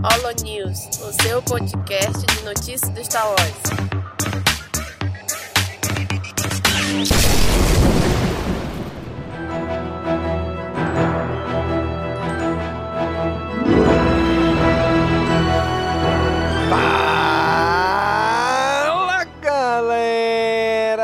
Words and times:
Holo 0.00 0.30
News, 0.44 0.86
o 1.00 1.12
seu 1.22 1.42
podcast 1.42 2.24
de 2.24 2.44
notícias 2.44 2.88
do 2.90 3.04
Star 3.04 3.26
Wars. 3.26 3.38
Fala 17.88 19.24
galera! 19.42 21.02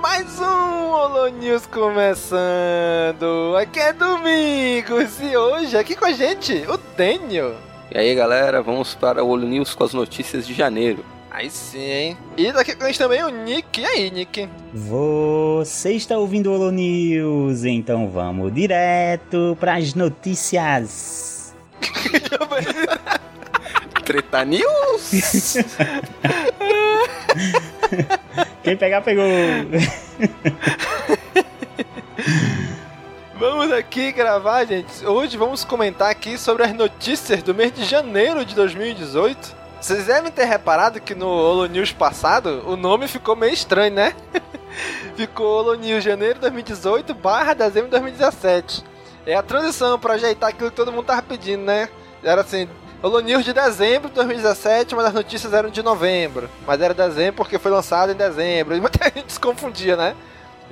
Mais 0.00 0.38
um 0.38 0.92
Holo 0.92 1.26
News 1.30 1.66
começando! 1.66 3.56
Aqui 3.60 3.80
é 3.80 3.92
Domingos 3.92 5.20
e 5.20 5.36
hoje 5.36 5.76
aqui 5.76 5.96
com 5.96 6.04
a 6.04 6.12
gente 6.12 6.64
o 6.68 6.76
Daniel. 6.96 7.56
E 7.90 7.98
aí 7.98 8.14
galera, 8.14 8.60
vamos 8.60 8.94
para 8.94 9.22
o 9.22 9.28
Olho 9.28 9.46
News 9.46 9.74
com 9.74 9.84
as 9.84 9.94
notícias 9.94 10.46
de 10.46 10.52
janeiro. 10.52 11.04
Aí 11.30 11.48
sim, 11.50 11.78
hein? 11.78 12.16
E 12.36 12.50
daqui 12.50 12.74
com 12.74 12.84
a 12.84 12.86
gente 12.86 12.98
também 12.98 13.22
o 13.22 13.28
Nick. 13.28 13.80
E 13.80 13.84
aí, 13.84 14.10
Nick? 14.10 14.48
Você 14.72 15.92
está 15.92 16.16
ouvindo 16.16 16.50
o 16.50 16.54
Holo 16.54 16.70
News, 16.70 17.64
então 17.64 18.08
vamos 18.08 18.54
direto 18.54 19.56
para 19.60 19.74
as 19.74 19.94
notícias. 19.94 21.54
Treta 24.04 24.44
News! 24.44 25.56
Quem 28.62 28.76
pegar, 28.76 29.02
pegou. 29.02 29.24
Vamos 33.48 33.70
aqui 33.70 34.10
gravar, 34.10 34.64
gente. 34.64 35.06
Hoje 35.06 35.36
vamos 35.36 35.64
comentar 35.64 36.10
aqui 36.10 36.36
sobre 36.36 36.64
as 36.64 36.72
notícias 36.72 37.44
do 37.44 37.54
mês 37.54 37.72
de 37.72 37.84
janeiro 37.84 38.44
de 38.44 38.56
2018. 38.56 39.54
Vocês 39.80 40.06
devem 40.06 40.32
ter 40.32 40.46
reparado 40.46 41.00
que 41.00 41.14
no 41.14 41.28
Holo 41.28 41.66
News 41.66 41.92
passado 41.92 42.64
o 42.66 42.76
nome 42.76 43.06
ficou 43.06 43.36
meio 43.36 43.54
estranho, 43.54 43.94
né? 43.94 44.16
ficou 45.14 45.46
Holo 45.46 45.74
News 45.74 46.02
janeiro 46.02 46.34
de 46.34 46.40
2018 46.40 47.14
barra 47.14 47.54
dezembro 47.54 47.84
de 47.84 47.92
2017. 47.92 48.82
É 49.24 49.36
a 49.36 49.44
transição 49.44 49.96
para 49.96 50.14
ajeitar 50.14 50.48
aquilo 50.50 50.70
que 50.70 50.76
todo 50.76 50.90
mundo 50.90 51.06
tava 51.06 51.22
pedindo, 51.22 51.62
né? 51.62 51.88
Era 52.24 52.40
assim, 52.40 52.68
Holo 53.00 53.20
News 53.20 53.44
de 53.44 53.52
dezembro 53.52 54.08
de 54.08 54.16
2017, 54.16 54.96
mas 54.96 55.06
as 55.06 55.14
notícias 55.14 55.52
eram 55.52 55.70
de 55.70 55.84
novembro. 55.84 56.50
Mas 56.66 56.80
era 56.80 56.92
dezembro 56.92 57.34
porque 57.34 57.60
foi 57.60 57.70
lançado 57.70 58.10
em 58.10 58.16
dezembro. 58.16 58.74
E 58.74 58.80
muita 58.80 59.04
gente 59.14 59.32
se 59.32 59.38
confundia, 59.38 59.94
né? 59.94 60.16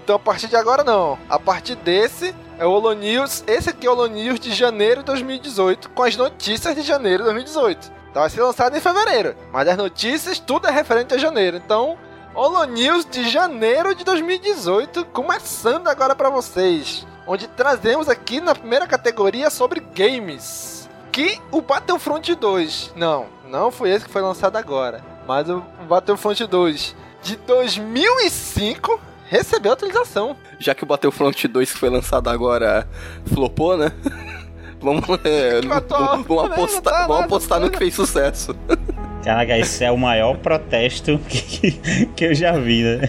Então 0.04 0.16
a 0.16 0.18
partir 0.18 0.48
de 0.48 0.56
agora 0.56 0.84
não. 0.84 1.18
A 1.30 1.38
partir 1.38 1.76
desse 1.76 2.34
é 2.58 2.66
o 2.66 2.70
Holo 2.70 2.92
News. 2.92 3.42
Esse 3.46 3.70
aqui 3.70 3.86
é 3.86 3.90
o 3.90 3.94
Holo 3.94 4.06
News 4.06 4.38
de 4.38 4.52
janeiro 4.52 5.00
de 5.00 5.06
2018, 5.06 5.88
com 5.90 6.02
as 6.02 6.14
notícias 6.14 6.74
de 6.74 6.82
janeiro 6.82 7.22
de 7.22 7.30
2018. 7.30 7.90
Então 8.10 8.20
vai 8.20 8.28
ser 8.28 8.42
lançado 8.42 8.76
em 8.76 8.80
fevereiro. 8.80 9.34
Mas 9.50 9.66
as 9.66 9.78
notícias, 9.78 10.38
tudo 10.38 10.68
é 10.68 10.70
referente 10.70 11.14
a 11.14 11.18
janeiro. 11.18 11.56
Então, 11.56 11.96
Holo 12.34 12.64
News 12.64 13.06
de 13.06 13.30
janeiro 13.30 13.94
de 13.94 14.04
2018, 14.04 15.06
começando 15.06 15.88
agora 15.88 16.14
para 16.14 16.28
vocês. 16.28 17.06
Onde 17.26 17.48
trazemos 17.48 18.06
aqui 18.06 18.42
na 18.42 18.54
primeira 18.54 18.86
categoria 18.86 19.48
sobre 19.48 19.80
games. 19.80 20.86
Que 21.10 21.40
o 21.50 21.62
Battlefront 21.62 22.34
2. 22.34 22.92
Não, 22.94 23.24
não 23.48 23.70
foi 23.70 23.88
esse 23.88 24.04
que 24.04 24.12
foi 24.12 24.20
lançado 24.20 24.56
agora. 24.56 25.02
Mas 25.26 25.48
o 25.48 25.62
Battlefront 25.88 26.46
2 26.46 26.94
de 27.22 27.36
2005 27.36 29.13
recebeu 29.28 29.72
atualização. 29.72 30.36
Já 30.58 30.74
que 30.74 30.84
o 30.84 30.86
Battlefront 30.86 31.48
2 31.48 31.72
que 31.72 31.78
foi 31.78 31.90
lançado 31.90 32.28
agora 32.28 32.86
flopou, 33.26 33.76
né? 33.76 33.92
Vamos, 34.80 35.04
é, 35.24 35.62
vamos, 35.88 36.26
vamos 36.26 36.52
apostar, 36.52 36.92
tá 36.92 37.06
vamos 37.06 37.24
apostar 37.24 37.58
no 37.58 37.70
que 37.70 37.78
fez 37.78 37.94
sucesso. 37.94 38.54
Caraca, 39.24 39.56
esse 39.56 39.82
é 39.82 39.90
o 39.90 39.96
maior 39.96 40.36
protesto 40.36 41.18
que, 41.26 41.72
que 42.14 42.24
eu 42.26 42.34
já 42.34 42.52
vi, 42.52 42.82
né? 42.82 43.08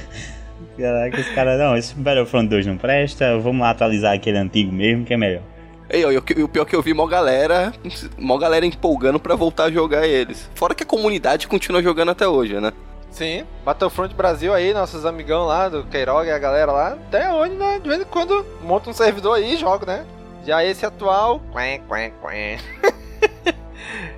Caraca, 0.77 1.20
os 1.20 1.27
caras, 1.31 1.59
não, 1.59 1.76
esse 1.76 1.93
Battlefront 1.93 2.47
2 2.47 2.65
não 2.65 2.77
presta, 2.77 3.37
vamos 3.39 3.59
lá 3.59 3.71
atualizar 3.71 4.14
aquele 4.14 4.37
antigo 4.37 4.71
mesmo, 4.71 5.03
que 5.03 5.14
é 5.14 5.17
melhor. 5.17 5.42
E, 5.89 5.99
e 5.99 6.05
o 6.05 6.23
e 6.37 6.43
o 6.43 6.47
pior 6.47 6.64
é 6.64 6.65
que 6.65 6.76
eu 6.76 6.82
vi 6.82 6.93
mó 6.93 7.05
galera, 7.05 7.73
mó 8.17 8.37
galera 8.37 8.65
empolgando 8.65 9.20
pra 9.20 9.36
voltar 9.36 9.65
a 9.65 9.71
jogar 9.71 10.08
eles. 10.08 10.49
Fora 10.55 10.73
que 10.73 10.83
a 10.83 10.86
comunidade 10.86 11.47
continua 11.47 11.83
jogando 11.83 12.11
até 12.11 12.27
hoje, 12.27 12.59
né? 12.59 12.71
Sim, 13.15 13.45
Battlefront 13.64 14.14
Brasil 14.14 14.53
aí, 14.53 14.73
nossos 14.73 15.05
amigão 15.05 15.45
lá 15.45 15.70
do 15.70 15.86
Queiroga 15.86 16.27
e 16.27 16.31
a 16.33 16.37
galera 16.37 16.70
lá, 16.70 16.87
até 17.08 17.31
hoje, 17.33 17.53
né? 17.53 17.80
De 17.81 17.87
vez 17.87 18.02
em 18.02 18.03
quando 18.03 18.45
monta 18.61 18.89
um 18.89 18.93
servidor 18.93 19.37
aí 19.37 19.53
e 19.53 19.58
joga, 19.58 19.86
né? 19.86 20.05
Já 20.45 20.65
esse 20.65 20.86
atual. 20.86 21.39
Quen, 21.53 21.81
quen, 21.87 22.11
quen. 22.21 22.59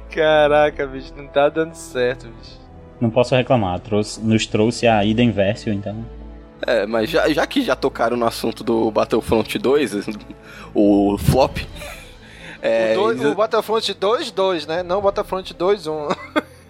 Caraca, 0.09 0.87
bicho, 0.87 1.13
não 1.15 1.27
tá 1.27 1.47
dando 1.47 1.75
certo, 1.75 2.25
bicho. 2.27 2.57
Não 2.99 3.11
posso 3.11 3.35
reclamar, 3.35 3.79
trouxe- 3.81 4.19
nos 4.19 4.47
trouxe 4.47 4.87
a 4.87 5.05
ida 5.05 5.21
inverso, 5.21 5.69
então. 5.69 6.03
É, 6.65 6.87
mas 6.87 7.07
já, 7.07 7.29
já 7.29 7.45
que 7.45 7.61
já 7.61 7.75
tocaram 7.75 8.17
no 8.17 8.25
assunto 8.25 8.63
do 8.63 8.89
Battlefront 8.89 9.59
2, 9.59 9.91
o 10.73 11.17
flop. 11.19 11.59
É, 12.63 12.93
o, 12.93 12.95
dois- 13.01 13.19
eles- 13.21 13.31
o 13.31 13.35
Battlefront 13.35 13.93
2, 13.93 14.31
2, 14.31 14.65
né? 14.65 14.81
Não 14.81 14.97
o 14.97 15.01
Battlefront 15.03 15.53
2, 15.53 15.85
1. 15.85 15.91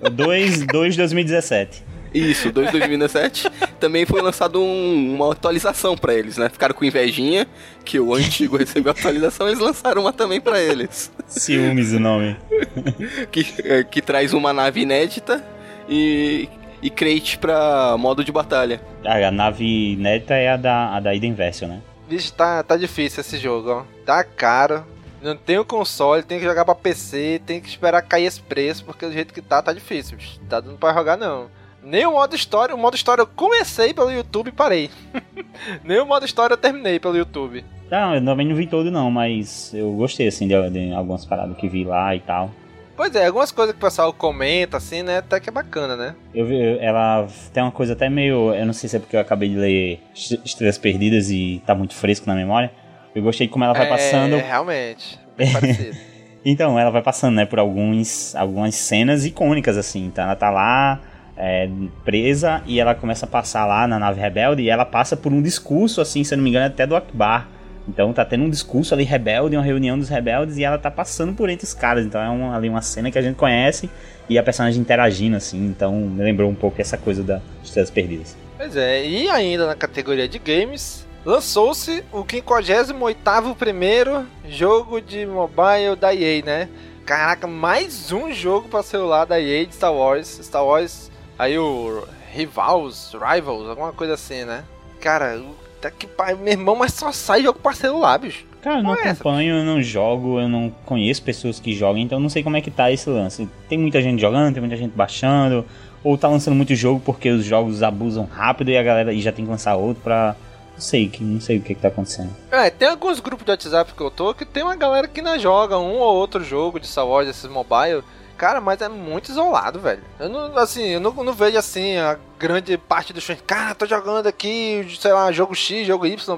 O 0.01 0.09
2, 0.09 0.67
2 0.67 0.97
2017. 0.97 1.86
Isso, 2.13 2.51
2 2.51 2.67
de 2.71 2.79
2017. 2.79 3.49
também 3.79 4.05
foi 4.05 4.21
lançado 4.21 4.61
um- 4.61 5.15
uma 5.15 5.31
atualização 5.31 5.95
pra 5.97 6.13
eles, 6.13 6.37
né? 6.37 6.49
Ficaram 6.49 6.73
com 6.73 6.83
invejinha 6.85 7.47
que 7.85 7.99
o 7.99 8.13
antigo 8.13 8.55
recebeu 8.57 8.91
a 8.91 8.95
atualização, 8.99 9.47
eles 9.47 9.59
lançaram 9.59 10.01
uma 10.01 10.13
também 10.13 10.39
pra 10.41 10.59
eles. 10.59 11.11
Ciúmes 11.27 11.91
o 11.93 11.99
nome. 11.99 12.35
Que, 13.31 13.45
é, 13.63 13.83
que 13.83 14.01
traz 14.01 14.33
uma 14.33 14.51
nave 14.53 14.81
inédita 14.81 15.43
e, 15.87 16.49
e 16.81 16.89
crate 16.89 17.37
pra 17.37 17.95
modo 17.97 18.23
de 18.23 18.31
batalha. 18.31 18.81
Ah, 19.05 19.27
A 19.27 19.31
nave 19.31 19.93
inédita 19.93 20.33
é 20.35 20.49
a 20.49 20.57
da, 20.57 20.95
a 20.95 20.99
da 20.99 21.13
ida 21.13 21.25
inverso, 21.25 21.67
né? 21.67 21.81
Bicho, 22.09 22.31
tá, 22.33 22.63
tá 22.63 22.77
difícil 22.77 23.21
esse 23.21 23.37
jogo, 23.37 23.69
ó. 23.69 23.83
Tá 24.05 24.23
caro. 24.23 24.85
Não 25.21 25.35
tem 25.35 25.57
o 25.57 25.65
console, 25.65 26.23
tem 26.23 26.39
que 26.39 26.45
jogar 26.45 26.63
pra 26.63 26.75
PC, 26.75 27.41
tem 27.45 27.59
que 27.59 27.67
esperar 27.67 28.01
cair 28.03 28.25
esse 28.25 28.39
preço, 28.39 28.85
porque 28.85 29.05
do 29.05 29.11
jeito 29.11 29.33
que 29.33 29.41
tá, 29.41 29.61
tá 29.61 29.73
difícil, 29.73 30.15
bicho. 30.15 30.39
Tá 30.47 30.59
dando 30.59 30.77
pra 30.77 30.93
jogar, 30.93 31.17
não. 31.17 31.47
Nem 31.87 32.05
o 32.05 32.11
modo 32.11 32.35
história, 32.35 32.75
o 32.75 32.77
modo 32.77 32.95
história 32.95 33.21
eu 33.21 33.27
comecei 33.27 33.93
pelo 33.93 34.11
YouTube 34.11 34.49
e 34.49 34.51
parei. 34.51 34.89
Nem 35.85 35.99
o 36.01 36.05
modo 36.05 36.25
história 36.25 36.53
eu 36.53 36.57
terminei 36.57 36.99
pelo 36.99 37.15
YouTube. 37.17 37.63
Não, 37.89 38.13
eu 38.13 38.23
também 38.25 38.45
não 38.45 38.55
vi 38.57 38.67
todo 38.67 38.91
não, 38.91 39.09
mas 39.09 39.73
eu 39.73 39.93
gostei 39.93 40.27
assim 40.27 40.49
de, 40.49 40.69
de 40.69 40.91
algumas 40.93 41.23
paradas 41.25 41.55
que 41.55 41.69
vi 41.69 41.85
lá 41.85 42.13
e 42.13 42.19
tal. 42.19 42.51
Pois 42.97 43.15
é, 43.15 43.25
algumas 43.27 43.53
coisas 43.53 43.73
que 43.73 43.79
o 43.79 43.85
pessoal 43.85 44.11
comenta, 44.11 44.75
assim, 44.75 45.01
né, 45.01 45.19
até 45.19 45.39
que 45.39 45.47
é 45.47 45.51
bacana, 45.51 45.95
né? 45.95 46.15
Eu 46.33 46.45
vi, 46.45 46.77
ela 46.79 47.25
tem 47.53 47.63
uma 47.63 47.71
coisa 47.71 47.93
até 47.93 48.09
meio, 48.09 48.53
eu 48.53 48.65
não 48.65 48.73
sei 48.73 48.89
se 48.89 48.97
é 48.97 48.99
porque 48.99 49.15
eu 49.15 49.21
acabei 49.21 49.47
de 49.47 49.55
ler 49.55 49.99
Est- 50.13 50.41
Estrelas 50.43 50.77
Perdidas 50.77 51.29
e 51.29 51.61
tá 51.65 51.73
muito 51.73 51.93
fresco 51.93 52.27
na 52.27 52.35
memória. 52.35 52.69
Eu 53.15 53.21
gostei 53.23 53.47
de 53.47 53.53
como 53.53 53.63
ela 53.63 53.73
vai 53.73 53.85
é, 53.85 53.89
passando. 53.89 54.35
realmente. 54.37 55.17
Bem 55.37 55.53
parecido. 55.53 55.95
Então, 56.43 56.77
ela 56.77 56.89
vai 56.89 57.01
passando, 57.01 57.35
né, 57.35 57.45
por 57.45 57.59
alguns, 57.59 58.35
algumas 58.35 58.75
cenas 58.75 59.25
icônicas, 59.25 59.77
assim. 59.77 60.05
Então, 60.05 60.23
ela 60.25 60.35
tá 60.35 60.49
lá, 60.49 60.99
é, 61.37 61.69
presa, 62.03 62.61
e 62.65 62.79
ela 62.79 62.95
começa 62.95 63.25
a 63.25 63.29
passar 63.29 63.65
lá 63.65 63.87
na 63.87 63.99
nave 63.99 64.19
rebelde, 64.19 64.63
e 64.63 64.69
ela 64.69 64.85
passa 64.85 65.15
por 65.15 65.31
um 65.31 65.41
discurso, 65.41 66.01
assim, 66.01 66.23
se 66.23 66.33
eu 66.33 66.37
não 66.37 66.43
me 66.43 66.49
engano, 66.49 66.65
até 66.65 66.85
do 66.85 66.95
Akbar. 66.95 67.47
Então, 67.87 68.11
tá 68.11 68.25
tendo 68.25 68.43
um 68.43 68.49
discurso 68.49 68.93
ali 68.93 69.05
rebelde, 69.05 69.55
uma 69.55 69.63
reunião 69.63 69.97
dos 69.97 70.09
rebeldes, 70.09 70.57
e 70.57 70.63
ela 70.63 70.77
tá 70.77 70.91
passando 70.91 71.33
por 71.33 71.49
entre 71.49 71.65
os 71.65 71.73
caras. 71.73 72.05
Então, 72.05 72.21
é 72.21 72.55
ali 72.55 72.67
uma 72.67 72.81
cena 72.81 73.09
que 73.09 73.17
a 73.17 73.21
gente 73.21 73.35
conhece, 73.35 73.89
e 74.27 74.37
a 74.37 74.43
personagem 74.43 74.81
interagindo, 74.81 75.37
assim. 75.37 75.67
Então, 75.67 75.93
me 75.93 76.21
lembrou 76.21 76.49
um 76.49 76.55
pouco 76.55 76.81
essa 76.81 76.97
coisa 76.97 77.23
das 77.23 77.41
Estrelas 77.63 77.89
Perdidas. 77.89 78.35
Pois 78.57 78.75
é, 78.75 79.05
e 79.05 79.29
ainda 79.29 79.67
na 79.67 79.75
categoria 79.75 80.27
de 80.27 80.39
games, 80.39 81.07
lançou-se 81.23 82.03
o 82.11 82.23
58º 82.23 83.55
primeiro 83.55 84.25
jogo 84.49 84.99
de 84.99 85.25
mobile 85.25 85.95
da 85.97 86.13
EA, 86.13 86.43
né? 86.43 86.69
Caraca, 87.05 87.47
mais 87.47 88.11
um 88.11 88.33
jogo 88.33 88.67
pra 88.67 88.83
celular 88.83 89.25
da 89.25 89.39
EA 89.39 89.65
de 89.65 89.75
Star 89.75 89.93
Wars. 89.93 90.39
Star 90.43 90.65
Wars, 90.65 91.09
aí 91.37 91.57
o 91.57 92.03
Rivals, 92.31 93.13
Rivals, 93.13 93.69
alguma 93.69 93.93
coisa 93.93 94.13
assim, 94.13 94.43
né? 94.43 94.63
Cara, 94.99 95.41
tá 95.81 95.91
que 95.91 96.07
pai, 96.07 96.35
meu 96.35 96.53
irmão, 96.53 96.75
mas 96.75 96.93
só 96.93 97.11
sai 97.11 97.43
jogo 97.43 97.59
pra 97.59 97.73
celular, 97.73 98.17
bicho. 98.17 98.45
Cara, 98.61 98.79
eu 98.79 98.83
não 98.83 98.95
é 98.95 99.01
essa, 99.01 99.21
acompanho, 99.21 99.55
eu 99.57 99.63
não 99.63 99.81
jogo, 99.81 100.39
eu 100.39 100.49
não 100.49 100.73
conheço 100.85 101.21
pessoas 101.21 101.59
que 101.59 101.73
jogam, 101.73 102.01
então 102.01 102.19
não 102.19 102.29
sei 102.29 102.43
como 102.43 102.57
é 102.57 102.61
que 102.61 102.71
tá 102.71 102.91
esse 102.91 103.09
lance. 103.09 103.47
Tem 103.69 103.77
muita 103.77 104.01
gente 104.01 104.19
jogando, 104.19 104.53
tem 104.53 104.61
muita 104.61 104.75
gente 104.75 104.91
baixando, 104.91 105.65
ou 106.03 106.17
tá 106.17 106.27
lançando 106.27 106.55
muito 106.55 106.75
jogo 106.75 107.01
porque 107.05 107.29
os 107.29 107.45
jogos 107.45 107.83
abusam 107.83 108.25
rápido 108.25 108.69
e 108.71 108.77
a 108.77 108.83
galera 108.83 109.13
e 109.13 109.21
já 109.21 109.31
tem 109.31 109.45
que 109.45 109.51
lançar 109.51 109.75
outro 109.75 110.03
pra. 110.03 110.35
Não 110.73 110.81
sei, 110.81 111.11
não 111.19 111.41
sei 111.41 111.57
o 111.57 111.61
que, 111.61 111.73
que 111.73 111.81
tá 111.81 111.87
acontecendo. 111.87 112.29
É, 112.51 112.69
tem 112.69 112.87
alguns 112.87 113.19
grupos 113.19 113.43
de 113.43 113.51
WhatsApp 113.51 113.93
que 113.93 114.01
eu 114.01 114.11
tô 114.11 114.31
que 114.35 114.45
tem 114.45 114.61
uma 114.61 114.75
galera 114.75 115.07
que 115.07 115.23
não 115.23 115.39
joga 115.39 115.75
um 115.79 115.97
ou 115.97 116.15
outro 116.15 116.43
jogo 116.43 116.79
de 116.79 116.85
Star 116.85 117.07
Wars, 117.07 117.27
esses 117.27 117.49
mobile. 117.49 118.03
Cara, 118.37 118.61
mas 118.61 118.81
é 118.81 118.87
muito 118.87 119.29
isolado, 119.29 119.79
velho. 119.79 120.01
Eu 120.19 120.29
não, 120.29 120.57
assim, 120.57 120.83
eu 120.89 120.99
não, 120.99 121.11
não 121.11 121.33
vejo 121.33 121.57
assim 121.57 121.97
a 121.97 122.17
grande 122.37 122.77
parte 122.77 123.11
dos 123.11 123.23
fãs. 123.23 123.41
Cara, 123.45 123.73
tô 123.73 123.85
jogando 123.87 124.27
aqui, 124.27 124.85
sei 124.99 125.11
lá, 125.11 125.31
jogo 125.31 125.55
X, 125.55 125.87
jogo 125.87 126.05
Y. 126.05 126.37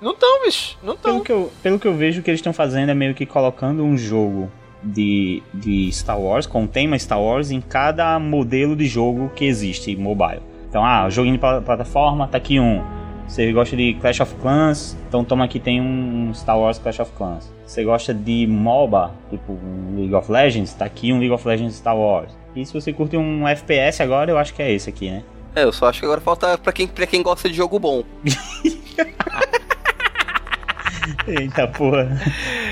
Não 0.00 0.14
tão, 0.14 0.42
bicho. 0.44 0.76
Não 0.82 0.96
Pelo 0.96 1.16
tão. 1.16 1.24
que, 1.24 1.32
eu, 1.32 1.52
pelo 1.62 1.78
que 1.78 1.88
eu 1.88 1.94
vejo, 1.94 2.20
o 2.20 2.22
que 2.22 2.30
eles 2.30 2.38
estão 2.38 2.52
fazendo 2.52 2.90
é 2.90 2.94
meio 2.94 3.14
que 3.14 3.24
colocando 3.24 3.82
um 3.82 3.96
jogo 3.96 4.50
de, 4.82 5.42
de 5.54 5.90
Star 5.90 6.20
Wars, 6.20 6.46
com 6.46 6.66
tema 6.66 6.98
Star 6.98 7.20
Wars 7.20 7.50
em 7.50 7.60
cada 7.60 8.18
modelo 8.18 8.76
de 8.76 8.86
jogo 8.86 9.30
que 9.34 9.44
existe 9.44 9.96
mobile. 9.96 10.42
Então, 10.68 10.84
ah, 10.84 11.08
joguinho 11.08 11.34
de 11.34 11.40
plataforma, 11.40 12.28
tá 12.28 12.36
aqui 12.36 12.60
um. 12.60 12.84
Você 13.26 13.52
gosta 13.52 13.76
de 13.76 13.94
Clash 13.94 14.20
of 14.20 14.34
Clans? 14.36 14.96
Então 15.08 15.24
toma 15.24 15.44
aqui 15.44 15.58
tem 15.58 15.80
um 15.80 16.32
Star 16.34 16.58
Wars 16.58 16.78
Clash 16.78 17.00
of 17.00 17.12
Clans. 17.12 17.57
Você 17.68 17.84
gosta 17.84 18.12
de 18.14 18.46
MOBA, 18.46 19.12
tipo 19.28 19.58
League 19.94 20.14
of 20.14 20.32
Legends? 20.32 20.72
Tá 20.72 20.86
aqui 20.86 21.12
um 21.12 21.18
League 21.18 21.34
of 21.34 21.46
Legends 21.46 21.74
Star 21.74 21.94
Wars. 21.94 22.32
E 22.56 22.64
se 22.64 22.72
você 22.72 22.94
curte 22.94 23.14
um 23.14 23.46
FPS 23.46 24.02
agora, 24.02 24.30
eu 24.30 24.38
acho 24.38 24.54
que 24.54 24.62
é 24.62 24.72
esse 24.72 24.88
aqui, 24.88 25.10
né? 25.10 25.22
É, 25.54 25.64
eu 25.64 25.72
só 25.72 25.86
acho 25.86 26.00
que 26.00 26.06
agora 26.06 26.18
falta 26.18 26.56
pra 26.56 26.72
quem, 26.72 26.88
pra 26.88 27.06
quem 27.06 27.22
gosta 27.22 27.46
de 27.46 27.54
jogo 27.54 27.78
bom. 27.78 28.02
Eita 31.28 31.68
porra. 31.68 32.08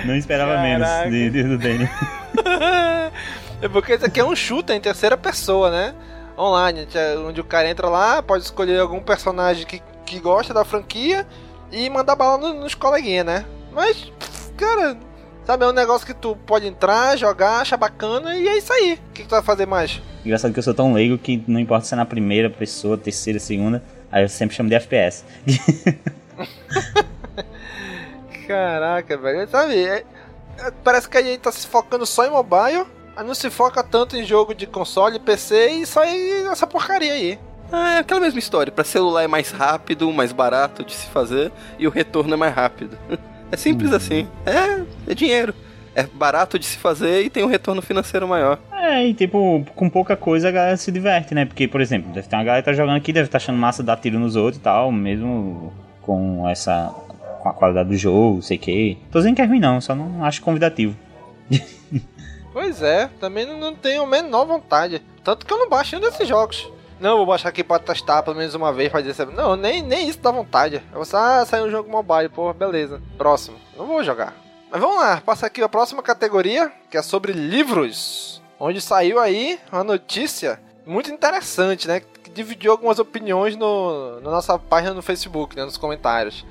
Não 0.06 0.16
esperava 0.16 0.54
Caraca. 0.54 0.66
menos 0.66 0.88
de, 1.10 1.30
de, 1.30 1.42
do 1.42 1.58
Daniel. 1.58 1.90
é 3.60 3.68
porque 3.70 3.92
esse 3.92 4.06
aqui 4.06 4.18
é 4.18 4.24
um 4.24 4.34
shooter 4.34 4.74
em 4.74 4.80
terceira 4.80 5.18
pessoa, 5.18 5.70
né? 5.70 5.94
Online, 6.38 6.88
onde 7.28 7.38
o 7.38 7.44
cara 7.44 7.68
entra 7.68 7.90
lá, 7.90 8.22
pode 8.22 8.44
escolher 8.44 8.80
algum 8.80 9.00
personagem 9.00 9.66
que, 9.66 9.82
que 10.06 10.18
gosta 10.18 10.54
da 10.54 10.64
franquia 10.64 11.26
e 11.70 11.90
mandar 11.90 12.16
bala 12.16 12.38
no, 12.38 12.62
nos 12.62 12.74
coleguinhas, 12.74 13.26
né? 13.26 13.44
Mas, 13.74 14.10
cara, 14.56 14.96
sabe, 15.44 15.64
é 15.64 15.68
um 15.68 15.72
negócio 15.72 16.06
que 16.06 16.14
tu 16.14 16.36
pode 16.46 16.66
entrar, 16.66 17.16
jogar, 17.16 17.60
achar 17.60 17.76
bacana 17.76 18.36
e 18.36 18.48
é 18.48 18.58
isso 18.58 18.72
aí. 18.72 18.94
O 18.94 19.12
que, 19.12 19.22
que 19.22 19.28
tu 19.28 19.30
vai 19.30 19.42
fazer 19.42 19.66
mais? 19.66 20.00
Engraçado 20.24 20.52
que 20.52 20.58
eu 20.58 20.62
sou 20.62 20.74
tão 20.74 20.92
leigo 20.92 21.16
que 21.16 21.42
não 21.46 21.60
importa 21.60 21.86
se 21.86 21.94
é 21.94 21.96
na 21.96 22.04
primeira 22.04 22.50
pessoa, 22.50 22.98
terceira, 22.98 23.38
segunda, 23.38 23.82
aí 24.10 24.24
eu 24.24 24.28
sempre 24.28 24.56
chamo 24.56 24.68
de 24.68 24.74
FPS. 24.74 25.24
Caraca, 28.46 29.16
velho. 29.16 29.48
Sabe, 29.48 29.84
é, 29.84 30.04
é, 30.58 30.72
parece 30.82 31.08
que 31.08 31.16
a 31.16 31.22
gente 31.22 31.40
tá 31.40 31.52
se 31.52 31.66
focando 31.66 32.06
só 32.06 32.24
em 32.26 32.30
mobile, 32.30 32.86
aí 33.16 33.26
não 33.26 33.34
se 33.34 33.50
foca 33.50 33.82
tanto 33.82 34.16
em 34.16 34.24
jogo 34.24 34.54
de 34.54 34.66
console, 34.66 35.18
PC 35.18 35.68
e 35.70 35.86
só 35.86 36.04
em 36.04 36.48
essa 36.48 36.66
porcaria 36.66 37.12
aí. 37.12 37.38
É 37.72 37.98
aquela 37.98 38.20
mesma 38.20 38.38
história. 38.38 38.72
Para 38.72 38.84
celular 38.84 39.24
é 39.24 39.26
mais 39.26 39.50
rápido, 39.50 40.12
mais 40.12 40.32
barato 40.32 40.84
de 40.84 40.94
se 40.94 41.06
fazer 41.08 41.50
e 41.78 41.86
o 41.86 41.90
retorno 41.90 42.34
é 42.34 42.36
mais 42.36 42.54
rápido. 42.54 42.96
É 43.50 43.56
simples 43.56 43.90
uhum. 43.90 43.96
assim. 43.96 44.28
É, 44.44 45.10
é 45.10 45.14
dinheiro. 45.14 45.54
É 45.94 46.02
barato 46.02 46.58
de 46.58 46.66
se 46.66 46.76
fazer 46.76 47.22
e 47.22 47.30
tem 47.30 47.42
um 47.42 47.48
retorno 47.48 47.80
financeiro 47.80 48.28
maior. 48.28 48.58
É, 48.70 49.06
e 49.06 49.14
tipo, 49.14 49.64
com 49.74 49.88
pouca 49.88 50.14
coisa 50.14 50.48
a 50.48 50.52
galera 50.52 50.76
se 50.76 50.92
diverte, 50.92 51.34
né? 51.34 51.46
Porque, 51.46 51.66
por 51.66 51.80
exemplo, 51.80 52.12
deve 52.12 52.28
ter 52.28 52.36
uma 52.36 52.44
galera 52.44 52.62
que 52.62 52.66
tá 52.70 52.76
jogando 52.76 52.96
aqui, 52.96 53.12
deve 53.12 53.28
estar 53.28 53.38
tá 53.38 53.42
achando 53.42 53.58
massa 53.58 53.82
dar 53.82 53.96
tiro 53.96 54.18
nos 54.18 54.36
outros 54.36 54.58
e 54.58 54.60
tal, 54.60 54.92
mesmo 54.92 55.72
com 56.02 56.46
essa 56.48 56.94
com 57.40 57.48
a 57.48 57.54
qualidade 57.54 57.88
do 57.88 57.96
jogo, 57.96 58.42
sei 58.42 58.58
que. 58.58 58.98
Tô 59.10 59.18
dizendo 59.18 59.36
que 59.36 59.42
é 59.42 59.44
ruim 59.44 59.60
não, 59.60 59.80
só 59.80 59.94
não 59.94 60.24
acho 60.24 60.42
convidativo. 60.42 60.96
pois 62.52 62.82
é, 62.82 63.08
também 63.20 63.46
não, 63.46 63.74
tenho 63.74 64.02
a 64.02 64.06
menor 64.06 64.44
vontade. 64.44 65.00
Tanto 65.22 65.46
que 65.46 65.52
eu 65.52 65.58
não 65.58 65.68
baixo 65.68 65.94
ainda 65.94 66.08
esses 66.08 66.28
jogos. 66.28 66.68
Não, 66.98 67.18
vou 67.18 67.26
baixar 67.26 67.50
aqui 67.50 67.62
pra 67.62 67.78
testar 67.78 68.22
pelo 68.22 68.36
menos 68.36 68.54
uma 68.54 68.72
vez 68.72 68.90
pra 68.90 69.00
dizer 69.00 69.26
Não, 69.26 69.54
nem, 69.54 69.82
nem 69.82 70.08
isso 70.08 70.18
dá 70.18 70.30
vontade. 70.30 70.82
Eu 70.92 71.04
vou 71.04 71.20
ah, 71.20 71.44
saiu 71.44 71.66
um 71.66 71.70
jogo 71.70 71.90
mobile, 71.90 72.28
pô, 72.28 72.52
beleza. 72.52 73.00
Próximo. 73.18 73.58
Não 73.76 73.86
vou 73.86 74.02
jogar. 74.02 74.34
Mas 74.70 74.80
vamos 74.80 74.96
lá, 74.96 75.20
passa 75.24 75.46
aqui 75.46 75.62
a 75.62 75.68
próxima 75.68 76.02
categoria, 76.02 76.72
que 76.90 76.96
é 76.96 77.02
sobre 77.02 77.32
livros. 77.32 78.42
Onde 78.58 78.80
saiu 78.80 79.20
aí 79.20 79.60
uma 79.70 79.84
notícia 79.84 80.60
muito 80.86 81.10
interessante, 81.10 81.86
né? 81.86 82.00
Que 82.00 82.30
dividiu 82.30 82.72
algumas 82.72 82.98
opiniões 82.98 83.56
no, 83.56 84.20
na 84.20 84.30
nossa 84.30 84.58
página 84.58 84.94
no 84.94 85.02
Facebook, 85.02 85.54
né? 85.54 85.64
Nos 85.64 85.76
comentários. 85.76 86.44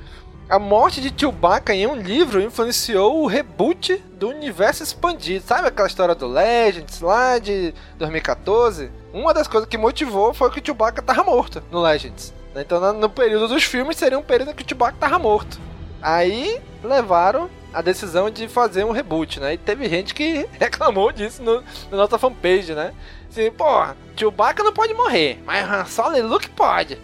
A 0.47 0.59
morte 0.59 1.01
de 1.01 1.12
Chewbacca 1.19 1.74
em 1.74 1.88
um 1.88 1.95
livro 1.95 2.39
influenciou 2.39 3.24
o 3.24 3.25
reboot 3.25 3.97
do 4.13 4.30
universo 4.30 4.83
expandido. 4.83 5.44
Sabe 5.44 5.68
aquela 5.68 5.88
história 5.88 6.13
do 6.13 6.27
Legends 6.27 7.01
lá 7.01 7.39
de 7.39 7.74
2014? 7.97 8.92
Uma 9.12 9.33
das 9.33 9.47
coisas 9.47 9.68
que 9.68 9.75
motivou 9.75 10.36
foi 10.36 10.51
que 10.51 10.59
o 10.59 10.63
Chewbacca 10.63 11.01
tava 11.01 11.24
morto 11.24 11.63
no 11.71 11.81
Legends. 11.81 12.31
Então 12.56 12.94
no 12.94 13.09
período 13.09 13.47
dos 13.47 13.63
filmes 13.63 13.97
seria 13.97 14.19
um 14.19 14.24
período 14.24 14.53
que 14.53 14.62
o 14.62 14.69
Chewbacca 14.69 14.97
tava 15.00 15.18
morto. 15.18 15.59
Aí 16.00 16.62
levaram 16.83 17.50
a 17.74 17.81
decisão 17.81 18.30
de 18.30 18.48
fazer 18.48 18.83
um 18.83 18.91
reboot, 18.91 19.39
né? 19.39 19.56
E 19.56 19.57
teve 19.57 19.89
gente 19.89 20.13
que 20.13 20.48
reclamou 20.62 21.12
disso 21.12 21.41
no, 21.41 21.63
na 21.89 21.98
nossa 21.98 22.19
fanpage, 22.19 22.75
né? 22.75 22.94
Assim, 23.27 23.50
pô, 23.50 23.65
Chewbacca 24.15 24.63
não 24.63 24.71
pode 24.71 24.94
morrer, 24.94 25.41
mas 25.44 25.68
Han 25.68 25.86
Solo 25.86 26.15
e 26.15 26.21
Luke 26.21 26.50
pode. 26.51 27.00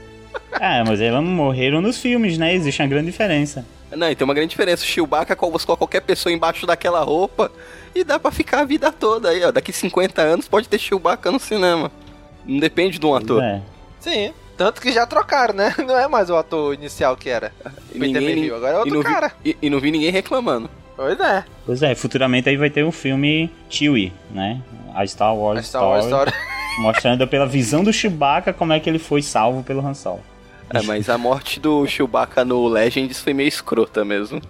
É, 0.60 0.83
mas 0.88 1.00
eles 1.00 1.22
morreram 1.22 1.81
nos 1.81 1.98
filmes, 1.98 2.38
né? 2.38 2.54
Existe 2.54 2.81
uma 2.81 2.88
grande 2.88 3.07
diferença. 3.07 3.66
Não, 3.92 4.10
e 4.10 4.16
tem 4.16 4.24
uma 4.24 4.33
grande 4.33 4.50
diferença. 4.50 4.83
O 4.83 4.88
Chewbacca 4.88 5.36
coloca 5.36 5.75
qualquer 5.75 6.01
pessoa 6.01 6.31
embaixo 6.31 6.66
daquela 6.66 7.01
roupa 7.01 7.51
e 7.94 8.04
dá 8.04 8.18
para 8.19 8.31
ficar 8.31 8.62
a 8.62 8.66
vida 8.66 8.92
toda 8.92 9.30
aí, 9.30 9.44
ó. 9.44 9.51
Daqui 9.51 9.74
50 9.74 10.22
anos 10.22 10.48
pode 10.48 10.68
ter 10.68 10.80
Chewbacca 10.80 11.31
no 11.31 11.39
cinema. 11.39 11.92
Não 12.45 12.60
depende 12.60 12.98
de 12.98 13.06
um 13.06 13.13
ator. 13.13 13.44
É. 13.44 13.62
Sim. 14.00 14.33
Tanto 14.57 14.81
que 14.81 14.92
já 14.92 15.06
trocaram, 15.06 15.56
né? 15.56 15.74
Não 15.86 15.98
é 15.98 16.07
mais 16.07 16.30
o 16.30 16.36
ator 16.36 16.74
inicial 16.74 17.18
que 17.18 17.30
era. 17.30 17.51
E 17.94 18.00
ninguém, 18.00 18.50
agora 18.51 18.75
é 18.75 18.80
outro 18.80 19.00
e 19.00 19.04
cara. 19.04 19.31
Vi, 19.44 19.57
e, 19.62 19.66
e, 19.66 19.69
não 19.69 19.80
vi 19.80 19.92
ninguém 19.92 20.12
reclamando. 20.12 20.69
Pois 20.95 21.19
é. 21.19 21.44
Pois 21.66 21.81
é, 21.81 21.95
futuramente 21.95 22.48
aí 22.48 22.57
vai 22.57 22.69
ter 22.69 22.86
um 22.86 22.92
filme 22.92 23.50
Chewie, 23.69 24.13
né? 24.30 24.62
A 24.94 25.06
Star 25.07 25.36
Wars, 25.36 25.60
a 25.60 25.63
Star 25.63 25.84
Wars 25.84 26.06
Story. 26.06 26.31
Mostrando 26.80 27.28
pela 27.28 27.46
visão 27.46 27.84
do 27.84 27.92
Chewbacca 27.92 28.54
como 28.54 28.74
é 28.74 28.80
que 28.80 28.90
ele 28.90 29.00
foi 29.00 29.22
salvo 29.22 29.64
pelo 29.64 29.86
Han 29.86 29.94
Solo. 29.94 30.22
É, 30.74 30.82
mas 30.84 31.10
a 31.10 31.18
morte 31.18 31.60
do 31.60 31.86
Chewbacca 31.86 32.46
no 32.46 32.68
Legends 32.68 33.20
foi 33.20 33.34
meio 33.34 33.50
escrota 33.50 34.06
mesmo. 34.06 34.42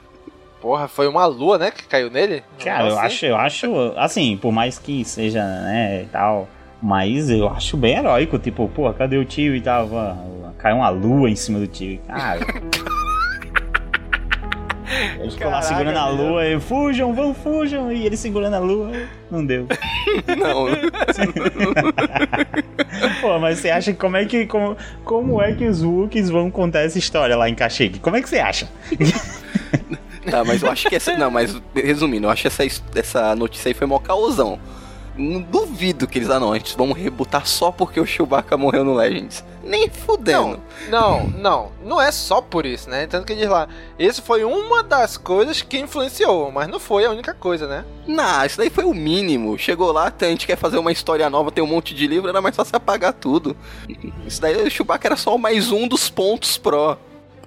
Porra, 0.62 0.88
foi 0.88 1.08
uma 1.08 1.26
lua, 1.26 1.58
né, 1.58 1.72
que 1.72 1.84
caiu 1.88 2.12
nele? 2.12 2.44
Cara, 2.64 2.88
eu 2.88 3.00
acho, 3.00 3.26
eu 3.26 3.36
acho, 3.36 3.94
assim, 3.98 4.38
por 4.38 4.52
mais 4.52 4.78
que 4.78 5.04
seja, 5.04 5.44
né, 5.44 6.04
e 6.04 6.06
tal, 6.06 6.48
mas 6.80 7.32
eu 7.32 7.50
acho 7.50 7.76
bem 7.76 7.98
heróico, 7.98 8.38
tipo, 8.38 8.68
pô, 8.70 8.94
cadê 8.94 9.18
o 9.18 9.26
tio 9.26 9.56
e 9.56 9.62
tal? 9.62 9.90
Caiu 10.60 10.78
uma 10.78 10.90
lua 10.90 11.28
em 11.28 11.36
cima 11.36 11.58
do 11.58 11.66
tio. 11.66 12.00
Cara. 12.08 12.40
Ele 15.20 15.32
ficou 15.32 15.50
lá 15.50 15.62
segurando 15.62 15.98
a 15.98 16.10
lua 16.10 16.46
e 16.46 16.60
fujam, 16.60 17.14
vão, 17.14 17.34
fujam. 17.34 17.92
E 17.92 18.06
ele 18.06 18.18
segurando 18.18 18.56
a 18.56 18.60
lua, 18.60 18.92
não 19.30 19.46
deu. 19.46 19.68
Não. 20.38 20.68
Pô, 23.22 23.40
mas 23.40 23.60
você 23.60 23.70
acha 23.70 23.94
que 23.94 24.00
como 24.00 24.18
é 24.18 24.26
que. 24.26 24.46
Como, 24.46 24.76
como 25.06 25.42
é 25.42 25.54
que 25.54 25.66
os 25.66 25.84
Wookiees 25.84 26.30
vão 26.30 26.52
contar 26.52 26.82
essa 26.82 26.98
história 26.98 27.36
lá 27.36 27.48
em 27.48 27.56
Kashyyyk? 27.56 28.00
Como 28.00 28.16
é 28.16 28.22
que 28.22 28.30
você 28.30 28.40
acha? 28.40 28.68
Tá, 30.30 30.44
mas 30.44 30.62
eu 30.62 30.70
acho 30.70 30.90
que 30.90 30.96
essa. 30.96 31.18
Não, 31.18 31.32
mas 31.32 31.60
resumindo, 31.74 32.28
eu 32.28 32.30
acho 32.30 32.44
que 32.44 32.48
essa, 32.48 32.64
essa 32.96 33.36
notícia 33.36 33.70
aí 33.70 33.74
foi 33.74 33.88
mó 33.88 34.00
caosão. 34.00 34.60
Não 35.16 35.42
duvido 35.42 36.08
que 36.08 36.18
eles, 36.18 36.30
ah 36.30 36.40
não, 36.40 36.54
a 36.54 36.58
gente 36.58 36.76
vamos 36.78 36.98
rebutar 36.98 37.46
só 37.46 37.72
porque 37.72 38.00
o 38.00 38.06
Chewbacca 38.06 38.56
morreu 38.56 38.84
no 38.84 38.94
Legends. 38.94 39.44
Nem 39.64 39.90
fudendo. 39.90 40.60
Não, 40.90 41.28
não, 41.28 41.28
não. 41.28 41.72
Não 41.84 42.02
é 42.02 42.12
só 42.12 42.42
por 42.42 42.66
isso, 42.66 42.90
né? 42.90 43.06
Tanto 43.08 43.26
que 43.28 43.36
diz 43.36 43.50
lá, 43.50 43.68
isso 44.00 44.22
foi 44.22 44.44
uma 44.44 44.82
das 44.82 45.18
coisas 45.18 45.62
que 45.62 45.78
influenciou, 45.78 46.52
mas 46.52 46.68
não 46.68 46.80
foi 46.80 47.06
a 47.06 47.12
única 47.12 47.34
coisa, 47.34 47.68
né? 47.68 47.86
Não, 48.08 48.46
isso 48.46 48.58
daí 48.58 48.70
foi 48.70 48.86
o 48.86 48.94
mínimo. 48.94 49.58
Chegou 49.58 49.92
lá, 49.92 50.12
a 50.20 50.26
gente 50.26 50.48
quer 50.48 50.56
fazer 50.56 50.78
uma 50.78 50.92
história 50.92 51.30
nova, 51.30 51.52
tem 51.52 51.64
um 51.64 51.68
monte 51.68 51.94
de 51.94 52.08
livro, 52.08 52.30
era 52.30 52.42
mais 52.42 52.56
fácil 52.56 52.76
apagar 52.76 53.14
tudo. 53.14 53.56
Isso 54.26 54.42
daí, 54.42 54.56
o 54.56 54.72
Chewbacca 54.72 55.08
era 55.08 55.18
só 55.18 55.38
mais 55.38 55.72
um 55.72 55.88
dos 55.88 56.10
pontos 56.10 56.58
pró. 56.58 56.98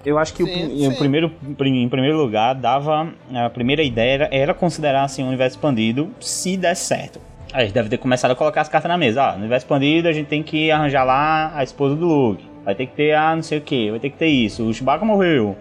Eu 0.05 0.19
acho 0.19 0.33
que 0.35 0.43
sim, 0.43 0.51
o, 0.51 0.69
sim. 0.69 0.85
Em, 0.85 0.95
primeiro, 0.95 1.31
em 1.59 1.89
primeiro 1.89 2.17
lugar, 2.17 2.53
dava. 2.53 3.11
A 3.33 3.49
primeira 3.49 3.81
ideia 3.81 4.13
era, 4.13 4.29
era 4.31 4.53
considerar 4.53 5.03
assim, 5.03 5.23
um 5.23 5.27
universo 5.27 5.57
expandido 5.57 6.11
se 6.19 6.55
der 6.55 6.75
certo. 6.75 7.19
A 7.55 7.61
gente 7.61 7.71
deve 7.71 7.87
ter 7.87 7.97
começado 7.97 8.31
a 8.31 8.35
colocar 8.35 8.59
as 8.59 8.67
cartas 8.67 8.89
na 8.89 8.97
mesa. 8.97 9.23
Ó, 9.23 9.31
no 9.31 9.37
universo 9.37 9.65
expandido 9.65 10.09
a 10.09 10.11
gente 10.11 10.27
tem 10.27 10.43
que 10.43 10.69
arranjar 10.69 11.05
lá 11.05 11.53
a 11.55 11.63
esposa 11.63 11.95
do 11.95 12.05
Luke. 12.05 12.45
Vai 12.65 12.75
ter 12.75 12.85
que 12.85 12.93
ter 12.93 13.13
a 13.13 13.33
não 13.33 13.41
sei 13.41 13.59
o 13.59 13.61
que, 13.61 13.91
vai 13.91 13.99
ter 13.99 14.09
que 14.09 14.17
ter 14.17 14.27
isso. 14.27 14.67
O 14.67 14.73
Chewbacca 14.73 15.05
morreu. 15.05 15.55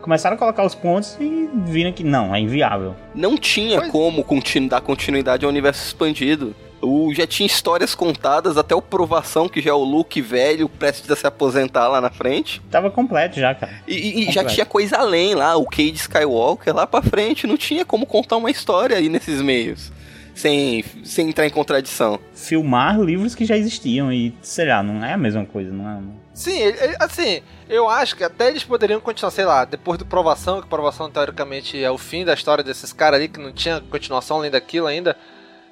Começaram 0.00 0.36
a 0.36 0.38
colocar 0.38 0.64
os 0.64 0.76
pontos 0.76 1.16
e 1.20 1.50
viram 1.66 1.90
que 1.90 2.04
não, 2.04 2.32
é 2.32 2.38
inviável. 2.38 2.94
Não 3.12 3.36
tinha 3.36 3.80
pois. 3.80 3.90
como 3.90 4.22
continu 4.22 4.68
dar 4.68 4.80
continuidade 4.80 5.44
ao 5.44 5.50
universo 5.50 5.84
expandido. 5.84 6.54
O, 6.80 7.12
já 7.12 7.26
tinha 7.26 7.48
histórias 7.48 7.92
contadas, 7.92 8.56
até 8.56 8.72
o 8.76 8.80
Provação, 8.80 9.48
que 9.48 9.60
já 9.60 9.70
é 9.70 9.74
o 9.74 9.82
Luke 9.82 10.20
velho, 10.20 10.68
prestes 10.68 11.10
a 11.10 11.16
se 11.16 11.26
aposentar 11.26 11.88
lá 11.88 12.00
na 12.00 12.10
frente. 12.10 12.62
Tava 12.70 12.88
completo 12.88 13.40
já, 13.40 13.52
cara. 13.52 13.72
E, 13.88 14.28
e 14.28 14.32
já 14.32 14.44
tinha 14.44 14.64
coisa 14.64 14.98
além 14.98 15.34
lá, 15.34 15.56
o 15.56 15.64
Cade 15.64 15.94
Skywalker 15.94 16.72
lá 16.72 16.86
pra 16.86 17.02
frente. 17.02 17.48
Não 17.48 17.56
tinha 17.56 17.84
como 17.84 18.06
contar 18.06 18.36
uma 18.36 18.50
história 18.50 18.96
aí 18.96 19.08
nesses 19.08 19.42
meios 19.42 19.95
sem, 20.36 20.84
sem 21.02 21.28
entrar 21.28 21.46
em 21.46 21.50
contradição. 21.50 22.20
Filmar 22.34 23.00
livros 23.00 23.34
que 23.34 23.44
já 23.44 23.56
existiam 23.56 24.12
e, 24.12 24.36
sei 24.42 24.68
lá, 24.68 24.82
não 24.82 25.04
é 25.04 25.14
a 25.14 25.18
mesma 25.18 25.44
coisa, 25.44 25.72
não 25.72 25.88
é? 25.90 25.98
Sim, 26.34 26.60
assim, 27.00 27.42
eu 27.68 27.88
acho 27.88 28.14
que 28.14 28.22
até 28.22 28.48
eles 28.48 28.62
poderiam 28.62 29.00
continuar, 29.00 29.30
sei 29.30 29.46
lá, 29.46 29.64
depois 29.64 29.98
do 29.98 30.04
Provação, 30.04 30.60
que 30.60 30.68
Provação 30.68 31.10
teoricamente 31.10 31.82
é 31.82 31.90
o 31.90 31.96
fim 31.96 32.24
da 32.24 32.34
história 32.34 32.62
desses 32.62 32.92
caras 32.92 33.18
ali, 33.18 33.28
que 33.28 33.40
não 33.40 33.50
tinha 33.50 33.80
continuação 33.80 34.36
além 34.36 34.50
daquilo 34.50 34.86
ainda. 34.86 35.16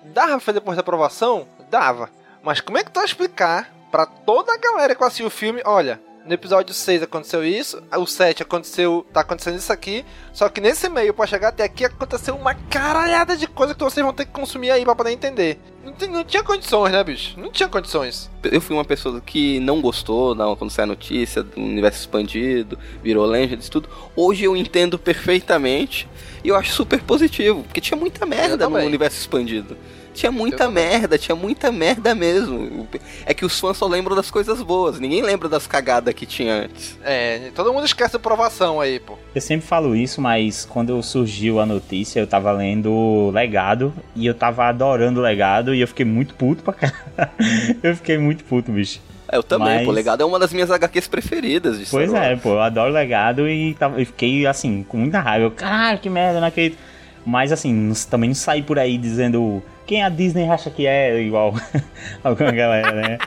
Dava 0.02 0.32
pra 0.32 0.40
fazer 0.40 0.60
depois 0.60 0.76
da 0.76 0.82
Provação? 0.82 1.46
Dava. 1.70 2.08
Mas 2.42 2.60
como 2.60 2.78
é 2.78 2.84
que 2.84 2.90
tu 2.90 2.96
vai 2.96 3.04
explicar 3.04 3.70
pra 3.90 4.06
toda 4.06 4.52
a 4.52 4.58
galera 4.58 4.94
que 4.94 5.04
assistiu 5.04 5.26
o 5.26 5.30
filme, 5.30 5.60
olha, 5.64 6.00
no 6.24 6.32
episódio 6.32 6.74
6 6.74 7.02
aconteceu 7.02 7.44
isso, 7.44 7.82
o 7.96 8.06
7 8.06 8.42
aconteceu, 8.42 9.06
tá 9.12 9.20
acontecendo 9.20 9.58
isso 9.58 9.72
aqui, 9.72 10.04
só 10.32 10.48
que 10.48 10.60
nesse 10.60 10.88
meio, 10.88 11.12
para 11.12 11.26
chegar 11.26 11.48
até 11.48 11.64
aqui, 11.64 11.84
aconteceu 11.84 12.34
uma 12.34 12.54
caralhada 12.54 13.36
de 13.36 13.46
coisa 13.46 13.74
que 13.74 13.84
vocês 13.84 14.02
vão 14.02 14.14
ter 14.14 14.24
que 14.24 14.32
consumir 14.32 14.70
aí 14.70 14.84
pra 14.84 14.94
poder 14.94 15.12
entender. 15.12 15.58
Não, 15.84 16.08
não 16.08 16.24
tinha 16.24 16.42
condições, 16.42 16.92
né, 16.92 17.04
bicho? 17.04 17.38
Não 17.38 17.52
tinha 17.52 17.68
condições. 17.68 18.30
Eu 18.42 18.60
fui 18.60 18.74
uma 18.74 18.84
pessoa 18.84 19.20
que 19.20 19.60
não 19.60 19.82
gostou 19.82 20.34
não, 20.34 20.56
quando 20.56 20.70
saiu 20.70 20.84
a 20.84 20.86
notícia 20.86 21.42
do 21.42 21.60
universo 21.60 22.00
expandido, 22.00 22.78
virou 23.02 23.26
Legends 23.26 23.66
e 23.66 23.70
tudo. 23.70 23.88
Hoje 24.16 24.44
eu 24.44 24.56
entendo 24.56 24.98
perfeitamente 24.98 26.08
e 26.42 26.48
eu 26.48 26.56
acho 26.56 26.72
super 26.72 27.02
positivo, 27.02 27.62
porque 27.64 27.80
tinha 27.80 27.98
muita 27.98 28.24
merda 28.24 28.68
no 28.68 28.78
universo 28.78 29.18
expandido. 29.18 29.76
Tinha 30.14 30.30
muita 30.30 30.70
merda, 30.70 31.18
tinha 31.18 31.34
muita 31.34 31.72
merda 31.72 32.14
mesmo. 32.14 32.88
É 33.26 33.34
que 33.34 33.44
os 33.44 33.58
fãs 33.58 33.76
só 33.76 33.86
lembram 33.86 34.14
das 34.14 34.30
coisas 34.30 34.62
boas, 34.62 35.00
ninguém 35.00 35.20
lembra 35.22 35.48
das 35.48 35.66
cagadas 35.66 36.14
que 36.14 36.24
tinha 36.24 36.54
antes. 36.54 36.96
É, 37.04 37.50
todo 37.54 37.72
mundo 37.72 37.84
esquece 37.84 38.14
a 38.14 38.18
provação 38.18 38.80
aí, 38.80 39.00
pô. 39.00 39.18
Eu 39.34 39.40
sempre 39.40 39.66
falo 39.66 39.96
isso, 39.96 40.20
mas 40.20 40.64
quando 40.64 41.02
surgiu 41.02 41.58
a 41.58 41.66
notícia, 41.66 42.20
eu 42.20 42.26
tava 42.26 42.52
lendo 42.52 43.30
Legado 43.34 43.92
e 44.14 44.24
eu 44.24 44.34
tava 44.34 44.66
adorando 44.66 45.18
o 45.18 45.22
Legado 45.22 45.74
e 45.74 45.80
eu 45.80 45.88
fiquei 45.88 46.06
muito 46.06 46.34
puto 46.34 46.62
pra 46.62 46.72
cá. 46.72 46.92
eu 47.82 47.96
fiquei 47.96 48.16
muito 48.16 48.44
puto, 48.44 48.70
bicho. 48.70 49.00
É, 49.28 49.36
Eu 49.36 49.42
também, 49.42 49.78
Mas- 49.78 49.84
pô, 49.84 49.90
Legado 49.90 50.22
é 50.22 50.24
uma 50.24 50.38
das 50.38 50.52
minhas 50.52 50.70
HQs 50.70 51.08
preferidas 51.08 51.78
de 51.78 51.86
Pois 51.86 52.12
é, 52.14 52.36
pô, 52.36 52.50
eu 52.50 52.60
adoro 52.60 52.92
Legado 52.92 53.48
e 53.48 53.74
tava, 53.74 54.00
eu 54.00 54.06
fiquei 54.06 54.46
assim, 54.46 54.84
com 54.88 54.96
muita 54.96 55.18
raiva. 55.18 55.46
Eu, 55.46 55.50
Caralho, 55.50 55.98
que 55.98 56.08
merda, 56.08 56.40
não 56.40 56.46
acredito. 56.48 56.78
Mas 57.26 57.50
assim, 57.50 57.92
também 58.08 58.28
não 58.28 58.34
saí 58.34 58.62
por 58.62 58.78
aí 58.78 58.96
dizendo 58.98 59.62
quem 59.86 60.02
a 60.02 60.08
Disney 60.08 60.48
acha 60.48 60.70
que 60.70 60.86
é, 60.86 61.20
igual 61.20 61.54
alguma 62.22 62.52
galera, 62.52 62.92
né? 62.92 63.18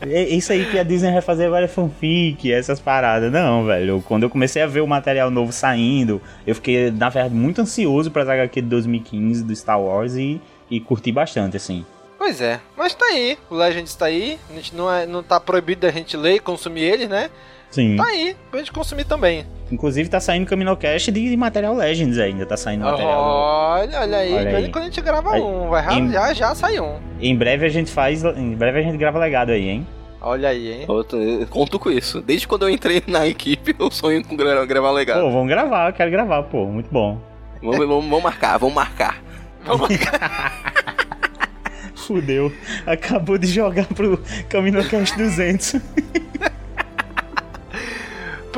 É 0.00 0.22
Isso 0.22 0.52
aí 0.52 0.64
que 0.66 0.78
a 0.78 0.82
Disney 0.82 1.12
vai 1.12 1.20
fazer 1.20 1.46
agora 1.46 1.64
é 1.64 1.68
fanfic, 1.68 2.52
essas 2.52 2.80
paradas. 2.80 3.30
Não, 3.32 3.64
velho. 3.64 4.02
Quando 4.06 4.22
eu 4.22 4.30
comecei 4.30 4.62
a 4.62 4.66
ver 4.66 4.80
o 4.80 4.86
material 4.86 5.30
novo 5.30 5.52
saindo, 5.52 6.20
eu 6.46 6.54
fiquei, 6.54 6.90
na 6.90 7.08
verdade, 7.08 7.34
muito 7.34 7.60
ansioso 7.60 8.10
para 8.10 8.22
as 8.22 8.28
HQ 8.28 8.62
de 8.62 8.68
2015 8.68 9.44
do 9.44 9.54
Star 9.54 9.80
Wars 9.80 10.14
e, 10.14 10.40
e 10.70 10.80
curti 10.80 11.12
bastante, 11.12 11.56
assim. 11.56 11.84
Pois 12.16 12.40
é, 12.40 12.60
mas 12.76 12.94
tá 12.94 13.06
aí, 13.06 13.38
o 13.48 13.54
Legends 13.54 13.94
tá 13.94 14.06
aí, 14.06 14.38
a 14.50 14.52
gente 14.54 14.74
não, 14.74 14.92
é, 14.92 15.06
não 15.06 15.22
tá 15.22 15.38
proibido 15.38 15.82
da 15.82 15.90
gente 15.90 16.16
ler 16.16 16.34
e 16.34 16.40
consumir 16.40 16.82
ele, 16.82 17.06
né? 17.06 17.30
Sim. 17.70 17.96
Tá 17.96 18.04
aí, 18.06 18.34
pra 18.50 18.60
gente 18.60 18.72
consumir 18.72 19.04
também. 19.04 19.44
Inclusive 19.70 20.08
tá 20.08 20.18
saindo 20.18 20.46
Caminocast 20.46 21.12
de 21.12 21.36
material 21.36 21.74
Legends 21.74 22.18
ainda, 22.18 22.46
tá 22.46 22.56
saindo 22.56 22.84
material. 22.84 23.20
Olha, 23.20 24.00
olha 24.00 24.16
aí, 24.18 24.32
Olha 24.34 24.56
aí. 24.56 24.70
quando 24.70 24.84
a 24.84 24.86
gente 24.86 25.00
grava 25.02 25.32
Aí, 25.34 25.40
um, 25.42 25.68
vai, 25.68 25.84
já, 25.84 25.92
em- 25.94 26.10
já, 26.10 26.32
já 26.32 26.54
sai 26.54 26.80
um. 26.80 26.96
Em 27.20 27.36
breve 27.36 27.66
a 27.66 27.68
gente 27.68 27.90
faz. 27.90 28.24
Em 28.24 28.54
breve 28.54 28.78
a 28.78 28.82
gente 28.82 28.96
grava 28.96 29.18
legado 29.18 29.50
aí, 29.50 29.68
hein? 29.68 29.86
Olha 30.20 30.48
aí, 30.48 30.72
hein? 30.72 30.86
Eu, 30.88 31.04
tô- 31.04 31.18
eu 31.18 31.46
conto 31.46 31.78
com 31.78 31.90
isso. 31.90 32.22
Desde 32.22 32.48
quando 32.48 32.62
eu 32.62 32.70
entrei 32.70 33.02
na 33.06 33.26
equipe, 33.26 33.76
eu 33.78 33.90
sonho 33.90 34.24
com 34.24 34.34
gra- 34.34 34.64
gravar 34.64 34.90
Legado. 34.92 35.20
Pô, 35.20 35.30
vamos 35.30 35.48
gravar, 35.48 35.90
eu 35.90 35.92
quero 35.92 36.10
gravar, 36.10 36.42
pô, 36.44 36.64
muito 36.64 36.88
bom. 36.90 37.20
Vamos, 37.62 37.78
vamos, 37.78 38.04
vamos 38.06 38.22
marcar, 38.22 38.56
vamos 38.58 38.74
marcar. 38.74 39.22
Vamos 39.64 39.88
Fudeu. 41.94 42.50
Acabou 42.86 43.36
de 43.36 43.46
jogar 43.48 43.84
pro 43.86 44.18
Caminocast 44.48 45.14
200. 45.16 45.76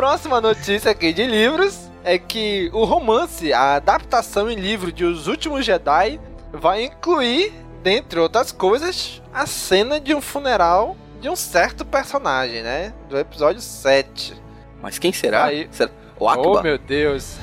Próxima 0.01 0.41
notícia 0.41 0.91
aqui 0.93 1.13
de 1.13 1.27
livros 1.27 1.79
é 2.03 2.19
que 2.19 2.71
o 2.73 2.85
romance, 2.87 3.53
a 3.53 3.75
adaptação 3.75 4.51
em 4.51 4.55
livro 4.55 4.91
de 4.91 5.05
Os 5.05 5.27
Últimos 5.27 5.63
Jedi, 5.63 6.19
vai 6.51 6.85
incluir, 6.85 7.53
dentre 7.83 8.19
outras 8.19 8.51
coisas, 8.51 9.21
a 9.31 9.45
cena 9.45 10.01
de 10.01 10.15
um 10.15 10.23
funeral 10.23 10.97
de 11.21 11.29
um 11.29 11.37
certo 11.37 11.85
personagem, 11.85 12.63
né? 12.63 12.95
Do 13.11 13.19
episódio 13.19 13.61
7. 13.61 14.33
Mas 14.81 14.99
quem 14.99 15.13
será? 15.13 15.45
Aí. 15.45 15.69
será? 15.71 15.91
O 16.19 16.25
Oh, 16.25 16.29
Akba? 16.31 16.63
meu 16.63 16.79
Deus. 16.79 17.37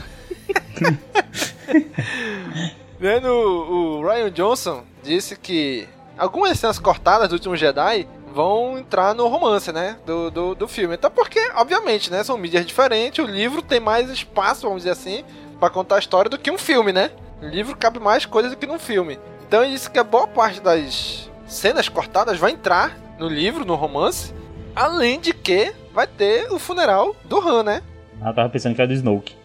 Vendo 2.99 3.27
o 3.31 4.01
Ryan 4.01 4.31
Johnson 4.31 4.83
disse 5.03 5.35
que 5.35 5.87
algumas 6.17 6.57
cenas 6.57 6.79
cortadas 6.79 7.29
do 7.29 7.33
último 7.33 7.55
Jedi 7.55 8.07
vão 8.37 8.77
entrar 8.77 9.15
no 9.15 9.27
romance, 9.27 9.71
né? 9.71 9.97
Do, 10.05 10.29
do, 10.29 10.53
do 10.53 10.67
filme. 10.67 10.93
Até 10.93 11.09
porque, 11.09 11.39
obviamente, 11.55 12.11
né? 12.11 12.23
São 12.23 12.37
mídias 12.37 12.67
diferentes. 12.67 13.17
O 13.17 13.27
livro 13.27 13.63
tem 13.63 13.79
mais 13.79 14.11
espaço, 14.11 14.67
vamos 14.67 14.83
dizer 14.83 14.91
assim, 14.91 15.25
pra 15.59 15.71
contar 15.71 15.95
a 15.95 15.99
história 15.99 16.29
do 16.29 16.37
que 16.37 16.51
um 16.51 16.57
filme, 16.57 16.93
né? 16.93 17.09
No 17.41 17.49
livro 17.49 17.75
cabe 17.75 17.99
mais 17.99 18.27
coisas 18.27 18.51
do 18.51 18.57
que 18.57 18.67
num 18.67 18.77
filme. 18.77 19.17
Então 19.47 19.63
ele 19.63 19.73
disse 19.73 19.89
que 19.89 19.97
a 19.97 20.03
boa 20.03 20.27
parte 20.27 20.61
das 20.61 21.31
cenas 21.47 21.89
cortadas 21.89 22.37
vai 22.37 22.51
entrar 22.51 22.95
no 23.17 23.27
livro, 23.27 23.65
no 23.65 23.73
romance. 23.73 24.31
Além 24.75 25.19
de 25.19 25.33
que 25.33 25.73
vai 25.91 26.05
ter 26.05 26.51
o 26.51 26.59
funeral 26.59 27.15
do 27.25 27.39
Han, 27.39 27.63
né? 27.63 27.81
Ah, 28.21 28.29
eu 28.29 28.35
tava 28.35 28.49
pensando 28.49 28.75
que 28.75 28.81
era 28.81 28.87
do 28.87 28.93
Snoke. 28.93 29.35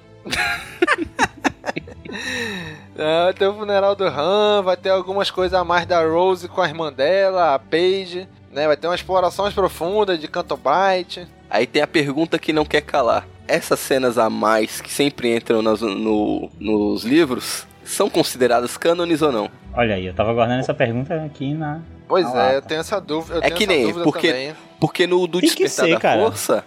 É, 2.94 3.24
vai 3.24 3.32
ter 3.32 3.46
o 3.46 3.54
funeral 3.54 3.96
do 3.96 4.04
Han, 4.04 4.60
vai 4.62 4.76
ter 4.76 4.90
algumas 4.90 5.30
coisas 5.30 5.58
a 5.58 5.64
mais 5.64 5.86
da 5.86 6.04
Rose 6.04 6.46
com 6.46 6.60
a 6.60 6.68
irmã 6.68 6.92
dela, 6.92 7.54
a 7.54 7.58
Paige, 7.58 8.28
né? 8.52 8.66
Vai 8.66 8.76
ter 8.76 8.86
uma 8.86 8.94
exploração 8.94 9.44
mais 9.44 9.54
profunda 9.54 10.16
de 10.16 10.28
Canto 10.28 10.56
Bright. 10.56 11.26
Aí 11.50 11.66
tem 11.66 11.82
a 11.82 11.86
pergunta 11.86 12.38
que 12.38 12.52
não 12.52 12.64
quer 12.64 12.82
calar. 12.82 13.26
Essas 13.48 13.80
cenas 13.80 14.18
a 14.18 14.30
mais 14.30 14.80
que 14.80 14.90
sempre 14.92 15.34
entram 15.34 15.60
nas- 15.62 15.80
no- 15.80 16.48
nos 16.58 17.04
livros 17.04 17.66
são 17.84 18.08
consideradas 18.08 18.76
cânones 18.76 19.20
ou 19.22 19.32
não? 19.32 19.50
Olha 19.74 19.94
aí, 19.96 20.06
eu 20.06 20.14
tava 20.14 20.32
guardando 20.32 20.60
essa 20.60 20.72
pergunta 20.74 21.14
aqui 21.24 21.52
na. 21.54 21.80
Pois 22.08 22.26
Ah, 22.26 22.52
é, 22.52 22.56
eu 22.56 22.62
tá. 22.62 22.68
tenho 22.68 22.80
essa 22.80 23.00
dúvida. 23.00 23.34
Eu 23.36 23.38
É 23.38 23.42
tenho 23.42 23.56
que 23.56 23.64
essa 23.64 23.72
nem, 23.72 23.82
dúvida 23.86 24.04
porque- 24.04 24.28
também. 24.28 24.54
Porque 24.80 25.06
no 25.06 25.26
do 25.26 25.40
Tem 25.40 25.48
Despertar 25.48 25.86
ser, 25.86 25.94
da 25.94 26.00
cara. 26.00 26.20
Força. 26.22 26.64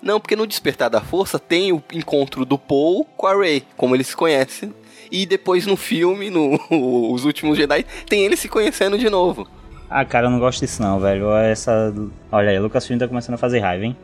Não, 0.00 0.20
porque 0.20 0.36
no 0.36 0.46
Despertar 0.46 0.88
da 0.88 1.00
Força 1.00 1.38
tem 1.38 1.72
o 1.72 1.82
encontro 1.92 2.44
do 2.44 2.56
Paul 2.58 3.04
com 3.16 3.26
a 3.26 3.34
Rey, 3.36 3.64
como 3.76 3.94
eles 3.94 4.06
se 4.08 4.16
conhecem. 4.16 4.72
E 5.10 5.24
depois 5.26 5.66
no 5.66 5.76
filme, 5.76 6.30
no 6.30 6.58
Os 7.12 7.24
Últimos 7.24 7.56
Jedi, 7.56 7.84
tem 8.08 8.24
eles 8.24 8.38
se 8.40 8.48
conhecendo 8.48 8.96
de 8.98 9.08
novo. 9.10 9.46
Ah, 9.90 10.04
cara, 10.04 10.26
eu 10.26 10.30
não 10.30 10.38
gosto 10.38 10.60
disso 10.60 10.82
não, 10.82 11.00
velho. 11.00 11.34
Essa. 11.36 11.94
Olha 12.30 12.50
aí, 12.50 12.58
o 12.58 12.62
Lucasfilm 12.62 12.98
tá 12.98 13.08
começando 13.08 13.36
a 13.36 13.38
fazer 13.38 13.60
raiva, 13.60 13.84
hein? 13.86 13.96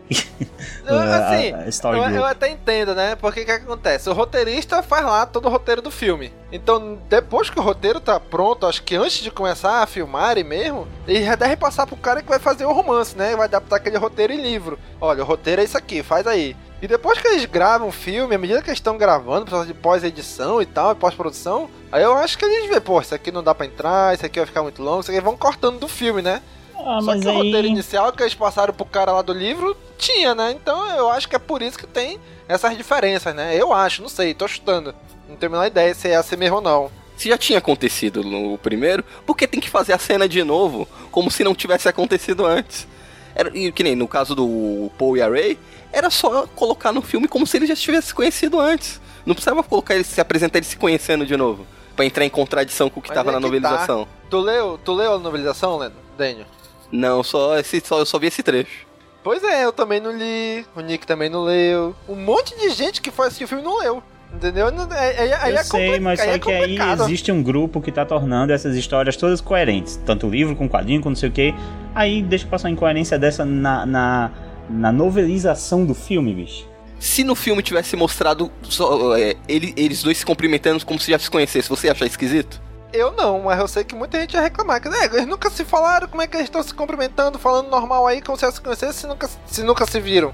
Eu, 0.87 0.97
A- 0.99 1.17
assim, 1.29 1.53
a 1.53 1.69
Story 1.69 1.99
eu, 1.99 2.05
Group. 2.05 2.17
eu 2.17 2.25
até 2.25 2.49
entendo, 2.49 2.95
né? 2.95 3.17
Porque 3.17 3.41
o 3.43 3.45
que, 3.45 3.53
que 3.59 3.63
acontece? 3.65 4.09
O 4.09 4.15
roteirista 4.15 4.83
faz 4.83 5.05
lá 5.05 5.27
todo 5.27 5.45
o 5.47 5.51
roteiro 5.51 5.83
do 5.83 5.91
filme. 5.91 6.33
Então, 6.51 6.99
depois 7.11 7.51
que 7.51 7.59
o 7.59 7.63
roteiro 7.63 8.01
tá 8.01 8.19
pronto, 8.19 8.67
acho 8.67 8.83
que 8.83 8.97
antes 8.97 9.19
de 9.23 9.31
começar 9.31 9.83
a 9.83 9.87
filmar 9.87 10.43
mesmo, 10.43 10.89
ele 11.07 11.23
já 11.25 11.35
deve 11.35 11.57
passar 11.57 11.87
pro 11.87 11.97
cara 11.97 12.23
que 12.23 12.29
vai 12.31 12.39
fazer 12.39 12.65
o 12.65 12.73
romance, 12.73 13.17
né? 13.17 13.37
Vai 13.37 13.45
adaptar 13.45 13.77
aquele 13.77 13.99
roteiro 13.99 14.33
em 14.33 14.41
livro. 14.41 14.79
Olha, 14.99 15.23
o 15.23 15.27
roteiro 15.27 15.61
é 15.61 15.65
isso 15.65 15.77
aqui, 15.77 16.03
faz 16.03 16.27
aí. 16.27 16.57
E 16.85 16.87
depois 16.87 17.19
que 17.19 17.27
eles 17.27 17.47
gravam 17.47 17.89
o 17.89 17.91
filme, 17.91 18.35
à 18.35 18.39
medida 18.39 18.61
que 18.61 18.69
eles 18.69 18.77
estão 18.79 18.99
gravando, 18.99 19.47
processo 19.47 19.69
de 19.69 19.73
pós-edição 19.73 20.61
e 20.61 20.67
tal, 20.67 20.93
e 20.93 20.95
pós-produção, 20.95 21.71
aí 21.91 22.03
eu 22.03 22.13
acho 22.13 22.37
que 22.37 22.45
eles 22.45 22.69
veem, 22.69 22.79
pô, 22.79 23.01
isso 23.01 23.15
aqui 23.15 23.33
não 23.33 23.43
dá 23.43 23.55
pra 23.55 23.65
entrar, 23.65 24.13
isso 24.15 24.27
aqui 24.27 24.39
vai 24.39 24.45
ficar 24.45 24.63
muito 24.63 24.83
longo, 24.83 25.01
isso 25.01 25.11
aqui 25.11 25.19
vão 25.19 25.35
cortando 25.35 25.79
do 25.79 25.89
filme, 25.89 26.21
né? 26.21 26.43
Ah, 26.77 26.99
Só 27.01 27.07
mas 27.07 27.23
que 27.23 27.27
o 27.27 27.33
roteiro 27.33 27.57
aí. 27.57 27.69
inicial 27.69 28.13
que 28.13 28.23
eles 28.23 28.35
passaram 28.35 28.75
pro 28.75 28.85
cara 28.85 29.13
lá 29.13 29.23
do 29.23 29.33
livro 29.33 29.75
tinha, 29.97 30.35
né? 30.35 30.51
Então 30.51 30.87
eu 30.95 31.09
acho 31.09 31.27
que 31.27 31.35
é 31.35 31.39
por 31.39 31.63
isso 31.63 31.79
que 31.79 31.87
tem 31.87 32.21
essas 32.47 32.77
diferenças, 32.77 33.35
né? 33.35 33.57
Eu 33.57 33.73
acho, 33.73 34.03
não 34.03 34.09
sei, 34.11 34.35
tô 34.35 34.47
chutando. 34.47 34.95
Não 35.27 35.37
tenho 35.37 35.53
a 35.53 35.55
menor 35.55 35.67
ideia 35.67 35.95
se 35.95 36.09
é 36.09 36.17
assim 36.17 36.37
mesmo 36.37 36.57
ou 36.57 36.63
não. 36.63 36.91
Se 37.17 37.31
já 37.31 37.39
tinha 37.39 37.61
acontecido 37.61 38.23
no 38.23 38.59
primeiro, 38.59 39.03
por 39.25 39.35
que 39.35 39.47
tem 39.47 39.59
que 39.59 39.71
fazer 39.71 39.95
a 39.95 39.99
cena 39.99 40.29
de 40.29 40.45
novo, 40.45 40.87
como 41.11 41.31
se 41.31 41.45
não 41.45 41.55
tivesse 41.55 41.89
acontecido 41.89 42.45
antes? 42.45 42.87
Era, 43.35 43.51
e 43.57 43.71
que 43.73 43.83
nem 43.83 43.97
no 43.97 44.07
caso 44.07 44.35
do 44.35 44.91
Paul 44.99 45.17
e 45.17 45.23
a 45.23 45.29
Ray, 45.29 45.59
era 45.93 46.11
só 46.11 46.47
colocar 46.55 46.93
no 46.93 47.03
filme 47.03 47.29
como 47.29 47.47
se 47.47 47.57
eles 47.57 47.69
já 47.69 47.77
tivessem 47.77 48.09
se 48.09 48.15
conhecido 48.15 48.61
antes. 48.61 49.01
Não 49.25 49.35
precisava 49.35 49.63
colocar 49.63 49.95
eles, 49.95 50.07
se 50.07 50.21
apresentar 50.21 50.59
eles 50.59 50.69
se 50.69 50.77
conhecendo 50.77 51.25
de 51.25 51.37
novo. 51.37 51.67
Pra 51.97 52.05
entrar 52.05 52.25
em 52.25 52.31
contradição 52.31 52.91
com 52.91 53.01
o 53.01 53.03
que 53.03 53.09
Mas 53.09 53.17
tava 53.17 53.31
é 53.31 53.33
na 53.33 53.39
que 53.39 53.45
novelização. 53.45 54.09
Tu 54.29 54.39
leu, 54.41 54.79
tu 54.85 54.93
leu 54.93 55.15
a 55.15 55.19
novelização, 55.19 55.77
Leno? 55.77 55.95
Daniel? 56.19 56.47
Não, 56.91 57.23
só, 57.23 57.59
esse, 57.59 57.81
só 57.81 57.99
eu 57.99 58.07
só 58.07 58.19
vi 58.19 58.27
esse 58.27 58.43
trecho. 58.43 58.87
Pois 59.23 59.43
é, 59.43 59.65
eu 59.65 59.73
também 59.73 60.01
não 60.01 60.13
li, 60.13 60.67
o 60.77 60.81
Nick 60.81 61.07
também 61.07 61.31
não 61.31 61.45
leu. 61.45 61.95
Um 62.09 62.17
monte 62.17 62.55
de 62.59 62.71
gente 62.71 63.01
que 63.01 63.11
foi 63.11 63.27
assistir 63.27 63.45
o 63.45 63.49
filme 63.49 63.65
não 63.65 63.79
leu. 63.79 64.03
Entendeu? 64.35 64.71
Não- 64.71 64.93
é- 64.93 65.29
é- 65.29 65.37
Aí 65.41 65.53
eu 65.55 65.59
é 65.61 65.65
sei, 65.65 65.87
compli- 65.87 66.01
mas 66.01 66.21
aí 66.21 66.27
só 66.29 66.33
é 66.35 66.39
que 66.39 66.51
aí 66.53 66.79
existe 67.03 67.31
um 67.33 67.43
grupo 67.43 67.81
que 67.81 67.91
tá 67.93 68.05
tornando 68.05 68.53
essas 68.53 68.77
histórias 68.77 69.17
todas 69.17 69.41
coerentes. 69.41 69.97
Tanto 70.05 70.27
o 70.27 70.31
livro 70.31 70.55
com 70.57 70.67
o 70.67 70.69
quadrinho, 70.69 71.01
com 71.01 71.09
não 71.09 71.17
sei 71.17 71.29
o 71.29 71.33
que. 71.33 71.55
Aí 71.95 72.23
deixa 72.23 72.47
passar 72.47 72.69
uma 72.69 72.73
incoerência 72.73 73.19
dessa 73.19 73.45
na, 73.45 73.87
na, 73.87 74.31
na 74.69 74.93
novelização 74.93 75.85
do 75.87 75.95
filme, 75.95 76.35
bicho. 76.35 76.67
Se 76.99 77.23
no 77.23 77.35
filme 77.35 77.63
tivesse 77.63 77.97
mostrado 77.97 78.51
só, 78.63 79.17
é, 79.17 79.35
ele- 79.49 79.73
eles 79.77 80.03
dois 80.03 80.19
se 80.19 80.27
cumprimentando 80.27 80.85
como 80.85 80.99
se 80.99 81.11
já 81.11 81.19
se 81.19 81.31
conhecessem, 81.31 81.69
você 81.69 81.87
ia 81.87 81.93
achar 81.93 82.07
esquisito? 82.07 82.61
Eu 82.93 83.13
não, 83.13 83.43
mas 83.43 83.59
eu 83.59 83.67
sei 83.69 83.83
que 83.85 83.95
muita 83.95 84.21
gente 84.21 84.35
ia 84.35 84.41
reclamar. 84.41 84.81
Que, 84.81 84.89
né, 84.89 85.05
eles 85.07 85.27
nunca 85.27 85.51
se 85.51 85.65
falaram, 85.65 86.07
como 86.09 86.23
é 86.23 86.27
que 86.27 86.37
eles 86.37 86.47
estão 86.47 86.63
se 86.63 86.73
cumprimentando, 86.73 87.39
falando 87.39 87.69
normal 87.69 88.07
aí, 88.07 88.23
como 88.23 88.39
se 88.39 88.45
eles 88.45 88.55
se 88.55 88.61
conhecessem, 88.61 89.01
se 89.03 89.07
nunca 89.07 89.29
se, 89.47 89.63
nunca 89.65 89.87
se 89.87 90.01
viram. 90.01 90.33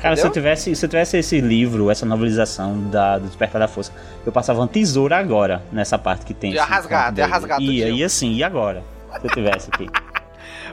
Cara, 0.00 0.16
se 0.16 0.26
eu, 0.26 0.30
tivesse, 0.30 0.76
se 0.76 0.84
eu 0.84 0.88
tivesse 0.88 1.16
esse 1.16 1.40
livro, 1.40 1.90
essa 1.90 2.04
novelização 2.04 2.90
da, 2.90 3.18
do 3.18 3.26
Despertar 3.26 3.60
da 3.60 3.68
Força, 3.68 3.92
eu 4.24 4.30
passava 4.30 4.60
uma 4.60 4.68
tesoura 4.68 5.16
agora, 5.16 5.62
nessa 5.72 5.98
parte 5.98 6.24
que 6.24 6.34
tem. 6.34 6.52
Ia 6.52 6.62
esse 6.62 6.70
rasgar, 6.70 7.14
ia 7.16 7.26
rasgar 7.26 7.60
Ia, 7.60 7.88
ia 7.88 8.06
assim, 8.06 8.34
e 8.34 8.44
agora? 8.44 8.82
Se 9.20 9.26
eu 9.26 9.30
tivesse 9.30 9.70
aqui. 9.72 9.88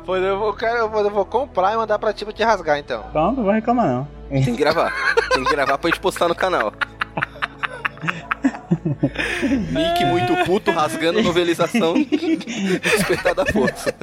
Pois 0.05 0.21
eu 0.21 0.37
vou, 0.37 0.53
eu 0.59 0.89
vou, 0.89 1.01
eu 1.01 1.09
vou 1.09 1.25
comprar 1.25 1.73
e 1.73 1.77
mandar 1.77 1.97
pra 1.97 2.11
ti 2.11 2.25
pra 2.25 2.33
te 2.33 2.43
rasgar, 2.43 2.77
então. 2.77 3.03
Pronto, 3.13 3.37
não 3.37 3.43
vou 3.45 3.53
reclamar 3.53 3.87
não. 3.87 4.07
Tem 4.29 4.43
que 4.43 4.57
gravar. 4.57 4.91
Tem 5.33 5.43
que 5.45 5.51
gravar 5.51 5.77
pra 5.77 5.89
gente 5.89 6.01
postar 6.01 6.27
no 6.27 6.35
canal. 6.35 6.73
Nick 9.71 10.05
muito 10.05 10.35
puto 10.45 10.71
rasgando 10.71 11.21
novelização 11.21 11.93
Despertar 12.83 13.33
da 13.33 13.45
Força. 13.45 13.95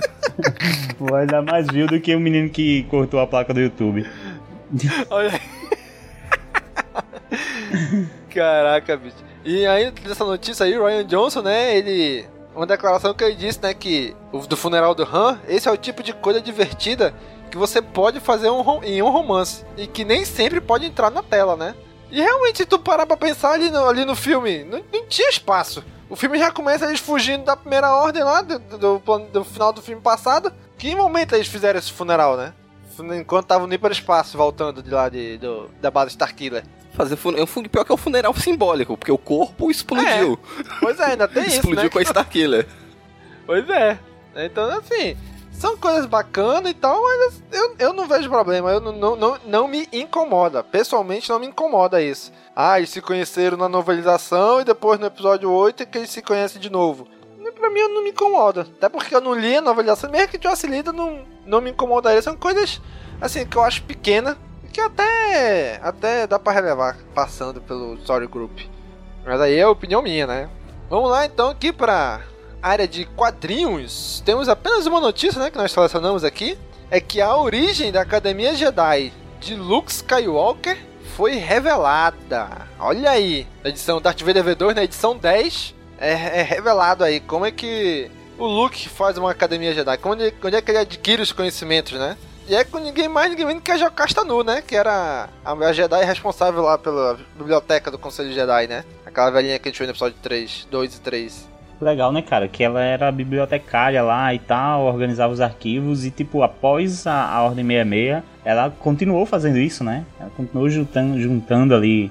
Pô, 0.97 1.15
ainda 1.15 1.43
mais 1.43 1.67
viu 1.67 1.87
do 1.87 2.01
que 2.01 2.15
o 2.15 2.21
menino 2.21 2.49
que 2.49 2.85
cortou 2.85 3.21
a 3.21 3.27
placa 3.27 3.53
do 3.53 3.61
YouTube. 3.61 4.07
Olha 5.11 5.33
aí. 5.33 5.41
Caraca, 8.33 8.97
bicho. 8.97 9.17
E 9.45 9.67
aí, 9.67 9.93
nessa 10.07 10.25
notícia 10.25 10.67
aí, 10.67 10.73
Ryan 10.73 11.05
Johnson, 11.05 11.43
né, 11.43 11.77
ele... 11.77 12.27
Uma 12.55 12.67
declaração 12.67 13.15
que 13.15 13.23
ele 13.23 13.37
disse, 13.37 13.63
né, 13.63 13.73
que 13.73 14.15
do 14.49 14.57
funeral 14.57 14.95
do 14.95 15.05
Han, 15.05 15.39
esse 15.49 15.69
é 15.69 15.73
o 15.73 15.77
tipo 15.77 16.03
de 16.03 16.13
coisa 16.13 16.41
divertida 16.41 17.15
que 17.51 17.57
você 17.57 17.81
pode 17.81 18.21
fazer 18.21 18.51
um 18.51 18.83
em 18.83 19.03
um 19.03 19.11
romance. 19.11 19.65
E 19.77 19.87
que 19.87 20.05
nem 20.05 20.25
sempre 20.25 20.61
pode 20.61 20.85
entrar 20.85 21.11
na 21.11 21.23
tela, 21.23 21.57
né? 21.57 21.75
E 22.11 22.21
realmente, 22.21 22.59
se 22.59 22.67
tu 22.67 22.79
parar 22.79 23.07
pra 23.07 23.17
pensar 23.17 23.53
ali 23.53 23.71
no, 23.71 23.89
ali 23.89 24.05
no 24.05 24.17
filme, 24.17 24.65
não, 24.65 24.83
não 24.93 25.07
tinha 25.07 25.29
espaço. 25.31 25.85
O 26.09 26.17
filme 26.17 26.39
já 26.39 26.51
começa 26.51 26.87
eles 26.87 26.99
fugindo 26.99 27.45
da 27.45 27.57
primeira 27.57 27.95
ordem 27.95 28.23
lá, 28.25 28.43
do, 28.43 28.59
do, 28.59 29.19
do 29.33 29.45
final 29.45 29.73
do 29.73 29.81
filme 29.81 30.03
passado. 30.03 30.53
Que 30.77 30.95
momento 30.95 31.35
eles 31.35 31.47
fizeram 31.47 31.79
esse 31.79 31.93
funeral, 31.93 32.37
né? 32.37 32.53
Enquanto 33.15 33.45
estavam 33.45 33.67
no 33.67 33.75
hiperespaço, 33.75 34.37
voltando 34.37 34.83
de 34.83 34.91
lá 34.91 35.09
de, 35.09 35.39
do, 35.39 35.71
da 35.81 35.91
base 35.91 36.11
Starkiller. 36.11 36.65
Fazer 36.93 37.17
fun... 37.17 37.35
é 37.37 37.43
um 37.43 37.69
pior 37.69 37.85
que 37.85 37.93
é 37.93 37.95
um 37.95 37.99
funeral 37.99 38.35
simbólico, 38.35 38.97
porque 38.97 39.13
o 39.13 39.19
corpo 39.19 39.71
explodiu. 39.71 40.39
Pois 40.81 40.99
é, 40.99 41.05
ainda 41.05 41.29
tem 41.29 41.45
isso, 41.47 41.57
explodiu 41.57 41.85
né? 41.85 41.89
com 41.89 41.99
a 41.99 42.03
Starkiller. 42.03 42.69
Pois 43.47 43.69
é. 43.69 43.99
Então, 44.37 44.71
assim, 44.71 45.17
são 45.53 45.77
coisas 45.77 46.07
bacanas 46.07 46.71
e 46.71 46.75
tal, 46.75 47.03
mas 47.03 47.43
eu, 47.53 47.75
eu 47.79 47.93
não 47.93 48.07
vejo 48.07 48.31
problema. 48.31 48.71
Eu 48.71 48.81
não, 48.81 48.93
não, 48.93 49.17
não, 49.17 49.39
não 49.45 49.69
me 49.69 49.87
incomoda. 49.93 50.65
Pessoalmente, 50.65 51.29
não 51.29 51.39
me 51.39 51.47
incomoda 51.47 52.01
isso. 52.01 52.33
Ah, 52.57 52.79
eles 52.79 52.91
se 52.91 53.03
conheceram 53.03 53.59
na 53.59 53.69
novelização 53.69 54.61
e 54.61 54.65
depois 54.65 54.99
no 54.99 55.07
episódio 55.07 55.51
8 55.51 55.83
é 55.83 55.87
que 55.87 55.99
eles 55.99 56.11
se 56.11 56.23
conhecem 56.23 56.61
de 56.61 56.71
novo. 56.71 57.07
Pra 57.59 57.69
mim, 57.69 57.81
não 57.81 58.03
me 58.03 58.11
incomoda. 58.11 58.63
Até 58.63 58.89
porque 58.89 59.15
eu 59.15 59.21
não 59.21 59.35
li 59.35 59.57
a 59.57 59.61
novelização, 59.61 60.11
mesmo 60.11 60.29
que 60.29 60.39
tivesse 60.39 60.67
lido, 60.67 60.95
não, 60.95 61.27
não 61.51 61.61
me 61.61 61.71
incomodaria. 61.71 62.23
São 62.23 62.37
coisas, 62.37 62.81
assim, 63.21 63.45
que 63.45 63.57
eu 63.57 63.63
acho 63.63 63.83
pequena 63.83 64.39
que 64.73 64.81
até, 64.81 65.81
até 65.83 66.27
dá 66.27 66.39
pra 66.39 66.53
relevar 66.53 66.97
passando 67.15 67.61
pelo 67.61 67.95
Story 67.97 68.27
Group. 68.27 68.61
Mas 69.25 69.41
aí 69.41 69.59
é 69.59 69.67
opinião 69.67 70.01
minha, 70.01 70.27
né? 70.27 70.49
Vamos 70.89 71.11
lá 71.11 71.27
então 71.27 71.51
aqui 71.51 71.73
pra 71.73 72.21
área 72.63 72.87
de 72.87 73.05
quadrinhos. 73.05 74.23
Temos 74.25 74.49
apenas 74.49 74.87
uma 74.87 75.01
notícia, 75.01 75.41
né, 75.41 75.51
que 75.51 75.59
nós 75.59 75.73
selecionamos 75.73 76.25
aqui, 76.25 76.57
é 76.91 77.01
que 77.01 77.21
a 77.21 77.37
origem 77.37 77.93
da 77.93 78.03
Academia 78.03 78.55
Jedi 78.55 79.13
de 79.41 79.55
Luke 79.55 79.91
Skywalker 79.91 80.79
foi 81.17 81.33
revelada. 81.33 82.49
Olha 82.79 83.11
aí, 83.11 83.47
na 83.63 83.71
edição 83.71 84.01
Darth 84.01 84.23
Vader 84.23 84.45
V2, 84.45 84.75
na 84.75 84.85
edição 84.85 85.17
10, 85.17 85.75
é, 85.99 86.13
é 86.13 86.43
revelado 86.43 87.05
aí 87.05 87.21
como 87.21 87.45
é 87.45 87.51
que 87.51 88.11
o 88.41 88.47
Luke 88.47 88.89
faz 88.89 89.17
uma 89.19 89.31
Academia 89.31 89.73
Jedi, 89.75 89.99
ele- 90.23 90.35
onde 90.43 90.57
é 90.57 90.63
que 90.63 90.71
ele 90.71 90.79
adquire 90.79 91.23
os 91.23 91.33
conhecimentos, 91.33 91.93
né? 91.99 92.17
E 92.49 92.55
é 92.55 92.65
com 92.65 92.79
ninguém 92.79 93.09
mais, 93.09 93.31
ninguém 93.31 93.47
menos 93.47 93.63
que 93.63 93.71
a 93.71 93.77
Jocasta 93.77 94.25
Nu, 94.25 94.43
né? 94.43 94.61
Que 94.61 94.75
era 94.75 95.29
a 95.45 95.73
Jedi 95.73 96.05
responsável 96.05 96.63
lá 96.63 96.77
pela 96.77 97.17
biblioteca 97.39 97.91
do 97.91 97.99
Conselho 97.99 98.33
Jedi, 98.33 98.67
né? 98.67 98.85
Aquela 99.07 99.31
velhinha 99.31 99.59
que 99.59 99.69
a 99.69 99.71
gente 99.71 99.79
viu 99.79 99.87
no 99.87 99.93
episódio 99.93 100.17
3, 100.21 100.67
2 100.71 100.97
e 100.97 101.01
3. 101.01 101.49
Legal, 101.81 102.13
né, 102.13 102.21
cara? 102.23 102.47
Que 102.49 102.63
ela 102.65 102.83
era 102.83 103.11
bibliotecária 103.13 104.03
lá 104.03 104.35
e 104.35 104.39
tal, 104.39 104.83
organizava 104.83 105.33
os 105.33 105.41
arquivos 105.41 106.05
e, 106.05 106.11
tipo, 106.11 106.43
após 106.43 107.07
a, 107.07 107.25
a 107.25 107.43
Ordem 107.43 107.65
66, 107.65 108.23
ela 108.45 108.69
continuou 108.71 109.25
fazendo 109.25 109.59
isso, 109.59 109.83
né? 109.85 110.05
Ela 110.19 110.31
continuou 110.37 110.69
juntando, 110.69 111.19
juntando 111.21 111.75
ali 111.75 112.11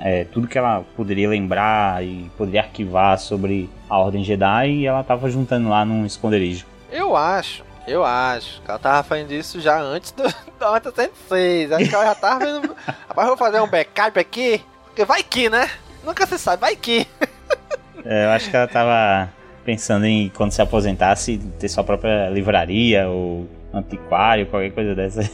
é, 0.00 0.24
tudo 0.24 0.48
que 0.48 0.58
ela 0.58 0.84
poderia 0.96 1.28
lembrar 1.28 2.04
e 2.04 2.30
poderia 2.36 2.62
arquivar 2.62 3.18
sobre 3.18 3.70
a 3.88 3.98
Ordem 3.98 4.24
Jedi 4.24 4.70
e 4.70 4.86
ela 4.86 5.04
tava 5.04 5.30
juntando 5.30 5.68
lá 5.68 5.84
num 5.84 6.04
esconderijo. 6.04 6.66
Eu 6.90 7.16
acho, 7.16 7.64
eu 7.86 8.04
acho 8.04 8.60
que 8.62 8.70
ela 8.70 8.78
tava 8.78 9.02
fazendo 9.02 9.32
isso 9.32 9.60
já 9.60 9.80
antes 9.80 10.12
do, 10.12 10.22
da 10.58 10.72
Order 10.72 10.92
106. 10.92 11.72
Acho 11.72 11.88
que 11.88 11.94
ela 11.94 12.06
já 12.06 12.14
tava 12.14 12.44
vendo. 12.44 12.76
Rapaz, 13.08 13.28
vou 13.28 13.36
fazer 13.36 13.60
um 13.60 13.68
backup 13.68 14.18
aqui, 14.18 14.60
porque 14.86 15.04
vai 15.04 15.22
que, 15.22 15.48
né? 15.48 15.70
Nunca 16.04 16.26
se 16.26 16.38
sabe, 16.38 16.60
vai 16.60 16.76
que. 16.76 17.06
É, 18.04 18.26
eu 18.26 18.30
acho 18.30 18.50
que 18.50 18.56
ela 18.56 18.68
tava 18.68 19.28
pensando 19.64 20.06
em, 20.06 20.28
quando 20.28 20.52
se 20.52 20.62
aposentasse, 20.62 21.38
ter 21.58 21.68
sua 21.68 21.82
própria 21.82 22.30
livraria 22.30 23.08
ou 23.08 23.48
antiquário, 23.74 24.46
qualquer 24.46 24.70
coisa 24.70 24.94
dessa. 24.94 25.22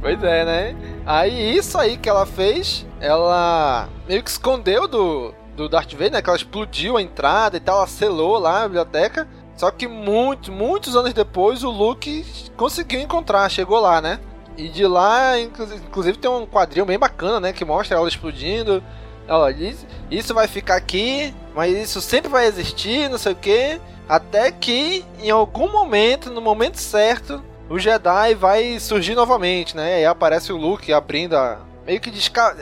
Pois 0.00 0.22
é, 0.22 0.44
né? 0.44 0.76
Aí 1.08 1.56
isso 1.56 1.78
aí 1.78 1.96
que 1.96 2.06
ela 2.06 2.26
fez, 2.26 2.84
ela 3.00 3.88
meio 4.06 4.22
que 4.22 4.28
escondeu 4.28 4.86
do, 4.86 5.32
do 5.56 5.66
Darth 5.66 5.92
Vader, 5.92 6.12
né? 6.12 6.20
Que 6.20 6.28
ela 6.28 6.36
explodiu 6.36 6.98
a 6.98 7.02
entrada 7.02 7.56
e 7.56 7.60
tal, 7.60 7.78
ela 7.78 7.86
selou 7.86 8.38
lá 8.38 8.60
a 8.64 8.68
biblioteca. 8.68 9.26
Só 9.56 9.70
que 9.70 9.88
muitos, 9.88 10.50
muitos 10.50 10.94
anos 10.94 11.14
depois 11.14 11.64
o 11.64 11.70
Luke 11.70 12.26
conseguiu 12.58 13.00
encontrar, 13.00 13.48
chegou 13.48 13.80
lá, 13.80 14.02
né? 14.02 14.20
E 14.54 14.68
de 14.68 14.86
lá, 14.86 15.40
inclu- 15.40 15.74
inclusive, 15.76 16.18
tem 16.18 16.30
um 16.30 16.44
quadrinho 16.44 16.84
bem 16.84 16.98
bacana, 16.98 17.40
né? 17.40 17.54
Que 17.54 17.64
mostra 17.64 17.96
ela 17.96 18.06
explodindo. 18.06 18.82
Ó, 19.26 19.48
isso, 19.48 19.86
isso 20.10 20.34
vai 20.34 20.46
ficar 20.46 20.76
aqui, 20.76 21.34
mas 21.54 21.74
isso 21.74 22.02
sempre 22.02 22.28
vai 22.30 22.44
existir, 22.44 23.08
não 23.08 23.16
sei 23.16 23.32
o 23.32 23.36
que. 23.36 23.80
Até 24.06 24.52
que, 24.52 25.06
em 25.22 25.30
algum 25.30 25.72
momento, 25.72 26.28
no 26.30 26.42
momento 26.42 26.76
certo, 26.76 27.42
o 27.68 27.78
Jedi 27.78 28.34
vai 28.34 28.78
surgir 28.80 29.14
novamente, 29.14 29.76
né? 29.76 29.94
Aí 29.96 30.06
aparece 30.06 30.52
o 30.52 30.56
Luke 30.56 30.92
abrindo 30.92 31.34
a. 31.36 31.58
meio 31.86 32.00
que 32.00 32.10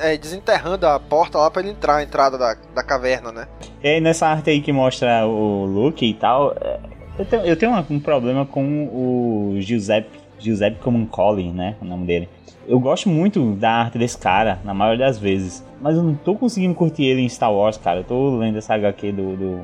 é, 0.01 0.17
desenterrando 0.17 0.87
a 0.87 0.99
porta 0.99 1.39
lá 1.39 1.51
pra 1.51 1.63
ele 1.63 1.71
entrar, 1.71 1.97
a 1.97 2.03
entrada 2.03 2.37
da, 2.39 2.57
da 2.75 2.83
caverna, 2.83 3.31
né? 3.33 3.47
E 3.83 3.89
aí 3.89 4.01
nessa 4.01 4.27
arte 4.27 4.51
aí 4.51 4.61
que 4.61 4.73
mostra 4.73 5.27
o 5.27 5.65
Luke 5.65 6.05
e 6.05 6.15
tal, 6.15 6.55
é, 6.61 6.79
eu 7.19 7.25
tenho, 7.25 7.43
eu 7.45 7.57
tenho 7.57 7.73
uma- 7.73 7.87
um 7.89 8.01
problema 8.01 8.45
com 8.45 8.85
o 8.87 9.57
Giuseppe, 9.61 10.19
Giuseppe 10.39 10.81
Comuncoli, 10.81 11.51
né, 11.53 11.77
o 11.81 11.85
nome 11.85 12.05
dele. 12.07 12.29
Eu 12.69 12.81
gosto 12.81 13.09
muito 13.09 13.53
da 13.55 13.71
arte 13.71 13.97
desse 13.97 14.19
cara, 14.19 14.59
na 14.65 14.75
maioria 14.75 15.07
das 15.07 15.19
vezes, 15.19 15.65
mas 15.81 15.97
eu 15.97 16.03
não 16.03 16.15
tô 16.15 16.35
conseguindo 16.35 16.75
curtir 16.75 17.05
ele 17.05 17.21
em 17.23 17.29
Star 17.29 17.53
Wars, 17.53 17.77
cara. 17.77 18.01
Eu 18.01 18.05
tô 18.05 18.37
lendo 18.39 18.59
essa 18.59 18.75
HQ 18.75 19.13
do, 19.13 19.37
do, 19.37 19.61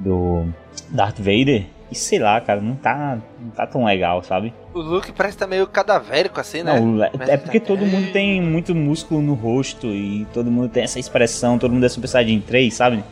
do 0.00 0.46
Darth 0.88 1.18
Vader 1.18 1.66
e 1.90 1.94
sei 1.94 2.18
lá, 2.18 2.40
cara, 2.40 2.60
não 2.60 2.74
tá, 2.74 3.18
não 3.40 3.50
tá 3.50 3.66
tão 3.66 3.84
legal, 3.84 4.22
sabe? 4.22 4.52
O 4.74 4.80
Luke 4.80 5.12
parece 5.12 5.36
estar 5.36 5.46
meio 5.46 5.66
cadavérico 5.66 6.40
assim, 6.40 6.62
né? 6.62 6.78
Não, 6.80 7.02
é- 7.02 7.10
Mas 7.16 7.28
é 7.28 7.36
porque 7.36 7.60
tá- 7.60 7.66
todo 7.66 7.86
mundo 7.86 8.10
tem 8.12 8.40
muito 8.40 8.74
músculo 8.74 9.20
no 9.22 9.34
rosto 9.34 9.86
e 9.88 10.26
todo 10.32 10.50
mundo 10.50 10.68
tem 10.68 10.82
essa 10.82 10.98
expressão, 10.98 11.58
todo 11.58 11.72
mundo 11.72 11.86
é 11.86 11.88
Super 11.88 12.08
Saiyajin 12.08 12.40
3, 12.40 12.74
sabe? 12.74 13.02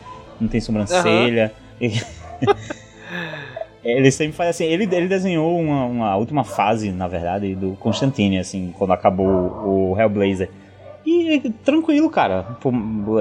Não 0.41 0.49
tem 0.49 0.61
sobrancelha. 0.61 1.53
Ele 3.85 4.11
sempre 4.11 4.35
faz 4.35 4.51
assim, 4.51 4.65
ele, 4.65 4.85
ele 4.85 5.07
desenhou 5.07 5.61
uma, 5.61 5.85
uma 5.85 6.17
última 6.17 6.43
fase, 6.43 6.91
na 6.91 7.07
verdade, 7.07 7.55
do 7.55 7.73
Constantine, 7.79 8.39
assim, 8.39 8.73
quando 8.79 8.95
acabou 8.95 9.27
o 9.29 9.95
Hellblazer. 9.99 10.49
E 11.05 11.51
tranquilo, 11.63 12.09
cara. 12.09 12.47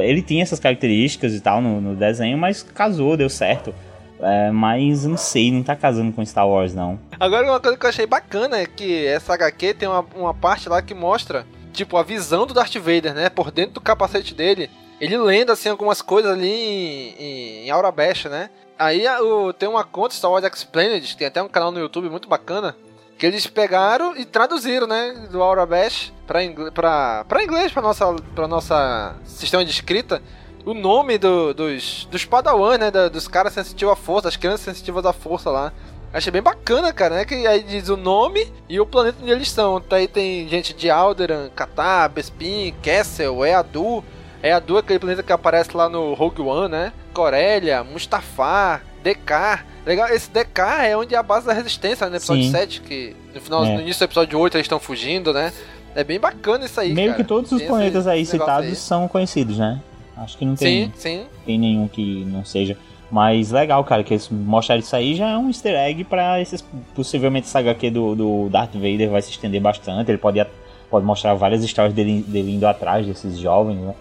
Ele 0.02 0.22
tinha 0.22 0.42
essas 0.42 0.62
características 0.62 1.34
e 1.34 1.42
tal 1.42 1.62
no, 1.62 1.82
no 1.82 1.96
desenho, 1.96 2.38
mas 2.38 2.64
casou, 2.64 3.18
deu 3.18 3.30
certo. 3.30 3.76
É, 4.24 4.52
mas 4.52 5.06
não 5.06 5.18
sei, 5.18 5.52
não 5.52 5.64
tá 5.64 5.76
casando 5.76 6.12
com 6.12 6.26
Star 6.26 6.48
Wars, 6.48 6.74
não. 6.74 7.00
Agora, 7.20 7.50
uma 7.50 7.60
coisa 7.60 7.78
que 7.78 7.86
eu 7.86 7.90
achei 7.90 8.06
bacana 8.06 8.58
é 8.58 8.66
que 8.66 9.06
essa 9.06 9.34
HQ 9.34 9.74
tem 9.76 9.88
uma, 9.88 10.06
uma 10.16 10.34
parte 10.34 10.70
lá 10.70 10.82
que 10.82 10.94
mostra, 10.94 11.46
tipo, 11.72 11.98
a 11.98 12.04
visão 12.04 12.46
do 12.46 12.54
Darth 12.54 12.76
Vader, 12.76 13.14
né? 13.14 13.30
Por 13.30 13.52
dentro 13.52 13.74
do 13.74 13.82
capacete 13.82 14.34
dele. 14.34 14.70
Ele 15.00 15.18
lendo, 15.18 15.52
assim, 15.52 15.70
algumas 15.70 16.02
coisas 16.02 16.32
ali 16.32 16.48
em, 16.48 17.16
em, 17.20 17.66
em 17.66 17.70
Aura 17.70 17.92
Baixa, 17.92 18.30
né? 18.30 18.50
Aí 18.78 19.08
o, 19.22 19.54
tem 19.54 19.70
uma 19.70 19.84
conta 19.84 20.16
Star 20.16 20.32
Wars 20.32 20.46
Explained, 20.46 21.16
tem 21.18 21.28
até 21.28 21.42
um 21.42 21.48
canal 21.48 21.72
no 21.72 21.80
YouTube 21.80 22.10
muito 22.10 22.28
bacana, 22.28 22.76
que 23.18 23.26
eles 23.26 23.46
pegaram 23.48 24.16
e 24.18 24.26
traduziram, 24.26 24.88
né? 24.88 25.28
Do 25.32 25.42
Aura 25.42 25.66
Bash 25.66 26.12
pra, 26.26 26.44
ingle, 26.44 26.72
pra, 26.72 27.24
pra 27.28 27.44
inglês, 27.44 27.72
pra 27.72 27.82
nossa, 27.82 28.14
pra 28.36 28.48
nossa 28.48 29.16
sistema 29.26 29.64
de 29.64 29.72
escrita, 29.72 30.22
o 30.66 30.74
nome 30.74 31.18
do- 31.18 31.54
dos, 31.54 32.08
dos 32.12 32.26
Padawan, 32.26 32.78
né? 32.78 32.92
da- 32.92 33.10
dos 33.10 33.28
caras 33.28 33.54
sensitivos 33.54 33.94
à 33.94 33.96
força, 33.96 34.28
das 34.28 34.36
crianças 34.38 34.62
sensitivas 34.62 35.06
à 35.06 35.14
força 35.14 35.50
lá. 35.50 35.72
Achei 36.14 36.32
bem 36.32 36.42
bacana, 36.44 36.94
cara, 36.94 37.16
né? 37.16 37.26
Que 37.26 37.48
aí 37.48 37.64
diz 37.64 37.90
o 37.90 37.98
nome 37.98 38.48
e 38.70 38.80
o 38.80 38.86
planeta 38.86 39.18
onde 39.22 39.32
eles 39.32 39.48
estão. 39.48 39.82
Tá 39.82 39.96
Aí 39.96 40.08
tem 40.08 40.48
gente 40.48 40.72
de 40.74 40.90
Alderan, 40.90 41.50
Katar, 41.56 42.08
Bespin, 42.10 42.74
Kessel, 42.84 43.44
Eadu. 43.44 44.04
Eadu 44.44 44.78
é 44.78 44.80
aquele 44.82 45.00
planeta 45.00 45.24
que 45.24 45.34
aparece 45.34 45.76
lá 45.76 45.90
no 45.90 46.14
Rogue 46.14 46.42
One, 46.42 46.70
né? 46.70 46.94
Corélia, 47.14 47.84
Mustafar, 47.84 48.84
DK. 49.04 49.64
Legal, 49.88 50.08
esse 50.10 50.30
DK 50.30 50.62
é 50.86 50.96
onde 50.96 51.16
é 51.16 51.18
a 51.18 51.24
base 51.24 51.48
da 51.48 51.54
resistência, 51.54 52.06
né? 52.06 52.12
No 52.12 52.18
episódio 52.18 52.44
Sim. 52.44 52.52
7, 52.52 52.82
que 52.82 53.16
no 53.34 53.42
final, 53.42 53.66
É. 53.66 53.74
no 53.74 53.82
início 53.82 54.00
do 54.00 54.10
episódio 54.10 54.38
8 54.40 54.56
eles 54.56 54.66
estão 54.66 54.80
fugindo, 54.80 55.34
né? 55.34 55.52
É 55.96 56.04
bem 56.04 56.20
bacana 56.20 56.66
isso 56.66 56.80
aí, 56.80 56.94
Meio 56.94 57.12
cara. 57.12 57.24
que 57.24 57.28
todos 57.28 57.52
os 57.52 57.58
Tem 57.60 57.68
planetas 57.68 58.06
aí 58.08 58.24
citados 58.26 58.78
são 58.78 59.08
conhecidos, 59.08 59.58
né? 59.58 59.82
Acho 60.18 60.38
que 60.38 60.46
não 60.46 60.54
aí. 60.54 60.58
tem, 60.58 60.86
Sim, 60.88 60.92
sim. 60.96 61.26
tem 61.46 61.58
nenhum 61.60 61.88
que 61.88 62.24
não 62.26 62.46
seja. 62.46 62.78
Mas 63.12 63.52
legal, 63.52 63.84
cara, 63.84 64.04
que 64.04 64.14
eles 64.14 64.28
mostraram 64.30 64.80
isso 64.82 64.96
aí 64.96 65.14
já 65.16 65.30
é 65.30 65.38
um 65.38 65.48
easter 65.48 65.76
egg 65.76 66.04
pra 66.04 66.42
esses. 66.42 66.64
Possivelmente 66.96 67.48
essa 67.48 67.60
HQ 67.60 67.92
do, 67.92 68.16
do 68.16 68.50
Darth 68.50 68.74
Vader 68.74 69.10
vai 69.10 69.22
se 69.22 69.30
estender 69.32 69.62
bastante. 69.62 70.10
Ele 70.10 70.18
pode, 70.18 70.44
pode 70.90 71.06
mostrar 71.06 71.34
várias 71.36 71.64
histórias 71.64 71.94
dele, 71.94 72.24
dele 72.28 72.56
indo 72.56 72.66
atrás 72.66 73.06
desses 73.06 73.38
jovens, 73.38 73.78
né? 73.78 73.94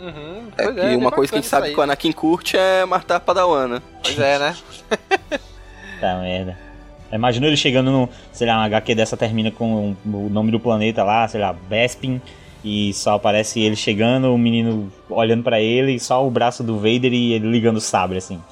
Uhum, 0.00 0.48
É 0.58 0.64
pois 0.64 0.74
que 0.74 0.80
bem 0.82 0.96
uma 0.96 1.10
coisa 1.12 1.32
que 1.32 1.38
a 1.38 1.40
gente 1.40 1.48
sabe 1.48 1.66
isso 1.66 1.74
que 1.74 1.80
o 1.80 1.82
Anakin 1.82 2.12
curte 2.12 2.56
é 2.56 2.84
matar 2.84 3.16
a 3.16 3.20
Padawana. 3.20 3.82
Pois 4.02 4.18
é, 4.18 4.38
né? 4.38 4.56
Tá 6.00 6.18
merda. 6.18 6.58
Imagina 7.12 7.46
ele 7.46 7.56
chegando 7.56 7.90
no, 7.90 8.08
sei 8.32 8.46
lá, 8.46 8.56
uma 8.58 8.64
HQ 8.66 8.94
dessa 8.94 9.16
termina 9.16 9.50
com 9.50 9.94
o 10.04 10.28
nome 10.30 10.50
do 10.50 10.60
planeta 10.60 11.02
lá, 11.04 11.26
sei 11.28 11.40
lá, 11.40 11.52
Bespin, 11.52 12.20
e 12.66 12.92
só 12.92 13.14
aparece 13.14 13.60
ele 13.60 13.76
chegando, 13.76 14.34
o 14.34 14.36
menino 14.36 14.92
olhando 15.08 15.44
pra 15.44 15.60
ele, 15.60 15.92
e 15.92 16.00
só 16.00 16.26
o 16.26 16.30
braço 16.30 16.64
do 16.64 16.74
Vader 16.74 17.12
e 17.12 17.32
ele 17.34 17.48
ligando 17.48 17.76
o 17.76 17.80
sabre, 17.80 18.18
assim. 18.18 18.42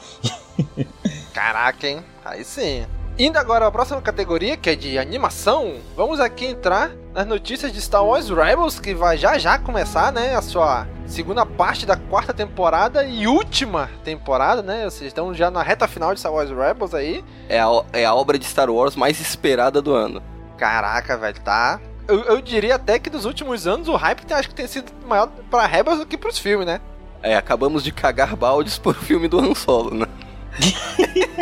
Caraca, 1.34 1.88
hein? 1.88 1.98
Aí 2.24 2.44
sim. 2.44 2.86
Indo 3.18 3.38
agora 3.38 3.66
à 3.66 3.72
próxima 3.72 4.00
categoria, 4.00 4.56
que 4.56 4.70
é 4.70 4.76
de 4.76 4.96
animação, 4.98 5.74
vamos 5.96 6.20
aqui 6.20 6.46
entrar 6.46 6.92
nas 7.12 7.26
notícias 7.26 7.72
de 7.72 7.80
Star 7.80 8.04
Wars 8.04 8.28
Rebels, 8.28 8.78
que 8.78 8.94
vai 8.94 9.16
já 9.16 9.36
já 9.36 9.58
começar, 9.58 10.12
né? 10.12 10.36
A 10.36 10.42
sua 10.42 10.86
segunda 11.06 11.44
parte 11.44 11.84
da 11.84 11.96
quarta 11.96 12.32
temporada 12.32 13.04
e 13.04 13.26
última 13.26 13.90
temporada, 14.04 14.62
né? 14.62 14.84
Vocês 14.84 15.08
estão 15.08 15.34
já 15.34 15.50
na 15.50 15.62
reta 15.62 15.88
final 15.88 16.14
de 16.14 16.20
Star 16.20 16.32
Wars 16.32 16.50
Rebels 16.50 16.94
aí. 16.94 17.24
É 17.48 17.58
a, 17.58 17.84
é 17.92 18.04
a 18.04 18.14
obra 18.14 18.38
de 18.38 18.44
Star 18.44 18.70
Wars 18.70 18.94
mais 18.94 19.20
esperada 19.20 19.82
do 19.82 19.92
ano. 19.92 20.22
Caraca, 20.56 21.16
velho, 21.16 21.40
tá. 21.40 21.80
Eu, 22.06 22.20
eu 22.24 22.40
diria 22.42 22.74
até 22.74 22.98
que 22.98 23.08
nos 23.10 23.24
últimos 23.24 23.66
anos 23.66 23.88
o 23.88 23.96
hype 23.96 24.24
tem, 24.26 24.36
acho 24.36 24.48
que 24.48 24.54
tem 24.54 24.66
sido 24.66 24.92
maior 25.06 25.28
pra 25.50 25.66
Rebels 25.66 25.98
do 26.00 26.06
que 26.06 26.18
pros 26.18 26.38
filmes, 26.38 26.66
né? 26.66 26.80
É, 27.22 27.34
acabamos 27.36 27.82
de 27.82 27.90
cagar 27.92 28.36
baldes 28.36 28.76
por 28.78 28.94
filme 28.94 29.26
do 29.28 29.38
Han 29.40 29.54
Solo, 29.54 29.94
né? 29.94 30.06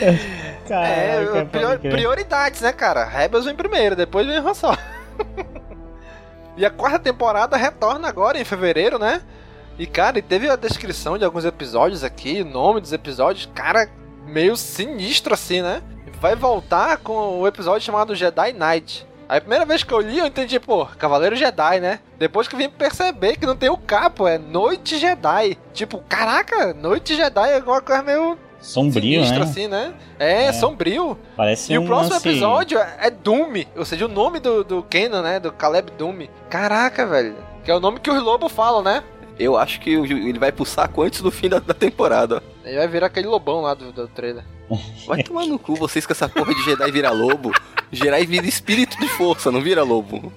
é, 0.00 0.16
Caraca, 0.68 1.46
prior- 1.46 1.68
pode 1.68 1.78
crer. 1.80 1.92
prioridades, 1.92 2.60
né, 2.60 2.72
cara? 2.72 3.04
Rebels 3.04 3.44
vem 3.44 3.54
primeiro, 3.54 3.94
depois 3.94 4.26
vem 4.26 4.36
Han 4.38 4.54
Solo. 4.54 4.78
e 6.56 6.64
a 6.66 6.70
quarta 6.70 6.98
temporada 6.98 7.56
retorna 7.56 8.08
agora 8.08 8.38
em 8.40 8.44
fevereiro, 8.44 8.98
né? 8.98 9.22
E, 9.78 9.86
cara, 9.86 10.18
e 10.18 10.22
teve 10.22 10.48
a 10.48 10.56
descrição 10.56 11.18
de 11.18 11.24
alguns 11.24 11.44
episódios 11.44 12.04
aqui, 12.04 12.42
o 12.42 12.44
nome 12.44 12.80
dos 12.80 12.92
episódios, 12.92 13.48
cara, 13.54 13.88
meio 14.26 14.56
sinistro 14.56 15.34
assim, 15.34 15.62
né? 15.62 15.82
Vai 16.24 16.34
voltar 16.34 16.96
com 16.96 17.38
o 17.38 17.46
episódio 17.46 17.82
chamado 17.84 18.14
Jedi 18.14 18.54
Knight. 18.54 19.06
Aí, 19.28 19.36
A 19.36 19.40
primeira 19.42 19.66
vez 19.66 19.82
que 19.82 19.92
eu 19.92 20.00
li, 20.00 20.18
eu 20.20 20.26
entendi, 20.26 20.58
pô, 20.58 20.86
Cavaleiro 20.86 21.36
Jedi, 21.36 21.80
né? 21.80 22.00
Depois 22.18 22.48
que 22.48 22.54
eu 22.54 22.58
vim 22.58 22.70
perceber 22.70 23.36
que 23.36 23.44
não 23.44 23.54
tem 23.54 23.68
o 23.68 23.76
capo, 23.76 24.26
é 24.26 24.38
Noite 24.38 24.96
Jedi. 24.96 25.58
Tipo, 25.74 25.98
caraca, 26.08 26.72
Noite 26.72 27.14
Jedi 27.14 27.50
é 27.50 27.56
alguma 27.56 27.82
coisa 27.82 28.02
meio 28.02 28.38
Sombrio, 28.58 29.02
sinistra, 29.22 29.40
né? 29.40 29.44
assim, 29.44 29.68
né? 29.68 29.94
É, 30.18 30.44
É. 30.44 30.52
sombrio. 30.54 31.18
Parece 31.36 31.74
E 31.74 31.78
um 31.78 31.82
o 31.84 31.86
próximo 31.86 32.14
lance- 32.14 32.26
episódio 32.26 32.78
é 32.78 33.10
Doom, 33.10 33.64
ou 33.76 33.84
seja, 33.84 34.06
o 34.06 34.08
nome 34.08 34.40
do, 34.40 34.64
do 34.64 34.82
Kenan, 34.82 35.20
né? 35.20 35.38
Do 35.38 35.52
Caleb 35.52 35.90
Doom. 35.98 36.26
Caraca, 36.48 37.04
velho. 37.04 37.36
Que 37.62 37.70
é 37.70 37.74
o 37.76 37.80
nome 37.80 38.00
que 38.00 38.10
os 38.10 38.22
lobos 38.22 38.50
falam, 38.50 38.82
né? 38.82 39.04
Eu 39.38 39.58
acho 39.58 39.78
que 39.78 39.90
ele 39.90 40.38
vai 40.38 40.50
pro 40.50 40.64
saco 40.64 41.02
antes 41.02 41.20
do 41.20 41.30
fim 41.30 41.50
da, 41.50 41.58
da 41.58 41.74
temporada. 41.74 42.42
Ele 42.64 42.78
vai 42.78 42.88
virar 42.88 43.08
aquele 43.08 43.28
lobão 43.28 43.60
lá 43.60 43.74
do, 43.74 43.92
do 43.92 44.08
trailer. 44.08 44.42
Vai 45.06 45.22
tomar 45.22 45.46
no 45.46 45.58
cu 45.58 45.74
vocês 45.74 46.06
com 46.06 46.12
essa 46.12 46.28
porra 46.28 46.54
de 46.54 46.62
Jedi 46.64 46.90
vira 46.90 47.10
lobo. 47.10 47.52
Jedi 47.92 48.26
vira 48.26 48.46
espírito 48.46 48.98
de 48.98 49.08
força, 49.08 49.52
não 49.52 49.60
vira 49.60 49.82
lobo. 49.82 50.32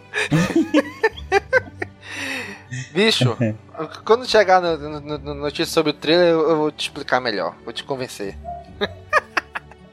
Bicho, 2.93 3.37
quando 4.03 4.25
chegar 4.27 4.61
no, 4.61 4.99
no- 4.99 5.17
no 5.17 5.33
notícia 5.35 5.65
sobre 5.65 5.91
o 5.91 5.93
trailer, 5.93 6.27
eu, 6.29 6.49
eu 6.49 6.57
vou 6.57 6.71
te 6.71 6.81
explicar 6.83 7.21
melhor. 7.21 7.55
Vou 7.63 7.71
te 7.73 7.83
convencer. 7.83 8.35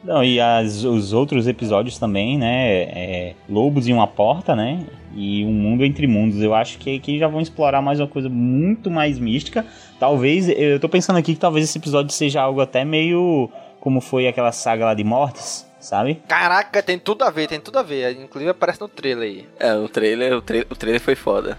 Não, 0.02 0.22
e 0.22 0.38
as- 0.38 0.84
os 0.84 1.12
outros 1.14 1.46
episódios 1.46 1.98
também, 1.98 2.36
né? 2.36 2.82
é, 2.82 3.34
Lobos 3.48 3.86
em 3.88 3.92
uma 3.94 4.06
porta, 4.06 4.54
né? 4.54 4.84
E 5.14 5.44
um 5.44 5.52
mundo 5.52 5.82
entre 5.84 6.06
mundos. 6.06 6.42
Eu 6.42 6.54
acho 6.54 6.76
que, 6.78 6.98
que 6.98 7.18
já 7.18 7.26
vão 7.28 7.40
explorar 7.40 7.80
mais 7.80 8.00
uma 8.00 8.08
coisa 8.08 8.28
muito 8.28 8.90
mais 8.90 9.18
mística. 9.18 9.64
Talvez, 9.98 10.48
eu 10.48 10.78
tô 10.80 10.88
pensando 10.90 11.16
aqui 11.18 11.32
que 11.34 11.40
talvez 11.40 11.64
esse 11.64 11.78
episódio 11.78 12.12
seja 12.12 12.42
algo 12.42 12.60
até 12.60 12.84
meio 12.84 13.48
como 13.84 14.00
foi 14.00 14.26
aquela 14.26 14.50
saga 14.50 14.86
lá 14.86 14.94
de 14.94 15.04
mortes, 15.04 15.66
sabe? 15.78 16.22
Caraca, 16.26 16.82
tem 16.82 16.98
tudo 16.98 17.22
a 17.22 17.30
ver, 17.30 17.46
tem 17.46 17.60
tudo 17.60 17.78
a 17.78 17.82
ver. 17.82 18.18
Inclusive 18.18 18.50
aparece 18.50 18.80
no 18.80 18.88
trailer 18.88 19.22
aí. 19.28 19.48
É, 19.60 19.74
o 19.74 19.86
trailer, 19.88 20.32
o 20.32 20.40
trailer, 20.40 20.66
o 20.70 20.74
trailer 20.74 21.00
foi 21.02 21.14
foda. 21.14 21.58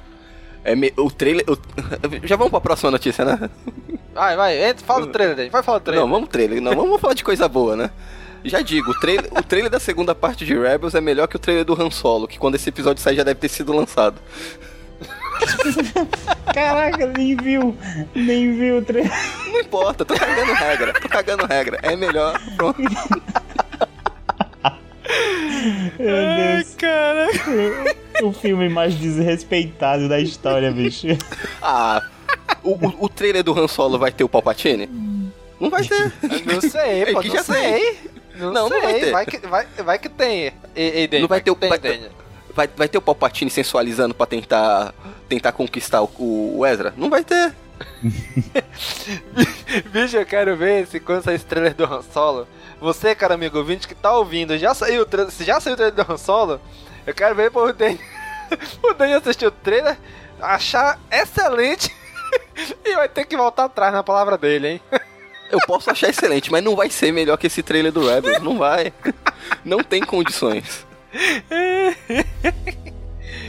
É, 0.63 0.75
me- 0.75 0.91
o 0.97 1.11
trailer. 1.11 1.45
o- 1.47 1.57
já 2.27 2.35
vamos 2.35 2.49
pra 2.49 2.59
próxima 2.59 2.89
notícia, 2.89 3.23
né? 3.23 3.47
Vai, 4.11 4.35
vai, 4.35 4.69
entra, 4.69 4.83
fala 4.83 5.05
do 5.05 5.11
trailer 5.11 5.37
aí. 5.39 5.49
Vai 5.49 5.61
falar 5.61 5.77
do 5.77 5.83
trailer. 5.83 6.03
Não, 6.03 6.11
vamos 6.11 6.27
trailer. 6.29 6.59
Não, 6.59 6.75
vamos 6.75 6.99
falar 6.99 7.13
de 7.13 7.23
coisa 7.23 7.47
boa, 7.47 7.75
né? 7.75 7.91
Já 8.43 8.61
digo, 8.61 8.89
o 8.91 8.99
trailer, 8.99 9.31
o 9.31 9.43
trailer 9.43 9.69
da 9.71 9.79
segunda 9.79 10.13
parte 10.15 10.43
de 10.45 10.57
Rebels 10.57 10.95
é 10.95 11.01
melhor 11.01 11.27
que 11.27 11.35
o 11.35 11.39
trailer 11.39 11.63
do 11.63 11.79
Han 11.79 11.89
Solo, 11.91 12.27
que 12.27 12.37
quando 12.39 12.55
esse 12.55 12.69
episódio 12.69 13.01
sair 13.01 13.15
já 13.15 13.23
deve 13.23 13.39
ter 13.39 13.49
sido 13.49 13.71
lançado. 13.73 14.19
Caraca, 16.53 17.07
nem 17.07 17.35
viu, 17.35 17.75
nem 18.15 18.55
viu 18.57 18.77
o 18.77 18.81
trailer. 18.81 19.11
Não 19.51 19.59
importa, 19.59 20.05
tô 20.05 20.13
cagando 20.15 20.53
regra, 20.53 20.93
tô 20.93 21.09
cagando 21.09 21.45
regra. 21.45 21.79
É 21.81 21.95
melhor. 21.95 22.39
Pronto. 22.55 22.79
Meu 25.99 26.57
Deus. 26.57 26.75
cara. 26.77 27.27
O 28.23 28.31
filme 28.31 28.69
mais 28.69 28.93
desrespeitado 28.95 30.07
da 30.07 30.19
história, 30.19 30.71
bicho. 30.71 31.07
Ah, 31.61 32.01
o, 32.63 32.71
o, 32.73 33.05
o 33.05 33.09
trailer 33.09 33.43
do 33.43 33.57
Han 33.57 33.67
Solo 33.67 33.97
vai 33.99 34.11
ter 34.11 34.23
o 34.23 34.29
Palpatine? 34.29 34.87
Não 35.59 35.69
vai 35.69 35.83
ter. 35.83 36.13
Não 36.45 36.61
sei, 36.61 37.03
É 37.03 37.13
pô, 37.13 37.19
que 37.21 37.27
não 37.29 37.35
já 37.35 37.43
sei. 37.43 37.97
Não, 38.35 38.51
Não, 38.53 38.69
não 38.69 38.81
sei, 38.81 38.81
vai 38.81 38.99
ter. 38.99 39.11
vai 39.11 39.25
que, 39.25 39.37
vai, 39.47 39.67
vai 39.85 39.99
que 39.99 40.09
tem. 40.09 40.51
Ei, 40.75 40.89
ei, 40.89 41.07
Daniel, 41.07 41.21
Não 41.21 41.27
vai 41.29 41.41
ter 41.41 41.51
o- 41.51 41.55
tem, 41.55 41.69
vai- 41.69 41.79
Daniel. 41.79 42.11
Vai, 42.55 42.69
vai 42.75 42.87
ter 42.87 42.97
o 42.97 43.01
Palpatine 43.01 43.51
sensualizando 43.51 44.15
pra 44.15 44.25
tentar, 44.25 44.93
tentar 45.27 45.51
conquistar 45.51 46.01
o, 46.01 46.09
o 46.57 46.65
Ezra? 46.65 46.93
Não 46.95 47.09
vai 47.09 47.23
ter. 47.23 47.53
Bicho, 49.91 50.15
eu 50.15 50.25
quero 50.25 50.55
ver 50.55 50.87
se 50.87 50.99
quando 50.99 51.23
sair 51.23 51.35
esse 51.35 51.45
trailer 51.45 51.73
do 51.73 51.83
Han 51.83 52.01
Solo, 52.01 52.47
você, 52.79 53.13
cara 53.13 53.33
amigo 53.33 53.57
ouvinte 53.57 53.87
que 53.87 53.93
tá 53.93 54.15
ouvindo, 54.15 54.57
já 54.57 54.73
saiu 54.73 55.05
se 55.29 55.43
já 55.43 55.59
saiu 55.59 55.73
o 55.73 55.77
trailer 55.77 55.95
do 55.95 56.13
Han 56.13 56.17
Solo, 56.17 56.61
eu 57.05 57.13
quero 57.13 57.35
ver 57.35 57.51
pro 57.51 57.73
Daniel, 57.73 57.99
o 58.81 58.93
Daniel 58.93 59.19
assistir 59.19 59.47
o 59.47 59.51
trailer, 59.51 59.97
achar 60.39 60.97
excelente 61.11 61.93
e 62.85 62.95
vai 62.95 63.09
ter 63.09 63.25
que 63.25 63.35
voltar 63.35 63.65
atrás 63.65 63.91
na 63.91 64.03
palavra 64.03 64.37
dele, 64.37 64.67
hein? 64.69 64.81
Eu 65.51 65.59
posso 65.67 65.91
achar 65.91 66.09
excelente, 66.09 66.51
mas 66.51 66.63
não 66.63 66.75
vai 66.75 66.89
ser 66.89 67.11
melhor 67.11 67.37
que 67.37 67.45
esse 67.45 67.61
trailer 67.61 67.91
do 67.91 68.09
Rebels. 68.09 68.41
Não 68.41 68.57
vai. 68.57 68.91
Não 69.63 69.83
tem 69.83 70.01
condições. 70.01 70.87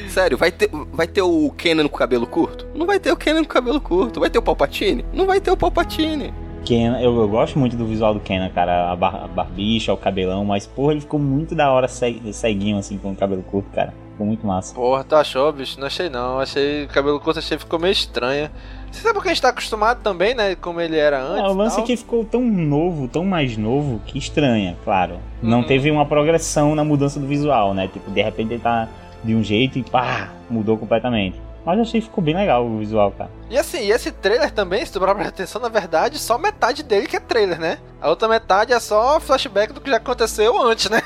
Sério, 0.08 0.36
vai 0.38 0.50
ter, 0.50 0.70
vai 0.92 1.06
ter 1.06 1.22
o 1.22 1.50
Kenan 1.50 1.88
com 1.88 1.96
cabelo 1.98 2.26
curto? 2.26 2.66
Não 2.74 2.86
vai 2.86 2.98
ter 2.98 3.12
o 3.12 3.16
Kenan 3.16 3.42
com 3.42 3.48
cabelo 3.50 3.80
curto. 3.80 4.18
Vai 4.20 4.30
ter 4.30 4.38
o 4.38 4.42
Palpatine? 4.42 5.04
Não 5.12 5.26
vai 5.26 5.40
ter 5.40 5.50
o 5.50 5.56
Palpatine. 5.56 6.32
Kenan, 6.64 7.00
eu, 7.00 7.16
eu 7.16 7.28
gosto 7.28 7.58
muito 7.58 7.76
do 7.76 7.86
visual 7.86 8.14
do 8.14 8.20
Kenan, 8.20 8.48
cara. 8.50 8.90
A, 8.90 8.96
bar, 8.96 9.24
a 9.24 9.28
barbicha, 9.28 9.92
o 9.92 9.96
cabelão, 9.96 10.44
mas 10.44 10.66
porra, 10.66 10.92
ele 10.92 11.00
ficou 11.02 11.20
muito 11.20 11.54
da 11.54 11.70
hora 11.70 11.86
ce- 11.86 12.20
ceguinho, 12.32 12.78
assim, 12.78 12.98
com 12.98 13.12
o 13.12 13.16
cabelo 13.16 13.42
curto, 13.42 13.68
cara. 13.72 13.92
Ficou 14.12 14.26
muito 14.26 14.46
massa. 14.46 14.74
Porra, 14.74 15.04
tu 15.04 15.14
achou, 15.14 15.52
bicho? 15.52 15.78
Não 15.78 15.86
achei 15.86 16.08
não, 16.08 16.40
achei 16.40 16.84
o 16.84 16.88
cabelo 16.88 17.20
curto, 17.20 17.38
achei 17.38 17.58
ficou 17.58 17.78
meio 17.78 17.92
estranho. 17.92 18.50
Você 18.90 19.00
sabe 19.02 19.14
porque 19.14 19.28
a 19.28 19.32
gente 19.32 19.42
tá 19.42 19.48
acostumado 19.50 20.00
também, 20.02 20.34
né, 20.34 20.54
como 20.54 20.80
ele 20.80 20.96
era 20.96 21.20
antes 21.22 21.44
É, 21.44 21.48
o 21.48 21.54
lance 21.54 21.74
é 21.74 21.78
tal? 21.78 21.86
que 21.86 21.96
ficou 21.96 22.24
tão 22.24 22.40
novo, 22.42 23.06
tão 23.08 23.24
mais 23.24 23.56
novo, 23.56 24.00
que 24.06 24.18
estranha, 24.18 24.76
claro. 24.84 25.18
Não 25.42 25.58
Uhum. 25.58 25.64
teve 25.66 25.90
uma 25.90 26.06
progressão 26.06 26.74
na 26.74 26.82
mudança 26.84 27.20
do 27.20 27.26
visual, 27.26 27.74
né? 27.74 27.88
Tipo, 27.92 28.10
de 28.10 28.22
repente 28.22 28.54
ele 28.54 28.62
tá 28.62 28.88
de 29.22 29.34
um 29.34 29.42
jeito 29.42 29.78
e 29.78 29.82
pá, 29.82 30.30
mudou 30.48 30.78
completamente. 30.78 31.40
Mas 31.64 31.76
eu 31.78 31.82
achei 31.82 32.00
que 32.00 32.06
ficou 32.06 32.22
bem 32.22 32.34
legal 32.36 32.64
o 32.64 32.78
visual, 32.78 33.10
cara. 33.10 33.28
E 33.50 33.58
assim, 33.58 33.78
e 33.80 33.90
esse 33.90 34.12
trailer 34.12 34.52
também, 34.52 34.86
se 34.86 34.92
tu 34.92 35.00
prestar 35.00 35.26
atenção, 35.28 35.60
na 35.60 35.68
verdade, 35.68 36.16
só 36.18 36.38
metade 36.38 36.84
dele 36.84 37.08
que 37.08 37.16
é 37.16 37.20
trailer, 37.20 37.58
né? 37.58 37.78
A 38.00 38.08
outra 38.08 38.28
metade 38.28 38.72
é 38.72 38.78
só 38.78 39.18
flashback 39.18 39.72
do 39.72 39.80
que 39.80 39.90
já 39.90 39.96
aconteceu 39.96 40.56
antes, 40.62 40.88
né? 40.88 41.02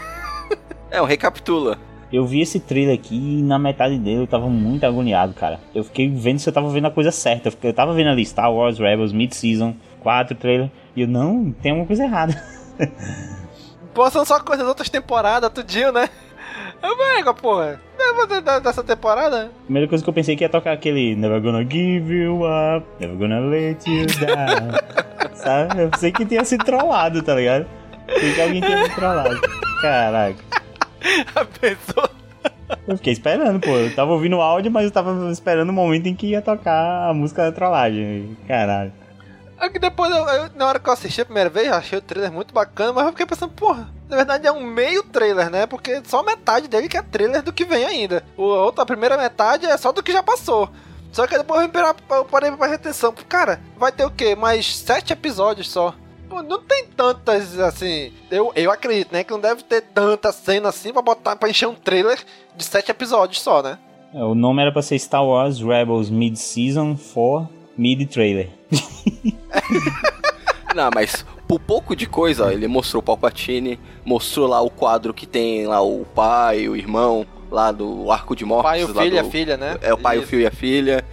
É, 0.90 1.00
um 1.00 1.06
recapitula. 1.06 1.78
Eu 2.12 2.26
vi 2.26 2.40
esse 2.40 2.58
trailer 2.58 2.94
aqui 2.94 3.14
e 3.38 3.42
na 3.42 3.58
metade 3.58 3.96
dele 3.98 4.22
eu 4.22 4.26
tava 4.26 4.48
muito 4.48 4.84
agoniado, 4.84 5.32
cara. 5.32 5.60
Eu 5.74 5.84
fiquei 5.84 6.08
vendo 6.08 6.38
se 6.40 6.48
eu 6.48 6.52
tava 6.52 6.68
vendo 6.70 6.86
a 6.86 6.90
coisa 6.90 7.10
certa. 7.12 7.48
Eu, 7.48 7.52
fiquei- 7.52 7.70
eu 7.70 7.74
tava 7.74 7.92
vendo 7.94 8.10
ali 8.10 8.24
Star 8.26 8.52
Wars 8.52 8.78
Rebels 8.78 9.12
Mid-Season 9.12 9.74
4 10.00 10.36
trailer 10.36 10.70
e 10.96 11.02
eu, 11.02 11.08
não, 11.08 11.52
tem 11.62 11.70
alguma 11.70 11.86
coisa 11.86 12.02
errada. 12.04 12.34
Pô, 13.94 14.08
são 14.10 14.24
só 14.24 14.40
coisas 14.40 14.66
outras 14.66 14.88
temporadas, 14.88 15.50
tudinho, 15.50 15.92
né? 15.92 16.08
Eu 16.82 16.96
pego, 16.96 17.34
porra. 17.34 17.80
Dessa 18.62 18.82
temporada? 18.82 19.50
Primeira 19.64 19.86
coisa 19.88 20.02
que 20.02 20.08
eu 20.10 20.14
pensei 20.14 20.34
que 20.34 20.42
ia 20.42 20.48
tocar 20.48 20.72
aquele 20.72 21.14
Never 21.14 21.40
gonna 21.40 21.62
give 21.62 22.12
you 22.12 22.40
up, 22.44 22.84
never 22.98 23.16
gonna 23.16 23.40
let 23.40 23.86
you 23.86 24.06
down. 24.06 24.70
Sabe? 25.34 25.82
Eu 25.82 25.90
pensei 25.90 26.10
que 26.10 26.24
tinha 26.26 26.44
sido 26.44 26.64
trollado, 26.64 27.22
tá 27.22 27.34
ligado? 27.34 27.66
Pensei 28.06 28.34
que 28.34 28.40
alguém 28.40 28.60
tinha 28.60 28.82
me 28.82 28.88
trollado. 28.90 29.40
Caraca. 29.80 30.59
A 31.34 31.44
pessoa. 31.44 32.10
Eu 32.86 32.96
fiquei 32.96 33.12
esperando, 33.12 33.60
pô. 33.60 33.70
Eu 33.70 33.94
tava 33.94 34.12
ouvindo 34.12 34.36
o 34.36 34.40
áudio, 34.42 34.70
mas 34.70 34.84
eu 34.84 34.90
tava 34.90 35.30
esperando 35.30 35.70
o 35.70 35.72
momento 35.72 36.06
em 36.06 36.14
que 36.14 36.28
ia 36.28 36.40
tocar 36.42 37.08
a 37.10 37.14
música 37.14 37.42
da 37.44 37.52
trollagem. 37.52 38.36
Caralho. 38.46 38.92
É 39.58 39.68
que 39.68 39.78
depois, 39.78 40.10
eu- 40.10 40.24
eu- 40.26 40.50
na 40.56 40.66
hora 40.66 40.78
que 40.78 40.88
eu 40.88 40.92
assisti 40.92 41.20
a 41.20 41.24
primeira 41.24 41.50
vez, 41.50 41.66
eu 41.66 41.74
achei 41.74 41.98
o 41.98 42.02
trailer 42.02 42.32
muito 42.32 42.54
bacana, 42.54 42.92
mas 42.94 43.04
eu 43.04 43.10
fiquei 43.10 43.26
pensando, 43.26 43.52
porra, 43.52 43.88
na 44.08 44.16
verdade 44.16 44.46
é 44.46 44.52
um 44.52 44.64
meio 44.64 45.02
trailer, 45.02 45.50
né? 45.50 45.66
Porque 45.66 46.00
só 46.06 46.22
metade 46.22 46.66
dele 46.66 46.88
que 46.88 46.96
é 46.96 47.02
trailer 47.02 47.42
do 47.42 47.52
que 47.52 47.64
vem 47.66 47.84
ainda. 47.84 48.22
O, 48.38 48.44
a 48.52 48.64
outra, 48.64 48.84
a 48.84 48.86
primeira 48.86 49.18
metade 49.18 49.66
é 49.66 49.76
só 49.76 49.92
do 49.92 50.02
que 50.02 50.12
já 50.12 50.22
passou. 50.22 50.70
Só 51.12 51.26
que 51.26 51.36
depois 51.36 51.60
eu 51.62 51.68
parei- 51.68 51.92
pra 52.02 52.24
prestar 52.56 52.74
atenção. 52.74 53.14
Cara, 53.28 53.60
vai 53.76 53.90
ter 53.92 54.04
o 54.06 54.10
quê? 54.10 54.34
Mais 54.34 54.76
sete 54.78 55.12
episódios 55.12 55.68
só. 55.70 55.92
Pô, 56.30 56.44
não 56.44 56.62
tem 56.62 56.86
tantas, 56.86 57.58
assim... 57.58 58.12
Eu, 58.30 58.52
eu 58.54 58.70
acredito, 58.70 59.12
né? 59.12 59.24
Que 59.24 59.32
não 59.32 59.40
deve 59.40 59.64
ter 59.64 59.82
tanta 59.82 60.30
cena 60.30 60.68
assim 60.68 60.92
pra 60.92 61.02
botar, 61.02 61.34
pra 61.34 61.50
encher 61.50 61.66
um 61.66 61.74
trailer 61.74 62.18
de 62.56 62.62
sete 62.62 62.92
episódios 62.92 63.42
só, 63.42 63.60
né? 63.60 63.78
É, 64.14 64.22
O 64.22 64.34
nome 64.34 64.62
era 64.62 64.70
pra 64.70 64.80
ser 64.80 64.96
Star 64.98 65.24
Wars 65.24 65.60
Rebels 65.60 66.08
Mid-Season 66.08 66.96
for 66.96 67.48
Mid-Trailer. 67.76 68.48
Não, 70.74 70.88
mas 70.94 71.24
por 71.48 71.58
pouco 71.58 71.96
de 71.96 72.06
coisa, 72.06 72.46
ó, 72.46 72.50
ele 72.50 72.68
mostrou 72.68 73.00
o 73.00 73.04
Palpatine, 73.04 73.78
mostrou 74.04 74.46
lá 74.46 74.60
o 74.60 74.70
quadro 74.70 75.12
que 75.12 75.26
tem 75.26 75.66
lá 75.66 75.82
o 75.82 76.06
pai, 76.14 76.68
o 76.68 76.76
irmão, 76.76 77.26
lá 77.50 77.72
do 77.72 78.10
Arco 78.12 78.36
de 78.36 78.44
Mortes. 78.44 78.70
Pai, 78.70 78.84
o 78.84 78.94
filho 78.94 79.16
e 79.16 79.18
a 79.18 79.24
filha, 79.24 79.56
né? 79.56 79.78
É 79.82 79.92
o 79.92 79.98
pai, 79.98 80.18
o 80.18 80.20
Isso. 80.20 80.28
filho 80.28 80.42
e 80.42 80.46
a 80.46 80.52
filha. 80.52 81.04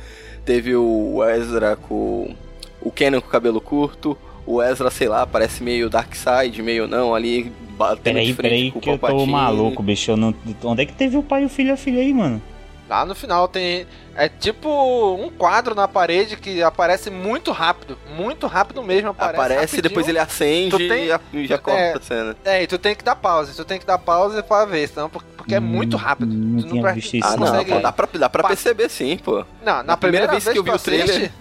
Teve 0.45 0.75
o 0.75 1.23
Ezra 1.23 1.75
com 1.75 2.35
o 2.81 2.91
Kenan 2.91 3.19
com 3.19 3.27
o 3.27 3.31
cabelo 3.31 3.59
curto. 3.59 4.15
O 4.47 4.63
Ezra, 4.63 4.89
sei 4.89 5.09
lá, 5.09 5.27
parece 5.27 5.61
meio 5.61 5.89
Darkseid, 5.89 6.61
meio 6.63 6.87
não, 6.87 7.13
ali 7.13 7.51
batendo 7.77 8.01
Peraí, 8.15 8.25
de 8.27 8.33
frente 8.33 8.49
peraí, 8.49 8.71
com 8.71 8.79
o 8.79 8.81
que 8.81 8.89
eu 8.89 8.93
tô 8.93 8.99
Palpatine. 9.07 9.31
maluco, 9.31 9.83
bicho. 9.83 10.09
Eu 10.11 10.17
não... 10.17 10.33
Onde 10.63 10.81
é 10.83 10.85
que 10.85 10.93
teve 10.93 11.17
o 11.17 11.21
pai 11.21 11.43
e 11.43 11.45
o 11.45 11.49
filho 11.49 11.67
e 11.69 11.71
a 11.71 11.77
filha 11.77 11.99
aí, 11.99 12.13
mano? 12.13 12.41
Lá 12.89 13.05
no 13.05 13.13
final 13.13 13.49
tem. 13.49 13.85
É 14.15 14.29
tipo 14.29 14.69
um 15.15 15.29
quadro 15.29 15.75
na 15.75 15.89
parede 15.89 16.37
que 16.37 16.63
aparece 16.63 17.09
muito 17.09 17.51
rápido. 17.51 17.97
Muito 18.17 18.47
rápido 18.47 18.81
mesmo. 18.81 19.09
Aparece, 19.09 19.35
Aparece, 19.41 19.81
depois 19.81 20.07
ele 20.07 20.17
acende 20.17 20.69
Tu 20.71 20.77
tem- 20.87 21.09
e 21.09 21.37
e 21.43 21.47
já 21.47 21.57
corta 21.57 21.77
É. 21.81 21.93
a 21.97 22.01
cena. 22.01 22.35
É, 22.45 22.63
e 22.63 22.67
tu 22.67 22.77
tem 22.77 22.95
que 22.95 23.03
dar 23.03 23.17
pausa. 23.17 23.51
Tu 23.53 23.65
tem 23.65 23.77
que 23.77 23.85
dar 23.85 23.97
pausa 23.97 24.41
pra 24.41 24.63
ver, 24.63 24.87
senão, 24.87 25.09
por- 25.09 25.21
porque 25.35 25.53
é 25.53 25.59
muito 25.59 25.97
rápido. 25.97 26.33
Não 26.33 26.61
tu 26.61 26.69
tinha 26.69 26.81
pre- 26.81 26.93
visto 26.93 27.17
isso, 27.17 27.27
Ah, 27.27 27.31
não, 27.31 27.39
consegue- 27.39 27.73
pô, 27.73 27.79
dá 27.81 27.91
pra, 27.91 28.07
dá 28.13 28.29
pra 28.29 28.47
perceber 28.47 28.87
sim, 28.89 29.17
pô. 29.17 29.39
Não, 29.61 29.73
na, 29.75 29.83
Na 29.83 29.97
primeira, 29.97 30.27
vez 30.27 30.45
que 30.47 30.57
eu 30.57 30.63
vi 30.63 30.69
o 30.69 30.71
tu 30.71 30.75
assiste- 30.77 31.05
trailer. 31.05 31.31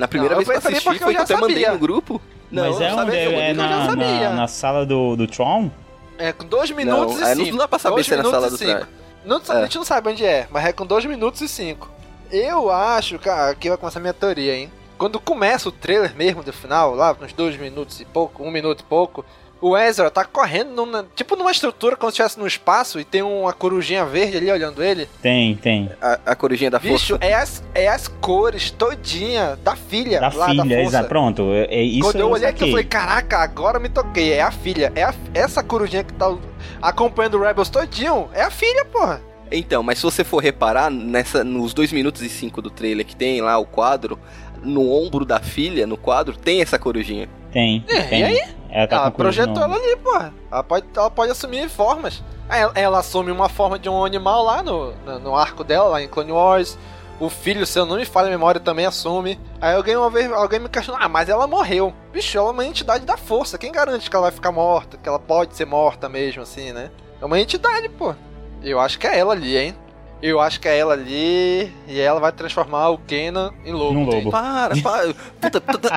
Na 0.00 0.08
primeira 0.08 0.34
Não, 0.34 0.42
vez 0.42 0.48
que 0.48 0.66
eu 0.66 0.70
assisti, 0.70 0.84
porque 0.84 0.98
foi 0.98 1.12
eu 1.12 1.16
que 1.16 1.22
eu 1.22 1.26
já 1.26 1.34
até 1.34 1.36
mandei 1.40 1.56
sabia. 1.56 1.72
no 1.72 1.78
grupo. 1.78 2.20
Não, 2.50 2.62
Mas 2.70 2.80
é 2.80 2.90
não 2.90 2.98
onde? 2.98 3.16
É, 3.16 3.24
mandei 3.24 3.42
é 3.42 3.52
no 3.52 3.62
eu 3.62 3.68
já 3.68 3.76
na, 3.78 3.86
sabia. 3.86 4.28
na, 4.30 4.34
na 4.36 4.48
sala 4.48 4.86
do, 4.86 5.14
do 5.16 5.26
Tron? 5.26 5.70
É 6.18 6.32
com 6.32 6.44
2 6.44 6.70
minutos 6.72 7.20
Não, 7.20 7.28
e 7.28 7.30
é, 7.30 7.34
não 7.34 7.44
5. 7.44 7.56
dá 7.58 7.68
pra 7.68 7.78
saber 7.78 8.04
se 8.04 8.14
é 8.14 8.16
na 8.16 8.24
sala 8.24 8.50
do 8.50 8.56
cinco. 8.56 8.70
trás. 8.70 8.86
Não, 9.24 9.36
É. 9.48 9.52
A 9.58 9.62
gente 9.62 9.76
não 9.76 9.84
sabe 9.84 10.08
onde 10.10 10.24
é, 10.24 10.48
mas 10.50 10.64
é 10.64 10.72
com 10.72 10.86
2 10.86 11.04
minutos 11.04 11.40
e 11.42 11.48
5. 11.48 11.88
Eu 12.32 12.70
acho, 12.70 13.18
cara, 13.18 13.50
aqui 13.50 13.68
vai 13.68 13.76
começar 13.78 13.98
a 13.98 14.02
minha 14.02 14.14
teoria, 14.14 14.56
hein? 14.56 14.70
Quando 14.96 15.20
começa 15.20 15.68
o 15.68 15.72
trailer 15.72 16.14
mesmo 16.16 16.42
do 16.42 16.52
final, 16.52 16.94
lá 16.94 17.14
uns 17.22 17.32
2 17.32 17.56
minutos 17.58 18.00
e 18.00 18.04
pouco, 18.04 18.42
1 18.42 18.46
um 18.46 18.50
minuto 18.50 18.80
e 18.80 18.84
pouco, 18.84 19.24
o 19.60 19.76
Ezra 19.76 20.10
tá 20.10 20.24
correndo, 20.24 20.70
numa- 20.74 21.06
tipo 21.14 21.36
numa 21.36 21.50
estrutura 21.50 21.96
como 21.96 22.10
se 22.10 22.14
estivesse 22.14 22.38
no 22.38 22.46
espaço 22.46 22.98
e 22.98 23.04
tem 23.04 23.22
uma 23.22 23.52
corujinha 23.52 24.04
verde 24.04 24.38
ali 24.38 24.50
olhando 24.50 24.82
ele. 24.82 25.08
Tem, 25.20 25.54
tem. 25.56 25.90
A, 26.00 26.18
a 26.26 26.34
corujinha 26.36 26.70
da 26.70 26.78
Bicho, 26.78 27.14
força. 27.18 27.24
é 27.24 27.34
as, 27.34 27.62
é 27.74 27.88
as 27.88 28.08
cores 28.08 28.70
todinha 28.70 29.58
da 29.62 29.76
filha 29.76 30.20
Da 30.20 30.28
lá 30.32 30.48
filha, 30.48 30.64
da 30.64 30.68
força. 30.70 30.80
exato. 30.82 31.08
Pronto, 31.08 31.42
é, 31.52 31.64
é 31.74 31.82
isso 31.82 32.00
Quando 32.10 32.20
eu 32.20 32.30
olhei 32.30 32.48
aqui, 32.48 32.64
eu 32.64 32.68
falei, 32.70 32.84
caraca, 32.84 33.38
agora 33.38 33.76
eu 33.76 33.80
me 33.82 33.88
toquei. 33.88 34.32
É 34.32 34.42
a 34.42 34.50
filha. 34.50 34.92
É 34.94 35.02
a- 35.04 35.14
essa 35.34 35.62
corujinha 35.62 36.02
que 36.04 36.12
tá 36.14 36.34
acompanhando 36.80 37.34
o 37.38 37.42
Rebels 37.42 37.68
todinho. 37.68 38.28
É 38.34 38.42
a 38.42 38.50
filha, 38.50 38.84
porra. 38.86 39.20
Então, 39.52 39.82
mas 39.82 39.98
se 39.98 40.04
você 40.04 40.22
for 40.22 40.38
reparar, 40.42 40.90
nessa, 40.90 41.42
nos 41.42 41.74
2 41.74 41.92
minutos 41.92 42.22
e 42.22 42.28
5 42.28 42.62
do 42.62 42.70
trailer 42.70 43.04
que 43.04 43.16
tem 43.16 43.40
lá 43.40 43.58
o 43.58 43.66
quadro, 43.66 44.18
no 44.62 44.90
ombro 44.92 45.24
da 45.24 45.40
filha, 45.40 45.86
no 45.86 45.96
quadro, 45.96 46.36
tem 46.36 46.62
essa 46.62 46.78
corujinha. 46.78 47.28
Tem, 47.52 47.84
É, 47.88 48.02
tem. 48.02 48.20
e 48.20 48.24
aí? 48.24 48.42
Ela 48.72 48.86
tá 48.86 48.96
ela 48.96 49.10
projetou 49.10 49.62
ela 49.62 49.76
ali, 49.76 49.96
porra. 49.96 50.32
Ela 50.50 50.62
pode, 50.62 50.86
ela 50.94 51.10
pode 51.10 51.32
assumir 51.32 51.68
formas. 51.68 52.22
Ela, 52.48 52.72
ela 52.74 52.98
assume 52.98 53.30
uma 53.30 53.48
forma 53.48 53.78
de 53.78 53.88
um 53.88 54.04
animal 54.04 54.44
lá 54.44 54.62
no, 54.62 54.92
no, 55.04 55.18
no 55.18 55.36
arco 55.36 55.64
dela, 55.64 55.88
lá 55.88 56.02
em 56.02 56.08
Clone 56.08 56.32
Wars. 56.32 56.78
O 57.18 57.28
filho, 57.28 57.66
se 57.66 57.78
eu 57.78 57.84
não 57.84 57.96
me 57.96 58.04
falha 58.06 58.28
a 58.28 58.30
memória, 58.30 58.60
também 58.60 58.86
assume. 58.86 59.38
Aí 59.60 59.74
alguém 59.74 59.94
uma 59.94 60.08
vez, 60.08 60.32
alguém 60.32 60.58
me 60.58 60.68
questionou, 60.68 61.00
ah, 61.02 61.08
mas 61.08 61.28
ela 61.28 61.46
morreu. 61.46 61.92
Bicho, 62.12 62.38
ela 62.38 62.48
é 62.48 62.52
uma 62.52 62.64
entidade 62.64 63.04
da 63.04 63.16
força. 63.16 63.58
Quem 63.58 63.70
garante 63.70 64.08
que 64.08 64.16
ela 64.16 64.24
vai 64.24 64.32
ficar 64.32 64.50
morta? 64.50 64.96
Que 64.96 65.08
ela 65.08 65.18
pode 65.18 65.54
ser 65.54 65.66
morta 65.66 66.08
mesmo, 66.08 66.42
assim, 66.42 66.72
né? 66.72 66.90
É 67.20 67.24
uma 67.24 67.38
entidade, 67.38 67.88
pô. 67.90 68.14
Eu 68.62 68.80
acho 68.80 68.98
que 68.98 69.06
é 69.06 69.18
ela 69.18 69.34
ali, 69.34 69.56
hein? 69.56 69.74
Eu 70.22 70.38
acho 70.38 70.60
que 70.60 70.68
é 70.68 70.76
ela 70.76 70.92
ali 70.92 71.72
e 71.88 71.98
ela 71.98 72.20
vai 72.20 72.30
transformar 72.30 72.90
o 72.90 72.98
Kenan 72.98 73.52
em 73.64 73.72
lobo. 73.72 73.94
Num 73.94 74.04
lobo. 74.04 74.30
Para, 74.30 74.76
para. 74.82 75.14
Puta, 75.40 75.60
puta. 75.60 75.90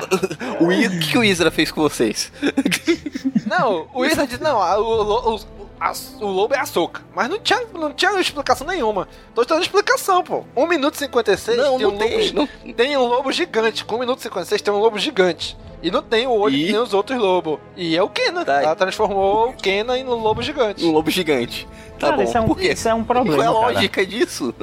O, 0.60 0.72
I- 0.72 0.86
o 0.86 0.98
que, 1.00 1.18
o 1.18 1.22
Isra 1.24 1.50
fez 1.50 1.70
com 1.70 1.82
vocês? 1.82 2.32
Não, 3.46 3.86
o 3.92 4.04
Isra 4.04 4.26
diz, 4.26 4.40
não, 4.40 4.60
a- 4.60 4.78
o, 4.80 5.34
o, 5.34 5.40
a- 5.78 5.92
o 6.20 6.26
lobo 6.26 6.54
é 6.54 6.58
açúcar. 6.58 7.02
Mas 7.14 7.28
não 7.28 7.38
tinha, 7.38 7.60
não 7.74 7.92
tinha 7.92 8.18
explicação 8.18 8.66
nenhuma. 8.66 9.06
Tô 9.34 9.44
te 9.44 9.48
dando 9.50 9.62
explicação, 9.62 10.22
pô. 10.24 10.44
1 10.56 10.66
minuto 10.66 10.94
e 10.94 10.98
56 10.98 11.58
Não, 11.58 11.76
tem 11.76 11.86
não 11.86 11.94
um 11.94 11.98
tem. 11.98 12.32
lobo, 12.32 12.48
Não, 12.64 12.72
tem 12.72 12.96
um 12.96 13.04
lobo 13.06 13.30
gigante. 13.30 13.84
Com 13.84 13.96
1 13.96 13.98
minuto 14.00 14.18
e 14.20 14.22
56 14.22 14.62
tem 14.62 14.72
um 14.72 14.78
lobo 14.78 14.98
gigante. 14.98 15.56
E 15.84 15.90
não 15.90 16.02
tem 16.02 16.26
o 16.26 16.32
olho 16.32 16.54
E? 16.56 16.64
que 16.66 16.72
tem 16.72 16.80
os 16.80 16.94
outros 16.94 17.18
lobos. 17.18 17.58
E 17.76 17.94
é 17.96 18.02
o 18.02 18.08
Kenan. 18.08 18.42
Tá. 18.44 18.62
Ela 18.62 18.74
transformou 18.74 19.50
o 19.50 19.52
Kenan 19.52 19.98
em 19.98 20.04
um 20.06 20.14
lobo 20.14 20.40
gigante. 20.42 20.82
um 20.84 20.90
lobo 20.90 21.10
gigante. 21.10 21.68
Tá 21.98 22.06
Cara, 22.08 22.16
bom. 22.16 22.22
isso 22.22 22.36
é 22.36 22.40
um, 22.40 22.46
Por 22.46 22.58
quê? 22.58 22.72
isso 22.72 22.88
é 22.88 22.94
um 22.94 23.04
Qual 23.04 23.22
problema, 23.22 23.44
é 23.44 23.46
a 23.46 23.52
cara. 23.52 23.66
lógica 23.74 24.06
disso? 24.06 24.54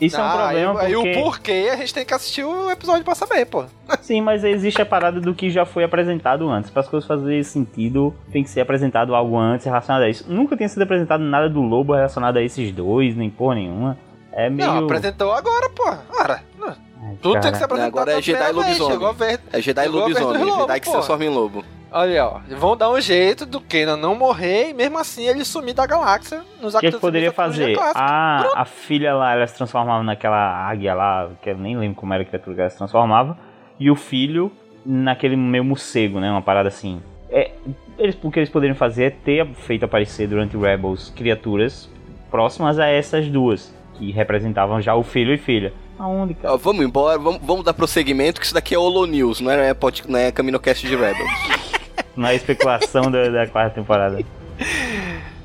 Isso 0.00 0.16
é 0.16 0.20
um 0.20 0.26
Ah, 0.26 0.36
problema 0.36 0.80
aí, 0.80 0.86
aí 0.86 0.94
porque... 0.94 1.12
o 1.12 1.22
porquê 1.22 1.68
a 1.72 1.76
gente 1.76 1.94
tem 1.94 2.04
que 2.04 2.12
assistir 2.12 2.42
o 2.44 2.68
episódio 2.70 3.04
pra 3.04 3.14
saber, 3.14 3.44
pô. 3.46 3.64
Sim, 4.00 4.22
mas 4.22 4.42
existe 4.42 4.82
a 4.82 4.86
parada 4.86 5.20
do 5.20 5.32
que 5.34 5.50
já 5.50 5.64
foi 5.64 5.84
apresentado 5.84 6.48
antes. 6.50 6.68
Para 6.70 6.80
as 6.80 6.88
coisas 6.88 7.06
fazerem 7.06 7.42
sentido, 7.44 8.12
tem 8.32 8.42
que 8.42 8.50
ser 8.50 8.62
apresentado 8.62 9.14
algo 9.14 9.38
antes 9.38 9.64
relacionado 9.66 10.02
a 10.02 10.08
isso. 10.08 10.24
Nunca 10.28 10.56
tinha 10.56 10.68
sido 10.68 10.82
apresentado 10.82 11.22
nada 11.22 11.48
do 11.48 11.60
Lobo 11.62 11.94
relacionado 11.94 12.38
a 12.38 12.42
esses 12.42 12.72
dois, 12.72 13.14
nem 13.14 13.30
porra 13.30 13.54
nenhuma. 13.56 13.96
É 14.32 14.50
meio... 14.50 14.68
Não, 14.68 14.84
apresentou 14.84 15.32
agora, 15.32 15.70
pô. 15.70 15.84
Ora, 16.18 16.42
Ai, 16.60 16.74
tudo 17.20 17.32
cara. 17.34 17.42
tem 17.42 17.52
que 17.52 17.58
ser 17.58 17.64
apresentado 17.64 17.88
Agora 17.92 18.18
é 18.18 18.22
Jedi 18.22 18.52
lobisomem. 18.52 18.92
chegou 18.92 19.08
a 19.08 19.12
ver- 19.12 19.40
É 19.52 19.60
Jedi 19.60 19.82
Chegou 19.84 20.00
lobisomem. 20.00 20.44
lobo, 20.44 20.60
Jedi 20.62 20.80
que 20.80 20.86
se 20.86 20.92
transforma 20.92 21.24
em 21.24 21.28
lobo. 21.28 21.64
Olha, 21.96 22.26
ó, 22.26 22.40
vão 22.58 22.76
dar 22.76 22.90
um 22.90 23.00
jeito 23.00 23.46
do 23.46 23.60
Kenan 23.60 23.96
não 23.96 24.16
morrer 24.16 24.70
e 24.70 24.74
mesmo 24.74 24.98
assim 24.98 25.28
ele 25.28 25.44
sumir 25.44 25.74
da 25.74 25.86
galáxia 25.86 26.42
nos 26.60 26.74
O 26.74 26.80
que, 26.80 26.90
que 26.90 26.98
poderia 26.98 27.30
fazer? 27.30 27.74
clássica. 27.76 28.00
A, 28.00 28.64
filha 28.64 29.14
lá, 29.14 29.32
ela 29.34 29.46
se 29.46 29.54
transformava 29.54 30.02
naquela 30.02 30.36
águia 30.68 30.92
lá, 30.92 31.30
que 31.40 31.50
eu 31.50 31.56
nem 31.56 31.76
lembro 31.78 31.94
como 31.96 32.12
era 32.12 32.22
a 32.24 32.26
criatura 32.26 32.54
que 32.56 32.60
ela 32.62 32.70
se 32.70 32.78
transformava. 32.78 33.38
E 33.78 33.90
o 33.92 33.94
filho 33.94 34.50
naquele 34.84 35.36
meio 35.36 35.62
morcego, 35.64 36.18
né? 36.18 36.28
Uma 36.32 36.42
parada 36.42 36.68
assim. 36.68 37.00
É, 37.30 37.52
eles, 37.96 38.18
o 38.22 38.30
que 38.30 38.40
eles 38.40 38.50
poderiam 38.50 38.74
fazer 38.76 39.04
é 39.04 39.10
ter 39.10 39.46
feito 39.54 39.84
aparecer 39.84 40.26
durante 40.26 40.56
Rebels 40.56 41.10
criaturas 41.14 41.88
próximas 42.30 42.78
a 42.80 42.86
essas 42.88 43.28
duas, 43.28 43.72
que 43.94 44.10
representavam 44.10 44.80
já 44.80 44.96
o 44.96 45.04
filho 45.04 45.32
e 45.32 45.38
filha. 45.38 45.72
Aonde, 45.98 46.34
cara? 46.34 46.54
Ó, 46.54 46.56
vamos 46.56 46.84
embora, 46.84 47.18
vamos, 47.18 47.40
vamos 47.42 47.64
dar 47.64 47.74
prosseguimento, 47.74 48.40
que 48.40 48.46
isso 48.46 48.54
daqui 48.54 48.74
é 48.74 48.78
Holo 48.78 49.06
News, 49.06 49.40
não 49.40 49.50
é, 49.50 49.72
pod, 49.74 50.02
não 50.08 50.18
é 50.18 50.32
CaminoCast 50.32 50.86
de 50.86 50.96
Rebels. 50.96 51.30
Na 52.16 52.34
especulação 52.34 53.10
da, 53.10 53.28
da 53.28 53.46
quarta 53.46 53.74
temporada. 53.74 54.24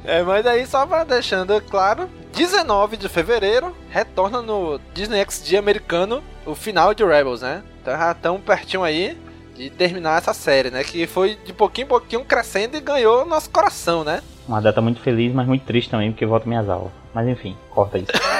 É, 0.04 0.22
mas 0.24 0.46
aí 0.46 0.66
só 0.66 0.86
pra 0.86 1.04
deixando 1.04 1.60
claro, 1.62 2.10
19 2.34 2.98
de 2.98 3.10
fevereiro 3.10 3.76
retorna 3.90 4.42
no 4.42 4.80
Disney 4.94 5.24
XD 5.24 5.58
americano 5.58 6.24
o 6.46 6.56
final 6.56 6.94
de 6.94 7.04
Rebels, 7.04 7.42
né? 7.42 7.64
Então 7.82 7.98
já 7.98 8.14
tão 8.14 8.40
pertinho 8.40 8.84
aí 8.84 9.18
de 9.56 9.70
terminar 9.70 10.18
essa 10.18 10.34
série, 10.34 10.72
né? 10.72 10.84
Que 10.84 11.06
foi 11.06 11.38
de 11.44 11.52
pouquinho 11.52 11.86
em 11.86 11.90
pouquinho 11.90 12.24
crescendo 12.24 12.78
e 12.78 12.82
ganhou 12.82 13.26
nosso 13.26 13.50
coração, 13.50 14.04
né? 14.04 14.22
Uma 14.48 14.62
data 14.62 14.82
muito 14.82 15.02
feliz, 15.02 15.34
mas 15.34 15.48
muito 15.48 15.66
triste 15.66 15.90
também, 15.90 16.12
porque 16.12 16.26
volta 16.26 16.48
minhas 16.48 16.70
aulas. 16.70 16.92
Mas 17.14 17.28
enfim, 17.28 17.56
corta 17.70 17.98
isso. 17.98 18.12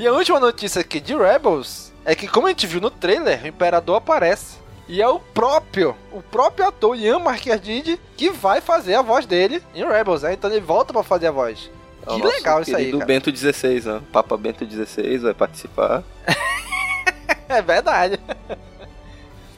E 0.00 0.06
a 0.06 0.14
última 0.14 0.40
notícia 0.40 0.80
aqui 0.80 0.98
de 0.98 1.14
Rebels 1.14 1.92
é 2.06 2.14
que, 2.14 2.26
como 2.26 2.46
a 2.46 2.48
gente 2.48 2.66
viu 2.66 2.80
no 2.80 2.90
trailer, 2.90 3.44
o 3.44 3.48
Imperador 3.48 3.96
aparece. 3.96 4.56
E 4.88 5.02
é 5.02 5.06
o 5.06 5.20
próprio, 5.20 5.94
o 6.10 6.22
próprio 6.22 6.66
ator 6.66 6.96
Ian 6.96 7.18
Marquardid 7.18 8.00
que 8.16 8.30
vai 8.30 8.62
fazer 8.62 8.94
a 8.94 9.02
voz 9.02 9.26
dele 9.26 9.62
em 9.74 9.86
Rebels, 9.86 10.22
né? 10.22 10.32
Então 10.32 10.50
ele 10.50 10.58
volta 10.58 10.90
pra 10.94 11.02
fazer 11.02 11.26
a 11.26 11.30
voz. 11.30 11.70
É 12.06 12.14
Que 12.14 12.22
legal 12.22 12.62
isso 12.62 12.74
aí, 12.74 12.90
cara. 12.90 13.04
Bento 13.04 13.36
XVI, 13.36 13.82
ó. 13.90 14.00
Papa 14.10 14.38
Bento 14.38 14.64
XVI 14.64 15.18
vai 15.18 15.34
participar. 15.34 16.02
É 17.46 17.60
verdade. 17.60 18.18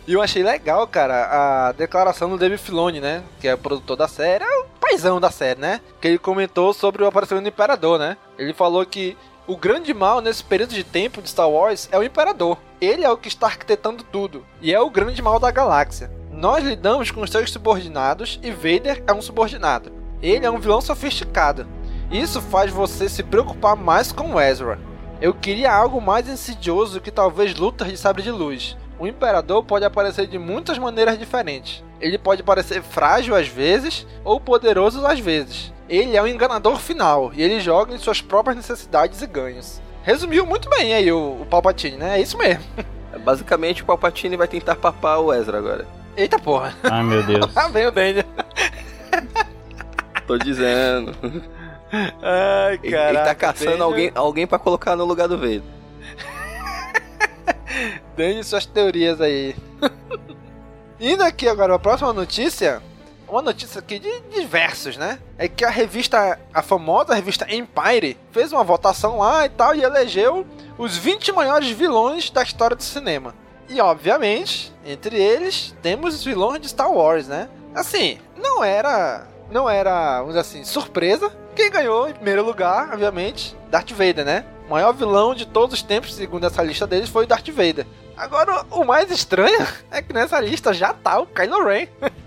E 0.06 0.14
eu 0.14 0.22
achei 0.22 0.42
legal, 0.42 0.86
cara, 0.86 1.68
a 1.68 1.72
declaração 1.72 2.30
do 2.30 2.38
David 2.38 2.60
Filoni, 2.60 3.00
né? 3.00 3.22
Que 3.38 3.46
é 3.46 3.54
o 3.54 3.58
produtor 3.58 3.98
da 3.98 4.08
série, 4.08 4.42
é 4.42 4.58
o 4.60 4.64
paizão 4.80 5.20
da 5.20 5.30
série, 5.30 5.60
né? 5.60 5.80
Que 6.00 6.08
ele 6.08 6.18
comentou 6.18 6.72
sobre 6.72 7.04
o 7.04 7.06
aparecimento 7.06 7.44
do 7.44 7.48
Imperador, 7.48 7.98
né? 7.98 8.16
Ele 8.38 8.54
falou 8.54 8.84
que 8.86 9.16
o 9.44 9.56
grande 9.56 9.92
mal 9.92 10.20
nesse 10.20 10.44
período 10.44 10.72
de 10.72 10.84
tempo 10.84 11.20
de 11.20 11.28
Star 11.28 11.50
Wars 11.50 11.88
é 11.90 11.98
o 11.98 12.02
Imperador. 12.02 12.58
Ele 12.80 13.04
é 13.04 13.10
o 13.10 13.16
que 13.16 13.26
está 13.26 13.48
arquitetando 13.48 14.04
tudo. 14.04 14.46
E 14.60 14.72
é 14.72 14.80
o 14.80 14.90
grande 14.90 15.20
mal 15.20 15.40
da 15.40 15.50
galáxia. 15.50 16.10
Nós 16.30 16.64
lidamos 16.64 17.10
com 17.10 17.22
os 17.22 17.30
seus 17.30 17.50
subordinados 17.50 18.38
e 18.42 18.52
Vader 18.52 19.02
é 19.04 19.12
um 19.12 19.20
subordinado. 19.20 19.92
Ele 20.22 20.46
é 20.46 20.50
um 20.50 20.60
vilão 20.60 20.80
sofisticado. 20.80 21.66
Isso 22.10 22.40
faz 22.40 22.70
você 22.70 23.08
se 23.08 23.24
preocupar 23.24 23.74
mais 23.74 24.12
com 24.12 24.40
Ezra. 24.40 24.78
Eu 25.20 25.34
queria 25.34 25.72
algo 25.74 26.00
mais 26.00 26.28
insidioso 26.28 27.00
que 27.00 27.10
talvez 27.10 27.54
lutas 27.56 27.88
de 27.88 27.96
sabre 27.96 28.22
de 28.22 28.30
luz. 28.30 28.76
O 28.98 29.08
Imperador 29.08 29.64
pode 29.64 29.84
aparecer 29.84 30.28
de 30.28 30.38
muitas 30.38 30.78
maneiras 30.78 31.18
diferentes. 31.18 31.82
Ele 32.00 32.16
pode 32.16 32.44
parecer 32.44 32.80
frágil 32.80 33.34
às 33.34 33.48
vezes 33.48 34.06
ou 34.24 34.40
poderoso 34.40 35.04
às 35.04 35.18
vezes. 35.18 35.72
Ele 35.88 36.16
é 36.16 36.22
um 36.22 36.26
enganador 36.26 36.78
final 36.78 37.30
e 37.34 37.42
ele 37.42 37.60
joga 37.60 37.94
em 37.94 37.98
suas 37.98 38.20
próprias 38.22 38.56
necessidades 38.56 39.20
e 39.20 39.26
ganhos. 39.26 39.80
resumiu 40.02 40.46
muito 40.46 40.68
bem 40.70 40.94
aí 40.94 41.10
o, 41.12 41.38
o 41.42 41.46
Palpatine, 41.46 41.96
né? 41.96 42.18
É 42.18 42.20
isso 42.22 42.36
mesmo. 42.38 42.64
Basicamente, 43.24 43.82
o 43.82 43.86
Palpatine 43.86 44.36
vai 44.36 44.48
tentar 44.48 44.76
papar 44.76 45.18
o 45.18 45.32
Ezra 45.32 45.58
agora. 45.58 45.86
Eita 46.16 46.38
porra. 46.38 46.74
Ai, 46.84 47.02
meu 47.02 47.22
Deus. 47.22 47.54
Lá 47.54 47.68
vem 47.72 47.86
o 47.86 47.90
Daniel. 47.90 48.24
Tô 50.26 50.38
dizendo. 50.38 51.14
Ai, 52.22 52.78
Ele- 52.82 52.90
cara. 52.90 53.08
Ele 53.10 53.18
tá 53.18 53.34
caçando 53.34 53.82
alguém, 53.84 54.10
alguém 54.14 54.46
pra 54.46 54.58
colocar 54.58 54.96
no 54.96 55.04
lugar 55.04 55.28
do 55.28 55.36
Vader. 55.36 55.62
Dane 58.16 58.42
suas 58.44 58.66
teorias 58.66 59.20
aí. 59.20 59.54
Indo 61.00 61.22
aqui 61.24 61.48
agora, 61.48 61.74
a 61.74 61.78
próxima 61.78 62.12
notícia. 62.12 62.82
Uma 63.32 63.40
notícia 63.40 63.78
aqui 63.78 63.98
de 63.98 64.20
diversos, 64.28 64.98
né? 64.98 65.18
É 65.38 65.48
que 65.48 65.64
a 65.64 65.70
revista, 65.70 66.38
a 66.52 66.60
famosa 66.60 67.14
revista 67.14 67.46
Empire, 67.50 68.18
fez 68.30 68.52
uma 68.52 68.62
votação 68.62 69.16
lá 69.20 69.46
e 69.46 69.48
tal 69.48 69.74
e 69.74 69.82
elegeu 69.82 70.46
os 70.76 70.98
20 70.98 71.32
maiores 71.32 71.70
vilões 71.70 72.28
da 72.28 72.42
história 72.42 72.76
do 72.76 72.82
cinema. 72.82 73.34
E 73.70 73.80
obviamente, 73.80 74.70
entre 74.84 75.16
eles, 75.16 75.74
temos 75.80 76.16
os 76.16 76.22
vilões 76.22 76.60
de 76.60 76.68
Star 76.68 76.92
Wars, 76.92 77.26
né? 77.26 77.48
Assim, 77.74 78.18
não 78.36 78.62
era. 78.62 79.26
Não 79.50 79.68
era, 79.68 80.18
vamos 80.18 80.34
dizer 80.34 80.40
assim, 80.40 80.62
surpresa. 80.62 81.34
Quem 81.56 81.70
ganhou 81.70 82.10
em 82.10 82.12
primeiro 82.12 82.44
lugar, 82.44 82.92
obviamente, 82.92 83.56
Darth 83.70 83.92
Vader, 83.92 84.26
né? 84.26 84.44
O 84.66 84.72
maior 84.72 84.92
vilão 84.92 85.34
de 85.34 85.46
todos 85.46 85.76
os 85.76 85.82
tempos, 85.82 86.14
segundo 86.14 86.44
essa 86.44 86.62
lista 86.62 86.86
deles, 86.86 87.08
foi 87.08 87.24
o 87.24 87.28
Darth 87.28 87.48
Vader. 87.48 87.86
Agora, 88.14 88.66
o 88.70 88.84
mais 88.84 89.10
estranho 89.10 89.66
é 89.90 90.02
que 90.02 90.12
nessa 90.12 90.38
lista 90.38 90.74
já 90.74 90.92
tá 90.92 91.18
o 91.18 91.26
Kylo 91.26 91.64
Ren. 91.64 91.86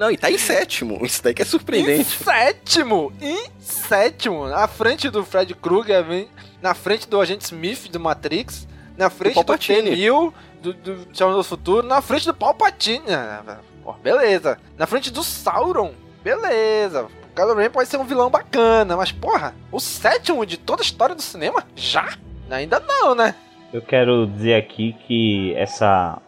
Não, 0.00 0.10
e 0.10 0.16
tá 0.16 0.30
em 0.30 0.38
sétimo. 0.38 1.04
Isso 1.04 1.22
daí 1.22 1.34
que 1.34 1.42
é 1.42 1.44
Em 1.44 1.48
surpreendente. 1.48 2.04
sétimo! 2.04 3.12
Em 3.20 3.50
sétimo! 3.58 4.48
Na 4.48 4.66
frente 4.66 5.10
do 5.10 5.22
Fred 5.22 5.54
Krueger, 5.54 6.02
vem- 6.02 6.28
na 6.62 6.72
frente 6.72 7.06
do 7.06 7.20
Agente 7.20 7.44
Smith 7.44 7.86
do 7.92 8.00
Matrix, 8.00 8.66
na 8.96 9.10
frente 9.10 9.34
do. 9.34 9.58
T-1000 9.58 10.32
do, 10.62 10.72
do 10.72 10.94
do 11.04 11.44
Futuro, 11.44 11.86
na 11.86 12.00
frente 12.00 12.24
do 12.24 12.32
Palpatine. 12.32 13.04
Ah, 13.12 13.58
Pô, 13.84 13.92
beleza. 13.92 14.58
Na 14.78 14.86
frente 14.86 15.10
do 15.10 15.22
Sauron. 15.22 15.92
Beleza. 16.24 17.02
O 17.04 17.34
Kylo 17.36 17.54
Ren 17.54 17.68
pode 17.70 17.88
ser 17.90 17.98
um 17.98 18.04
vilão 18.04 18.30
bacana, 18.30 18.96
mas 18.96 19.12
porra, 19.12 19.54
o 19.70 19.78
sétimo 19.78 20.46
de 20.46 20.56
toda 20.56 20.80
a 20.80 20.84
história 20.84 21.14
do 21.14 21.20
cinema? 21.22 21.62
Já? 21.76 22.16
Ainda 22.50 22.80
não, 22.80 23.14
né? 23.14 23.34
Eu 23.70 23.82
quero 23.82 24.26
dizer 24.26 24.54
aqui 24.54 24.94
que 25.06 25.54
essa 25.56 26.18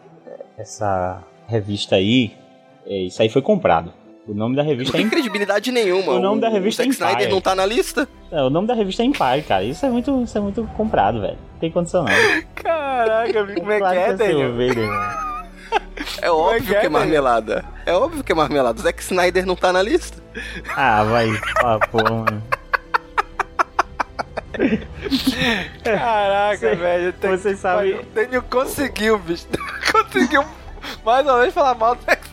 essa 0.59 1.23
revista 1.49 1.97
aí, 1.97 2.37
isso 2.87 3.23
aí 3.23 3.29
foi 3.29 3.43
comprado. 3.43 3.93
O 4.27 4.33
nome 4.35 4.55
da 4.55 4.63
Não 4.63 4.71
revista 4.71 4.97
é 4.97 4.99
tem 4.99 5.07
Empire. 5.07 5.21
credibilidade 5.23 5.73
nenhuma. 5.73 6.13
O 6.13 6.21
nome 6.21 6.41
da 6.41 6.49
revista 6.49 6.83
o 6.83 6.87
Zack 6.87 6.91
é 6.91 6.95
Empire. 6.95 7.11
Snyder 7.11 7.31
não 7.35 7.41
tá 7.41 7.55
na 7.57 7.67
lista. 7.67 8.09
É, 8.31 8.41
o 8.43 8.51
nome 8.51 8.69
da 8.69 8.75
revista 8.75 9.03
é 9.03 9.07
Empire, 9.07 9.43
cara. 9.47 9.65
Isso 9.65 9.85
é 9.85 9.91
muito, 9.91 10.23
isso 10.23 10.39
é 10.39 10.41
muito 10.41 10.65
comprado, 10.77 11.21
velho. 11.21 11.37
Não 11.55 11.59
tem 11.59 11.71
condição 11.73 12.05
não. 12.05 12.13
Caraca, 12.55 13.55
como 13.55 13.73
é 13.73 13.79
Claro 13.79 13.97
que 13.97 14.03
é, 14.05 14.11
o 14.13 14.17
Daniel? 14.17 14.53
É 16.21 16.31
óbvio 16.31 16.65
que 16.67 16.75
é, 16.77 16.81
que 16.81 16.87
é 16.87 16.89
marmelada. 16.89 17.65
É 17.87 17.93
óbvio 17.93 18.23
que 18.23 18.31
é 18.33 18.35
marmelada. 18.35 18.79
O 18.79 18.83
Zack 18.83 19.03
Snyder 19.03 19.47
não 19.47 19.57
tá 19.57 19.73
na 19.73 19.83
lista. 19.83 20.23
Ah, 20.77 21.03
vai. 21.05 21.29
Ah, 21.63 21.79
pô, 21.91 21.99
mano. 22.03 22.43
Caraca, 25.83 26.57
Você- 26.59 26.75
velho. 26.77 27.13
Tem... 27.15 27.31
Você 27.31 27.57
sabe. 27.57 27.93
O 27.95 28.03
Daniel 28.15 28.43
conseguiu, 28.43 29.19
bicho. 29.19 29.47
conseguiu 29.91 30.45
mais 31.05 31.27
uma 31.27 31.41
vez 31.41 31.55
falar 31.55 31.75
mal 31.75 31.95
do 31.95 32.03
Zack 32.05 32.29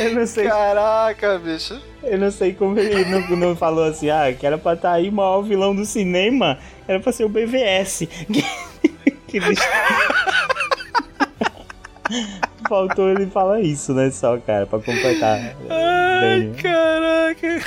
Eu 0.00 0.14
não 0.14 0.26
sei, 0.26 0.46
Caraca, 0.46 1.38
bicho. 1.38 1.80
eu 2.02 2.18
não 2.18 2.30
sei 2.30 2.52
como 2.54 2.78
ele 2.78 3.04
não, 3.04 3.20
não 3.36 3.56
falou 3.56 3.84
assim, 3.84 4.10
ah, 4.10 4.32
que 4.32 4.46
era 4.46 4.56
pra 4.58 4.74
estar 4.74 4.92
aí 4.92 5.08
o 5.08 5.12
maior 5.12 5.42
vilão 5.42 5.74
do 5.74 5.84
cinema. 5.84 6.58
Era 6.86 6.98
pra 7.00 7.12
ser 7.12 7.24
o 7.24 7.28
BVS. 7.28 8.06
que 9.28 9.40
bicho. 9.40 9.62
Faltou 12.68 13.08
ele 13.10 13.26
falar 13.26 13.60
isso, 13.60 13.92
né? 13.94 14.10
Só, 14.10 14.36
cara, 14.38 14.66
pra 14.66 14.78
completar. 14.78 15.54
Daniel. 15.68 16.54
Caraca. 16.62 17.60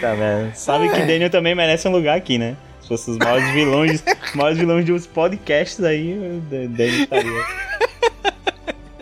Tá 0.00 0.14
vendo? 0.14 0.54
Sabe 0.54 0.88
que 0.88 1.00
Daniel 1.00 1.30
também 1.30 1.54
merece 1.54 1.86
um 1.88 1.92
lugar 1.92 2.16
aqui, 2.16 2.38
né? 2.38 2.56
Se 2.80 2.88
fosse 2.88 3.10
os 3.10 3.18
maiores 3.18 3.48
vilões, 3.50 4.02
maiores 4.34 4.58
vilões 4.58 4.84
dos 4.86 5.06
podcasts 5.06 5.84
aí, 5.84 6.14
o 6.14 6.40
Dan- 6.40 6.66
Daniel 6.70 7.02
estaria. 7.02 7.67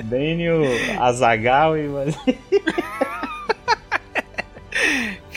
Daniel, 0.06 0.62
Azagal 1.00 1.76
e. 1.76 1.88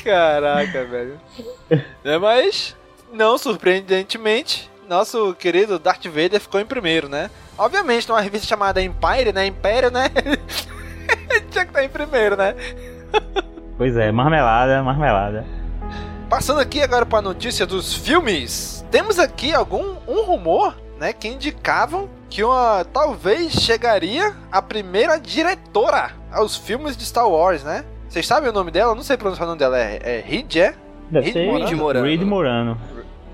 Caraca, 0.04 0.86
velho. 0.86 1.20
É, 2.04 2.18
mas, 2.18 2.76
não 3.12 3.38
surpreendentemente, 3.38 4.70
nosso 4.88 5.34
querido 5.36 5.78
Darth 5.78 6.06
Vader 6.06 6.40
ficou 6.40 6.60
em 6.60 6.66
primeiro, 6.66 7.10
né? 7.10 7.30
Obviamente, 7.58 8.08
numa 8.08 8.22
revista 8.22 8.48
chamada 8.48 8.82
Empire, 8.82 9.34
né? 9.34 9.46
Império, 9.46 9.92
né? 9.92 10.10
Tinha 11.52 11.66
que 11.66 11.72
estar 11.72 11.84
em 11.84 11.90
primeiro, 11.90 12.38
né? 12.38 12.56
Pois 13.78 13.96
é, 13.98 14.12
marmelada, 14.12 14.82
marmelada. 14.84 15.46
Passando 16.30 16.60
aqui 16.60 16.82
agora 16.82 17.06
para 17.06 17.20
a 17.20 17.24
notícia 17.24 17.66
dos 17.66 17.94
filmes, 17.94 18.86
temos 18.92 19.18
aqui 19.18 19.54
algum 19.54 19.96
um 20.08 20.22
rumor, 20.24 20.76
né, 21.00 21.12
que 21.12 21.28
indicavam 21.28 22.10
que 22.30 22.44
uma 22.44 22.86
talvez 22.94 23.54
chegaria 23.54 24.36
a 24.52 24.62
primeira 24.62 25.20
diretora 25.20 26.12
aos 26.32 26.56
filmes 26.56 26.96
de 26.96 27.06
Star 27.06 27.28
Wars, 27.28 27.64
né? 27.64 27.84
Vocês 28.08 28.26
sabem 28.26 28.50
o 28.50 28.54
nome 28.54 28.72
dela? 28.72 28.92
Eu 28.92 28.96
não 28.96 29.04
sei 29.04 29.18
pronunciar 29.18 29.46
o 29.46 29.50
nome 29.50 29.60
dela. 29.60 29.78
É, 29.78 30.00
é 30.04 30.24
Reed, 30.26 30.56
é? 30.56 30.74
Deve 31.10 31.32
Reed 31.32 31.34
ser 31.34 31.46
Morano? 31.46 31.78
Morano. 31.78 32.06
Reed 32.06 32.22
Morano. 32.22 32.78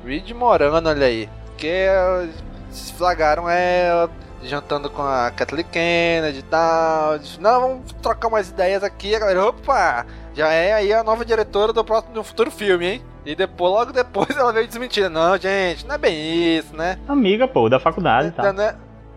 Reed 0.06 0.32
Morano, 0.32 0.90
olha 0.90 1.06
aí. 1.08 1.30
Que 1.58 1.68
eh, 1.68 2.28
se 2.72 2.94
flagaram 2.94 3.50
ela 3.50 4.10
jantando 4.44 4.90
com 4.90 5.02
a 5.02 5.32
Kathleen 5.32 5.66
Kennedy 5.66 6.40
e 6.40 6.44
tal. 6.44 7.18
Disse, 7.20 7.42
Não, 7.42 7.62
vamos 7.62 7.92
trocar 8.02 8.28
umas 8.28 8.50
ideias 8.50 8.84
aqui. 8.84 9.16
A 9.16 9.20
galera, 9.20 9.46
opa, 9.46 10.06
já 10.34 10.52
é 10.52 10.74
aí 10.74 10.94
a 10.94 11.04
nova 11.04 11.26
diretora 11.26 11.74
do 11.74 11.84
próximo 11.84 12.14
do 12.14 12.24
futuro 12.24 12.52
filme, 12.52 12.86
hein? 12.86 13.02
E 13.26 13.36
depois, 13.36 13.72
logo 13.72 13.92
depois 13.92 14.30
ela 14.38 14.54
veio 14.54 14.68
desmentindo. 14.68 15.10
Não, 15.10 15.38
gente, 15.38 15.86
não 15.88 15.96
é 15.96 15.98
bem 15.98 16.58
isso, 16.58 16.76
né? 16.76 17.00
Amiga, 17.08 17.48
pô, 17.48 17.68
da 17.70 17.80
faculdade 17.80 18.28
e 18.28 18.44
Não, 18.44 18.54
tal. 18.54 18.76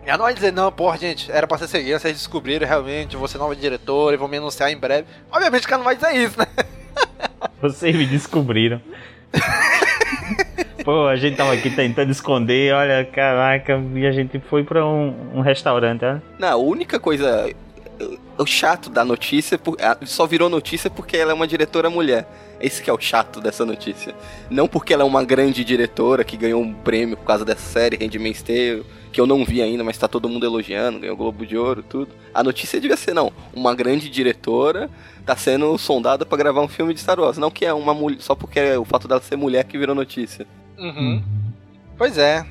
Né? 0.09 0.13
Ela 0.13 0.17
não 0.17 0.25
vai 0.25 0.33
dizer, 0.33 0.51
não, 0.51 0.71
porra, 0.71 0.97
gente, 0.97 1.31
era 1.31 1.45
pra 1.45 1.57
ser 1.57 1.67
seguida, 1.67 1.99
vocês 1.99 2.15
descobriram 2.15 2.67
realmente, 2.67 3.15
ser 3.27 3.37
nova 3.37 3.55
diretora 3.55 4.15
e 4.15 4.17
vão 4.17 4.27
me 4.27 4.37
anunciar 4.37 4.71
em 4.71 4.77
breve. 4.77 5.07
Obviamente 5.31 5.67
que 5.67 5.73
ela 5.73 5.83
não 5.83 5.85
vai 5.85 5.95
dizer 5.95 6.15
isso, 6.15 6.39
né? 6.39 6.47
Vocês 7.61 7.95
me 7.95 8.05
descobriram. 8.05 8.81
Pô, 10.83 11.07
a 11.07 11.15
gente 11.17 11.35
tava 11.35 11.53
aqui 11.53 11.69
tentando 11.69 12.09
esconder, 12.09 12.73
olha, 12.73 13.05
caraca, 13.05 13.81
e 13.95 14.05
a 14.05 14.11
gente 14.11 14.39
foi 14.39 14.63
pra 14.63 14.85
um, 14.85 15.13
um 15.35 15.41
restaurante, 15.41 16.05
olha. 16.05 16.23
Não, 16.37 16.47
a 16.47 16.55
única 16.55 16.99
coisa. 16.99 17.49
O 18.37 18.45
chato 18.45 18.89
da 18.89 19.03
notícia 19.03 19.59
só 20.05 20.25
virou 20.25 20.49
notícia 20.49 20.89
porque 20.89 21.17
ela 21.17 21.31
é 21.31 21.33
uma 21.33 21.45
diretora 21.45 21.89
mulher. 21.89 22.25
Esse 22.61 22.81
que 22.81 22.89
é 22.89 22.93
o 22.93 22.99
chato 22.99 23.41
dessa 23.41 23.65
notícia. 23.65 24.15
Não 24.49 24.65
porque 24.65 24.93
ela 24.93 25.03
é 25.03 25.05
uma 25.05 25.23
grande 25.23 25.65
diretora 25.65 26.23
que 26.23 26.37
ganhou 26.37 26.61
um 26.61 26.73
prêmio 26.73 27.17
por 27.17 27.25
causa 27.25 27.43
dessa 27.43 27.61
série, 27.61 27.97
Handmaid's 27.97 28.41
Tale, 28.41 28.85
que 29.11 29.19
eu 29.19 29.25
não 29.27 29.43
vi 29.43 29.61
ainda, 29.61 29.83
mas 29.83 29.97
tá 29.97 30.07
todo 30.07 30.29
mundo 30.29 30.45
elogiando, 30.45 30.99
ganhou 30.99 31.15
o 31.15 31.17
Globo 31.17 31.45
de 31.45 31.57
Ouro, 31.57 31.83
tudo. 31.83 32.11
A 32.33 32.43
notícia 32.43 32.79
devia 32.79 32.95
ser, 32.97 33.13
não, 33.13 33.31
uma 33.53 33.73
grande 33.75 34.09
diretora 34.09 34.89
tá 35.25 35.35
sendo 35.35 35.77
sondada 35.77 36.25
pra 36.25 36.37
gravar 36.37 36.61
um 36.61 36.67
filme 36.67 36.93
de 36.93 36.99
Star 36.99 37.19
Wars. 37.19 37.37
Não 37.37 37.51
que 37.51 37.65
é 37.65 37.73
uma 37.73 37.93
mulher, 37.93 38.21
só 38.21 38.35
porque 38.35 38.59
é 38.59 38.77
o 38.77 38.85
fato 38.85 39.07
dela 39.07 39.21
ser 39.21 39.35
mulher 39.35 39.63
que 39.63 39.77
virou 39.77 39.95
notícia. 39.95 40.45
Uhum. 40.77 41.23
Pois 41.97 42.17
é. 42.17 42.45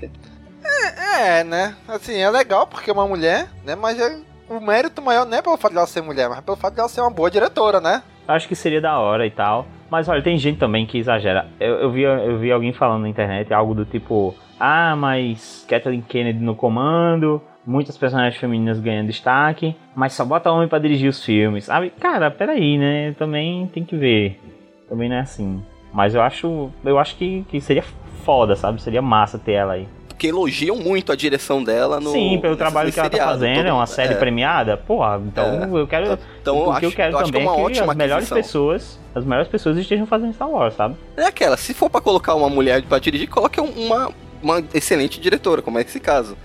é. 0.65 1.41
É, 1.41 1.45
né? 1.45 1.75
Assim, 1.89 2.15
é 2.15 2.31
legal 2.31 2.67
porque 2.67 2.91
é 2.91 2.93
uma 2.93 3.07
mulher, 3.07 3.49
né? 3.65 3.75
Mas 3.75 3.99
é- 3.99 4.21
o 4.49 4.61
mérito 4.61 5.03
maior 5.03 5.27
não 5.27 5.37
é 5.37 5.43
pelo 5.43 5.57
fato 5.57 5.75
dela 5.75 5.87
ser 5.87 6.03
mulher, 6.03 6.29
mas 6.29 6.41
pelo 6.41 6.57
fato 6.57 6.75
dela 6.75 6.89
ser 6.89 7.01
uma 7.01 7.11
boa 7.11 7.31
diretora, 7.31 7.81
né? 7.81 8.03
Acho 8.27 8.47
que 8.49 8.55
seria 8.55 8.81
da 8.81 8.99
hora 8.99 9.27
e 9.27 9.31
tal. 9.31 9.67
Mas 9.91 10.09
olha, 10.09 10.23
tem 10.23 10.39
gente 10.39 10.59
também 10.59 10.87
que 10.87 10.99
exagera. 10.99 11.47
Eu, 11.59 11.75
eu, 11.77 11.91
vi, 11.91 12.03
eu 12.03 12.39
vi 12.39 12.53
alguém 12.53 12.73
falando 12.73 13.03
na 13.03 13.09
internet 13.09 13.53
algo 13.53 13.75
do 13.75 13.85
tipo: 13.85 14.35
Ah, 14.59 14.95
mas 14.97 15.65
Kathleen 15.69 16.03
Kennedy 16.03 16.41
no 16.41 16.55
comando, 16.55 17.43
muitas 17.67 17.97
personagens 17.97 18.41
femininas 18.41 18.81
ganhando 18.81 19.09
destaque, 19.09 19.75
mas 19.95 20.13
só 20.13 20.25
bota 20.25 20.51
homem 20.51 20.69
pra 20.69 20.79
dirigir 20.79 21.09
os 21.09 21.25
filmes. 21.25 21.65
Sabe? 21.65 21.91
Cara, 21.91 22.31
peraí, 22.31 22.79
né? 22.79 23.13
Também 23.19 23.67
tem 23.69 23.85
que 23.85 23.97
ver. 23.97 24.41
Também 24.89 25.09
não 25.09 25.17
é 25.17 25.21
assim. 25.21 25.63
Mas 25.93 26.15
eu 26.15 26.23
acho. 26.23 26.71
Eu 26.85 26.99
acho 26.99 27.17
que, 27.17 27.45
que 27.49 27.61
seria 27.61 27.83
foda, 28.25 28.55
sabe? 28.57 28.81
Seria 28.83 29.03
massa 29.03 29.39
ter 29.39 29.53
ela 29.53 29.73
aí. 29.75 29.89
Porque 30.19 30.27
elogiam 30.27 30.75
muito 30.75 31.13
a 31.13 31.15
direção 31.15 31.63
dela 31.63 32.01
no. 32.01 32.11
Sim, 32.11 32.41
pelo 32.43 32.57
trabalho 32.57 32.93
que 32.93 32.99
ela 32.99 33.09
tá 33.09 33.19
fazendo, 33.25 33.69
é 33.69 33.73
uma 33.73 33.87
série 33.87 34.15
É. 34.15 34.17
premiada. 34.17 34.77
Porra, 34.77 35.23
então 35.25 35.79
eu 35.79 35.87
quero. 35.87 36.19
Então 36.43 36.57
o 36.57 36.59
eu 36.59 36.65
que 36.65 36.71
acho, 36.73 36.85
eu 36.87 36.91
quero 36.91 37.13
eu 37.13 37.19
acho 37.21 37.31
que 37.31 37.39
é 37.39 37.41
também 37.41 37.47
uma 37.49 37.53
é 37.53 37.57
que 37.57 37.63
ótima 37.79 37.93
as 37.93 37.97
melhores 37.97 38.25
aquisição. 38.33 38.37
pessoas, 38.67 38.99
as 39.15 39.25
melhores 39.25 39.47
pessoas 39.49 39.79
estejam 39.79 40.07
fazendo 40.09 40.35
Star 40.35 40.51
Wars, 40.51 40.75
sabe? 40.75 40.97
É 41.17 41.25
aquela, 41.27 41.57
se 41.57 41.73
for 41.73 41.89
pra 41.89 42.01
colocar 42.01 42.35
uma 42.35 42.49
mulher 42.51 42.83
pra 42.83 42.99
dirigir, 42.99 43.29
coloque 43.29 43.61
uma, 43.61 44.11
uma 44.43 44.61
excelente 44.75 45.21
diretora, 45.21 45.63
como 45.63 45.79
é 45.79 45.83
esse 45.83 46.01
caso. 46.01 46.37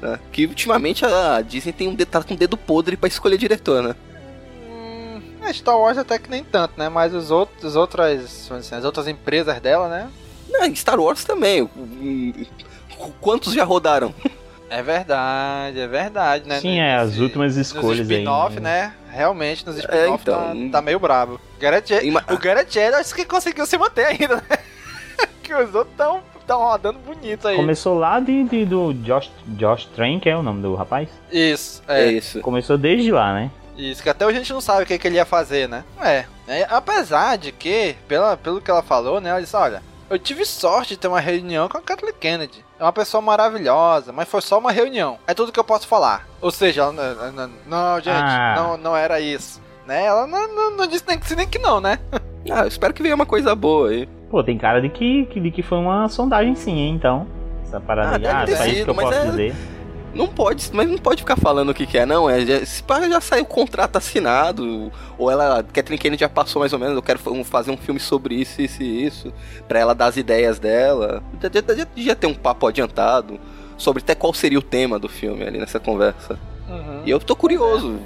né? 0.00 0.18
Que 0.32 0.46
ultimamente 0.46 1.04
a 1.04 1.42
Disney 1.42 1.72
tem 1.74 1.88
um 1.88 1.94
dedo, 1.94 2.08
tá 2.08 2.22
com 2.22 2.32
um 2.32 2.36
dedo 2.38 2.56
podre 2.56 2.96
pra 2.96 3.08
escolher 3.08 3.36
diretor, 3.36 3.82
né? 3.82 3.94
Hum, 4.70 5.20
É, 5.42 5.52
Star 5.52 5.78
Wars 5.78 5.98
até 5.98 6.18
que 6.18 6.30
nem 6.30 6.42
tanto, 6.42 6.72
né? 6.78 6.88
Mas 6.88 7.12
os 7.12 7.30
outros, 7.30 7.62
as 7.62 7.76
outras, 7.76 8.48
dizer, 8.50 8.74
as 8.76 8.84
outras 8.86 9.06
empresas 9.06 9.60
dela, 9.60 9.86
né? 9.86 10.08
Não, 10.48 10.74
Star 10.74 10.98
Wars 10.98 11.24
também. 11.26 11.68
Quantos 13.20 13.52
já 13.52 13.64
rodaram? 13.64 14.14
É 14.68 14.82
verdade, 14.82 15.78
é 15.78 15.86
verdade, 15.86 16.48
né? 16.48 16.60
Sim, 16.60 16.80
é, 16.80 16.96
as 16.96 17.10
Nesse- 17.10 17.22
últimas 17.22 17.56
nos 17.56 17.66
escolhas 17.68 18.00
aí. 18.00 18.16
spin-off, 18.16 18.58
né? 18.58 18.92
Realmente, 19.10 19.64
nos 19.64 19.76
spin-off 19.78 20.22
então. 20.22 20.34
tá, 20.70 20.78
tá 20.78 20.82
meio 20.82 20.98
brabo. 20.98 21.40
Ima- 22.02 22.24
O 22.30 22.36
Garrett 22.36 22.76
Ed, 22.78 22.94
acho 22.96 23.14
que 23.14 23.24
conseguiu 23.24 23.64
se 23.64 23.78
manter 23.78 24.06
ainda, 24.06 24.36
né? 24.36 24.58
que 25.42 25.54
os 25.54 25.72
outros 25.74 25.94
tão, 25.96 26.20
tão 26.46 26.58
rodando 26.60 26.98
bonito 26.98 27.46
aí. 27.46 27.56
Começou 27.56 27.96
lá 27.96 28.18
de, 28.18 28.42
de- 28.44 28.64
do 28.66 28.92
Josh, 28.92 29.30
Josh 29.46 29.84
Train, 29.94 30.18
que 30.18 30.28
é 30.28 30.36
o 30.36 30.42
nome 30.42 30.62
do 30.62 30.74
rapaz. 30.74 31.08
Isso, 31.30 31.80
É 31.86 32.02
é, 32.08 32.12
isso. 32.12 32.40
Começou 32.40 32.76
desde 32.76 33.12
lá, 33.12 33.32
né? 33.32 33.50
Isso, 33.78 34.02
que 34.02 34.08
até 34.08 34.26
hoje 34.26 34.36
a 34.36 34.40
gente 34.40 34.52
não 34.52 34.60
sabe 34.60 34.82
o 34.82 34.86
que, 34.86 34.98
que 34.98 35.06
ele 35.06 35.16
ia 35.16 35.24
fazer, 35.24 35.68
né? 35.68 35.84
É, 36.02 36.24
é, 36.48 36.66
apesar 36.68 37.36
de 37.38 37.52
que, 37.52 37.94
pela, 38.08 38.36
pelo 38.36 38.60
que 38.60 38.70
ela 38.70 38.82
falou, 38.82 39.20
né? 39.20 39.30
Ela 39.30 39.40
disse, 39.40 39.54
olha, 39.54 39.80
eu 40.10 40.18
tive 40.18 40.44
sorte 40.44 40.94
de 40.94 40.96
ter 40.96 41.06
uma 41.08 41.20
reunião 41.20 41.68
com 41.68 41.78
a 41.78 41.80
Kathleen 41.82 42.14
Kennedy. 42.18 42.64
É 42.78 42.82
uma 42.82 42.92
pessoa 42.92 43.22
maravilhosa, 43.22 44.12
mas 44.12 44.28
foi 44.28 44.40
só 44.42 44.58
uma 44.58 44.70
reunião. 44.70 45.18
É 45.26 45.32
tudo 45.32 45.50
que 45.50 45.58
eu 45.58 45.64
posso 45.64 45.88
falar. 45.88 46.26
Ou 46.42 46.50
seja, 46.50 46.82
ela, 46.82 46.92
não, 46.92 47.32
não, 47.32 47.50
não, 47.66 47.96
gente, 48.00 48.10
Ah. 48.10 48.54
não, 48.56 48.76
não 48.76 48.96
era 48.96 49.18
isso. 49.18 49.62
Né? 49.86 50.04
Ela 50.04 50.26
não, 50.26 50.54
não, 50.54 50.76
não 50.76 50.86
disse 50.86 51.04
nem 51.06 51.18
que 51.18 51.34
nem 51.34 51.48
que 51.48 51.58
não, 51.58 51.80
né? 51.80 51.98
Ah, 52.48 52.60
eu 52.60 52.68
espero 52.68 52.94
que 52.94 53.02
venha 53.02 53.14
uma 53.16 53.26
coisa 53.26 53.56
boa 53.56 53.88
aí. 53.90 54.08
Pô, 54.30 54.40
tem 54.44 54.56
cara 54.56 54.80
de 54.80 54.88
que, 54.88 55.24
de 55.24 55.50
que 55.50 55.64
foi 55.64 55.78
uma 55.78 56.08
sondagem 56.08 56.54
sim, 56.54 56.78
hein, 56.78 56.94
então. 56.94 57.26
Essa 57.64 57.80
parada 57.80 58.14
Ah, 58.14 58.44
deve 58.44 58.54
ah, 58.54 58.56
só 58.56 58.66
isso 58.66 58.84
que 58.84 58.90
eu 58.90 58.94
posso 58.94 59.12
é- 59.14 59.24
dizer. 59.24 59.54
Não 60.16 60.26
pode, 60.26 60.70
mas 60.72 60.88
não 60.88 60.96
pode 60.98 61.22
ficar 61.22 61.36
falando 61.36 61.68
o 61.70 61.74
que 61.74 61.86
quer, 61.86 62.06
não. 62.06 62.28
É, 62.28 62.44
já, 62.44 62.64
se 62.64 62.82
pá, 62.82 63.06
já 63.08 63.20
saiu 63.20 63.42
o 63.42 63.46
contrato 63.46 63.96
assinado, 63.96 64.90
ou 65.18 65.30
ela, 65.30 65.62
Kathleen 65.62 65.98
Kennedy 65.98 66.20
já 66.20 66.28
passou 66.28 66.60
mais 66.60 66.72
ou 66.72 66.78
menos, 66.78 66.96
eu 66.96 67.02
quero 67.02 67.18
fa- 67.18 67.30
fazer 67.44 67.70
um 67.70 67.76
filme 67.76 68.00
sobre 68.00 68.34
isso, 68.34 68.62
isso 68.62 68.82
e 68.82 69.04
isso, 69.04 69.32
pra 69.68 69.78
ela 69.78 69.94
dar 69.94 70.06
as 70.06 70.16
ideias 70.16 70.58
dela. 70.58 71.22
Já, 71.42 71.50
já, 71.52 71.74
já, 71.74 71.86
já 71.94 72.14
ter 72.14 72.26
um 72.26 72.34
papo 72.34 72.66
adiantado 72.66 73.38
sobre 73.76 74.02
até 74.02 74.14
qual 74.14 74.32
seria 74.32 74.58
o 74.58 74.62
tema 74.62 74.98
do 74.98 75.08
filme 75.08 75.44
ali 75.44 75.58
nessa 75.58 75.78
conversa. 75.78 76.38
E 77.04 77.10
eu 77.10 77.20
tô 77.20 77.36
curioso. 77.36 77.98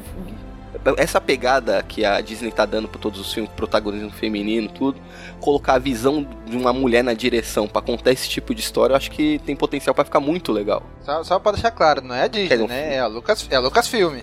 Essa 0.96 1.20
pegada 1.20 1.82
que 1.86 2.04
a 2.04 2.20
Disney 2.20 2.50
tá 2.50 2.64
dando 2.64 2.88
pra 2.88 2.98
todos 3.00 3.20
os 3.20 3.32
filmes, 3.32 3.52
protagonismo 3.54 4.10
feminino, 4.10 4.68
tudo, 4.68 4.98
colocar 5.40 5.74
a 5.74 5.78
visão 5.78 6.26
de 6.46 6.56
uma 6.56 6.72
mulher 6.72 7.04
na 7.04 7.12
direção 7.12 7.68
pra 7.68 7.82
contar 7.82 8.12
esse 8.12 8.28
tipo 8.28 8.54
de 8.54 8.60
história, 8.62 8.92
eu 8.94 8.96
acho 8.96 9.10
que 9.10 9.38
tem 9.44 9.54
potencial 9.54 9.94
pra 9.94 10.04
ficar 10.04 10.20
muito 10.20 10.50
legal. 10.52 10.82
Só, 11.04 11.22
só 11.22 11.38
pra 11.38 11.52
deixar 11.52 11.70
claro, 11.70 12.00
não 12.02 12.14
é 12.14 12.22
a 12.22 12.26
Disney, 12.28 12.48
dizer, 12.48 12.62
um 12.62 12.66
né? 12.68 12.94
É 12.94 13.00
a 13.00 13.06
Lucas, 13.06 13.46
é 13.50 13.56
a 13.56 13.60
Lucasfilm. 13.60 14.20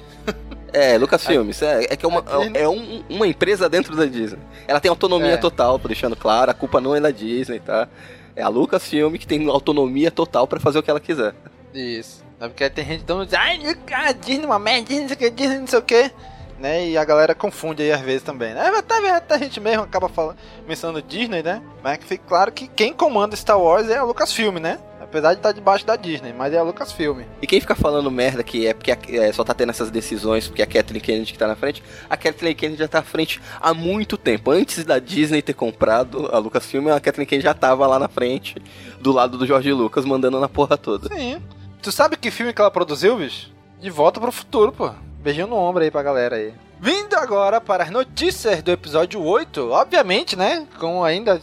É, 0.74 0.97
Lucas 0.97 1.26
Filmes, 1.26 1.62
é, 1.62 1.86
é 1.89 1.95
que 1.95 2.05
é 2.05 2.10
uma, 2.10 2.24
é 2.53 2.68
um- 2.68 3.01
uma 3.10 3.26
empresa 3.26 3.70
dentro 3.70 3.95
da 3.95 4.05
Disney. 4.05 4.39
Ela 4.68 4.80
tem 4.82 4.89
autonomia 4.89 5.32
É. 5.34 5.38
total, 5.38 5.78
deixando 5.80 6.16
claro, 6.16 6.51
a 6.51 6.53
culpa 6.53 6.82
não 6.82 6.93
é 6.93 6.99
da 6.99 7.10
Disney, 7.10 7.60
tá? 7.60 7.88
É 8.36 8.41
a 8.43 8.49
Lucas 8.49 8.86
Filme 8.86 9.18
que 9.18 9.26
tem 9.26 9.47
autonomia 9.47 10.12
total 10.12 10.45
pra 10.45 10.60
fazer 10.60 10.78
o 10.80 10.84
que 10.84 10.89
ela 10.91 10.99
quiser. 10.99 11.34
Isso. 11.74 12.22
É 12.39 12.47
porque 12.49 12.70
tem 12.70 12.86
gente 12.86 13.03
dando 13.05 13.28
ai, 13.36 13.60
a 13.93 14.12
Disney 14.12 14.43
é 14.43 14.45
uma 14.45 14.60
merda, 14.60 14.88
Disney 14.89 15.01
não 15.03 15.08
sei 15.08 15.16
o 15.16 15.20
que, 15.20 15.30
Disney 15.32 15.58
não 15.60 15.68
sei 15.68 15.80
o 15.80 15.82
que. 15.82 16.12
Né? 16.60 16.89
E 16.89 16.97
a 16.97 17.05
galera 17.05 17.36
confunde 17.36 17.84
aí 17.84 17.91
às 17.91 18.01
vezes 18.01 18.24
também. 18.24 18.53
Né? 18.53 18.68
Até, 18.76 19.10
até 19.12 19.36
a 19.36 19.38
gente 19.38 19.60
mesmo 19.60 19.84
acaba 19.84 20.10
falando, 20.10 20.38
mencionando 20.68 21.01
Disney, 21.01 21.43
né? 21.43 21.62
Mas 21.84 21.97
que 21.99 22.05
fique 22.05 22.24
claro 22.28 22.51
que 22.51 22.68
quem 22.68 22.93
comanda 22.93 23.36
Star 23.36 23.60
Wars 23.60 23.88
é 23.89 23.97
a 23.97 24.03
Lucasfilm, 24.03 24.58
né? 24.58 24.80
Apesar 24.99 25.34
de 25.34 25.39
estar 25.39 25.53
debaixo 25.53 25.86
da 25.86 25.95
Disney, 25.95 26.34
mas 26.34 26.51
é 26.53 26.58
a 26.58 26.64
Lucasfilm. 26.64 27.22
E 27.41 27.47
quem 27.47 27.62
fica 27.62 27.76
falando 27.76 28.12
merda 28.12 28.43
que 28.43 28.68
é 28.68 28.74
porque 28.74 28.91
a- 28.91 28.97
é, 29.08 29.32
só 29.32 29.41
tá 29.41 29.53
tendo 29.53 29.70
essas 29.70 29.89
decisões 29.89 30.47
porque 30.49 30.62
a 30.62 30.66
Kathleen 30.66 30.99
Kennedy 30.99 31.32
que 31.32 31.39
tá 31.39 31.47
na 31.47 31.55
frente, 31.55 31.82
a 32.10 32.18
Kathleen 32.18 32.53
Kennedy 32.53 32.80
já 32.80 32.89
tá 32.89 32.99
à 32.99 33.03
frente 33.03 33.39
há 33.62 33.74
muito 33.74 34.18
tempo. 34.18 34.51
Antes 34.51 34.84
da 34.84 34.99
Disney 34.99 35.41
ter 35.41 35.53
comprado 35.53 36.28
a 36.34 36.38
Lucasfilm, 36.39 36.89
a 36.89 36.99
Kathleen 36.99 37.26
Kennedy 37.26 37.45
já 37.45 37.53
tava 37.53 37.88
lá 37.88 37.97
na 37.97 38.10
frente, 38.10 38.55
do 38.99 39.14
lado 39.14 39.38
do 39.38 39.45
Jorge 39.47 39.72
Lucas, 39.72 40.03
mandando 40.03 40.41
na 40.41 40.49
porra 40.49 40.76
toda. 40.76 41.08
Sim. 41.16 41.41
Tu 41.82 41.89
sabe 41.91 42.18
que 42.18 42.30
filme 42.30 42.51
que 42.51 42.60
ela 42.60 42.72
produziu, 42.72 43.16
bicho? 43.18 43.49
De 43.80 43.89
volta 43.89 44.20
pro 44.20 44.32
futuro, 44.32 44.74
pô. 44.74 44.91
Beijinho 45.28 45.47
no 45.47 45.57
ombro 45.57 45.84
aí 45.84 45.91
pra 45.91 46.01
galera 46.01 46.38
aí. 46.38 46.53
Vindo 46.80 47.13
agora 47.15 47.59
para 47.59 47.84
as 47.84 47.89
notícias 47.89 48.63
do 48.63 48.71
episódio 48.71 49.21
8, 49.21 49.71
obviamente, 49.71 50.38
né? 50.38 50.65
Com 50.80 51.03
ainda. 51.03 51.41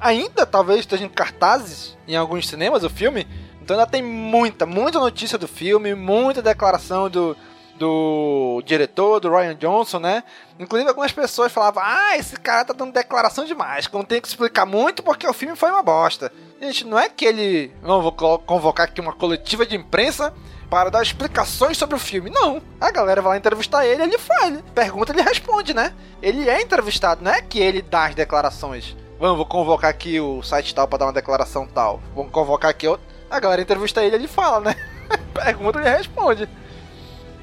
Ainda 0.00 0.46
talvez 0.46 0.80
esteja 0.80 1.04
em 1.04 1.08
cartazes 1.10 1.94
em 2.08 2.16
alguns 2.16 2.48
cinemas 2.48 2.82
o 2.84 2.88
filme. 2.88 3.28
Então 3.60 3.76
ainda 3.78 3.90
tem 3.90 4.02
muita, 4.02 4.64
muita 4.64 4.98
notícia 4.98 5.36
do 5.36 5.46
filme, 5.46 5.94
muita 5.94 6.40
declaração 6.40 7.10
do, 7.10 7.36
do 7.78 8.62
diretor, 8.64 9.20
do 9.20 9.28
Ryan 9.30 9.54
Johnson, 9.56 9.98
né? 9.98 10.24
Inclusive 10.58 10.88
algumas 10.88 11.12
pessoas 11.12 11.52
falavam: 11.52 11.82
Ah, 11.84 12.16
esse 12.16 12.36
cara 12.38 12.64
tá 12.64 12.72
dando 12.72 12.94
declaração 12.94 13.44
demais, 13.44 13.86
que 13.86 13.94
não 13.94 14.02
tem 14.02 14.18
que 14.18 14.28
explicar 14.28 14.64
muito 14.64 15.02
porque 15.02 15.26
o 15.26 15.34
filme 15.34 15.54
foi 15.56 15.70
uma 15.70 15.82
bosta. 15.82 16.32
Gente, 16.58 16.86
não 16.86 16.98
é 16.98 17.10
que 17.10 17.26
ele. 17.26 17.70
Não, 17.82 18.00
vou 18.00 18.12
co- 18.12 18.38
convocar 18.38 18.86
aqui 18.88 18.98
uma 18.98 19.12
coletiva 19.12 19.66
de 19.66 19.76
imprensa 19.76 20.32
para 20.70 20.90
dar 20.90 21.02
explicações 21.02 21.76
sobre 21.76 21.96
o 21.96 21.98
filme. 21.98 22.30
Não. 22.30 22.60
A 22.80 22.90
galera 22.90 23.22
vai 23.22 23.32
lá 23.32 23.36
entrevistar 23.38 23.86
ele, 23.86 24.02
ele 24.02 24.18
fala. 24.18 24.62
Pergunta, 24.74 25.12
ele 25.12 25.22
responde, 25.22 25.74
né? 25.74 25.92
Ele 26.22 26.48
é 26.48 26.60
entrevistado, 26.60 27.24
não 27.24 27.32
é 27.32 27.42
que 27.42 27.58
ele 27.58 27.82
dá 27.82 28.06
as 28.06 28.14
declarações. 28.14 28.96
Vamos, 29.18 29.36
vou 29.36 29.46
convocar 29.46 29.90
aqui 29.90 30.20
o 30.20 30.42
site 30.42 30.74
tal 30.74 30.86
para 30.86 30.98
dar 30.98 31.06
uma 31.06 31.12
declaração 31.12 31.66
tal. 31.66 32.00
Vamos 32.14 32.30
convocar 32.30 32.70
aqui 32.70 32.86
outro. 32.86 33.06
A 33.30 33.40
galera 33.40 33.62
entrevista 33.62 34.02
ele, 34.02 34.14
ele 34.14 34.28
fala, 34.28 34.60
né? 34.60 34.76
Pergunta, 35.34 35.80
ele 35.80 35.88
responde. 35.88 36.48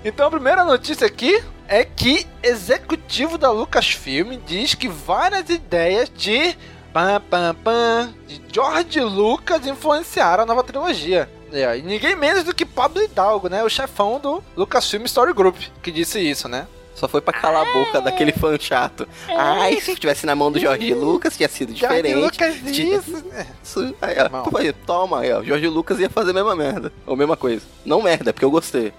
Então 0.04 0.28
a 0.28 0.32
primeira 0.32 0.64
notícia 0.64 1.06
aqui 1.06 1.44
é 1.68 1.84
que 1.84 2.28
executivo 2.44 3.38
da 3.38 3.52
Lucasfilm 3.52 4.38
diz 4.46 4.76
que 4.76 4.88
várias 4.88 5.50
ideias 5.50 6.10
de 6.10 6.56
pam, 6.94 7.20
pam, 7.30 7.56
pam, 7.56 8.14
de 8.28 8.42
George 8.54 9.02
Lucas 9.02 9.66
influenciaram 9.66 10.44
a 10.44 10.46
nova 10.46 10.64
trilogia. 10.64 11.30
É, 11.56 11.78
e 11.78 11.82
ninguém 11.82 12.16
menos 12.16 12.44
do 12.44 12.54
que 12.54 12.66
Pablo 12.66 13.02
Hidalgo, 13.02 13.48
né? 13.48 13.64
O 13.64 13.70
chefão 13.70 14.20
do 14.20 14.44
Lucasfilm 14.58 15.06
Story 15.06 15.34
Group, 15.34 15.56
que 15.82 15.92
disse 15.92 16.20
isso, 16.20 16.48
né? 16.50 16.68
Só 16.96 17.10
foi 17.10 17.20
pra 17.20 17.34
calar 17.34 17.68
a 17.68 17.74
boca 17.74 18.00
daquele 18.02 18.32
fã 18.32 18.58
chato. 18.58 19.06
Ai, 19.28 19.80
se 19.82 19.96
tivesse 19.96 20.26
na 20.26 20.34
mão 20.34 20.50
do 20.52 20.60
Jorge 20.60 20.94
Lucas, 20.96 21.36
tinha 21.36 21.50
sido 21.50 21.74
diferente. 21.74 22.16
Lucas 22.16 22.56
Tinha- 22.72 22.98
isso. 22.98 23.24
É. 23.34 23.46
Isso, 23.62 23.96
aí, 24.02 24.16
ó, 24.32 24.58
aí, 24.58 24.72
toma 24.72 25.20
aí, 25.20 25.32
ó. 25.34 25.44
Jorge 25.44 25.68
Lucas 25.68 26.00
ia 26.00 26.10
fazer 26.10 26.32
a 26.32 26.34
mesma 26.34 26.56
merda. 26.56 26.92
Ou 27.06 27.14
a 27.14 27.18
mesma 27.18 27.36
coisa. 27.36 27.66
Não 27.86 28.02
merda, 28.02 28.32
porque 28.32 28.46
eu 28.46 28.52
gostei. 28.52 28.94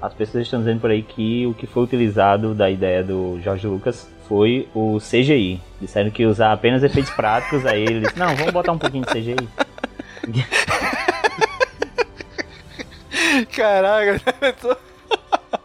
As 0.00 0.14
pessoas 0.14 0.44
estão 0.44 0.60
dizendo 0.60 0.80
por 0.80 0.90
aí 0.90 1.02
que 1.02 1.46
o 1.46 1.52
que 1.52 1.66
foi 1.66 1.82
utilizado 1.82 2.54
da 2.54 2.70
ideia 2.70 3.02
do 3.02 3.38
Jorge 3.42 3.66
Lucas 3.66 4.06
foi 4.26 4.66
o 4.74 4.98
CGI. 4.98 5.60
Disseram 5.78 6.10
que 6.10 6.22
ia 6.22 6.28
usar 6.30 6.52
apenas 6.52 6.82
efeitos 6.82 7.12
práticos, 7.12 7.66
aí 7.66 7.82
ele 7.82 8.00
disse, 8.00 8.18
não, 8.18 8.34
vamos 8.34 8.52
botar 8.52 8.72
um 8.72 8.78
pouquinho 8.78 9.04
de 9.04 9.12
CGI. 9.12 9.36
Caraca, 13.54 14.20
tô- 14.60 14.76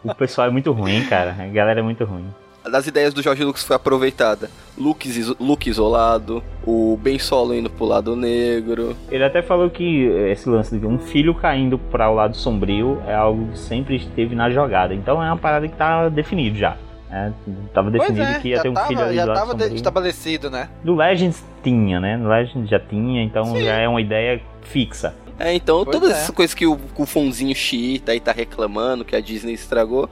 O 0.04 0.16
pessoal 0.16 0.48
é 0.48 0.52
muito 0.52 0.72
ruim, 0.72 1.04
cara. 1.06 1.36
A 1.40 1.46
galera 1.48 1.80
é 1.80 1.84
muito 1.84 2.04
ruim. 2.06 2.26
Das 2.70 2.86
ideias 2.86 3.14
do 3.14 3.22
Jorge 3.22 3.46
Lucas 3.46 3.64
foi 3.64 3.78
aproveitada. 3.78 4.50
Luke, 4.78 5.10
Luke 5.40 5.70
isolado, 5.70 6.44
o 6.66 7.00
Ben 7.02 7.18
Solo 7.18 7.56
indo 7.56 7.70
pro 7.70 7.86
lado 7.86 8.14
negro. 8.14 8.94
Ele 9.10 9.24
até 9.24 9.42
falou 9.42 9.70
que 9.70 10.04
esse 10.30 10.50
lance 10.50 10.78
de 10.78 10.86
um 10.86 11.00
filho 11.00 11.34
caindo 11.34 11.78
para 11.78 12.10
o 12.10 12.14
lado 12.14 12.36
sombrio 12.36 13.02
é 13.08 13.16
algo 13.16 13.48
que 13.54 13.60
sempre 13.60 13.96
esteve 13.96 14.36
na 14.36 14.50
jogada. 14.50 14.94
Então 14.94 15.24
é 15.24 15.28
uma 15.28 15.38
parada 15.38 15.66
que 15.66 15.76
tá 15.78 16.10
definido 16.10 16.58
já. 16.58 16.76
né? 17.10 17.34
Tava 17.74 17.90
definido 17.90 18.22
é, 18.26 18.40
que 18.42 18.50
ia 18.50 18.62
ter 18.62 18.68
um 18.68 18.74
tava, 18.74 18.88
filho 18.88 19.02
ali 19.02 19.16
já 19.16 19.22
do 19.24 19.28
lado 19.30 19.38
tava 19.40 19.52
sombrio. 19.52 19.74
estabelecido, 19.76 20.50
né? 20.50 20.68
Do 20.84 20.94
Legends 20.94 21.42
tinha, 21.64 22.02
né? 22.02 22.18
No 22.18 22.28
Legends 22.28 22.70
já 22.70 22.80
tinha, 22.82 23.24
então 23.24 23.46
Sim. 23.46 23.64
já 23.64 23.76
é 23.76 23.88
uma 23.88 24.02
ideia 24.02 24.42
fixa. 24.64 25.16
É, 25.40 25.54
então 25.54 25.84
Pois 25.84 25.98
todas 25.98 26.12
é. 26.12 26.14
essas 26.14 26.32
coisas 26.32 26.54
que 26.54 26.66
o, 26.66 26.78
que 26.78 27.02
o 27.02 27.06
Fonzinho 27.06 27.56
xiita 27.56 28.12
aí 28.12 28.20
tá 28.20 28.32
reclamando, 28.32 29.06
que 29.06 29.16
a 29.16 29.22
Disney 29.22 29.54
estragou, 29.54 30.10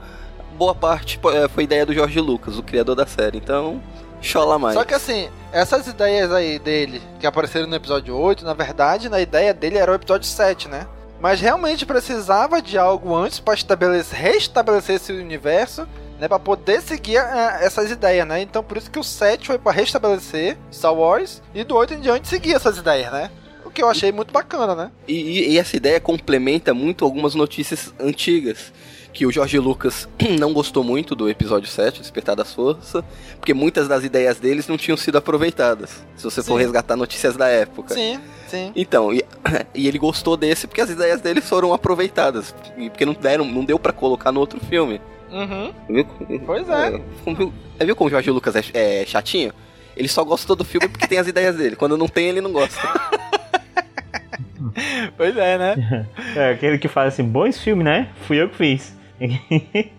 boa 0.58 0.76
parte 0.76 1.20
é, 1.34 1.48
foi 1.48 1.64
ideia 1.64 1.86
do 1.86 1.94
Jorge 1.94 2.20
Lucas, 2.20 2.58
o 2.58 2.64
criador 2.64 2.96
da 2.96 3.06
série. 3.06 3.38
Então, 3.38 3.82
chola 4.22 4.58
mais. 4.58 4.76
Só 4.76 4.84
que 4.84 4.94
assim, 4.94 5.30
essas 5.52 5.88
ideias 5.88 6.32
aí 6.32 6.60
dele, 6.60 7.02
que 7.20 7.28
apareceram 7.28 7.68
no 7.68 7.76
episódio 7.76 8.16
8, 8.16 8.44
na 8.46 8.54
verdade, 8.54 9.10
na 9.10 9.22
ideia 9.22 9.54
dele 9.54 9.78
era 9.78 9.92
o 9.92 9.96
episódio 9.96 10.28
7, 10.28 10.68
né? 10.68 10.88
Mas 11.20 11.40
realmente 11.40 11.86
precisava 11.86 12.62
de 12.62 12.78
algo 12.78 13.16
antes 13.16 13.40
pra 13.40 13.54
estabelecer, 13.54 14.20
restabelecer 14.20 14.98
esse 14.98 15.14
universo, 15.14 15.88
né? 16.20 16.28
Pra 16.28 16.40
poder 16.40 16.82
seguir 16.82 17.18
ah, 17.18 17.58
essas 17.62 17.90
ideias, 17.90 18.28
né? 18.28 18.42
Então 18.42 18.64
por 18.64 18.78
isso 18.78 18.92
que 18.92 19.00
o 19.00 19.04
7 19.04 19.48
foi 19.48 19.58
pra 19.58 19.72
restabelecer 19.72 20.58
Star 20.72 20.94
Wars 20.94 21.42
e 21.54 21.64
do 21.64 21.76
8 21.76 21.96
em 21.96 22.00
diante 22.02 22.28
seguir 22.28 22.54
essas 22.54 22.78
ideias, 22.78 23.12
né? 23.12 23.32
Que 23.76 23.84
eu 23.84 23.90
achei 23.90 24.12
muito 24.12 24.32
bacana, 24.32 24.74
né? 24.74 24.92
E, 25.08 25.54
e- 25.54 25.58
essa 25.60 25.76
ideia 25.76 26.00
complementa 26.00 26.74
muito 26.74 27.04
algumas 27.06 27.36
notícias 27.36 27.94
antigas. 28.00 28.72
Que 29.14 29.26
o 29.26 29.32
Jorge 29.32 29.60
Lucas 29.60 30.08
não 30.40 30.52
gostou 30.54 30.84
muito 30.84 31.16
do 31.16 31.30
episódio 31.30 31.70
7, 31.70 32.02
Despertar 32.02 32.36
das 32.36 32.54
Forças, 32.54 33.04
porque 33.38 33.54
muitas 33.54 33.88
das 33.88 34.04
ideias 34.04 34.40
deles 34.40 34.68
não 34.68 34.78
tinham 34.78 34.98
sido 34.98 35.18
aproveitadas. 35.18 36.04
Se 36.18 36.24
você 36.24 36.42
for 36.42 36.58
Sim. 36.58 36.64
resgatar 36.64 36.96
notícias 36.98 37.38
da 37.38 37.48
época. 37.48 37.94
Sim, 37.94 38.20
sim. 38.48 38.72
Então, 38.76 39.14
e, 39.14 39.24
e 39.76 39.88
ele 39.88 39.98
gostou 39.98 40.36
desse 40.36 40.68
porque 40.68 40.82
as 40.82 40.90
ideias 40.90 41.22
dele 41.22 41.40
foram 41.42 41.74
aproveitadas. 41.74 42.54
E 42.78 42.90
porque 42.90 43.06
não 43.06 43.14
deram, 43.14 43.46
não 43.46 43.64
deu 43.64 43.78
pra 43.80 43.94
colocar 43.94 44.32
no 44.32 44.40
outro 44.42 44.60
filme. 44.66 45.00
Uhum. 45.32 45.74
Viu? 45.90 46.06
Pois 46.46 46.68
é. 46.70 46.92
Viu, 47.26 47.54
viu 47.80 47.96
como 47.96 48.08
o 48.08 48.12
Jorge 48.12 48.32
Lucas 48.32 48.56
é, 48.56 48.64
é 49.02 49.06
chatinho? 49.06 49.54
Ele 49.98 50.08
só 50.10 50.24
gostou 50.26 50.56
do 50.58 50.64
filme 50.66 50.88
porque 50.90 51.08
tem 51.08 51.18
as 51.20 51.28
ideias 51.28 51.56
dele. 51.56 51.76
Quando 51.78 51.98
não 51.98 52.08
tem, 52.08 52.28
ele 52.28 52.42
não 52.42 52.52
gosta. 52.52 52.82
Pois 55.18 55.36
é, 55.38 55.58
né? 55.58 56.08
É 56.36 56.52
aquele 56.52 56.78
que 56.78 56.88
fala 56.88 57.08
assim, 57.08 57.24
bom 57.24 57.46
esse 57.46 57.60
filme, 57.60 57.84
né? 57.84 58.10
Fui 58.28 58.42
eu 58.42 58.50
que 58.50 58.56
fiz. 58.58 58.96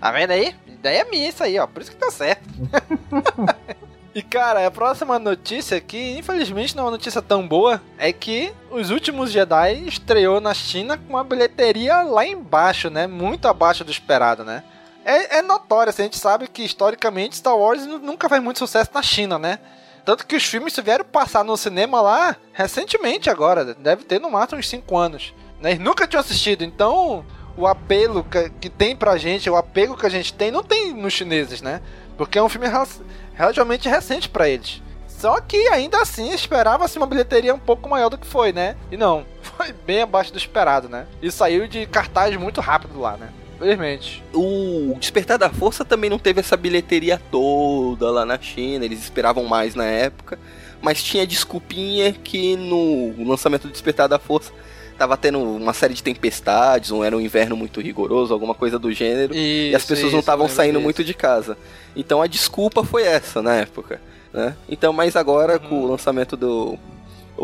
Tá 0.00 0.10
vendo 0.10 0.32
aí? 0.32 0.54
Ideia 0.66 1.04
minha 1.10 1.28
isso 1.28 1.44
aí, 1.44 1.58
ó. 1.58 1.66
Por 1.66 1.80
isso 1.82 1.90
que 1.92 1.96
tá 1.96 2.10
certo. 2.10 2.42
E 4.14 4.20
cara, 4.20 4.66
a 4.66 4.70
próxima 4.70 5.18
notícia 5.18 5.80
que 5.80 6.18
infelizmente 6.18 6.76
não 6.76 6.82
é 6.82 6.84
uma 6.84 6.90
notícia 6.92 7.22
tão 7.22 7.48
boa 7.48 7.80
é 7.96 8.12
que 8.12 8.52
Os 8.70 8.90
Últimos 8.90 9.32
Jedi 9.32 9.84
estreou 9.88 10.38
na 10.38 10.52
China 10.52 10.98
com 10.98 11.14
uma 11.14 11.24
bilheteria 11.24 12.02
lá 12.02 12.26
embaixo, 12.26 12.90
né? 12.90 13.06
Muito 13.06 13.48
abaixo 13.48 13.82
do 13.84 13.90
esperado, 13.90 14.44
né? 14.44 14.64
É, 15.02 15.38
é 15.38 15.42
notório, 15.42 15.88
assim, 15.88 16.02
a 16.02 16.04
gente 16.04 16.18
sabe 16.18 16.46
que 16.46 16.62
historicamente 16.62 17.36
Star 17.38 17.56
Wars 17.56 17.86
nu- 17.86 18.00
nunca 18.00 18.28
faz 18.28 18.42
muito 18.42 18.58
sucesso 18.58 18.90
na 18.92 19.00
China, 19.02 19.38
né? 19.38 19.58
Tanto 20.04 20.26
que 20.26 20.34
os 20.36 20.44
filmes 20.44 20.76
vieram 20.76 21.04
passar 21.04 21.44
no 21.44 21.56
cinema 21.56 22.00
lá 22.00 22.36
recentemente 22.52 23.30
agora, 23.30 23.74
deve 23.74 24.04
ter 24.04 24.20
no 24.20 24.30
máximo 24.30 24.58
uns 24.58 24.68
5 24.68 24.96
anos. 24.96 25.34
Né? 25.60 25.76
Nunca 25.76 26.06
tinham 26.08 26.20
assistido, 26.20 26.64
então 26.64 27.24
o 27.56 27.66
apelo 27.66 28.24
que, 28.24 28.50
que 28.50 28.68
tem 28.68 28.96
pra 28.96 29.16
gente, 29.16 29.48
o 29.48 29.56
apego 29.56 29.96
que 29.96 30.06
a 30.06 30.10
gente 30.10 30.34
tem, 30.34 30.50
não 30.50 30.62
tem 30.62 30.92
nos 30.92 31.12
chineses, 31.12 31.62
né? 31.62 31.80
Porque 32.16 32.38
é 32.38 32.42
um 32.42 32.48
filme 32.48 32.66
rela- 32.66 32.88
relativamente 33.34 33.88
recente 33.88 34.28
pra 34.28 34.48
eles. 34.48 34.82
Só 35.06 35.40
que 35.40 35.68
ainda 35.68 36.00
assim 36.02 36.32
esperava-se 36.32 36.98
uma 36.98 37.06
bilheteria 37.06 37.54
um 37.54 37.58
pouco 37.58 37.88
maior 37.88 38.08
do 38.08 38.18
que 38.18 38.26
foi, 38.26 38.52
né? 38.52 38.76
E 38.90 38.96
não, 38.96 39.24
foi 39.40 39.72
bem 39.72 40.02
abaixo 40.02 40.32
do 40.32 40.38
esperado, 40.38 40.88
né? 40.88 41.06
E 41.22 41.30
saiu 41.30 41.68
de 41.68 41.86
cartaz 41.86 42.34
muito 42.36 42.60
rápido 42.60 42.98
lá, 43.00 43.16
né? 43.16 43.28
Infelizmente. 43.62 44.22
O 44.34 44.96
Despertar 44.98 45.38
da 45.38 45.48
Força 45.48 45.84
também 45.84 46.10
não 46.10 46.18
teve 46.18 46.40
essa 46.40 46.56
bilheteria 46.56 47.20
toda 47.30 48.10
lá 48.10 48.26
na 48.26 48.38
China, 48.38 48.84
eles 48.84 49.00
esperavam 49.00 49.44
mais 49.44 49.76
na 49.76 49.84
época, 49.84 50.38
mas 50.80 51.02
tinha 51.02 51.24
desculpinha 51.24 52.12
que 52.12 52.56
no 52.56 53.24
lançamento 53.24 53.68
do 53.68 53.72
Despertar 53.72 54.08
da 54.08 54.18
Força 54.18 54.52
tava 54.98 55.16
tendo 55.16 55.38
uma 55.40 55.72
série 55.72 55.94
de 55.94 56.02
tempestades, 56.02 56.90
ou 56.90 57.04
era 57.04 57.16
um 57.16 57.20
inverno 57.20 57.56
muito 57.56 57.80
rigoroso, 57.80 58.32
alguma 58.34 58.54
coisa 58.54 58.78
do 58.78 58.92
gênero, 58.92 59.34
e 59.34 59.74
as 59.74 59.84
pessoas 59.84 60.12
não 60.12 60.20
estavam 60.20 60.48
saindo 60.48 60.80
muito 60.80 61.02
de 61.04 61.14
casa. 61.14 61.56
Então 61.94 62.20
a 62.20 62.26
desculpa 62.26 62.84
foi 62.84 63.04
essa 63.04 63.40
na 63.40 63.54
época, 63.54 64.00
né? 64.32 64.56
Então, 64.68 64.92
mas 64.92 65.16
agora 65.16 65.58
com 65.58 65.82
o 65.82 65.86
lançamento 65.86 66.36
do 66.36 66.78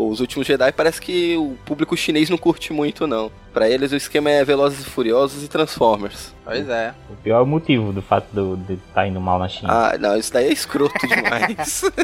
os 0.07 0.19
últimos 0.19 0.47
Jedi 0.47 0.71
parece 0.71 1.01
que 1.01 1.35
o 1.37 1.55
público 1.65 1.95
chinês 1.97 2.29
não 2.29 2.37
curte 2.37 2.71
muito 2.71 3.05
não. 3.07 3.31
Pra 3.53 3.67
eles 3.69 3.91
o 3.91 3.95
esquema 3.95 4.29
é 4.29 4.43
Velozes 4.45 4.81
e 4.85 4.89
Furiosos 4.89 5.43
e 5.43 5.47
Transformers. 5.47 6.33
Pois 6.45 6.69
é. 6.69 6.93
O 7.09 7.15
pior 7.15 7.45
motivo 7.45 7.91
do 7.91 8.01
fato 8.01 8.27
do- 8.31 8.55
de 8.57 8.73
estar 8.73 9.07
indo 9.07 9.19
mal 9.19 9.39
na 9.39 9.47
China. 9.49 9.71
Ah, 9.71 9.97
não, 9.97 10.15
isso 10.17 10.31
daí 10.31 10.47
é 10.47 10.53
escroto 10.53 10.93
demais. 11.07 11.83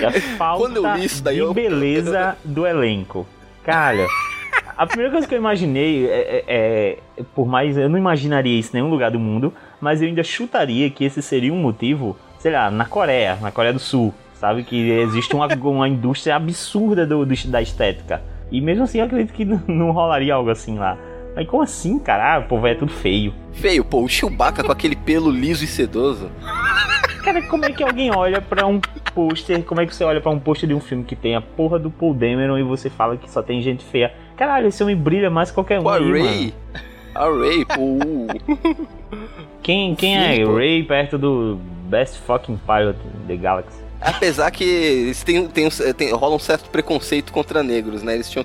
E 0.00 0.04
a 0.04 0.12
falta 0.38 0.64
Quando 0.64 0.76
eu 0.86 0.94
li 0.96 1.04
isso 1.04 1.22
daí, 1.22 1.34
de 1.36 1.40
eu- 1.40 1.52
beleza 1.54 2.36
do 2.44 2.66
elenco. 2.66 3.26
Cara, 3.64 4.06
a 4.76 4.86
primeira 4.86 5.10
coisa 5.12 5.26
que 5.26 5.34
eu 5.34 5.38
imaginei 5.38 6.06
é, 6.08 6.44
é- 6.48 6.98
é- 7.18 7.22
Por 7.34 7.46
mais. 7.46 7.76
Eu 7.76 7.88
não 7.88 7.98
imaginaria 7.98 8.58
isso 8.58 8.70
em 8.70 8.80
nenhum 8.80 8.90
lugar 8.90 9.10
do 9.10 9.18
mundo, 9.18 9.52
mas 9.80 10.00
eu 10.00 10.08
ainda 10.08 10.22
chutaria 10.22 10.88
que 10.88 11.04
esse 11.04 11.20
seria 11.20 11.52
um 11.52 11.58
motivo, 11.60 12.16
sei 12.38 12.52
lá, 12.52 12.70
na 12.70 12.84
Coreia, 12.86 13.36
na 13.42 13.50
Coreia 13.50 13.72
do 13.72 13.80
Sul. 13.80 14.14
Sabe? 14.40 14.62
Que 14.64 14.90
existe 14.90 15.34
uma, 15.34 15.46
uma 15.62 15.88
indústria 15.88 16.36
absurda 16.36 17.06
do, 17.06 17.24
do- 17.26 17.48
da 17.48 17.60
estética. 17.60 18.22
E 18.50 18.60
mesmo 18.60 18.84
assim 18.84 18.98
eu 18.98 19.04
acredito 19.04 19.32
que 19.34 19.44
não, 19.46 19.60
não 19.66 19.90
rolaria 19.90 20.34
algo 20.34 20.50
assim 20.50 20.78
lá. 20.78 20.96
Mas 21.36 21.46
como 21.46 21.62
assim, 21.62 21.98
cara? 21.98 22.34
Ah, 22.34 22.38
o 22.38 22.44
povo 22.44 22.66
é 22.66 22.74
tudo 22.74 22.90
feio. 22.92 23.32
Feio, 23.52 23.84
pô, 23.84 24.02
o 24.02 24.08
Chewbacca 24.08 24.64
com 24.64 24.72
aquele 24.72 24.96
pelo 24.96 25.30
liso 25.30 25.62
e 25.62 25.66
sedoso. 25.66 26.30
Cara, 27.22 27.42
como 27.42 27.64
é 27.64 27.70
que 27.72 27.82
alguém 27.82 28.10
olha 28.14 28.40
pra 28.40 28.66
um 28.66 28.80
pôster? 29.14 29.62
Como 29.62 29.80
é 29.80 29.86
que 29.86 29.94
você 29.94 30.02
olha 30.02 30.20
pra 30.20 30.30
um 30.32 30.38
pôster 30.38 30.68
de 30.68 30.74
um 30.74 30.80
filme 30.80 31.04
que 31.04 31.14
tem 31.14 31.36
a 31.36 31.40
porra 31.40 31.78
do 31.78 31.90
Paul 31.90 32.14
Dameron 32.14 32.58
e 32.58 32.62
você 32.62 32.88
fala 32.88 33.16
que 33.16 33.30
só 33.30 33.42
tem 33.42 33.60
gente 33.60 33.84
feia? 33.84 34.12
Caralho, 34.36 34.68
esse 34.68 34.82
homem 34.82 34.96
brilha 34.96 35.28
mais 35.30 35.50
que 35.50 35.54
qualquer 35.56 35.78
um. 35.78 35.82
Pô, 35.82 35.90
aí, 35.90 36.10
Ray. 36.10 36.22
mano. 36.22 36.52
A 37.14 37.24
Ray, 37.24 37.64
pô. 37.64 37.98
Quem, 39.62 39.94
quem 39.94 40.16
é 40.16 40.36
Sim, 40.36 40.44
pô. 40.46 40.54
Ray 40.56 40.82
perto 40.82 41.18
do 41.18 41.58
Best 41.88 42.18
Fucking 42.20 42.58
Pilot 42.66 42.98
the 43.26 43.36
Galaxy? 43.36 43.78
Apesar 44.00 44.50
que 44.50 44.64
eles 44.64 45.22
têm, 45.22 45.46
têm, 45.48 45.66
um- 45.66 45.92
tem, 45.94 46.12
rola 46.12 46.36
um 46.36 46.38
certo 46.38 46.70
preconceito 46.70 47.32
contra 47.32 47.62
negros, 47.62 48.02
né? 48.02 48.14
Eles 48.14 48.30
tinham 48.30 48.44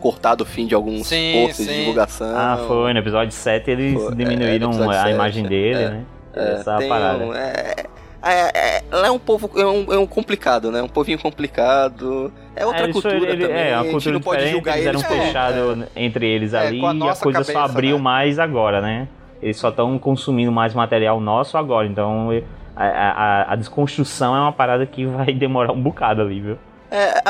cortado 0.00 0.42
o 0.44 0.46
fim 0.46 0.66
de 0.66 0.74
alguns 0.74 1.06
Sim, 1.08 1.32
posters 1.46 1.68
de 1.68 1.74
sim. 1.74 1.80
divulgação. 1.80 2.36
Ah, 2.36 2.64
foi. 2.66 2.92
No 2.92 2.98
episódio 2.98 3.32
7 3.32 3.70
eles 3.70 3.94
Foi, 3.94 4.12
é, 4.12 4.14
diminuíram 4.14 4.68
episódio 4.70 4.90
a 4.98 5.02
7, 5.02 5.14
imagem 5.14 5.44
dele, 5.44 5.82
é. 5.82 5.88
né? 5.90 6.04
É, 6.34 6.52
Essa 6.54 6.76
tem 6.76 6.88
parada. 6.88 7.24
um- 7.24 7.34
é, 7.34 7.74
é, 8.22 8.58
é, 8.58 8.82
ela 8.90 9.06
é 9.06 9.10
um 9.10 9.18
povo. 9.18 9.50
É 9.58 9.64
um, 9.66 9.92
é 9.92 9.98
um 9.98 10.06
complicado, 10.06 10.70
né? 10.70 10.82
Um 10.82 10.88
povinho 10.88 11.18
complicado. 11.18 12.32
É 12.54 12.64
outra 12.64 12.82
eles 12.84 12.92
cultura 12.92 13.16
ele- 13.16 13.46
também. 13.46 13.56
É, 13.62 13.72
a 13.74 13.76
uma 13.76 13.82
gente 13.84 13.92
cultura 13.92 14.12
não 14.14 14.20
pode 14.20 14.48
julgar 14.50 14.78
eles 14.78 14.86
eles. 14.88 15.02
eram 15.04 15.24
fechados 15.24 15.84
entre 15.94 16.26
eles 16.26 16.52
É, 16.54 16.58
ali 16.58 16.84
a 16.84 16.92
e 16.94 17.08
a 17.08 17.14
coisa 17.16 17.44
só 17.44 17.52
cabeça, 17.52 17.60
abriu 17.60 17.96
né? 17.96 18.02
mais 18.02 18.38
agora, 18.38 18.80
né? 18.80 19.08
Eles 19.42 19.58
só 19.58 19.68
estão 19.68 19.98
consumindo 19.98 20.50
mais 20.50 20.72
material 20.74 21.20
nosso 21.20 21.56
agora, 21.58 21.86
então 21.86 22.30
a, 22.76 22.84
a- 22.84 23.52
a 23.52 23.56
desconstrução 23.56 24.36
é 24.36 24.40
uma 24.40 24.52
parada 24.52 24.84
que 24.86 25.06
vai 25.06 25.32
demorar 25.34 25.72
um 25.72 25.80
bocado 25.82 26.20
ali, 26.22 26.40
viu? 26.40 26.58
É, 26.90 27.20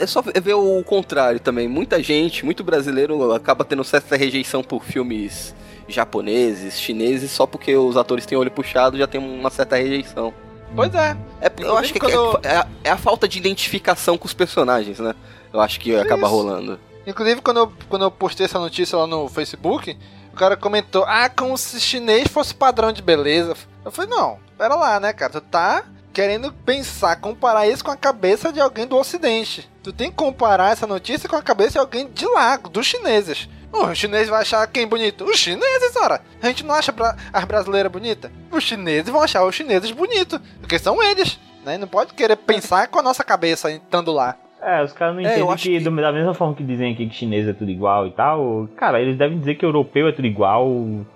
é 0.00 0.06
só 0.06 0.20
ver 0.22 0.54
o 0.54 0.82
contrário 0.82 1.38
também. 1.38 1.68
Muita 1.68 2.02
gente, 2.02 2.44
muito 2.44 2.64
brasileiro, 2.64 3.32
acaba 3.32 3.64
tendo 3.64 3.84
certa 3.84 4.16
rejeição 4.16 4.62
por 4.62 4.82
filmes 4.84 5.54
japoneses, 5.86 6.80
chineses, 6.80 7.30
só 7.30 7.46
porque 7.46 7.76
os 7.76 7.96
atores 7.96 8.26
têm 8.26 8.36
olho 8.36 8.50
puxado 8.50 8.96
já 8.98 9.06
tem 9.06 9.20
uma 9.20 9.50
certa 9.50 9.76
rejeição. 9.76 10.32
Pois 10.74 10.92
é. 10.94 11.16
É, 11.40 11.52
eu 11.58 11.76
acho 11.78 11.92
que 11.92 11.98
é- 11.98 12.00
quando- 12.00 12.40
é, 12.42 12.56
a- 12.56 12.66
é 12.84 12.90
a 12.90 12.96
falta 12.96 13.28
de 13.28 13.38
identificação 13.38 14.18
com 14.18 14.26
os 14.26 14.34
personagens, 14.34 14.98
né? 14.98 15.14
Eu 15.52 15.60
acho 15.60 15.78
que 15.78 15.94
acaba 15.94 16.26
Isso. 16.26 16.34
rolando. 16.34 16.80
Inclusive, 17.06 17.40
quando 17.40 17.58
eu, 17.58 17.72
quando 17.88 18.02
eu 18.02 18.10
postei 18.10 18.46
essa 18.46 18.58
notícia 18.58 18.98
lá 18.98 19.06
no 19.06 19.28
Facebook, 19.28 19.96
o 20.32 20.36
cara 20.36 20.56
comentou: 20.56 21.04
Ah, 21.06 21.28
como 21.28 21.56
se 21.56 21.78
chinês 21.80 22.26
fosse 22.28 22.52
padrão 22.54 22.90
de 22.90 23.00
beleza. 23.02 23.54
Eu 23.84 23.92
falei: 23.92 24.10
Não, 24.10 24.38
pera 24.56 24.74
lá, 24.74 24.98
né, 25.00 25.12
cara? 25.12 25.32
Tu 25.32 25.40
tá 25.40 25.84
querendo 26.12 26.52
pensar, 26.52 27.16
comparar 27.16 27.66
isso 27.66 27.84
com 27.84 27.90
a 27.90 27.96
cabeça 27.96 28.52
de 28.52 28.60
alguém 28.60 28.86
do 28.86 28.96
Ocidente. 28.96 29.68
Tu 29.82 29.92
tem 29.92 30.10
que 30.10 30.16
comparar 30.16 30.72
essa 30.72 30.86
notícia 30.86 31.28
com 31.28 31.36
a 31.36 31.42
cabeça 31.42 31.72
de 31.72 31.78
alguém 31.78 32.08
de 32.08 32.24
lá, 32.26 32.56
dos 32.56 32.86
chineses. 32.86 33.48
Oh, 33.72 33.86
o 33.86 33.94
chinês 33.94 34.28
vai 34.28 34.42
achar 34.42 34.64
quem 34.68 34.86
bonito? 34.86 35.24
Os 35.24 35.36
chineses, 35.36 35.96
ora! 35.96 36.22
A 36.40 36.46
gente 36.46 36.64
não 36.64 36.74
acha 36.76 36.92
bra- 36.92 37.16
as 37.32 37.44
brasileiras 37.44 37.90
bonitas? 37.90 38.30
Os 38.52 38.62
chineses 38.62 39.10
vão 39.10 39.20
achar 39.20 39.44
os 39.44 39.54
chineses 39.54 39.90
bonitos, 39.90 40.38
porque 40.60 40.78
são 40.78 41.02
eles. 41.02 41.40
Né? 41.64 41.76
Não 41.76 41.88
pode 41.88 42.14
querer 42.14 42.36
pensar 42.36 42.86
com 42.86 43.00
a 43.00 43.02
nossa 43.02 43.24
cabeça 43.24 43.72
estando 43.72 44.12
lá. 44.12 44.36
É, 44.66 44.82
os 44.82 44.92
caras 44.94 45.14
não 45.14 45.20
É, 45.20 45.24
eu 45.24 45.28
entendem 45.32 45.50
acho 45.52 45.62
que, 45.64 45.78
que- 45.78 45.84
da 45.90 46.12
mesma 46.12 46.32
forma 46.32 46.54
que 46.54 46.64
dizem 46.64 46.92
aqui 46.92 47.06
que 47.06 47.14
chinês 47.14 47.46
é 47.46 47.52
tudo 47.52 47.70
igual 47.70 48.06
e 48.06 48.12
tal, 48.12 48.66
cara, 48.76 48.98
eles 49.00 49.16
devem 49.18 49.38
dizer 49.38 49.56
que 49.56 49.64
europeu 49.64 50.08
é 50.08 50.12
tudo 50.12 50.26
igual, 50.26 50.66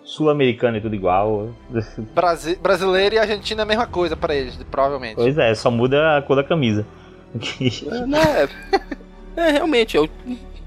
sul-americano 0.05 0.77
é 0.77 0.81
tudo 0.81 0.95
igual. 0.95 1.49
Brasi 2.15 2.57
brasileiro 2.57 3.15
e 3.15 3.19
Argentina 3.19 3.63
é 3.63 3.65
a 3.65 3.67
mesma 3.67 3.87
coisa 3.87 4.15
pra 4.17 4.35
eles, 4.35 4.55
provavelmente. 4.71 5.15
Pois 5.17 5.39
é, 5.39 5.55
só 5.55 5.71
muda 5.71 6.19
a 6.19 6.23
cor 6.23 6.37
da 6.37 6.45
camisa. 6.45 6.85
É, 9.37 9.49
é, 9.49 9.51
realmente, 9.53 9.97
eu 9.97 10.09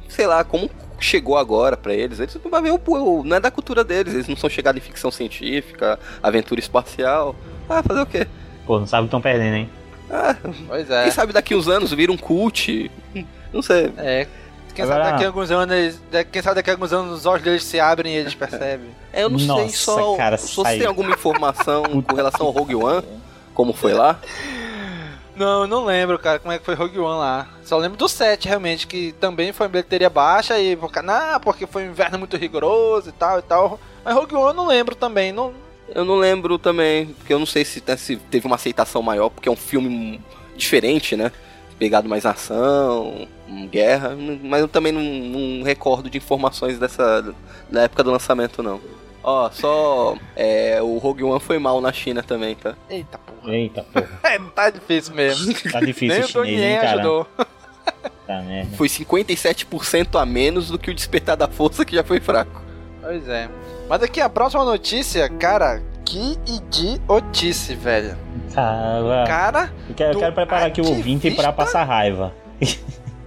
sei 0.08 0.26
lá, 0.28 0.44
como 0.44 0.70
chegou 1.00 1.38
agora 1.38 1.76
pra 1.76 1.94
eles, 1.94 2.20
eles 2.20 2.40
não 2.44 2.50
vai 2.52 2.62
ver 2.62 2.72
o, 2.72 2.80
o- 2.88 3.24
não 3.24 3.38
é 3.38 3.40
da 3.40 3.52
cultura 3.52 3.84
deles, 3.84 4.14
eles 4.14 4.28
não 4.28 4.36
são 4.36 4.50
chegados 4.50 4.82
em 4.82 4.86
ficção 4.86 5.12
científica, 5.12 6.00
aventura 6.24 6.60
espacial. 6.60 7.36
Ah, 7.70 7.82
fazer 7.84 8.02
o 8.02 8.06
quê? 8.06 8.28
Pô, 8.66 8.80
não 8.80 8.88
sabe 8.88 9.02
o 9.02 9.06
que 9.06 9.08
estão 9.08 9.22
perdendo, 9.22 9.56
hein? 9.56 9.70
Ah, 10.12 10.36
Pois 10.68 10.88
quem 10.88 10.96
é. 10.98 11.12
sabe 11.12 11.32
daqui 11.34 11.56
uns 11.56 11.68
anos 11.68 11.92
vira 11.94 12.12
um 12.12 12.18
cult. 12.18 12.92
Não 13.54 13.62
sei. 13.62 13.94
É. 13.98 14.28
Quem 14.76 14.84
Agora- 14.86 15.04
sabe 15.04 15.12
daqui 15.12 15.24
a 15.24 15.28
alguns 15.28 15.52
anos, 15.52 16.02
quem 16.32 16.42
sabe 16.42 16.56
daqui 16.56 16.70
a 16.70 16.74
alguns 16.74 16.94
anos 16.94 17.20
os 17.20 17.26
olhos 17.26 17.44
deles 17.44 17.64
se 17.64 17.80
abrem 17.80 18.14
e 18.14 18.18
eles 18.18 18.34
percebem. 18.34 18.90
É, 19.12 19.24
eu 19.24 19.30
não 19.30 19.38
sei 19.40 19.48
Nossa, 19.48 19.78
só 19.78 20.16
cara, 20.16 20.38
se 20.38 20.48
você 20.56 20.62
sai. 20.62 20.78
tem 20.80 20.88
alguma 20.88 21.12
informação 21.12 21.84
com 22.08 22.16
relação 22.16 22.46
ao 22.46 22.52
Rogue 22.54 22.76
One, 22.76 23.06
como 23.54 23.74
foi 23.74 23.94
lá. 23.94 24.20
Não, 25.36 25.62
eu 25.62 25.68
não 25.68 25.86
lembro, 25.86 26.20
cara, 26.20 26.40
como 26.40 26.52
é 26.54 26.60
que 26.60 26.66
foi 26.66 26.76
Rogue 26.76 27.00
One 27.00 27.20
lá. 27.20 27.48
Só 27.64 27.78
lembro 27.78 27.98
do 27.98 28.08
7, 28.08 28.48
realmente, 28.48 28.86
que 28.88 29.14
também 29.14 29.52
foi 29.52 29.68
em 29.68 29.70
bilheteria 29.70 30.10
baixa 30.10 30.60
e 30.60 30.76
por 30.76 30.92
não, 31.04 31.40
porque 31.40 31.66
foi 31.66 31.88
um 31.88 31.92
inverno 31.92 32.20
muito 32.20 32.38
rigoroso 32.38 33.10
e 33.10 33.14
tal 33.14 33.40
e 33.40 33.42
tal. 33.42 33.80
Mas 34.04 34.14
Rogue 34.14 34.36
One 34.36 34.48
eu 34.50 34.54
não 34.54 34.68
lembro 34.68 34.94
também. 34.96 35.32
Não... 35.32 35.54
Eu 35.94 36.06
não 36.06 36.16
lembro 36.16 36.58
também, 36.58 37.08
porque 37.08 37.34
eu 37.34 37.40
não 37.40 37.46
sei 37.46 37.66
se, 37.66 37.84
né, 37.86 37.98
se 37.98 38.16
teve 38.16 38.46
uma 38.48 38.56
aceitação 38.56 39.02
maior, 39.02 39.30
porque 39.30 39.50
é 39.50 39.52
um 39.52 39.56
filme 39.56 40.20
diferente, 40.56 41.16
né? 41.16 41.32
Pegado 41.78 42.08
mais 42.08 42.26
ação, 42.26 43.28
guerra, 43.70 44.16
mas 44.44 44.62
eu 44.62 44.68
também 44.68 44.92
não, 44.92 45.02
não 45.02 45.64
recordo 45.64 46.10
de 46.10 46.18
informações 46.18 46.78
dessa 46.78 47.34
da 47.70 47.84
época 47.84 48.04
do 48.04 48.12
lançamento, 48.12 48.62
não. 48.62 48.80
Ó, 49.24 49.50
só 49.52 50.16
é, 50.36 50.80
o 50.82 50.98
Rogue 50.98 51.24
One 51.24 51.40
foi 51.40 51.60
mal 51.60 51.80
na 51.82 51.92
China 51.92 52.24
também, 52.24 52.56
tá? 52.56 52.76
Eita 52.90 53.18
porra. 53.18 53.56
Eita, 53.56 53.84
porra. 53.84 54.10
É, 54.24 54.40
tá 54.40 54.70
difícil 54.70 55.16
mesmo. 55.16 55.54
Tá 55.72 55.80
difícil 55.80 56.16
Nem 56.16 56.24
o 56.24 56.28
chinês, 56.28 56.62
hein, 56.62 56.76
cara? 56.78 56.94
ajudou. 56.94 57.28
Tá 58.26 58.42
merda. 58.42 58.78
Foi 58.78 58.88
57% 58.88 60.20
a 60.20 60.26
menos 60.26 60.70
do 60.70 60.80
que 60.80 60.90
o 60.90 60.94
Despertar 60.94 61.36
da 61.36 61.48
Força, 61.48 61.84
que 61.84 61.96
já 61.96 62.04
foi 62.04 62.20
fraco. 62.20 62.62
Pois 63.02 63.28
é. 63.28 63.50
Mas 63.90 64.04
aqui 64.04 64.22
a 64.22 64.30
próxima 64.30 64.64
notícia, 64.64 65.28
cara, 65.30 65.82
que 66.06 66.38
idiotice, 66.46 67.76
velho. 67.76 68.16
Cara, 68.54 69.26
Cara, 69.28 69.74
eu 69.90 69.96
quero, 69.96 70.14
eu 70.14 70.20
quero 70.20 70.34
preparar 70.34 70.68
aqui 70.68 70.82
o 70.82 70.88
ouvinte 70.88 71.28
ativista- 71.28 71.42
pra 71.44 71.52
passar 71.54 71.84
raiva. 71.84 72.34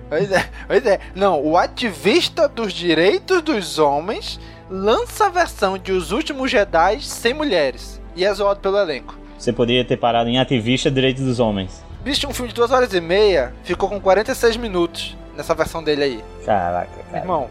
pois 0.09 0.31
é, 0.31 0.49
pois 0.67 0.87
é. 0.87 1.01
Não, 1.15 1.41
o 1.43 1.57
ativista 1.57 2.49
dos 2.49 2.73
direitos 2.73 3.43
dos 3.43 3.79
homens 3.79 4.39
lança 4.71 5.27
a 5.27 5.31
versão 5.31 5.77
de 5.79 5.93
Os 5.93 6.13
Últimos 6.13 6.51
Jedi 6.51 7.01
sem 7.01 7.35
mulheres. 7.35 8.01
E 8.17 8.25
é 8.25 8.33
zoado 8.33 8.61
pelo 8.61 8.79
elenco. 8.79 9.17
Você 9.39 9.53
poderia 9.53 9.85
ter 9.85 9.97
parado 9.97 10.29
em 10.29 10.39
ativista 10.39 10.91
direitos 10.91 11.25
dos 11.25 11.41
homens. 11.41 11.83
Bicho, 12.03 12.29
um 12.29 12.33
filme 12.35 12.49
de 12.51 12.55
2 12.55 12.71
horas 12.71 12.93
e 12.95 13.01
meia 13.01 13.53
ficou 13.65 13.89
com 13.89 13.99
46 14.01 14.57
minutos 14.57 15.17
nessa 15.37 15.55
versão 15.55 15.83
dele 15.83 16.05
aí. 16.05 16.25
Caraca, 16.45 16.91
cara. 17.11 17.19
Irmão, 17.23 17.49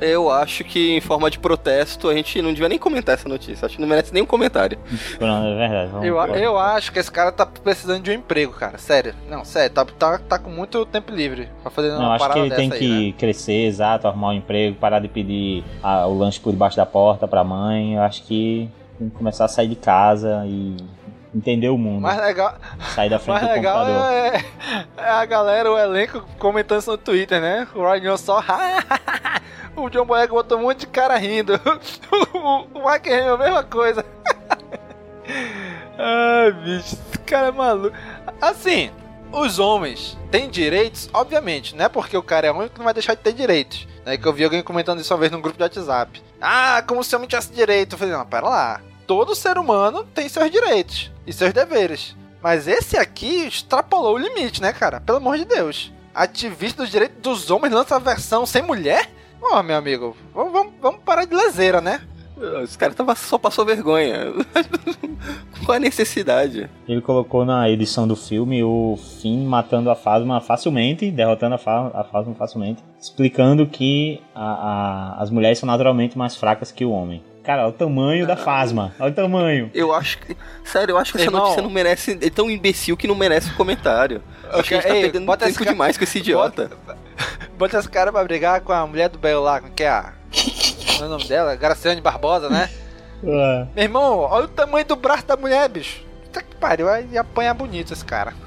Eu 0.00 0.30
acho 0.30 0.64
que 0.64 0.96
em 0.96 1.00
forma 1.00 1.30
de 1.30 1.38
protesto 1.38 2.08
a 2.08 2.14
gente 2.14 2.40
não 2.42 2.52
devia 2.52 2.68
nem 2.68 2.78
comentar 2.78 3.14
essa 3.14 3.28
notícia. 3.28 3.66
Acho 3.66 3.76
que 3.76 3.80
não 3.80 3.88
merece 3.88 4.12
nenhum 4.12 4.26
comentário. 4.26 4.78
Pronto, 5.18 5.46
é 5.46 5.54
verdade. 5.56 5.90
Vamos, 5.90 6.06
eu, 6.06 6.14
vamos. 6.14 6.36
eu 6.36 6.58
acho 6.58 6.92
que 6.92 6.98
esse 6.98 7.10
cara 7.10 7.32
tá 7.32 7.46
precisando 7.46 8.02
de 8.02 8.10
um 8.10 8.14
emprego, 8.14 8.52
cara. 8.52 8.78
Sério. 8.78 9.14
Não, 9.28 9.44
sério, 9.44 9.74
tá, 9.74 9.84
tá, 9.84 10.18
tá 10.18 10.38
com 10.38 10.50
muito 10.50 10.84
tempo 10.86 11.12
livre 11.12 11.48
pra 11.62 11.70
fazer 11.70 11.90
uma 11.90 11.98
Não, 11.98 12.12
acho 12.12 12.30
que 12.30 12.38
ele 12.38 12.54
tem 12.54 12.68
dessa 12.68 12.78
que 12.80 12.92
aí, 12.92 13.06
né? 13.08 13.14
crescer, 13.18 13.66
exato, 13.66 14.06
arrumar 14.06 14.28
um 14.28 14.34
emprego, 14.34 14.76
parar 14.76 14.98
de 14.98 15.08
pedir 15.08 15.64
ah, 15.82 16.06
o 16.06 16.16
lanche 16.16 16.40
por 16.40 16.50
debaixo 16.50 16.76
da 16.76 16.86
porta 16.86 17.26
pra 17.26 17.42
mãe. 17.42 17.94
Eu 17.94 18.02
acho 18.02 18.22
que 18.24 18.70
tem 18.98 19.08
que 19.08 19.16
começar 19.16 19.44
a 19.44 19.48
sair 19.48 19.68
de 19.68 19.76
casa 19.76 20.42
e 20.46 20.76
entender 21.34 21.68
o 21.68 21.76
mundo. 21.76 22.00
Mais 22.00 22.20
legal, 22.20 22.54
sair 22.94 23.10
da 23.10 23.18
frente 23.20 23.40
mais 23.40 23.48
do 23.48 23.54
legal 23.54 23.86
computador. 23.86 24.12
é, 24.12 24.44
é 24.96 25.10
a 25.10 25.24
galera, 25.24 25.70
o 25.70 25.78
elenco 25.78 26.24
comentando 26.38 26.80
isso 26.80 26.90
no 26.90 26.98
Twitter, 26.98 27.40
né? 27.40 27.66
O 27.74 27.80
Ryan 27.80 28.16
só. 28.16 28.42
o 29.76 29.90
John 29.90 30.04
Boyega 30.04 30.32
botou 30.32 30.58
um 30.58 30.62
monte 30.62 30.80
de 30.80 30.86
cara 30.86 31.16
rindo. 31.16 31.54
o, 32.34 32.90
Mike 32.90 33.10
Hamill, 33.10 33.34
a 33.34 33.38
mesma 33.38 33.62
coisa. 33.64 34.04
Ai, 35.98 36.52
bicho, 36.52 36.94
esse 36.94 37.18
cara 37.26 37.48
é 37.48 37.52
maluco. 37.52 37.96
Assim, 38.40 38.90
os 39.32 39.58
homens 39.58 40.16
têm 40.30 40.48
direitos, 40.48 41.10
obviamente, 41.12 41.74
não 41.74 41.84
é 41.84 41.88
porque 41.88 42.16
o 42.16 42.22
cara 42.22 42.46
é 42.46 42.50
homem 42.50 42.68
que 42.68 42.78
não 42.78 42.84
vai 42.84 42.94
deixar 42.94 43.14
de 43.14 43.20
ter 43.20 43.32
direitos. 43.32 43.86
É 44.04 44.16
que 44.16 44.26
eu 44.26 44.32
vi 44.32 44.44
alguém 44.44 44.62
comentando 44.62 45.00
isso 45.00 45.12
uma 45.12 45.20
vez 45.20 45.32
num 45.32 45.40
grupo 45.40 45.56
de 45.56 45.64
WhatsApp. 45.64 46.22
Ah, 46.40 46.82
como 46.86 47.02
se 47.02 47.14
o 47.14 47.18
homem 47.18 47.28
tivesse 47.28 47.52
direito. 47.52 47.94
Eu 47.94 47.98
falei, 47.98 48.14
não, 48.14 48.24
pera 48.24 48.48
lá. 48.48 48.80
Todo 49.04 49.34
ser 49.34 49.58
humano 49.58 50.04
tem 50.04 50.28
seus 50.28 50.50
direitos 50.50 51.10
e 51.26 51.32
seus 51.32 51.52
deveres. 51.52 52.14
Mas 52.40 52.68
esse 52.68 52.96
aqui 52.96 53.46
extrapolou 53.46 54.14
o 54.14 54.18
limite, 54.18 54.62
né, 54.62 54.72
cara? 54.72 55.00
Pelo 55.00 55.18
amor 55.18 55.36
de 55.36 55.44
Deus. 55.44 55.92
Ativista 56.14 56.82
dos 56.82 56.90
direitos 56.90 57.18
dos 57.20 57.50
homens 57.50 57.74
lança 57.74 57.96
a 57.96 57.98
versão 57.98 58.46
sem 58.46 58.62
mulher? 58.62 59.10
Ó, 59.42 59.62
meu 59.62 59.76
amigo, 59.76 60.16
vamos, 60.34 60.72
parar 61.04 61.24
de 61.24 61.34
leseira, 61.34 61.80
né? 61.80 62.00
Esse 62.62 62.76
cara 62.76 62.92
tava, 62.92 63.14
só 63.14 63.38
passou 63.38 63.64
vergonha. 63.64 64.26
Qual 65.64 65.76
a 65.76 65.80
necessidade? 65.80 66.68
Ele 66.86 67.00
colocou 67.00 67.44
na 67.46 67.68
edição 67.70 68.06
do 68.06 68.14
filme 68.14 68.62
o 68.62 68.98
Finn 69.22 69.46
matando 69.46 69.90
a 69.90 69.96
Phasma 69.96 70.40
facilmente, 70.40 71.10
derrotando 71.10 71.54
a, 71.54 71.58
Fa 71.58 71.90
a 71.94 72.04
Phasma 72.04 72.34
facilmente, 72.34 72.82
explicando 73.00 73.66
que 73.66 74.20
a- 74.34 75.14
a- 75.16 75.22
as 75.22 75.30
mulheres 75.30 75.58
são 75.58 75.66
naturalmente 75.66 76.18
mais 76.18 76.36
fracas 76.36 76.70
que 76.70 76.84
o 76.84 76.90
homem. 76.90 77.22
Cara, 77.42 77.62
olha 77.62 77.70
o 77.70 77.72
tamanho 77.72 78.26
da 78.26 78.36
Phasma, 78.36 78.92
olha 78.98 79.12
o 79.12 79.14
tamanho. 79.14 79.70
Eu 79.72 79.94
acho 79.94 80.18
que. 80.18 80.36
Sério, 80.64 80.92
eu 80.92 80.98
acho 80.98 81.12
que 81.12 81.18
essa 81.18 81.28
Irmão. 81.28 81.40
notícia 81.42 81.62
não 81.62 81.70
merece. 81.70 82.18
É 82.20 82.28
tão 82.28 82.50
imbecil 82.50 82.96
que 82.96 83.06
não 83.06 83.14
merece 83.14 83.52
comentário. 83.52 84.20
Acho 84.50 84.64
que 84.68 84.74
a 84.74 84.80
gente 84.80 84.88
tá 84.88 84.94
Ei, 84.96 85.02
pegando 85.10 85.32
esse 85.32 85.38
tempo 85.52 85.64
ca- 85.64 85.70
demais 85.70 85.96
com 85.96 86.02
esse 86.04 86.18
idiota. 86.18 86.70
Bota 86.84 86.95
esse 87.64 87.88
cara 87.88 88.12
pra 88.12 88.24
brigar 88.24 88.60
com 88.60 88.72
a 88.72 88.86
mulher 88.86 89.08
do 89.08 89.18
Bel 89.18 89.40
lá, 89.40 89.60
que 89.60 89.82
é 89.82 89.88
a. 89.88 90.12
Qual 90.96 91.04
é 91.04 91.06
o 91.06 91.08
nome 91.08 91.26
dela? 91.26 91.56
Graciane 91.56 92.00
Barbosa, 92.00 92.48
né? 92.48 92.70
Ah, 93.24 93.66
Meu 93.74 93.84
irmão, 93.84 94.18
olha 94.18 94.44
o 94.44 94.48
tamanho 94.48 94.84
do 94.84 94.96
braço 94.96 95.26
da 95.26 95.36
mulher, 95.36 95.68
bicho. 95.68 96.02
Puta 96.24 96.42
que 96.42 96.54
pariu, 96.56 96.86
ia 97.10 97.20
apanhar 97.22 97.54
bonito 97.54 97.92
esse 97.92 98.04
cara. 98.04 98.34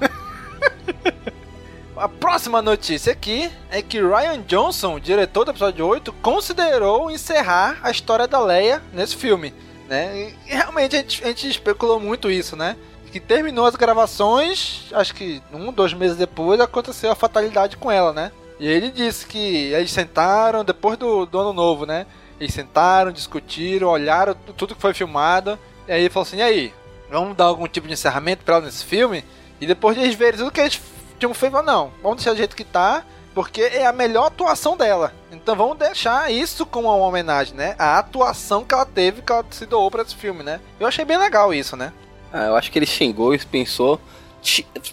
A 1.96 2.08
próxima 2.08 2.62
notícia 2.62 3.12
aqui 3.12 3.50
é 3.70 3.82
que 3.82 4.00
Ryan 4.00 4.40
Johnson, 4.46 4.98
diretor 4.98 5.44
do 5.44 5.50
episódio 5.50 5.86
8, 5.86 6.10
considerou 6.14 7.10
encerrar 7.10 7.78
a 7.82 7.90
história 7.90 8.26
da 8.26 8.40
Leia 8.40 8.80
nesse 8.90 9.14
filme. 9.16 9.52
Né? 9.86 10.32
E 10.46 10.54
realmente 10.54 10.96
a 10.96 11.00
gente, 11.00 11.22
a 11.22 11.26
gente 11.26 11.50
especulou 11.50 12.00
muito 12.00 12.30
isso, 12.30 12.56
né? 12.56 12.74
Que 13.12 13.20
terminou 13.20 13.66
as 13.66 13.76
gravações, 13.76 14.86
acho 14.92 15.14
que 15.14 15.42
um, 15.52 15.70
dois 15.70 15.92
meses 15.92 16.16
depois 16.16 16.58
aconteceu 16.58 17.10
a 17.10 17.14
fatalidade 17.14 17.76
com 17.76 17.90
ela, 17.90 18.14
né? 18.14 18.32
E 18.60 18.68
ele 18.68 18.90
disse 18.90 19.26
que 19.26 19.72
eles 19.72 19.90
sentaram 19.90 20.62
depois 20.62 20.96
do, 20.98 21.24
do 21.26 21.38
ano 21.38 21.52
novo, 21.52 21.84
né? 21.86 22.06
Eles 22.38 22.54
sentaram, 22.54 23.10
discutiram, 23.10 23.88
olharam 23.88 24.34
tu- 24.34 24.52
tudo 24.52 24.74
que 24.74 24.80
foi 24.80 24.94
filmado. 24.94 25.58
E 25.88 25.92
aí 25.92 26.02
ele 26.02 26.10
falou 26.10 26.26
assim: 26.26 26.36
e 26.36 26.42
aí, 26.42 26.74
vamos 27.10 27.36
dar 27.36 27.46
algum 27.46 27.66
tipo 27.66 27.86
de 27.88 27.94
encerramento 27.94 28.44
pra 28.44 28.56
ela 28.56 28.66
nesse 28.66 28.84
filme? 28.84 29.24
E 29.60 29.66
depois 29.66 29.96
de 29.96 30.02
eles 30.02 30.14
verem 30.14 30.38
tudo 30.38 30.50
que 30.52 30.60
eles 30.60 30.80
tinham 31.18 31.34
feito, 31.34 31.60
não, 31.62 31.90
vamos 32.02 32.18
deixar 32.18 32.32
do 32.32 32.36
jeito 32.38 32.54
que 32.56 32.64
tá, 32.64 33.02
porque 33.34 33.62
é 33.62 33.86
a 33.86 33.92
melhor 33.92 34.26
atuação 34.26 34.76
dela. 34.76 35.12
Então 35.32 35.56
vamos 35.56 35.78
deixar 35.78 36.30
isso 36.30 36.64
como 36.66 36.88
uma 36.88 37.06
homenagem, 37.06 37.54
né? 37.54 37.74
A 37.78 37.98
atuação 37.98 38.62
que 38.64 38.74
ela 38.74 38.86
teve, 38.86 39.22
que 39.22 39.32
ela 39.32 39.44
se 39.50 39.64
doou 39.66 39.90
pra 39.90 40.02
esse 40.02 40.14
filme, 40.14 40.42
né? 40.42 40.60
Eu 40.78 40.86
achei 40.86 41.04
bem 41.04 41.16
legal 41.18 41.52
isso, 41.52 41.76
né? 41.76 41.92
Ah, 42.32 42.46
eu 42.46 42.56
acho 42.56 42.70
que 42.70 42.78
ele 42.78 42.86
xingou 42.86 43.34
e 43.34 43.38
pensou. 43.38 43.98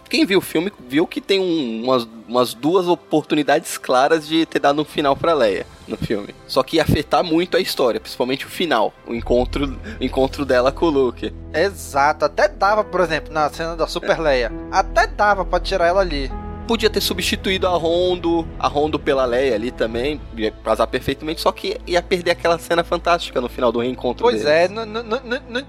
Quem 0.09 0.25
viu 0.25 0.39
o 0.39 0.41
filme 0.41 0.71
viu 0.87 1.07
que 1.07 1.21
tem 1.21 1.39
um- 1.39 1.83
umas, 1.85 2.07
umas 2.27 2.53
duas 2.53 2.87
oportunidades 2.87 3.77
claras 3.77 4.27
de 4.27 4.45
ter 4.45 4.59
dado 4.59 4.81
um 4.81 4.85
final 4.85 5.15
pra 5.15 5.33
Leia 5.33 5.65
no 5.87 5.95
filme. 5.97 6.35
Só 6.47 6.63
que 6.63 6.77
ia 6.77 6.83
afetar 6.83 7.23
muito 7.23 7.55
a 7.55 7.59
história, 7.59 7.99
principalmente 7.99 8.45
o 8.45 8.49
final, 8.49 8.93
o 9.07 9.13
encontro, 9.13 9.77
o 9.99 10.03
encontro 10.03 10.45
dela 10.45 10.71
com 10.71 10.87
o 10.87 10.89
Luke. 10.89 11.33
Exato, 11.53 12.25
até 12.25 12.47
dava, 12.47 12.83
por 12.83 12.99
exemplo, 13.01 13.33
na 13.33 13.49
cena 13.49 13.75
da 13.75 13.87
Super 13.87 14.19
Leia, 14.19 14.51
até 14.71 15.07
dava 15.07 15.45
pra 15.45 15.59
tirar 15.59 15.87
ela 15.87 16.01
ali. 16.01 16.29
Podia 16.67 16.89
ter 16.89 16.99
substituído 17.01 17.65
a 17.65 17.71
Rondo, 17.71 18.45
a 18.59 18.67
Rondo 18.67 18.99
pela 18.99 19.23
Leia 19.25 19.55
ali 19.55 19.71
também, 19.71 20.19
ia 20.35 20.51
casar 20.51 20.85
perfeitamente, 20.87 21.39
só 21.39 21.51
que 21.51 21.79
ia 21.87 22.01
perder 22.01 22.31
aquela 22.31 22.59
cena 22.59 22.83
fantástica 22.83 23.39
no 23.39 23.47
final 23.47 23.71
do 23.71 23.79
reencontro 23.79 24.23
Pois 24.23 24.43
deles. 24.43 24.47
é, 24.47 24.67
não, 24.67 24.85
não, 24.85 25.01
não, 25.03 25.21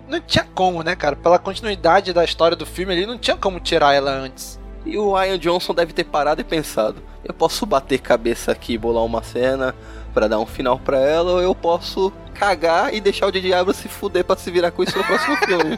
não, 0.08 0.20
tinha 0.20 0.44
como, 0.54 0.82
né, 0.82 0.96
cara? 0.96 1.14
Pela 1.14 1.38
continuidade 1.38 2.12
da 2.12 2.24
história 2.24 2.56
do 2.56 2.66
filme 2.66 2.92
ali, 2.92 3.06
não 3.06 3.16
tinha 3.16 3.36
como 3.36 3.60
tirar 3.60 3.94
ela 3.94 4.10
antes. 4.10 4.58
E 4.84 4.98
o 4.98 5.14
Ryan 5.14 5.38
Johnson 5.38 5.72
deve 5.72 5.92
ter 5.92 6.04
parado 6.04 6.40
e 6.40 6.44
pensado: 6.44 6.96
eu 7.24 7.32
posso 7.34 7.64
bater 7.64 7.98
cabeça 8.00 8.50
aqui 8.52 8.72
e 8.72 8.78
bolar 8.78 9.04
uma 9.04 9.22
cena 9.22 9.74
pra 10.12 10.26
dar 10.26 10.40
um 10.40 10.46
final 10.46 10.78
pra 10.78 10.98
ela, 10.98 11.32
ou 11.32 11.40
eu 11.40 11.54
posso 11.54 12.12
cagar 12.34 12.92
e 12.94 13.00
deixar 13.00 13.26
o 13.26 13.30
J.J. 13.32 13.52
Abrams 13.52 13.82
se 13.82 13.88
fuder 13.88 14.24
pra 14.24 14.36
se 14.36 14.50
virar 14.50 14.70
com 14.70 14.82
isso 14.82 14.96
no 14.96 15.04
próximo 15.04 15.36
filme. 15.46 15.76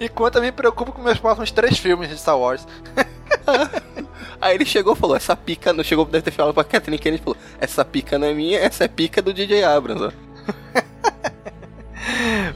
Enquanto 0.00 0.36
eu 0.36 0.42
me 0.42 0.52
preocupo 0.52 0.92
com 0.92 1.02
meus 1.02 1.18
próximos 1.18 1.50
três 1.50 1.78
filmes 1.78 2.08
de 2.08 2.18
Star 2.18 2.38
Wars. 2.38 2.66
Aí 4.40 4.54
ele 4.54 4.64
chegou 4.64 4.94
e 4.94 4.96
falou: 4.96 5.16
essa 5.16 5.36
pica, 5.36 5.72
não 5.72 5.84
chegou, 5.84 6.04
deve 6.04 6.24
ter 6.24 6.30
falado 6.30 6.54
pra 6.54 6.64
Kathleen 6.64 6.98
Kennedy, 6.98 7.22
falou: 7.22 7.38
essa 7.60 7.84
pica 7.84 8.18
não 8.18 8.26
é 8.26 8.34
minha, 8.34 8.58
essa 8.58 8.84
é 8.84 8.88
pica 8.88 9.22
do 9.22 9.32
J.J. 9.32 9.64
Abrams. 9.64 10.04
Ó. 10.04 10.12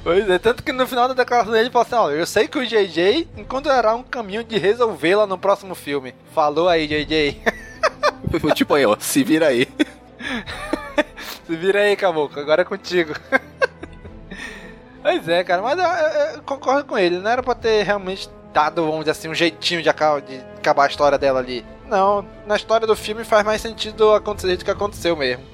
Pois 0.02 0.30
é, 0.30 0.38
tanto 0.38 0.62
que 0.62 0.72
no 0.72 0.86
final 0.86 1.08
da 1.08 1.14
declaração 1.14 1.52
dele 1.52 1.64
ele 1.64 1.72
falou 1.72 1.86
assim: 1.86 1.94
ó, 1.94 2.10
eu 2.10 2.26
sei 2.26 2.46
que 2.46 2.58
o 2.58 2.64
JJ 2.64 3.28
encontrará 3.36 3.94
um 3.94 4.02
caminho 4.02 4.44
de 4.44 4.56
resolvê-la 4.56 5.26
no 5.26 5.36
próximo 5.36 5.74
filme. 5.74 6.14
Falou 6.32 6.68
aí, 6.68 6.86
JJ. 6.86 7.42
Tipo 8.54 8.74
aí, 8.74 8.86
ó, 8.86 8.96
se 8.98 9.24
vira 9.24 9.48
aí. 9.48 9.66
Se 11.46 11.56
vira 11.56 11.80
aí, 11.80 11.96
caboclo, 11.96 12.40
agora 12.40 12.62
é 12.62 12.64
contigo. 12.64 13.12
Pois 15.02 15.28
é, 15.28 15.44
cara, 15.44 15.62
mas 15.62 15.78
eu, 15.78 15.84
eu- 15.84 16.36
eu 16.36 16.42
concordo 16.42 16.84
com 16.84 16.98
ele. 16.98 17.18
Não 17.18 17.30
era 17.30 17.42
pra 17.42 17.54
ter 17.54 17.82
realmente 17.84 18.28
dado, 18.52 18.82
vamos 18.84 19.00
dizer 19.00 19.12
assim, 19.12 19.28
um 19.28 19.34
jeitinho 19.34 19.82
de 19.82 19.88
acabar, 19.88 20.20
de 20.20 20.36
acabar 20.58 20.84
a 20.84 20.88
história 20.88 21.18
dela 21.18 21.38
ali. 21.40 21.64
Não, 21.86 22.24
na 22.46 22.56
história 22.56 22.86
do 22.86 22.94
filme 22.96 23.24
faz 23.24 23.44
mais 23.44 23.60
sentido 23.60 24.12
acontecer 24.14 24.56
do 24.56 24.64
que 24.64 24.70
aconteceu 24.70 25.16
mesmo. 25.16 25.44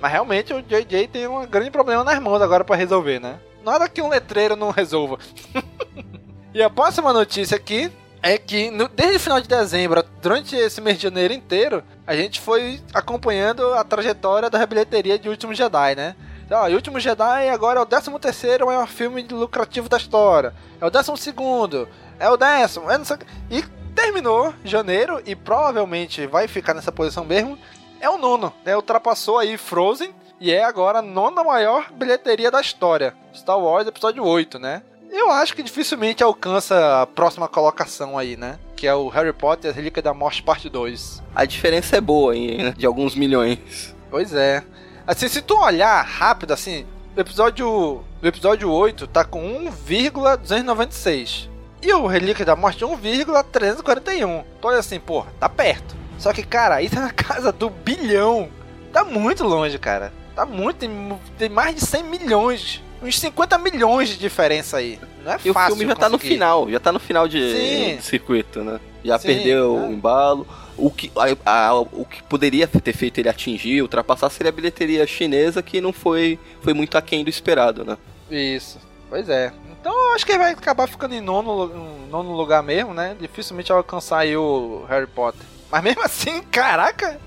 Mas 0.00 0.12
realmente 0.12 0.52
o 0.52 0.60
JJ 0.62 1.08
tem 1.08 1.26
um 1.26 1.46
grande 1.46 1.70
problema 1.70 2.04
nas 2.04 2.18
mãos 2.20 2.42
agora 2.42 2.64
pra 2.64 2.76
resolver, 2.76 3.20
né? 3.20 3.38
Nada 3.64 3.88
que 3.88 4.02
um 4.02 4.08
letreiro 4.08 4.54
não 4.56 4.70
resolva. 4.70 5.18
e 6.52 6.62
a 6.62 6.68
próxima 6.68 7.12
notícia 7.12 7.56
aqui 7.56 7.90
é 8.22 8.36
que 8.38 8.70
no- 8.70 8.88
desde 8.88 9.16
o 9.16 9.20
final 9.20 9.40
de 9.40 9.48
dezembro, 9.48 10.04
durante 10.20 10.54
esse 10.56 10.80
mês 10.80 10.96
de 10.96 11.04
janeiro 11.04 11.32
inteiro, 11.32 11.82
a 12.06 12.14
gente 12.16 12.40
foi 12.40 12.80
acompanhando 12.92 13.72
a 13.74 13.84
trajetória 13.84 14.50
da 14.50 14.64
bilheteria 14.66 15.18
de 15.18 15.28
Último 15.28 15.54
Jedi, 15.54 15.94
né? 15.94 16.14
Ó, 16.54 16.68
e 16.68 16.74
Último 16.74 17.00
Jedi 17.00 17.48
agora 17.48 17.80
é 17.80 17.82
o 17.82 17.86
13 17.86 18.12
terceiro 18.20 18.66
maior 18.66 18.86
filme 18.86 19.26
lucrativo 19.28 19.88
da 19.88 19.96
história. 19.96 20.54
É 20.80 20.86
o 20.86 20.90
12 20.90 21.16
segundo, 21.16 21.88
é 22.18 22.30
o 22.30 22.36
décimo, 22.36 22.88
é 22.88 22.96
não 22.96 23.04
sei 23.04 23.16
o. 23.16 23.20
E 23.50 23.64
terminou 23.94 24.54
janeiro 24.64 25.20
e 25.26 25.34
provavelmente 25.34 26.26
vai 26.28 26.46
ficar 26.46 26.72
nessa 26.72 26.92
posição 26.92 27.24
mesmo. 27.24 27.58
É 28.00 28.08
o 28.08 28.18
nono, 28.18 28.52
né? 28.64 28.76
Ultrapassou 28.76 29.38
aí 29.38 29.56
Frozen 29.56 30.14
e 30.40 30.52
é 30.52 30.62
agora 30.62 31.00
a 31.00 31.02
nona 31.02 31.42
maior 31.42 31.90
bilheteria 31.92 32.50
da 32.50 32.60
história. 32.60 33.14
Star 33.34 33.58
Wars 33.58 33.88
Episódio 33.88 34.24
8, 34.24 34.58
né? 34.58 34.82
Eu 35.10 35.30
acho 35.30 35.54
que 35.54 35.62
dificilmente 35.62 36.22
alcança 36.22 37.02
a 37.02 37.06
próxima 37.06 37.48
colocação 37.48 38.16
aí, 38.16 38.36
né? 38.36 38.58
Que 38.76 38.86
é 38.86 38.94
o 38.94 39.08
Harry 39.08 39.32
Potter 39.32 39.68
e 39.68 39.70
as 39.70 39.76
Relíquias 39.76 40.04
da 40.04 40.14
Morte 40.14 40.42
Parte 40.42 40.68
2. 40.68 41.22
A 41.34 41.44
diferença 41.44 41.96
é 41.96 42.00
boa, 42.00 42.36
hein, 42.36 42.72
de 42.76 42.86
alguns 42.86 43.14
milhões. 43.16 43.94
Pois 44.10 44.32
é. 44.34 44.62
Assim, 45.06 45.28
se 45.28 45.42
tu 45.42 45.56
olhar 45.58 46.02
rápido, 46.02 46.52
assim, 46.52 46.86
o 47.16 47.20
episódio, 47.20 47.68
o 47.68 48.04
episódio 48.26 48.70
8 48.70 49.06
tá 49.06 49.24
com 49.24 49.40
1,296. 49.86 51.48
E 51.82 51.92
o 51.92 52.06
Relíquia 52.06 52.44
da 52.46 52.56
Morte 52.56 52.84
1,341. 52.84 54.44
Então 54.58 54.70
olha 54.70 54.78
assim, 54.78 54.98
pô, 54.98 55.24
tá 55.38 55.48
perto. 55.48 55.94
Só 56.18 56.32
que, 56.32 56.42
cara, 56.42 56.80
isso 56.80 56.96
é 56.96 57.00
na 57.00 57.10
casa 57.10 57.52
do 57.52 57.68
bilhão. 57.68 58.48
Tá 58.92 59.04
muito 59.04 59.44
longe, 59.44 59.78
cara. 59.78 60.12
Tá 60.34 60.46
muito, 60.46 60.78
tem, 60.78 61.18
tem 61.38 61.48
mais 61.48 61.74
de 61.74 61.82
100 61.82 62.02
milhões. 62.04 62.82
Uns 63.02 63.18
50 63.20 63.58
milhões 63.58 64.08
de 64.08 64.16
diferença 64.16 64.78
aí. 64.78 64.98
Não 65.22 65.32
é 65.32 65.38
E 65.44 65.50
o 65.50 65.52
fácil 65.52 65.76
filme 65.76 65.92
já 65.92 65.96
tá 65.96 66.08
no 66.08 66.12
conseguir. 66.16 66.34
final, 66.34 66.70
já 66.70 66.80
tá 66.80 66.90
no 66.92 66.98
final 66.98 67.28
de, 67.28 67.52
Sim. 67.52 68.00
circuito, 68.00 68.62
né? 68.64 68.80
Já 69.04 69.18
Sim, 69.18 69.28
perdeu 69.28 69.76
é. 69.76 69.80
o 69.88 69.92
embalo. 69.92 70.46
O 70.76 70.90
que, 70.90 71.10
a- 71.44 71.68
a- 71.68 71.74
o 71.80 72.04
que 72.04 72.22
poderia 72.24 72.66
ter 72.66 72.92
feito 72.92 73.18
ele 73.18 73.28
atingir, 73.28 73.80
ultrapassar, 73.82 74.28
seria 74.30 74.50
a 74.50 74.52
bilheteria 74.54 75.06
chinesa, 75.06 75.62
que 75.62 75.80
não 75.80 75.92
foi, 75.92 76.38
foi 76.62 76.74
muito 76.74 76.98
aquém 76.98 77.22
do 77.22 77.30
esperado, 77.30 77.84
né? 77.84 77.96
Isso. 78.30 78.78
Pois 79.08 79.28
é. 79.28 79.52
Então 79.80 79.92
eu 79.92 80.14
acho 80.14 80.24
que 80.26 80.32
ele 80.32 80.38
vai 80.38 80.52
acabar 80.52 80.88
ficando 80.88 81.14
em 81.14 81.20
nono, 81.20 81.68
nono 82.10 82.32
lugar 82.32 82.62
mesmo, 82.62 82.92
né? 82.94 83.16
Dificilmente 83.20 83.70
alcançar 83.70 84.18
aí 84.20 84.36
o 84.36 84.84
Harry 84.88 85.06
Potter. 85.06 85.42
Mas 85.70 85.82
mesmo 85.82 86.02
assim, 86.04 86.42
caraca! 86.42 87.20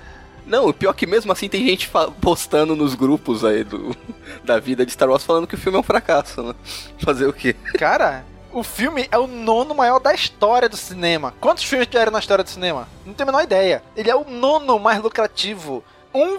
Não, 0.45 0.67
o 0.69 0.73
pior 0.73 0.93
que 0.93 1.05
mesmo 1.05 1.31
assim 1.31 1.49
tem 1.49 1.65
gente 1.67 1.89
postando 2.21 2.73
nos 2.75 2.95
grupos 2.95 3.43
aí 3.45 3.63
do, 3.65 3.95
da 4.45 4.59
vida 4.59 4.85
de 4.85 4.91
Star 4.93 5.09
Wars 5.09 5.23
falando 5.23 5.45
que 5.45 5.55
o 5.55 5.57
filme 5.57 5.77
é 5.77 5.81
um 5.81 5.83
fracasso, 5.83 6.41
né? 6.41 6.55
Fazer 6.99 7.27
o 7.27 7.33
quê? 7.33 7.53
Cara, 7.77 8.25
o 8.53 8.63
filme 8.63 9.07
é 9.11 9.17
o 9.17 9.27
nono 9.27 9.75
maior 9.75 9.99
da 9.99 10.13
história 10.13 10.69
do 10.69 10.77
cinema. 10.77 11.33
Quantos 11.39 11.63
filmes 11.63 11.87
tiveram 11.87 12.11
na 12.11 12.19
história 12.19 12.43
do 12.43 12.49
cinema? 12.49 12.87
Não 13.05 13.13
tenho 13.13 13.29
a 13.29 13.31
menor 13.31 13.43
ideia. 13.43 13.83
Ele 13.95 14.09
é 14.09 14.15
o 14.15 14.23
nono 14.23 14.79
mais 14.79 15.01
lucrativo. 15.01 15.83
1, 16.13 16.37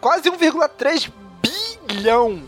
quase 0.00 0.30
1,3 0.30 1.10
bilhão. 1.86 2.42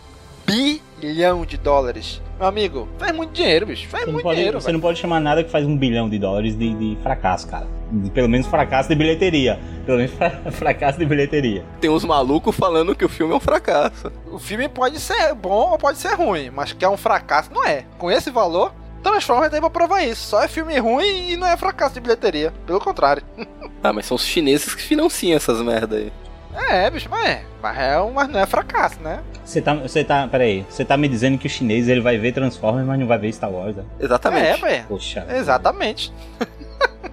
Bilhão 0.46 1.44
de 1.44 1.56
dólares. 1.56 2.20
Meu 2.40 2.48
amigo, 2.48 2.88
faz 2.98 3.14
muito 3.14 3.32
dinheiro, 3.34 3.66
bicho. 3.66 3.86
Faz 3.86 4.04
Você 4.06 4.10
muito 4.12 4.22
pode, 4.22 4.36
dinheiro, 4.36 4.58
você 4.58 4.66
velho. 4.68 4.78
não 4.78 4.80
pode 4.80 4.98
chamar 4.98 5.20
nada 5.20 5.44
que 5.44 5.50
faz 5.50 5.66
um 5.66 5.76
bilhão 5.76 6.08
de 6.08 6.18
dólares 6.18 6.56
de, 6.58 6.72
de 6.72 6.96
fracasso, 7.02 7.46
cara. 7.46 7.66
De- 7.92 8.10
pelo 8.10 8.30
menos 8.30 8.46
fracasso 8.46 8.88
de 8.88 8.94
bilheteria. 8.94 9.60
Pelo 9.84 9.98
menos 9.98 10.12
fra- 10.14 10.30
fracasso 10.50 10.98
de 10.98 11.04
bilheteria. 11.04 11.62
Tem 11.82 11.90
uns 11.90 12.02
malucos 12.02 12.56
falando 12.56 12.94
que 12.96 13.04
o 13.04 13.08
filme 13.10 13.34
é 13.34 13.36
um 13.36 13.40
fracasso. 13.40 14.10
O 14.32 14.38
filme 14.38 14.68
pode 14.70 14.98
ser 14.98 15.34
bom 15.34 15.70
ou 15.72 15.76
pode 15.78 15.98
ser 15.98 16.14
ruim, 16.14 16.48
mas 16.48 16.72
que 16.72 16.82
é 16.82 16.88
um 16.88 16.96
fracasso, 16.96 17.52
não 17.52 17.62
é. 17.62 17.84
Com 17.98 18.10
esse 18.10 18.30
valor, 18.30 18.72
Transformers 19.02 19.50
tem 19.50 19.60
pra 19.60 19.68
provar 19.68 20.02
isso. 20.02 20.26
Só 20.28 20.42
é 20.42 20.48
filme 20.48 20.78
ruim 20.78 21.32
e 21.32 21.36
não 21.36 21.46
é 21.46 21.58
fracasso 21.58 21.92
de 21.94 22.00
bilheteria. 22.00 22.54
Pelo 22.66 22.80
contrário. 22.80 23.22
Ah, 23.82 23.94
mas 23.94 24.04
são 24.04 24.14
os 24.14 24.26
chineses 24.26 24.74
que 24.74 24.82
financiam 24.82 25.34
essas 25.34 25.62
merda 25.62 25.96
aí. 25.96 26.12
É, 26.54 26.90
bicho, 26.90 27.08
mas 27.10 27.26
é. 27.28 27.42
Mas, 27.62 27.78
é 27.78 28.00
um- 28.00 28.12
mas 28.12 28.28
não 28.28 28.40
é 28.40 28.46
fracasso, 28.46 29.00
né? 29.00 29.20
Você 29.44 29.60
tá, 29.60 29.74
você 29.74 30.02
tá, 30.04 30.26
peraí, 30.28 30.64
você 30.68 30.84
tá 30.84 30.96
me 30.96 31.08
dizendo 31.08 31.38
que 31.38 31.46
o 31.46 31.50
chinês 31.50 31.88
ele 31.88 32.00
vai 32.00 32.16
ver 32.18 32.32
Transformers, 32.32 32.86
mas 32.86 32.98
não 32.98 33.06
vai 33.06 33.18
ver 33.18 33.32
Star 33.32 33.50
Wars, 33.50 33.76
né? 33.76 33.84
É, 33.98 34.04
Exatamente. 34.04 34.60
velho. 34.60 34.84
Poxa. 34.88 35.26
Exatamente. 35.30 36.12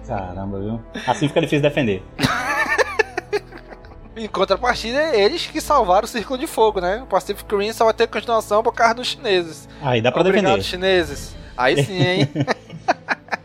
Caramba, 0.06 0.58
viu? 0.60 0.80
Assim 1.06 1.28
fica 1.28 1.40
difícil 1.40 1.62
defender. 1.62 2.02
Em 4.16 4.26
contrapartida, 4.26 4.98
é 4.98 5.20
eles 5.20 5.46
que 5.46 5.60
salvaram 5.60 6.04
o 6.04 6.08
Círculo 6.08 6.36
de 6.38 6.48
Fogo, 6.48 6.80
né? 6.80 7.00
O 7.02 7.06
Pacific 7.06 7.54
Rim 7.54 7.72
só 7.72 7.84
vai 7.84 7.94
ter 7.94 8.08
continuação 8.08 8.64
por 8.64 8.72
causa 8.74 8.94
dos 8.94 9.06
chineses. 9.06 9.68
Aí 9.80 10.00
dá 10.02 10.10
pra 10.10 10.22
Obrigado, 10.22 10.56
defender. 10.56 10.64
chineses. 10.64 11.36
Aí 11.56 11.84
sim, 11.84 12.02
hein? 12.02 12.28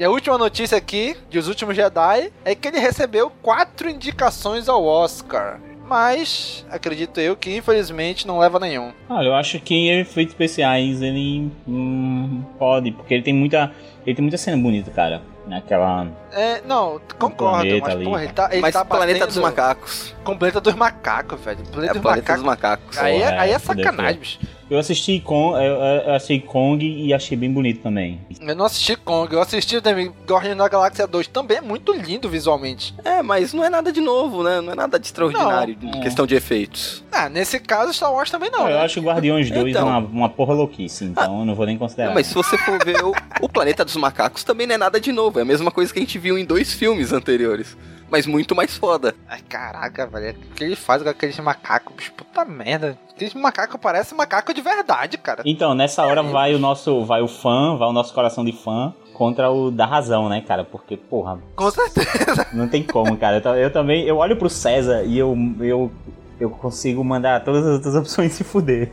e 0.00 0.04
a 0.04 0.08
última 0.08 0.38
notícia 0.38 0.78
aqui, 0.78 1.14
de 1.28 1.38
Os 1.38 1.46
Últimos 1.46 1.76
Jedi, 1.76 2.32
é 2.42 2.54
que 2.54 2.68
ele 2.68 2.78
recebeu 2.78 3.30
quatro 3.42 3.90
indicações 3.90 4.66
ao 4.66 4.82
Oscar. 4.82 5.60
Mas, 5.86 6.64
acredito 6.70 7.20
eu 7.20 7.36
que 7.36 7.54
infelizmente 7.54 8.26
não 8.26 8.38
leva 8.38 8.58
nenhum. 8.58 8.92
Olha, 9.10 9.26
eu 9.26 9.34
acho 9.34 9.60
que 9.60 9.74
em 9.74 10.00
efeitos 10.00 10.32
especiais 10.32 11.02
ele 11.02 11.52
hum, 11.68 12.42
pode, 12.58 12.92
porque 12.92 13.12
ele 13.12 13.22
tem 13.22 13.34
muita. 13.34 13.70
Ele 14.06 14.16
tem 14.16 14.22
muita 14.22 14.38
cena 14.38 14.56
bonita, 14.56 14.90
cara. 14.90 15.20
Naquela. 15.46 16.06
É, 16.32 16.62
não, 16.62 16.98
concordo, 17.18 17.68
mas 17.80 17.94
ali, 17.94 18.04
porra, 18.04 18.24
ele 18.24 18.32
tá, 18.32 18.48
ele 18.52 18.60
Mas 18.62 18.72
tá 18.72 18.84
Planeta 18.86 19.18
batendo 19.18 19.34
dos 19.34 19.42
Macacos. 19.42 20.14
com 20.24 20.38
Planeta 20.38 20.60
dos 20.62 20.74
Macacos, 20.74 21.40
velho. 21.40 21.58
Planeta 21.66 21.90
É 21.90 21.94
dos 21.94 22.02
Planeta 22.02 22.32
dos 22.34 22.42
Macacos. 22.42 22.96
Macacos. 22.96 22.98
Aí, 22.98 23.16
é, 23.16 23.28
Porra, 23.28 23.40
aí 23.42 23.50
é 23.50 23.54
é, 23.54 23.58
sacanagem, 23.58 24.20
bicho. 24.20 24.38
Eu 24.70 24.78
assisti 24.78 25.18
Kong, 25.18 25.56
eu, 25.56 25.74
eu- 25.74 26.14
assisti 26.14 26.38
Kong 26.38 26.84
e 26.86 27.12
achei 27.12 27.36
bem 27.36 27.52
bonito 27.52 27.82
também. 27.82 28.20
Eu 28.40 28.54
não 28.54 28.64
assisti 28.66 28.94
Kong, 28.94 29.32
eu 29.34 29.40
assisti 29.42 29.80
também 29.80 30.12
Guardiões 30.24 30.56
da 30.56 30.68
Galáxia 30.68 31.08
2. 31.08 31.26
Também 31.26 31.56
é 31.56 31.60
muito 31.60 31.92
lindo 31.92 32.28
visualmente. 32.28 32.94
É, 33.04 33.20
mas 33.20 33.52
não 33.52 33.64
é 33.64 33.68
nada 33.68 33.90
de 33.90 34.00
novo, 34.00 34.44
né? 34.44 34.60
Não 34.60 34.72
é 34.72 34.76
nada 34.76 34.96
de 34.98 35.06
extraordinário 35.06 35.76
Não. 35.82 35.90
em 35.90 35.98
É. 35.98 36.02
questão 36.02 36.24
de 36.24 36.36
efeitos. 36.36 37.02
Ah, 37.10 37.28
nesse 37.28 37.58
caso 37.58 37.92
Star 37.92 38.12
Wars 38.14 38.30
também 38.30 38.48
não. 38.48 38.68
eu 38.68 38.76
né? 38.76 38.80
acho 38.84 39.00
o 39.00 39.02
Guardiões 39.02 39.50
2 39.50 39.70
Então. 39.74 39.88
uma, 39.88 39.98
uma 39.98 40.28
porra 40.28 40.54
louquice, 40.54 41.04
então 41.04 41.40
eu 41.40 41.44
não 41.44 41.56
vou 41.56 41.66
nem 41.66 41.76
considerar. 41.76 42.08
Não, 42.10 42.14
mas 42.14 42.28
se 42.28 42.34
você 42.34 42.56
for 42.56 42.78
ver 42.84 43.02
o, 43.04 43.12
o 43.40 43.48
Planeta 43.48 43.84
dos 43.84 43.96
Macacos 43.96 44.44
também 44.44 44.68
não 44.68 44.76
é 44.76 44.78
nada 44.78 45.00
de 45.00 45.10
novo. 45.10 45.40
É 45.40 45.42
a 45.42 45.44
mesma 45.44 45.72
coisa 45.72 45.92
que 45.92 45.98
a 45.98 46.02
gente 46.02 46.16
viu 46.16 46.38
em 46.38 46.44
dois 46.44 46.72
filmes 46.72 47.12
anteriores. 47.12 47.76
Mas 48.10 48.26
muito 48.26 48.54
mais 48.54 48.76
foda. 48.76 49.14
Ai, 49.28 49.40
caraca, 49.48 50.06
velho. 50.06 50.36
O 50.50 50.54
que 50.54 50.64
ele 50.64 50.76
faz 50.76 51.02
com 51.02 51.08
aqueles 51.08 51.38
macacos, 51.38 51.94
bicho? 51.94 52.12
Puta 52.12 52.44
merda. 52.44 52.98
Aqueles 53.14 53.34
macacos 53.34 53.80
parecem 53.80 54.16
macaco 54.16 54.52
de 54.52 54.60
verdade, 54.60 55.16
cara. 55.18 55.42
Então, 55.46 55.74
nessa 55.74 56.04
hora 56.04 56.22
vai 56.22 56.54
o 56.54 56.58
nosso. 56.58 57.04
Vai 57.04 57.22
o 57.22 57.28
fã, 57.28 57.76
vai 57.76 57.88
o 57.88 57.92
nosso 57.92 58.12
coração 58.12 58.44
de 58.44 58.52
fã 58.52 58.92
contra 59.14 59.50
o 59.50 59.70
da 59.70 59.86
razão, 59.86 60.28
né, 60.28 60.40
cara? 60.40 60.64
Porque, 60.64 60.96
porra, 60.96 61.38
Com 61.54 61.70
certeza. 61.70 62.46
não 62.52 62.68
tem 62.68 62.82
como, 62.82 63.16
cara. 63.16 63.40
Eu, 63.44 63.54
eu 63.54 63.72
também. 63.72 64.04
Eu 64.04 64.16
olho 64.16 64.36
pro 64.36 64.48
César 64.50 65.02
e 65.04 65.18
eu. 65.18 65.36
eu 65.60 65.92
eu 66.40 66.48
consigo 66.48 67.04
mandar 67.04 67.44
todas 67.44 67.66
as 67.66 67.74
outras 67.74 67.94
opções 67.96 68.32
se 68.32 68.42
fuder. 68.42 68.90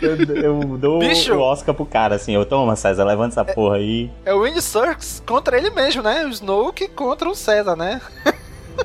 eu, 0.00 0.36
eu 0.36 0.78
dou 0.78 1.00
Bicho. 1.00 1.34
o 1.34 1.40
Oscar 1.40 1.74
pro 1.74 1.84
cara, 1.84 2.14
assim. 2.14 2.34
Eu 2.34 2.46
toma, 2.46 2.76
César, 2.76 3.04
levanta 3.04 3.40
essa 3.40 3.44
porra 3.44 3.76
aí. 3.76 4.08
É 4.24 4.32
o 4.32 4.44
Andy 4.44 4.62
Serkis 4.62 5.20
contra 5.26 5.58
ele 5.58 5.70
mesmo, 5.70 6.02
né? 6.02 6.24
O 6.24 6.28
Snoke 6.28 6.88
contra 6.88 7.28
o 7.28 7.34
César, 7.34 7.74
né? 7.74 8.00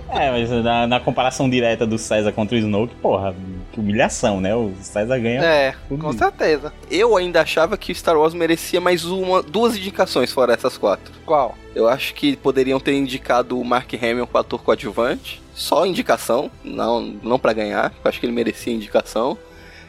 É, 0.09 0.31
mas 0.31 0.49
na, 0.49 0.87
na 0.87 0.99
comparação 0.99 1.49
direta 1.49 1.85
do 1.85 1.97
César 1.97 2.31
contra 2.31 2.55
o 2.55 2.59
Snoke, 2.59 2.95
porra, 2.95 3.35
que 3.71 3.79
humilhação, 3.79 4.41
né? 4.41 4.55
O 4.55 4.73
César 4.81 5.17
ganha. 5.19 5.41
É, 5.41 5.75
tudo 5.87 6.03
com 6.03 6.13
certeza. 6.13 6.73
Eu 6.89 7.15
ainda 7.15 7.41
achava 7.41 7.77
que 7.77 7.93
Star 7.93 8.17
Wars 8.17 8.33
merecia 8.33 8.81
mais 8.81 9.05
uma, 9.05 9.41
duas 9.41 9.77
indicações 9.77 10.31
fora 10.33 10.53
essas 10.53 10.77
quatro. 10.77 11.13
Qual? 11.25 11.55
Eu 11.73 11.87
acho 11.87 12.13
que 12.13 12.35
poderiam 12.35 12.79
ter 12.79 12.93
indicado 12.93 13.59
o 13.59 13.63
Mark 13.63 13.93
Hamill 13.93 14.27
com 14.27 14.37
ator 14.37 14.61
coadjuvante. 14.61 15.44
Só 15.55 15.85
indicação, 15.85 16.51
não, 16.63 17.01
não 17.01 17.39
para 17.39 17.53
ganhar. 17.53 17.91
Eu 18.03 18.09
acho 18.09 18.19
que 18.19 18.25
ele 18.27 18.33
merecia 18.33 18.73
indicação. 18.73 19.37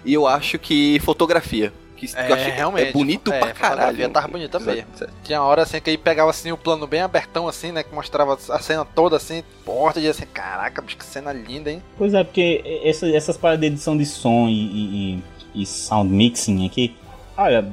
E 0.04 0.14
eu 0.14 0.26
acho 0.26 0.58
que 0.58 0.98
fotografia. 1.00 1.72
Que, 1.96 2.06
É, 2.14 2.30
eu 2.30 2.34
achei 2.34 2.52
realmente. 2.52 2.88
é 2.90 2.92
bonito 2.92 3.32
É, 3.32 3.38
pra 3.38 3.50
a 3.50 3.54
fotografia 3.54 3.86
caralho. 3.86 4.08
tava 4.10 4.28
bonita 4.28 4.60
mesmo. 4.60 4.84
Certo. 4.94 5.12
Tinha 5.24 5.42
hora 5.42 5.62
assim 5.62 5.80
que 5.80 5.90
ele 5.90 5.98
pegava 5.98 6.30
assim 6.30 6.52
o 6.52 6.56
plano 6.56 6.86
bem 6.86 7.00
abertão 7.00 7.48
assim, 7.48 7.72
né? 7.72 7.82
Que 7.82 7.92
mostrava 7.94 8.34
a 8.50 8.58
cena 8.60 8.84
toda 8.84 9.16
assim, 9.16 9.42
porta, 9.64 9.98
e 9.98 10.06
assim, 10.06 10.26
caraca, 10.26 10.80
bicho, 10.82 10.98
que 10.98 11.04
cena 11.06 11.32
linda, 11.32 11.70
hein? 11.72 11.82
Pois 11.96 12.12
é, 12.14 12.22
porque 12.22 12.62
essa- 12.84 13.08
essas 13.08 13.36
paradas 13.38 13.60
de 13.62 13.66
edição 13.68 13.96
de 13.96 14.04
som 14.04 14.46
e, 14.46 14.52
e- 14.52 15.22
e- 15.54 15.62
e 15.62 15.66
sound 15.66 16.12
mixing 16.12 16.66
aqui, 16.66 16.94
olha, 17.36 17.66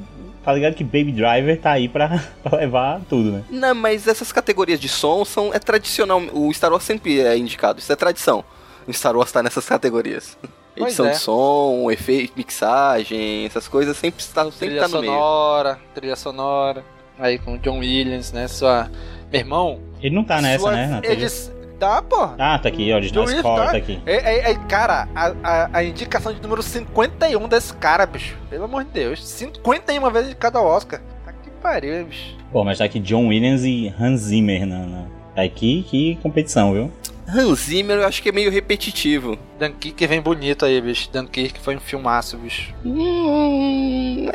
tá 0.44 0.52
ligado 0.52 0.74
que 0.74 0.84
Baby 0.84 1.12
Driver 1.12 1.58
tá 1.60 1.72
aí 1.72 1.88
pra, 1.88 2.22
pra 2.42 2.58
levar 2.58 3.00
tudo, 3.08 3.32
né? 3.32 3.44
Não, 3.50 3.74
mas 3.74 4.06
essas 4.06 4.30
categorias 4.32 4.78
de 4.78 4.88
som 4.88 5.24
são 5.24 5.52
é 5.54 5.58
tradicional. 5.58 6.20
O 6.32 6.52
Star 6.52 6.70
Wars 6.72 6.84
sempre 6.84 7.20
é 7.20 7.36
indicado, 7.36 7.78
isso 7.80 7.92
é 7.92 7.96
tradição. 7.96 8.44
O 8.86 8.92
Star 8.92 9.16
Wars 9.16 9.32
tá 9.32 9.42
nessas 9.42 9.66
categorias. 9.66 10.36
Pois 10.76 10.88
Edição 10.88 11.06
é. 11.06 11.10
de 11.12 11.18
som, 11.18 11.88
efeito, 11.90 12.32
mixagem, 12.36 13.46
essas 13.46 13.68
coisas 13.68 13.96
sempre 13.96 14.20
está 14.20 14.42
sempre 14.44 14.58
trilha 14.66 14.80
tá 14.82 14.88
no 14.88 15.00
meio. 15.00 15.12
sonora, 15.12 15.78
trilha 15.94 16.16
sonora. 16.16 16.84
Aí 17.18 17.38
com 17.38 17.54
o 17.54 17.58
John 17.58 17.78
Williams, 17.78 18.32
né? 18.32 18.48
Sua. 18.48 18.90
Meu 19.30 19.40
irmão. 19.40 19.80
Ele 20.02 20.14
não 20.14 20.24
tá 20.24 20.40
nessa, 20.42 20.58
sua- 20.62 20.72
né? 20.72 20.86
na 20.88 21.00
trilha? 21.00 21.12
Eles. 21.12 21.52
Tá, 21.84 22.00
pô. 22.00 22.30
Ah, 22.38 22.58
tá 22.58 22.68
aqui, 22.70 22.90
ó, 22.92 22.96
original 22.96 23.24
John 23.24 23.28
Williams 23.28 23.46
score, 23.46 23.60
tá- 23.66 23.70
tá 23.72 23.76
aqui. 23.76 24.00
É, 24.06 24.14
é- 24.14 24.50
é, 24.52 24.54
cara, 24.54 25.06
a, 25.14 25.32
a- 25.44 25.70
a 25.74 25.84
indicação 25.84 26.32
de 26.32 26.40
número 26.40 26.62
51 26.62 27.46
desse 27.46 27.74
cara, 27.74 28.06
bicho. 28.06 28.36
Pelo 28.48 28.64
amor 28.64 28.84
de 28.84 28.90
Deus. 28.90 29.22
51 29.28 30.10
vezes 30.10 30.30
de 30.30 30.34
cada 30.34 30.62
Oscar. 30.62 31.00
Tá 31.26 31.32
que 31.32 31.50
pariu, 31.62 32.06
bicho. 32.06 32.36
Pô, 32.50 32.64
mas 32.64 32.78
tá 32.78 32.84
aqui 32.84 32.98
John 33.00 33.26
Williams 33.28 33.64
e 33.64 33.92
Hans 34.00 34.20
Zimmer 34.20 34.64
na, 34.66 34.78
na- 34.78 35.04
Tá 35.34 35.42
aqui, 35.42 35.84
que 35.90 36.14
competição, 36.22 36.72
viu? 36.72 36.90
Hans 37.28 37.58
Zimmer 37.66 37.98
eu 37.98 38.06
acho 38.06 38.22
que 38.22 38.28
é 38.28 38.32
meio 38.32 38.50
repetitivo. 38.50 39.36
Dunkirk 39.58 40.06
vem 40.06 40.20
bonito 40.22 40.64
aí, 40.64 40.80
bicho. 40.80 41.10
Dunkirk 41.12 41.58
foi 41.60 41.76
um 41.76 41.80
filmaço, 41.80 42.36
bicho. 42.38 42.72
Hum, 42.84 44.26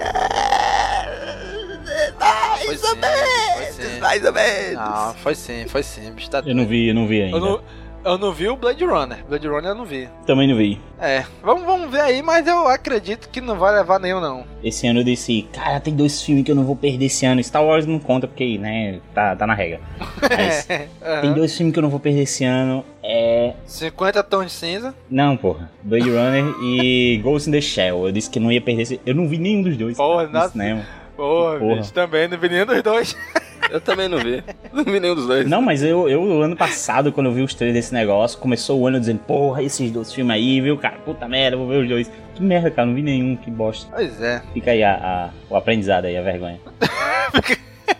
mais 2.20 2.63
Foi 2.65 2.74
ou 2.76 2.78
sim, 2.78 2.88
foi 2.88 2.95
menos, 2.99 3.76
sim. 3.76 3.99
mais 3.99 4.26
ou 4.26 4.34
menos. 4.34 4.74
Não, 4.76 5.13
foi 5.15 5.36
sim, 5.36 5.65
foi 5.67 5.84
sim, 5.84 6.11
bicho. 6.11 6.30
Tá 6.30 6.41
Eu 6.45 6.55
não 6.55 6.65
vi, 6.65 6.88
eu 6.89 6.95
não 6.95 7.07
vi 7.07 7.22
ainda. 7.24 7.38
Eu 7.38 7.41
não- 7.41 7.61
Eu 8.01 8.17
não 8.17 8.32
vi 8.32 8.47
o 8.47 8.55
Blade 8.55 8.86
Runner. 8.86 9.17
Blade 9.28 9.45
Runner 9.45 9.72
eu 9.72 9.76
não 9.76 9.84
vi. 9.84 10.07
Também 10.26 10.47
não 10.47 10.55
vi. 10.55 10.80
É, 11.01 11.26
vamos, 11.43 11.65
vamos 11.65 11.91
ver 11.91 11.99
aí, 11.99 12.22
mas 12.24 12.47
eu 12.47 12.65
acredito 12.70 13.28
que 13.28 13.41
não 13.41 13.57
vai 13.57 13.76
levar 13.76 13.99
nenhum, 13.99 14.22
não. 14.22 14.45
Esse 14.63 14.88
ano 14.88 15.01
eu 15.01 15.03
disse, 15.03 15.45
cara, 15.51 15.82
tem 15.82 15.93
dois 15.93 16.22
filmes 16.22 16.45
que 16.45 16.51
eu 16.51 16.55
não 16.55 16.63
vou 16.63 16.78
perder 16.78 17.07
esse 17.07 17.26
ano. 17.26 17.43
Star 17.43 17.61
Wars 17.61 17.86
não 17.86 17.99
conta 17.99 18.26
porque, 18.26 18.57
né, 18.57 19.01
tá, 19.13 19.36
tá 19.36 19.45
na 19.45 19.53
regra. 19.53 19.82
Mas 20.22 20.65
Aham. 21.03 21.22
tem 21.22 21.34
dois 21.34 21.55
filmes 21.57 21.74
que 21.74 21.80
eu 21.80 21.84
não 21.84 21.89
vou 21.89 21.99
perder 21.99 22.22
esse 22.22 22.45
ano. 22.45 22.86
É. 23.03 23.53
50 23.65 24.24
tons 24.24 24.45
de 24.45 24.51
cinza. 24.53 24.95
Não, 25.09 25.36
porra. 25.36 25.70
Blade 25.84 26.09
Runner 26.09 26.45
e 26.63 27.20
Ghost 27.22 27.49
in 27.49 27.51
the 27.51 27.59
Shell. 27.59 28.05
Eu 28.05 28.13
disse 28.13 28.30
que 28.30 28.39
não 28.39 28.49
ia 28.49 28.61
perder 28.61 28.84
esse. 28.84 29.01
Eu 29.05 29.13
não 29.13 29.28
vi 29.28 29.38
nenhum 29.38 29.61
dos 29.61 29.76
dois. 29.76 29.97
Porra, 29.97 30.26
nada-. 30.26 30.86
Porra, 31.20 31.59
Porra. 31.59 31.76
bicho, 31.78 31.93
também 31.93 32.28
não 32.28 32.38
vi 32.38 32.49
nenhum 32.49 32.65
dos 32.65 32.82
dois. 32.82 33.17
Eu 33.70 33.80
também 33.82 34.07
não 34.07 34.17
vi. 34.17 34.43
Não 34.74 34.84
vi 34.84 34.99
nenhum 34.99 35.13
dos 35.13 35.28
dois. 35.28 35.47
Não, 35.47 35.61
mas 35.61 35.84
eu, 35.84 36.09
eu, 36.09 36.41
ano 36.41 36.55
passado, 36.55 37.11
quando 37.11 37.28
eu 37.28 37.34
vi 37.34 37.43
os 37.43 37.53
trailers 37.53 37.86
desse 37.86 37.93
negócio, 37.93 38.39
começou 38.39 38.80
o 38.80 38.88
ano 38.88 38.99
dizendo, 38.99 39.20
porra, 39.20 39.61
esses 39.61 39.91
dois 39.91 40.11
filmes 40.11 40.34
aí, 40.34 40.59
viu, 40.59 40.76
cara? 40.76 40.95
Puta 41.05 41.28
merda, 41.28 41.55
vou 41.55 41.67
ver 41.67 41.84
os 41.84 41.88
dois. 41.88 42.11
Que 42.34 42.41
merda, 42.41 42.72
cara, 42.72 42.88
não 42.88 42.95
vi 42.95 43.03
nenhum, 43.03 43.36
que 43.36 43.51
bosta. 43.51 43.91
Pois 43.93 44.20
é. 44.22 44.41
Fica 44.53 44.72
aí 44.72 44.82
a, 44.82 44.93
a- 44.95 45.30
o 45.51 45.55
aprendizado 45.55 46.05
aí, 46.05 46.17
a 46.17 46.22
vergonha. 46.22 46.59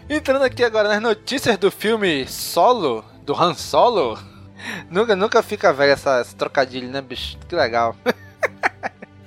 Entrando 0.10 0.44
aqui 0.44 0.64
agora 0.64 0.88
nas 0.90 1.02
notícias 1.02 1.56
do 1.58 1.70
filme 1.70 2.26
Solo, 2.28 3.06
do 3.24 3.34
Han 3.40 3.54
Solo. 3.54 4.18
Nunca, 4.90 5.16
nunca 5.16 5.42
fica 5.44 5.72
velho 5.72 5.92
essa, 5.94 6.20
esse 6.22 6.36
trocadilho, 6.36 6.90
né, 6.90 7.00
bicho? 7.02 7.38
Que 7.48 7.56
legal. 7.56 7.96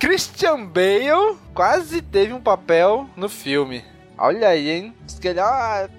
Christian 0.02 0.64
Bale 0.66 1.36
quase 1.54 2.02
teve 2.02 2.32
um 2.32 2.40
papel 2.40 3.08
no 3.16 3.28
filme. 3.28 3.84
Olha 4.18 4.48
aí, 4.48 4.68
hein? 4.68 4.94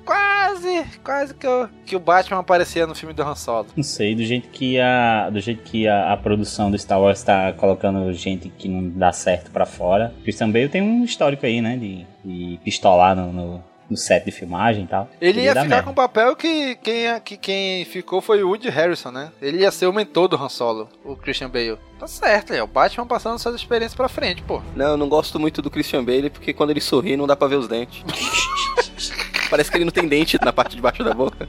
Quase, 0.04 0.84
quase 1.02 1.34
que, 1.34 1.48
eu- 1.48 1.70
que 1.86 1.96
o 1.96 2.02
Batman 2.02 2.40
aparecia 2.40 2.86
no 2.86 2.94
filme 2.94 3.14
do 3.14 3.24
Han 3.24 3.34
Solo. 3.36 3.68
Não 3.78 3.82
sei, 3.84 4.14
do 4.14 4.22
jeito 4.26 4.50
que 4.50 4.78
a, 4.78 5.30
do 5.30 5.40
jeito 5.40 5.64
que 5.64 5.88
a, 5.88 6.12
a 6.12 6.18
produção 6.18 6.70
do 6.70 6.78
Star 6.78 7.00
Wars 7.00 7.24
tá 7.24 7.54
colocando 7.54 8.12
gente 8.12 8.50
que 8.50 8.68
não 8.68 8.90
dá 8.90 9.14
certo 9.14 9.50
pra 9.52 9.66
fora. 9.66 10.14
Christian 10.24 10.52
Bale 10.52 10.68
tem 10.68 10.82
um 10.82 11.06
histórico 11.06 11.46
aí, 11.46 11.62
né, 11.62 11.78
de, 11.78 12.06
de 12.26 12.60
pistolar 12.62 13.16
no, 13.16 13.32
no, 13.32 13.64
no 13.94 13.98
set 13.98 14.26
de 14.26 14.32
filmagem 14.32 14.84
e 14.84 14.88
tal. 14.88 15.08
Ele 15.22 15.42
ia 15.42 15.50
ficar 15.52 15.66
merda. 15.66 15.84
com 15.84 15.92
o 15.92 15.94
papel 15.94 16.36
que 16.36 16.76
quem, 16.76 17.20
que 17.24 17.38
quem 17.38 17.86
ficou 17.86 18.22
foi 18.22 18.44
o 18.44 18.48
Woody 18.50 18.70
Harrison, 18.70 19.12
né? 19.12 19.32
Ele 19.42 19.60
ia 19.60 19.72
ser 19.72 19.86
o 19.88 19.94
mentor 19.94 20.28
do 20.28 20.36
Han 20.36 20.50
Solo, 20.50 20.90
o 21.06 21.16
Christian 21.16 21.50
Bale. 21.50 21.78
Tá 22.00 22.08
certo, 22.08 22.54
é 22.54 22.62
o 22.62 22.68
Batman 22.68 23.06
passando 23.08 23.40
suas 23.40 23.56
experiências 23.56 23.96
pra 23.96 24.10
frente, 24.10 24.42
pô. 24.42 24.62
Não, 24.76 24.88
eu 24.92 24.98
não 24.98 25.08
gosto 25.08 25.40
muito 25.40 25.62
do 25.62 25.70
Christian 25.72 26.04
Bale 26.04 26.30
porque 26.30 26.52
quando 26.54 26.72
ele 26.72 26.82
sorri 26.82 27.16
não 27.16 27.26
dá 27.28 27.36
pra 27.36 27.48
ver 27.48 27.56
os 27.56 27.68
dentes. 27.68 28.04
Parece 29.50 29.70
que 29.70 29.78
ele 29.78 29.86
não 29.86 29.92
tem 29.92 30.08
dente 30.08 30.38
na 30.44 30.52
parte 30.52 30.76
de 30.76 30.82
baixo 30.82 31.04
da 31.04 31.14
boca. 31.14 31.48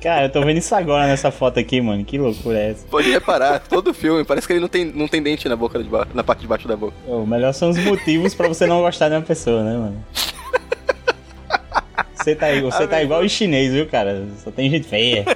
Cara, 0.00 0.26
eu 0.26 0.30
tô 0.32 0.40
vendo 0.44 0.58
isso 0.58 0.72
agora 0.76 1.08
nessa 1.08 1.30
foto 1.32 1.58
aqui, 1.58 1.80
mano. 1.80 2.04
Que 2.04 2.16
loucura 2.18 2.56
é 2.56 2.70
essa? 2.70 2.86
Pode 2.86 3.10
reparar, 3.10 3.58
todo 3.58 3.92
filme, 3.92 4.24
parece 4.24 4.46
que 4.46 4.52
ele 4.52 4.60
não 4.60 4.68
tem, 4.68 4.84
não 4.84 5.08
tem 5.08 5.20
dente 5.20 5.48
na 5.48 5.56
boca 5.56 5.82
de 5.82 5.88
ba- 5.88 6.06
na 6.14 6.22
parte 6.22 6.40
de 6.40 6.46
baixo 6.46 6.68
da 6.68 6.76
boca. 6.76 6.94
O 7.06 7.26
melhor 7.26 7.52
são 7.52 7.70
os 7.70 7.78
motivos 7.78 8.32
pra 8.32 8.46
você 8.46 8.64
não 8.64 8.80
gostar 8.80 9.08
de 9.08 9.16
uma 9.16 9.22
pessoa, 9.22 9.64
né, 9.64 9.76
mano? 9.76 10.04
Você 12.28 12.34
tá, 12.36 12.46
aí- 12.46 12.60
você 12.60 12.86
tá 12.86 13.02
igual 13.02 13.20
o 13.22 13.28
chinês, 13.28 13.72
viu, 13.72 13.86
cara? 13.88 14.26
Só 14.44 14.50
tem 14.50 14.70
gente 14.70 14.86
feia. 14.86 15.24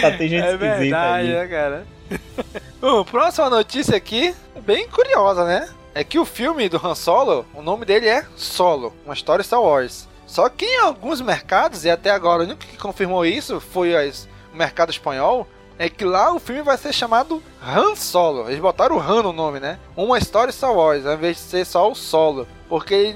Só 0.00 0.10
tem 0.16 0.28
gente 0.28 0.44
É 0.44 0.52
esquisita 0.52 0.76
verdade, 0.78 1.18
ali. 1.28 1.32
né, 1.32 1.46
cara? 1.46 1.86
Bom, 2.80 3.04
próxima 3.04 3.50
notícia 3.50 3.96
aqui, 3.96 4.34
bem 4.64 4.88
curiosa, 4.88 5.44
né? 5.44 5.68
É 5.94 6.04
que 6.04 6.18
o 6.18 6.24
filme 6.24 6.68
do 6.68 6.76
Han 6.84 6.94
Solo, 6.94 7.44
o 7.54 7.62
nome 7.62 7.84
dele 7.84 8.06
é 8.08 8.24
Solo, 8.36 8.94
uma 9.04 9.14
história 9.14 9.42
Star 9.42 9.60
Wars. 9.62 10.06
Só 10.26 10.48
que 10.48 10.64
em 10.64 10.78
alguns 10.80 11.20
mercados, 11.20 11.84
e 11.84 11.90
até 11.90 12.10
agora 12.10 12.42
o 12.42 12.44
único 12.44 12.60
que 12.60 12.76
confirmou 12.76 13.24
isso 13.24 13.60
foi 13.60 13.94
as- 13.96 14.28
o 14.52 14.56
mercado 14.56 14.90
espanhol, 14.90 15.46
é 15.78 15.88
que 15.88 16.04
lá 16.04 16.32
o 16.34 16.38
filme 16.38 16.62
vai 16.62 16.76
ser 16.76 16.92
chamado 16.92 17.42
Han 17.62 17.94
Solo. 17.96 18.48
Eles 18.48 18.60
botaram 18.60 18.96
o 18.96 19.00
Han 19.00 19.22
no 19.22 19.32
nome, 19.32 19.58
né? 19.60 19.78
Uma 19.96 20.18
história 20.18 20.52
Star 20.52 20.72
Wars, 20.74 21.06
ao 21.06 21.14
invés 21.14 21.36
de 21.36 21.42
ser 21.42 21.64
só 21.64 21.90
o 21.90 21.94
Solo. 21.94 22.46
Porque 22.68 23.14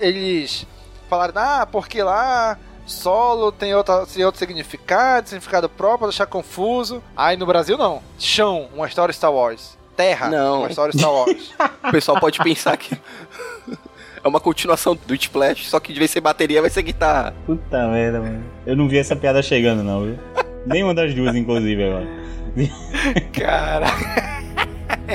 eles 0.00 0.66
falaram, 1.08 1.34
ah, 1.36 1.66
porque 1.70 2.02
lá 2.02 2.58
solo 2.86 3.50
tem, 3.52 3.74
outra, 3.74 4.06
tem 4.06 4.24
outro 4.24 4.38
significado, 4.38 5.28
significado 5.28 5.68
próprio, 5.68 5.98
pra 5.98 6.08
deixar 6.08 6.26
confuso. 6.26 7.02
Aí 7.16 7.36
no 7.36 7.46
Brasil 7.46 7.78
não. 7.78 8.02
Chão, 8.18 8.68
uma 8.74 8.86
história 8.86 9.12
Star 9.12 9.32
Wars. 9.32 9.76
Terra, 9.96 10.30
Não. 10.30 10.60
uma 10.60 10.68
história 10.68 10.92
Star 10.96 11.12
Wars. 11.12 11.52
O 11.86 11.90
pessoal 11.90 12.18
pode 12.18 12.38
pensar 12.38 12.76
que 12.78 12.96
é 14.24 14.28
uma 14.28 14.40
continuação 14.40 14.96
do 15.06 15.14
Splash, 15.14 15.68
só 15.68 15.78
que 15.78 15.92
de 15.92 15.98
vez 15.98 16.10
de 16.10 16.14
ser 16.14 16.20
bateria 16.20 16.60
vai 16.60 16.70
ser 16.70 16.82
guitarra. 16.82 17.34
Puta 17.44 17.88
merda, 17.88 18.20
mano. 18.20 18.42
Eu 18.64 18.74
não 18.76 18.88
vi 18.88 18.98
essa 18.98 19.14
piada 19.16 19.42
chegando, 19.42 19.82
não, 19.82 20.04
viu? 20.04 20.18
Nenhuma 20.64 20.94
das 20.94 21.12
duas, 21.14 21.34
inclusive, 21.36 21.84
agora. 21.84 22.06
Caraca. 23.32 24.31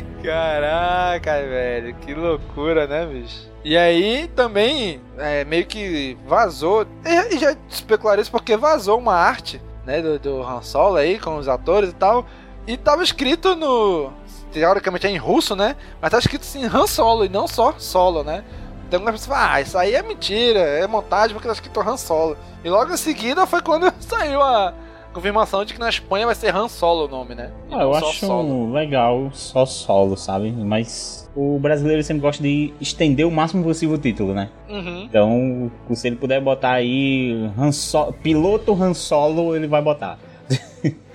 Caraca, 0.23 1.33
velho. 1.33 1.95
Que 1.95 2.13
loucura, 2.13 2.87
né, 2.87 3.05
bicho? 3.05 3.47
E 3.63 3.77
aí 3.77 4.27
também, 4.35 5.01
é, 5.17 5.43
meio 5.43 5.65
que 5.65 6.17
vazou. 6.25 6.85
E 7.05 7.37
já 7.37 7.55
especularam 7.69 8.21
isso 8.21 8.31
porque 8.31 8.55
vazou 8.55 8.97
uma 8.97 9.15
arte, 9.15 9.61
né, 9.85 10.01
do, 10.01 10.19
do 10.19 10.41
Han 10.41 10.61
Solo 10.61 10.97
aí, 10.97 11.19
com 11.19 11.37
os 11.37 11.47
atores 11.47 11.89
e 11.89 11.95
tal. 11.95 12.25
E 12.65 12.77
tava 12.77 13.03
escrito 13.03 13.55
no. 13.55 14.11
Teoricamente 14.51 15.07
é 15.07 15.09
em 15.09 15.17
russo, 15.17 15.55
né? 15.55 15.75
Mas 16.01 16.11
tá 16.11 16.19
escrito 16.19 16.41
assim 16.41 16.65
Han 16.65 16.87
Solo 16.87 17.25
e 17.25 17.29
não 17.29 17.47
só 17.47 17.75
Solo, 17.77 18.23
né? 18.23 18.43
Então 18.87 18.99
algumas 18.99 19.19
pessoas 19.19 19.37
falam, 19.37 19.53
ah, 19.53 19.61
isso 19.61 19.77
aí 19.77 19.93
é 19.93 20.01
mentira, 20.01 20.59
é 20.59 20.87
montagem 20.87 21.33
porque 21.33 21.47
tá 21.47 21.53
escrito 21.53 21.81
Han 21.81 21.97
Solo. 21.97 22.37
E 22.63 22.69
logo 22.69 22.93
em 22.93 22.97
seguida 22.97 23.45
foi 23.45 23.61
quando 23.61 23.93
saiu 23.99 24.41
a 24.41 24.73
confirmação 25.17 25.65
de 25.65 25.73
que 25.73 25.79
na 25.79 25.89
Espanha 25.89 26.27
vai 26.27 26.35
ser 26.35 26.55
Han 26.55 26.67
Solo 26.67 27.05
o 27.05 27.07
nome, 27.07 27.33
né? 27.33 27.49
Ah, 27.71 27.81
eu 27.81 27.93
acho 27.93 28.25
Solo. 28.25 28.71
legal 28.71 29.29
só 29.33 29.65
solo, 29.65 30.15
sabe? 30.15 30.51
Mas 30.51 31.27
o 31.35 31.57
brasileiro 31.59 32.03
sempre 32.03 32.21
gosta 32.21 32.41
de 32.43 32.71
estender 32.79 33.25
o 33.25 33.31
máximo 33.31 33.63
possível 33.63 33.95
o 33.95 33.97
título, 33.97 34.33
né? 34.35 34.49
Uhum. 34.69 35.03
Então, 35.03 35.71
se 35.95 36.07
ele 36.07 36.15
puder 36.17 36.39
botar 36.39 36.71
aí 36.73 37.49
Han 37.57 37.71
So- 37.71 38.13
piloto 38.21 38.73
Han 38.73 38.93
Solo, 38.93 39.55
ele 39.55 39.65
vai 39.67 39.81
botar. 39.81 40.19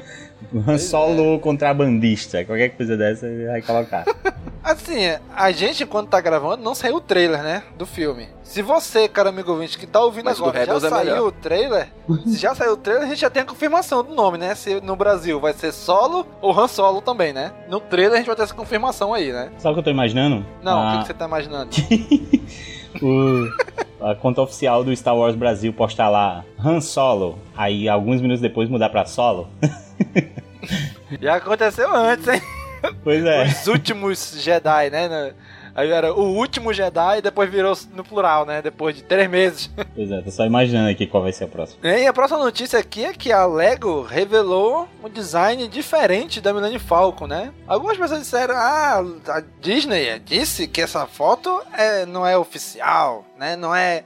Han 0.67 0.79
Solo 0.79 1.39
contrabandista, 1.41 2.45
qualquer 2.45 2.71
coisa 2.71 2.97
dessa 2.97 3.27
ele 3.27 3.47
vai 3.47 3.63
colocar. 3.63 4.05
Assim, 4.63 5.01
a 5.35 5.51
gente, 5.51 5.85
quando 5.85 6.07
tá 6.09 6.21
gravando, 6.21 6.63
não 6.63 6.73
saiu 6.73 6.97
o 6.97 7.01
trailer, 7.01 7.43
né? 7.43 7.65
Do 7.77 7.85
filme. 7.85 8.29
Se 8.45 8.63
você, 8.63 9.09
cara 9.09 9.31
amigo 9.31 9.51
ouvinte, 9.51 9.77
que 9.77 9.89
tá 9.89 10.01
ouvindo 10.01 10.27
Mas 10.27 10.39
o 10.39 10.45
agora, 10.45 10.65
já 10.65 10.77
é 10.77 10.81
saiu 10.81 11.05
melhor. 11.15 11.27
o 11.29 11.33
trailer, 11.33 11.89
se 12.27 12.37
já 12.39 12.55
saiu 12.55 12.75
o 12.75 12.77
trailer, 12.77 13.03
a 13.05 13.07
gente 13.09 13.21
já 13.21 13.29
tem 13.31 13.43
a 13.43 13.47
confirmação 13.47 14.05
do 14.05 14.15
nome, 14.15 14.39
né? 14.39 14.55
Se 14.55 14.81
no 14.81 14.95
Brasil 14.95 15.41
vai 15.41 15.53
ser 15.53 15.73
Solo 15.73 16.25
ou 16.41 16.57
Han 16.57 16.69
Solo 16.69 17.01
também, 17.01 17.33
né? 17.33 17.51
No 17.69 17.81
trailer 17.81 18.13
a 18.15 18.17
gente 18.19 18.27
vai 18.29 18.37
ter 18.37 18.43
essa 18.43 18.55
confirmação 18.55 19.13
aí, 19.13 19.33
né? 19.33 19.51
Sabe 19.59 19.73
o 19.73 19.75
que 19.75 19.81
eu 19.81 19.85
tô 19.85 19.91
imaginando? 19.91 20.47
Não, 20.63 20.79
o 20.87 20.91
que, 20.93 20.97
Ah, 20.97 21.01
que 21.01 21.07
você 21.09 21.15
tá 21.15 21.25
imaginando? 21.27 21.71
o- 23.03 23.49
a 24.01 24.15
conta 24.15 24.43
oficial 24.43 24.85
do 24.85 24.95
Star 24.97 25.17
Wars 25.17 25.35
Brasil 25.35 25.73
postar 25.73 26.09
lá 26.09 26.45
Han 26.65 26.81
Solo, 26.81 27.39
aí 27.57 27.89
alguns 27.89 28.21
minutos 28.21 28.41
depois 28.41 28.69
mudar 28.69 28.91
pra 28.91 29.05
Solo. 29.07 29.49
já 31.21 31.37
aconteceu 31.37 31.95
antes, 31.95 32.29
hein? 32.29 32.43
Pois 33.05 33.25
é. 33.25 33.45
Os 33.45 33.67
últimos 33.67 34.35
Jedi, 34.43 34.91
né? 34.91 35.35
Aí 35.75 35.91
era 35.91 36.13
o 36.13 36.37
último 36.37 36.73
Jedi 36.73 37.19
e 37.19 37.23
depois 37.23 37.51
virou 37.51 37.77
no 37.95 38.05
plural, 38.05 38.45
né? 38.45 38.61
Depois 38.61 38.95
de 38.95 39.03
três 39.03 39.29
meses. 39.29 39.71
Pois 39.95 40.11
é, 40.11 40.21
tô 40.23 40.31
só 40.31 40.45
imaginando 40.47 40.89
aqui 40.89 41.07
qual 41.07 41.23
vai 41.23 41.33
ser 41.33 41.45
a 41.45 41.49
próxima. 41.49 41.87
E 41.87 42.07
a 42.07 42.13
próxima 42.13 42.43
notícia 42.43 42.79
aqui 42.79 43.05
é 43.05 43.13
que 43.13 43.31
a 43.31 43.45
Lego 43.45 44.03
revelou 44.03 44.89
um 45.05 45.09
design 45.09 45.69
diferente 45.69 46.41
da 46.41 46.53
Millennium 46.53 46.81
Falcon, 46.81 47.27
né? 47.27 47.53
Algumas 47.67 47.97
pessoas 47.97 48.21
disseram, 48.21 48.55
ah, 48.57 49.05
a 49.29 49.43
Disney 49.61 50.19
disse 50.19 50.67
que 50.67 50.81
essa 50.81 51.07
foto 51.07 51.63
é, 51.77 52.07
não 52.07 52.27
é 52.27 52.37
oficial, 52.37 53.25
né? 53.39 53.55
Não 53.55 53.75
é... 53.75 54.03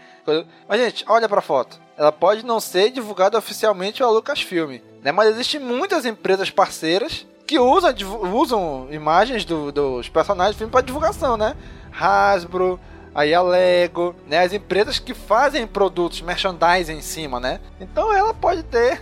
Mas, 0.69 0.81
gente, 0.81 1.05
olha 1.09 1.29
pra 1.29 1.41
foto. 1.41 1.81
Ela 1.97 2.13
pode 2.13 2.45
não 2.45 2.61
ser 2.61 2.91
divulgada 2.91 3.39
oficialmente 3.39 4.03
ao 4.03 4.13
Lucasfilm, 4.13 4.79
né? 5.07 5.13
Mas 5.13 5.31
existem 5.31 5.61
muitas 5.61 6.05
empresas 6.05 6.51
parceiras 6.51 7.25
que 7.47 7.61
usam, 7.61 7.95
usam 8.35 8.89
imagens 8.91 9.45
do- 9.45 9.71
dos 9.71 10.09
personagens 10.09 10.57
do 10.57 10.59
filme 10.59 10.71
para 10.73 10.81
divulgação, 10.81 11.37
né? 11.37 11.55
Hasbro, 11.93 12.79
aí 13.15 13.33
a 13.33 13.41
Lego, 13.41 14.15
né? 14.27 14.41
As 14.41 14.53
empresas 14.53 14.99
que 14.99 15.15
fazem 15.15 15.67
produtos, 15.67 16.21
merchandising 16.23 16.95
em 16.95 17.01
cima, 17.03 17.39
né? 17.41 17.61
Então 17.81 18.13
ela 18.13 18.35
pode 18.35 18.63
ter. 18.65 19.01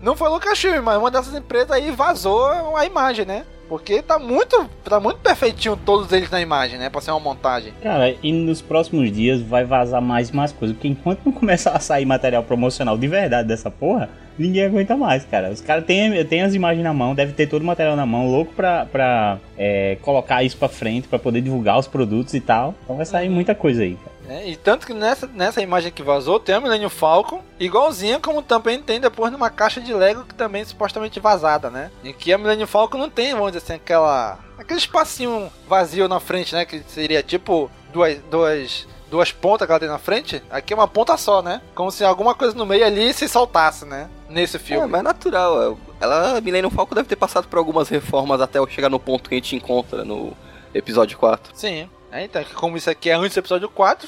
Não 0.00 0.16
foi 0.16 0.28
Lucasfilm, 0.30 0.82
mas 0.82 0.98
uma 0.98 1.10
dessas 1.10 1.34
empresas 1.34 1.70
aí 1.70 1.90
vazou 1.92 2.46
a 2.76 2.84
imagem, 2.84 3.24
né? 3.24 3.44
Porque 3.68 4.02
tá 4.02 4.18
muito, 4.18 4.68
tá 4.84 4.98
muito 4.98 5.20
perfeitinho 5.20 5.76
todos 5.76 6.10
eles 6.12 6.28
na 6.30 6.40
imagem, 6.40 6.78
né? 6.78 6.90
Pra 6.90 7.00
ser 7.00 7.10
uma 7.12 7.20
montagem. 7.20 7.72
Cara, 7.82 8.14
e 8.22 8.32
nos 8.32 8.60
próximos 8.60 9.12
dias 9.12 9.40
vai 9.40 9.64
vazar 9.64 10.02
mais 10.02 10.30
e 10.30 10.36
mais 10.36 10.50
coisas. 10.52 10.76
Porque 10.76 10.88
enquanto 10.88 11.20
não 11.24 11.32
começar 11.32 11.70
a 11.70 11.78
sair 11.78 12.04
material 12.04 12.42
promocional 12.42 12.98
de 12.98 13.06
verdade 13.06 13.48
dessa 13.48 13.70
porra, 13.70 14.10
ninguém 14.42 14.64
aguenta 14.64 14.96
mais, 14.96 15.24
cara. 15.24 15.50
Os 15.50 15.60
caras 15.60 15.84
têm, 15.84 16.24
têm 16.26 16.42
as 16.42 16.54
imagens 16.54 16.84
na 16.84 16.92
mão, 16.92 17.14
deve 17.14 17.32
ter 17.32 17.46
todo 17.46 17.62
o 17.62 17.66
material 17.66 17.96
na 17.96 18.04
mão, 18.06 18.26
louco 18.26 18.52
pra, 18.54 18.86
pra 18.86 19.38
é, 19.56 19.96
colocar 20.02 20.42
isso 20.42 20.56
pra 20.56 20.68
frente, 20.68 21.08
pra 21.08 21.18
poder 21.18 21.40
divulgar 21.40 21.78
os 21.78 21.86
produtos 21.86 22.34
e 22.34 22.40
tal. 22.40 22.74
Então 22.84 22.96
vai 22.96 23.06
sair 23.06 23.28
muita 23.28 23.54
coisa 23.54 23.82
aí, 23.82 23.96
cara. 23.96 24.12
É, 24.28 24.48
e 24.48 24.56
tanto 24.56 24.86
que 24.86 24.94
nessa, 24.94 25.26
nessa 25.26 25.60
imagem 25.60 25.90
que 25.90 26.02
vazou 26.02 26.38
tem 26.38 26.54
a 26.54 26.60
Millennium 26.60 26.88
Falcon, 26.88 27.42
igualzinha 27.58 28.20
como 28.20 28.40
também 28.40 28.80
tem 28.80 29.00
depois 29.00 29.32
numa 29.32 29.50
caixa 29.50 29.80
de 29.80 29.92
Lego 29.92 30.24
que 30.24 30.34
também 30.34 30.62
é 30.62 30.64
supostamente 30.64 31.18
vazada, 31.18 31.68
né? 31.68 31.90
Em 32.04 32.12
que 32.12 32.32
a 32.32 32.38
Millennium 32.38 32.66
Falcon 32.66 32.98
não 32.98 33.10
tem, 33.10 33.32
vamos 33.32 33.52
dizer 33.52 33.64
assim, 33.64 33.74
aquela. 33.74 34.38
aquele 34.56 34.78
espacinho 34.78 35.50
vazio 35.68 36.08
na 36.08 36.20
frente, 36.20 36.54
né? 36.54 36.64
Que 36.64 36.82
seria 36.86 37.22
tipo 37.22 37.70
duas, 37.92 38.18
duas, 38.30 38.86
duas 39.12 39.30
pontas 39.30 39.66
que 39.66 39.70
ela 39.70 39.78
tem 39.78 39.88
na 39.90 39.98
frente. 39.98 40.42
Aqui 40.50 40.72
é 40.72 40.76
uma 40.76 40.88
ponta 40.88 41.18
só, 41.18 41.42
né? 41.42 41.60
Como 41.74 41.90
se 41.90 42.02
alguma 42.02 42.34
coisa 42.34 42.56
no 42.56 42.64
meio 42.64 42.86
ali 42.86 43.12
se 43.12 43.28
saltasse, 43.28 43.84
né? 43.84 44.08
Nesse 44.26 44.58
filme. 44.58 44.84
É, 44.84 44.86
mas 44.86 45.00
é 45.00 45.02
natural. 45.04 45.76
Ela, 46.00 46.38
a 46.38 46.40
Millennium 46.40 46.70
Falcon 46.70 46.94
deve 46.94 47.08
ter 47.08 47.16
passado 47.16 47.46
por 47.46 47.58
algumas 47.58 47.90
reformas 47.90 48.40
até 48.40 48.58
chegar 48.68 48.88
no 48.88 48.98
ponto 48.98 49.28
que 49.28 49.34
a 49.34 49.38
gente 49.38 49.54
encontra 49.54 50.02
no 50.02 50.32
episódio 50.74 51.18
4. 51.18 51.52
Sim. 51.54 51.90
É, 52.12 52.24
então, 52.24 52.44
como 52.54 52.76
isso 52.76 52.90
aqui 52.90 53.08
é 53.08 53.14
antes 53.14 53.34
do 53.34 53.40
episódio 53.40 53.68
4, 53.70 54.06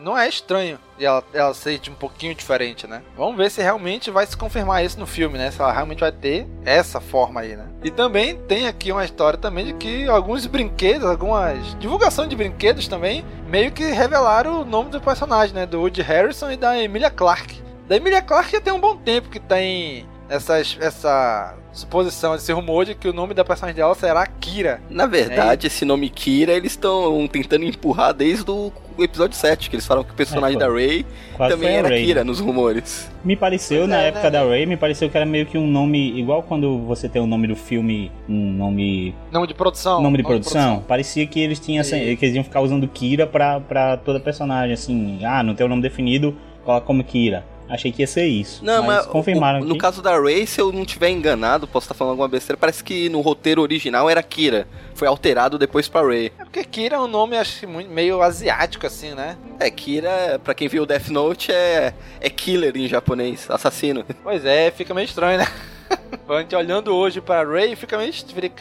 não 0.00 0.18
é 0.18 0.28
estranho 0.28 0.78
e 0.98 1.04
ela, 1.04 1.22
ela 1.32 1.54
ser 1.54 1.80
um 1.88 1.94
pouquinho 1.94 2.34
diferente, 2.34 2.86
né? 2.86 3.02
Vamos 3.16 3.36
ver 3.36 3.50
se 3.50 3.62
realmente 3.62 4.10
vai 4.10 4.26
se 4.26 4.36
confirmar 4.36 4.84
isso 4.84 4.98
no 4.98 5.06
filme, 5.06 5.38
né? 5.38 5.50
Se 5.50 5.60
ela 5.60 5.72
realmente 5.72 6.00
vai 6.00 6.10
ter 6.10 6.46
essa 6.64 7.00
forma 7.00 7.40
aí, 7.40 7.54
né? 7.54 7.68
E 7.84 7.90
também 7.90 8.36
tem 8.48 8.66
aqui 8.66 8.90
uma 8.90 9.04
história 9.04 9.38
também 9.38 9.66
de 9.66 9.72
que 9.74 10.08
alguns 10.08 10.46
brinquedos, 10.46 11.08
algumas 11.08 11.78
divulgação 11.78 12.26
de 12.26 12.34
brinquedos 12.34 12.88
também, 12.88 13.24
meio 13.48 13.70
que 13.70 13.84
revelaram 13.84 14.62
o 14.62 14.64
nome 14.64 14.90
do 14.90 15.00
personagem, 15.00 15.54
né? 15.54 15.66
Do 15.66 15.78
Woody 15.80 16.02
Harrison 16.02 16.50
e 16.50 16.56
da 16.56 16.78
Emilia 16.78 17.10
Clarke. 17.10 17.62
Da 17.86 17.96
Emilia 17.96 18.22
Clarke 18.22 18.52
já 18.52 18.60
tem 18.60 18.72
um 18.72 18.80
bom 18.80 18.96
tempo 18.96 19.28
que 19.28 19.38
tem 19.38 20.08
essas, 20.28 20.76
essa 20.80 21.54
suposição, 21.76 22.34
esse 22.34 22.52
rumor 22.52 22.84
de 22.84 22.94
que 22.94 23.08
o 23.08 23.12
nome 23.12 23.34
da 23.34 23.44
personagem 23.44 23.76
dela 23.76 23.94
será 23.94 24.26
Kira. 24.26 24.80
Na 24.88 25.06
verdade, 25.06 25.66
é 25.66 25.68
esse 25.68 25.84
nome 25.84 26.08
Kira 26.08 26.52
eles 26.52 26.72
estão 26.72 27.28
tentando 27.28 27.64
empurrar 27.64 28.14
desde 28.14 28.50
o 28.50 28.72
episódio 28.98 29.36
7, 29.36 29.68
que 29.68 29.76
eles 29.76 29.86
falam 29.86 30.02
que 30.02 30.10
o 30.10 30.14
personagem 30.14 30.56
é, 30.56 30.58
da 30.58 30.68
Ray 30.68 31.04
também 31.36 31.76
era 31.76 31.88
Ray, 31.88 32.04
Kira 32.04 32.20
né? 32.20 32.24
nos 32.24 32.40
rumores. 32.40 33.10
Me 33.22 33.36
pareceu, 33.36 33.80
pois 33.80 33.90
na 33.90 34.02
é, 34.02 34.08
época 34.08 34.24
né? 34.24 34.30
da 34.30 34.44
Ray, 34.44 34.66
me 34.66 34.76
pareceu 34.76 35.10
que 35.10 35.16
era 35.16 35.26
meio 35.26 35.44
que 35.44 35.58
um 35.58 35.66
nome, 35.66 36.18
igual 36.18 36.42
quando 36.42 36.78
você 36.78 37.08
tem 37.08 37.20
o 37.20 37.26
nome 37.26 37.46
do 37.46 37.56
filme, 37.56 38.10
um 38.28 38.52
nome... 38.52 39.14
Nome 39.30 39.46
de 39.46 39.54
produção. 39.54 40.02
Nome 40.02 40.16
de, 40.16 40.22
nome 40.22 40.34
produção. 40.34 40.60
de 40.60 40.66
produção. 40.66 40.88
Parecia 40.88 41.26
que 41.26 41.40
eles 41.40 41.60
tinham, 41.60 41.82
assim, 41.82 42.16
que 42.16 42.24
eles 42.24 42.34
iam 42.34 42.44
ficar 42.44 42.60
usando 42.60 42.88
Kira 42.88 43.26
pra, 43.26 43.60
pra 43.60 43.96
toda 43.98 44.18
personagem, 44.18 44.72
assim, 44.72 45.18
ah, 45.24 45.42
não 45.42 45.54
tem 45.54 45.66
o 45.66 45.68
nome 45.68 45.82
definido, 45.82 46.34
coloca 46.64 46.86
como 46.86 47.04
Kira. 47.04 47.44
Achei 47.68 47.90
que 47.90 48.02
ia 48.02 48.06
ser 48.06 48.26
isso. 48.26 48.64
Não, 48.64 48.82
mas, 48.82 48.98
mas 48.98 49.06
confirmaram. 49.06 49.60
O, 49.60 49.64
no 49.64 49.76
caso 49.76 50.00
da 50.00 50.18
Ray, 50.18 50.46
se 50.46 50.60
eu 50.60 50.72
não 50.72 50.84
tiver 50.84 51.10
enganado, 51.10 51.66
posso 51.66 51.84
estar 51.84 51.94
falando 51.94 52.12
alguma 52.12 52.28
besteira, 52.28 52.56
parece 52.56 52.82
que 52.82 53.08
no 53.08 53.20
roteiro 53.20 53.60
original 53.62 54.08
era 54.08 54.22
Kira. 54.22 54.68
Foi 54.94 55.08
alterado 55.08 55.58
depois 55.58 55.88
pra 55.88 56.02
Ray. 56.02 56.32
É 56.38 56.44
porque 56.44 56.64
Kira 56.64 56.96
é 56.96 57.00
um 57.00 57.08
nome, 57.08 57.36
acho 57.36 57.66
meio 57.68 58.22
asiático, 58.22 58.86
assim, 58.86 59.14
né? 59.14 59.36
É, 59.58 59.70
Kira, 59.70 60.40
pra 60.42 60.54
quem 60.54 60.68
viu 60.68 60.84
o 60.84 60.86
Death 60.86 61.08
Note, 61.08 61.52
é, 61.52 61.92
é 62.20 62.30
killer 62.30 62.76
em 62.76 62.88
japonês, 62.88 63.50
assassino. 63.50 64.04
Pois 64.22 64.44
é, 64.44 64.70
fica 64.70 64.94
meio 64.94 65.04
estranho, 65.04 65.38
né? 65.38 65.46
a 66.28 66.40
gente 66.40 66.54
olhando 66.54 66.94
hoje 66.94 67.20
para 67.20 67.48
Ray, 67.48 67.76
fica 67.76 67.96
meio, 67.98 68.12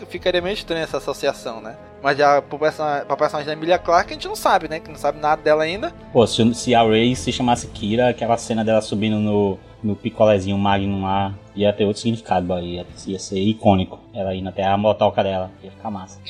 ficaria 0.09 0.41
meio 0.41 0.53
estranha 0.53 0.83
essa 0.83 0.97
associação, 0.97 1.61
né? 1.61 1.75
Mas 2.05 2.19
já 2.19 2.39
pro 2.39 2.59
personagem, 2.59 3.03
pra 3.07 3.17
personagem 3.17 3.47
da 3.47 3.53
Emilia 3.53 3.79
Clarke, 3.79 4.11
a 4.11 4.13
gente 4.13 4.27
não 4.27 4.35
sabe, 4.35 4.67
né? 4.67 4.79
Que 4.79 4.91
não 4.91 4.95
sabe 4.95 5.19
nada 5.19 5.41
dela 5.41 5.63
ainda. 5.63 5.91
Pô, 6.13 6.27
se, 6.27 6.53
se 6.53 6.75
a 6.75 6.83
Ray 6.83 7.15
se 7.15 7.31
chamasse 7.31 7.65
Kira, 7.65 8.09
aquela 8.09 8.37
cena 8.37 8.63
dela 8.63 8.79
subindo 8.79 9.17
no, 9.17 9.57
no 9.81 9.95
picolézinho 9.95 10.55
Magnum 10.55 11.01
lá, 11.01 11.33
ia 11.55 11.73
ter 11.73 11.83
outro 11.83 12.03
significado, 12.03 12.59
ia, 12.59 12.85
ia 13.07 13.17
ser 13.17 13.39
icônico. 13.39 13.99
Ela 14.13 14.35
indo 14.35 14.47
até 14.47 14.63
a 14.63 14.77
motoca 14.77 15.23
dela, 15.23 15.49
ia 15.63 15.71
ficar 15.71 15.89
massa. 15.89 16.19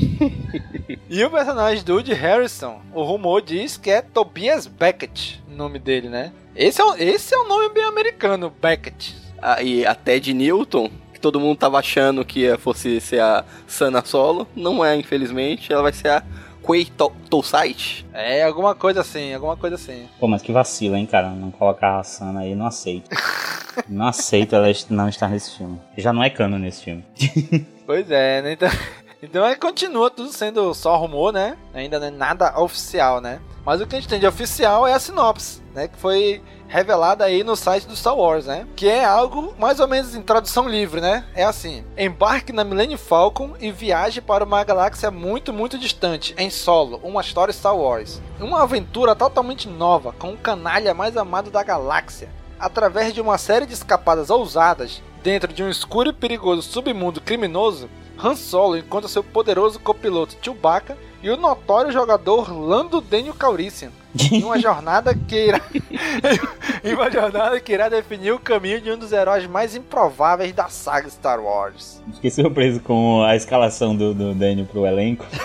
e 1.09 1.21
o 1.25 1.29
personagem 1.29 1.83
do 1.83 1.95
Woody 1.95 2.13
Harrison, 2.13 2.79
o 2.93 3.03
rumor 3.03 3.41
diz 3.41 3.75
que 3.75 3.89
é 3.89 4.01
Tobias 4.01 4.67
Beckett, 4.67 5.43
o 5.51 5.57
nome 5.57 5.77
dele, 5.77 6.07
né? 6.07 6.31
Esse 6.55 6.81
é, 6.81 7.03
esse 7.03 7.35
é 7.35 7.37
um 7.37 7.49
nome 7.49 7.67
bem 7.73 7.83
americano, 7.83 8.49
Beckett. 8.61 9.13
Ah, 9.41 9.61
e 9.61 9.85
a 9.85 9.93
Ted 9.93 10.33
Newton, 10.33 10.89
todo 11.25 11.39
mundo 11.39 11.57
tava 11.57 11.79
achando 11.79 12.23
que 12.23 12.55
fosse 12.59 13.01
ser 13.01 13.19
a 13.19 13.43
Sana 13.65 14.05
Solo, 14.05 14.47
não 14.55 14.85
é, 14.85 14.95
infelizmente, 14.95 15.73
ela 15.73 15.81
vai 15.81 15.91
ser 15.91 16.09
a 16.09 16.23
Quay 16.61 16.85
Toussaint. 17.31 18.05
É, 18.13 18.43
alguma 18.43 18.75
coisa 18.75 19.01
assim, 19.01 19.33
alguma 19.33 19.57
coisa 19.57 19.75
assim. 19.75 20.07
Pô, 20.19 20.27
mas 20.27 20.43
que 20.43 20.51
vacilo, 20.51 20.95
hein, 20.95 21.07
cara, 21.07 21.31
não 21.31 21.49
colocar 21.49 21.97
a 21.97 22.03
Sana 22.03 22.41
aí, 22.41 22.53
não 22.53 22.67
aceito. 22.67 23.09
não 23.89 24.05
aceito 24.05 24.55
ela 24.55 24.67
não 24.91 25.09
estar 25.09 25.27
nesse 25.27 25.57
filme. 25.57 25.81
Já 25.97 26.13
não 26.13 26.23
é 26.23 26.29
cano 26.29 26.59
nesse 26.59 26.83
filme. 26.83 27.03
pois 27.87 28.11
é, 28.11 28.43
né, 28.43 28.51
então... 28.53 28.69
Então 29.23 29.43
é, 29.43 29.55
continua 29.55 30.11
tudo 30.11 30.31
sendo 30.31 30.71
só 30.75 30.97
rumor, 30.97 31.33
né? 31.33 31.57
Ainda 31.73 31.99
não 31.99 32.07
é 32.07 32.11
nada 32.11 32.59
oficial, 32.59 33.19
né? 33.19 33.39
Mas 33.65 33.81
o 33.81 33.87
que 33.87 33.95
a 33.95 33.99
gente 33.99 34.09
tem 34.09 34.19
de 34.19 34.27
oficial 34.27 34.85
é 34.85 34.93
a 34.93 34.99
sinopse, 34.99 35.63
né? 35.73 35.87
Que 35.87 35.97
foi 35.97 36.43
revelada 36.67 37.23
aí 37.23 37.43
no 37.43 37.55
site 37.55 37.87
do 37.87 37.95
Star 37.95 38.15
Wars, 38.15 38.45
né? 38.45 38.67
Que 38.75 38.87
é 38.87 39.05
algo 39.05 39.53
mais 39.57 39.79
ou 39.79 39.87
menos 39.87 40.15
em 40.15 40.21
tradução 40.21 40.67
livre, 40.67 41.01
né? 41.01 41.25
É 41.35 41.43
assim: 41.43 41.83
embarque 41.97 42.51
na 42.51 42.63
Millennium 42.63 42.97
Falcon 42.97 43.53
e 43.59 43.71
viaje 43.71 44.21
para 44.21 44.43
uma 44.43 44.63
galáxia 44.63 45.11
muito, 45.11 45.53
muito 45.53 45.77
distante, 45.77 46.33
em 46.37 46.49
solo, 46.49 46.99
uma 47.03 47.21
história 47.21 47.53
Star 47.53 47.75
Wars. 47.75 48.21
Uma 48.39 48.63
aventura 48.63 49.15
totalmente 49.15 49.67
nova, 49.67 50.13
com 50.13 50.33
o 50.33 50.37
canalha 50.37 50.93
mais 50.93 51.15
amado 51.17 51.49
da 51.49 51.63
galáxia. 51.63 52.29
Através 52.59 53.13
de 53.13 53.21
uma 53.21 53.37
série 53.37 53.65
de 53.65 53.73
escapadas 53.73 54.29
ousadas, 54.29 55.01
dentro 55.21 55.51
de 55.51 55.63
um 55.63 55.69
escuro 55.69 56.09
e 56.09 56.13
perigoso 56.13 56.61
submundo 56.61 57.19
criminoso, 57.19 57.89
Han 58.17 58.35
Solo 58.35 58.77
encontra 58.77 59.07
seu 59.09 59.23
poderoso 59.23 59.79
copiloto 59.79 60.35
Chewbacca 60.41 60.97
e 61.21 61.29
o 61.29 61.37
notório 61.37 61.91
jogador 61.91 62.51
Lando 62.51 63.01
Daniel 63.01 63.33
Calrissian 63.33 63.91
em 64.31 64.43
uma 64.43 64.59
jornada 64.59 65.13
que 65.13 65.47
irá 65.47 65.61
em 66.83 66.93
uma 66.93 67.09
jornada 67.11 67.59
que 67.59 67.73
irá 67.73 67.89
definir 67.89 68.31
o 68.31 68.39
caminho 68.39 68.79
de 68.79 68.91
um 68.91 68.97
dos 68.97 69.11
heróis 69.11 69.47
mais 69.47 69.75
improváveis 69.75 70.53
da 70.53 70.69
saga 70.69 71.09
Star 71.09 71.39
Wars. 71.41 72.01
Fiquei 72.13 72.31
surpreso 72.31 72.79
com 72.79 73.23
a 73.23 73.35
escalação 73.35 73.95
do, 73.95 74.13
do 74.13 74.33
Daniel 74.33 74.67
pro 74.67 74.85
elenco. 74.85 75.25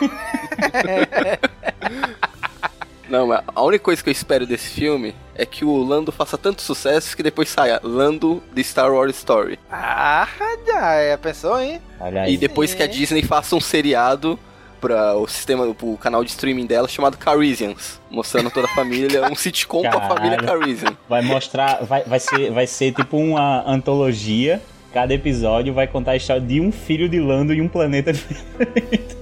Não, 3.08 3.32
a 3.32 3.62
única 3.62 3.82
coisa 3.82 4.02
que 4.02 4.08
eu 4.08 4.12
espero 4.12 4.46
desse 4.46 4.68
filme 4.70 5.14
é 5.40 5.46
que 5.46 5.64
o 5.64 5.76
Lando 5.82 6.12
faça 6.12 6.36
tanto 6.36 6.60
sucesso 6.60 7.16
que 7.16 7.22
depois 7.22 7.48
saia 7.48 7.80
Lando 7.82 8.42
The 8.54 8.62
Star 8.62 8.92
Wars 8.92 9.16
Story. 9.16 9.58
Ah, 9.70 10.28
já 10.66 10.92
é, 10.92 11.16
pensou, 11.16 11.58
hein? 11.60 11.80
E 12.28 12.36
depois 12.36 12.74
que 12.74 12.82
a 12.82 12.86
Disney 12.86 13.22
faça 13.22 13.56
um 13.56 13.60
seriado 13.60 14.38
para 14.80 15.14
o 15.16 15.26
sistema, 15.26 15.72
pro 15.74 15.96
canal 15.96 16.24
de 16.24 16.30
streaming 16.30 16.66
dela 16.66 16.88
chamado 16.88 17.16
Carisians, 17.16 18.00
mostrando 18.10 18.50
toda 18.50 18.66
a 18.66 18.74
família, 18.74 19.30
um 19.30 19.34
sitcom 19.36 19.82
Caralho. 19.82 20.00
com 20.00 20.06
a 20.06 20.16
família 20.16 20.38
Carisian. 20.38 20.96
Vai 21.08 21.22
mostrar, 21.22 21.84
vai, 21.84 22.02
vai, 22.04 22.20
ser, 22.20 22.50
vai 22.50 22.66
ser 22.66 22.92
tipo 22.92 23.16
uma 23.16 23.62
antologia. 23.66 24.60
Cada 24.92 25.14
episódio 25.14 25.72
vai 25.72 25.86
contar 25.86 26.12
a 26.12 26.16
história 26.16 26.42
de 26.42 26.60
um 26.60 26.72
filho 26.72 27.08
de 27.08 27.20
Lando 27.20 27.52
em 27.52 27.60
um 27.60 27.68
planeta 27.68 28.12
diferente. 28.12 29.16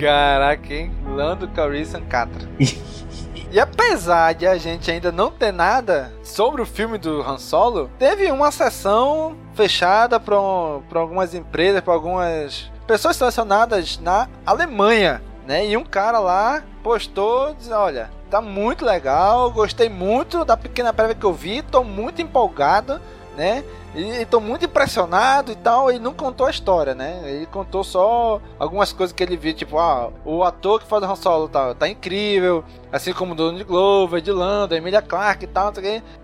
Caraca, 0.00 0.74
hein? 0.74 0.90
Lando 1.06 1.48
Calrissian 1.48 2.02
Catra. 2.02 2.48
E 3.52 3.58
apesar 3.58 4.32
de 4.32 4.46
a 4.46 4.56
gente 4.56 4.88
ainda 4.88 5.10
não 5.10 5.28
ter 5.28 5.52
nada 5.52 6.12
sobre 6.22 6.62
o 6.62 6.66
filme 6.66 6.98
do 6.98 7.20
Han 7.20 7.36
Solo, 7.36 7.90
teve 7.98 8.30
uma 8.30 8.52
sessão 8.52 9.36
fechada 9.54 10.20
para 10.20 10.36
algumas 10.36 11.34
empresas, 11.34 11.80
para 11.80 11.92
algumas 11.92 12.70
pessoas 12.86 13.16
selecionadas 13.16 13.98
na 13.98 14.28
Alemanha, 14.46 15.20
né? 15.48 15.66
E 15.66 15.76
um 15.76 15.84
cara 15.84 16.20
lá 16.20 16.62
postou, 16.80 17.52
diz, 17.54 17.72
olha, 17.72 18.08
tá 18.30 18.40
muito 18.40 18.84
legal, 18.84 19.50
gostei 19.50 19.88
muito 19.88 20.44
da 20.44 20.56
pequena 20.56 20.92
prévia 20.92 21.16
que 21.16 21.26
eu 21.26 21.32
vi, 21.32 21.60
tô 21.60 21.82
muito 21.82 22.22
empolgado, 22.22 23.00
né? 23.36 23.64
E, 23.94 24.24
tô 24.26 24.40
muito 24.40 24.64
impressionado 24.64 25.52
e 25.52 25.56
tal. 25.56 25.90
Ele 25.90 25.98
não 25.98 26.12
contou 26.12 26.46
a 26.46 26.50
história, 26.50 26.94
né? 26.94 27.20
Ele 27.24 27.46
contou 27.46 27.82
só 27.82 28.40
algumas 28.58 28.92
coisas 28.92 29.12
que 29.12 29.22
ele 29.22 29.36
viu, 29.36 29.52
tipo, 29.52 29.78
ah, 29.78 30.10
o 30.24 30.42
ator 30.42 30.80
que 30.80 30.86
faz 30.86 31.02
o 31.02 31.06
Han 31.06 31.16
Solo 31.16 31.48
tá, 31.48 31.74
tá 31.74 31.88
incrível, 31.88 32.64
assim 32.92 33.12
como 33.12 33.32
o 33.32 33.36
Donald 33.36 33.64
Glover, 33.64 34.20
de 34.20 34.30
Lando, 34.30 34.74
Emilia 34.74 35.02
Clarke 35.02 35.44
e 35.44 35.48
tal, 35.48 35.72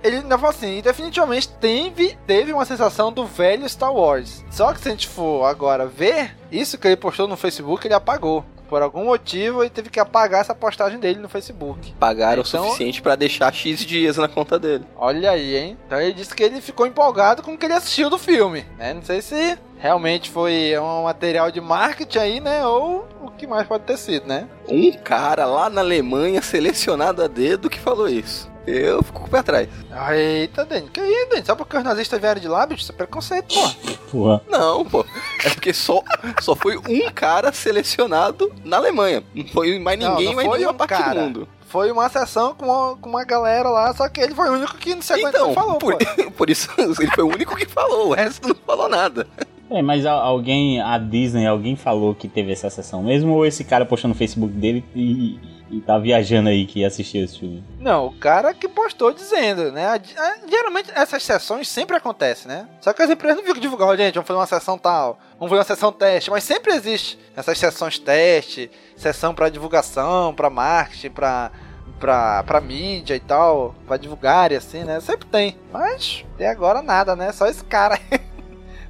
Ele 0.03 0.17
ainda 0.17 0.39
falou 0.39 0.51
assim, 0.51 0.79
e 0.79 0.83
definitivamente 0.83 1.49
teve, 1.49 2.17
teve 2.27 2.53
uma 2.53 2.65
sensação 2.65 3.13
do 3.13 3.25
velho 3.27 3.69
Star 3.69 3.93
Wars. 3.93 4.45
Só 4.51 4.73
que 4.73 4.81
se 4.81 4.89
a 4.89 4.91
gente 4.93 5.09
for 5.09 5.45
agora 5.45 5.87
ver, 5.87 6.37
isso 6.51 6.79
que 6.79 6.87
ele 6.87 6.97
postou 6.97 7.27
no 7.27 7.37
Facebook, 7.37 7.87
ele 7.87 7.95
apagou 7.95 8.45
por 8.69 8.83
algum 8.83 9.05
motivo 9.05 9.63
ele 9.63 9.71
teve 9.71 9.91
que 9.91 10.01
apagar 10.01 10.41
essa 10.41 10.55
postagem 10.55 10.99
dele 10.99 11.19
no 11.21 11.29
Facebook. 11.29 11.93
Pagaram 11.99 12.43
então, 12.43 12.63
o 12.63 12.65
suficiente 12.65 13.03
para 13.03 13.17
deixar 13.17 13.53
X 13.53 13.81
dias 13.81 14.17
na 14.17 14.29
conta 14.29 14.59
dele. 14.59 14.85
Olha 14.97 15.31
aí, 15.31 15.57
hein? 15.57 15.79
Então 15.87 16.01
ele 16.01 16.13
disse 16.13 16.35
que 16.35 16.43
ele 16.43 16.61
ficou 16.61 16.87
empolgado 16.87 17.43
com 17.43 17.55
o 17.55 17.59
que 17.59 17.67
ele 17.67 17.75
assistiu 17.75 18.11
do 18.11 18.19
filme, 18.19 18.65
né? 18.79 18.95
Não 18.95 19.03
sei 19.03 19.23
se 19.23 19.59
realmente 19.79 20.31
foi 20.31 20.79
um 20.79 21.05
material 21.05 21.51
de 21.51 21.61
marketing 21.61 22.19
aí, 22.19 22.41
né? 22.41 22.67
Ou 22.67 23.07
o 23.23 23.31
que 23.31 23.47
mais 23.47 23.67
pode 23.67 23.85
ter 23.85 23.97
sido, 23.97 24.27
né? 24.27 24.49
Um 24.69 24.93
cara 24.93 25.47
lá 25.47 25.69
na 25.71 25.81
Alemanha 25.81 26.43
selecionado 26.43 27.23
a 27.23 27.27
dedo 27.27 27.71
que 27.71 27.79
falou 27.79 28.09
isso. 28.09 28.51
Eu 28.67 29.03
fico 29.03 29.21
com 29.21 29.27
o 29.27 29.31
pé 29.31 29.39
atrás. 29.39 29.69
Eita, 30.13 30.65
Dani, 30.65 30.89
que 30.93 31.01
aí, 31.01 31.29
Dani? 31.31 31.47
Só 31.47 31.55
porque 31.55 31.77
os 31.77 31.85
nazistas 31.85 32.21
vieram 32.21 32.41
de 32.41 32.49
lá, 32.49 32.67
bicho? 32.67 32.83
Isso 32.83 32.93
é 32.93 32.95
preconceito, 32.95 33.55
pô. 33.55 33.97
Porra. 34.11 34.43
Não, 34.49 34.85
pô. 34.85 35.05
É 35.45 35.51
porque 35.51 35.73
só, 35.73 36.03
só 36.41 36.55
foi 36.57 36.77
um 36.77 37.11
cara 37.15 37.53
selecionado 37.53 38.53
na 38.65 38.77
Alemanha. 38.79 39.23
Não 39.35 39.47
foi 39.49 39.79
mais 39.79 39.99
ninguém, 39.99 40.27
não, 40.27 40.33
não 40.33 40.35
mais 40.35 40.51
nenhuma 40.51 40.73
um 40.73 40.77
parte 40.77 40.91
cara. 40.95 41.15
do 41.15 41.21
mundo. 41.21 41.49
foi 41.69 41.91
uma 41.91 42.09
sessão 42.09 42.55
com 42.55 42.67
uma, 42.67 42.97
com 42.97 43.09
uma 43.09 43.25
galera 43.25 43.69
lá, 43.69 43.95
só 43.95 44.09
que 44.09 44.21
ele 44.21 44.35
foi 44.35 44.49
o 44.49 44.55
único 44.55 44.77
que 44.77 44.95
não 44.95 45.03
se 45.03 45.13
aguentou 45.13 45.31
Então, 45.31 45.53
e 45.53 45.55
falou, 45.55 45.79
por, 45.79 45.97
pô. 45.97 46.31
por 46.37 46.51
isso 46.51 46.69
ele 46.79 47.11
foi 47.15 47.25
o 47.25 47.29
único 47.29 47.55
que 47.57 47.67
falou, 47.67 48.09
o 48.09 48.15
resto 48.15 48.49
não 48.49 48.57
falou 48.67 48.89
nada. 48.89 49.27
É, 49.69 49.83
mas 49.83 50.07
alguém, 50.07 50.81
a 50.81 50.97
Disney, 50.97 51.47
alguém 51.47 51.75
falou 51.75 52.15
que 52.15 52.29
teve 52.29 52.53
essa 52.53 52.71
sessão 52.71 53.03
mesmo? 53.03 53.33
Ou 53.33 53.45
esse 53.45 53.65
cara 53.65 53.85
postou 53.85 54.09
no 54.09 54.15
Facebook 54.15 54.53
dele 54.53 54.85
e, 54.95 55.39
e 55.71 55.81
tá 55.81 55.99
viajando 55.99 56.49
aí 56.49 56.67
que 56.67 56.85
assistiu 56.85 57.25
esse 57.25 57.39
filme? 57.39 57.65
Não, 57.81 58.07
o 58.07 58.13
cara 58.19 58.55
que 58.55 58.69
postou 58.69 59.13
dizendo, 59.13 59.73
né? 59.73 60.01
Geralmente 60.49 60.91
essas 60.95 61.23
sessões 61.23 61.69
sempre 61.69 61.97
acontecem, 61.97 62.49
né? 62.49 62.69
Só 62.81 62.93
que 62.93 63.03
as 63.03 63.11
empresas 63.11 63.39
não 63.39 63.45
ficam 63.45 63.61
divulgando, 63.61 63.93
"Ó, 63.93 63.97
gente, 63.97 64.15
vamos 64.15 64.27
fazer 64.29 64.39
uma 64.39 64.47
sessão 64.47 64.79
tal, 64.79 65.19
vamos 65.39 65.51
fazer 65.51 65.59
uma 65.59 65.65
sessão 65.65 65.93
teste, 65.93 66.31
mas 66.31 66.45
sempre 66.45 66.73
existe 66.73 67.19
essas 67.37 67.59
sessões 67.59 67.99
teste, 67.99 68.71
sessão 68.97 69.35
pra 69.35 69.49
divulgação, 69.49 70.33
pra 70.35 70.49
marketing, 70.49 71.11
pra, 71.11 71.51
pra, 71.99 72.43
pra 72.45 72.61
mídia 72.61 73.17
e 73.17 73.21
tal, 73.21 73.75
pra 73.87 73.97
divulgar 73.97 74.53
e 74.53 74.57
assim, 74.57 74.85
né? 74.85 75.01
Sempre 75.01 75.27
tem. 75.27 75.57
Mas 75.73 76.25
até 76.35 76.49
agora 76.49 76.81
nada, 76.83 77.17
né? 77.17 77.33
Só 77.33 77.47
esse 77.47 77.65
cara. 77.65 77.99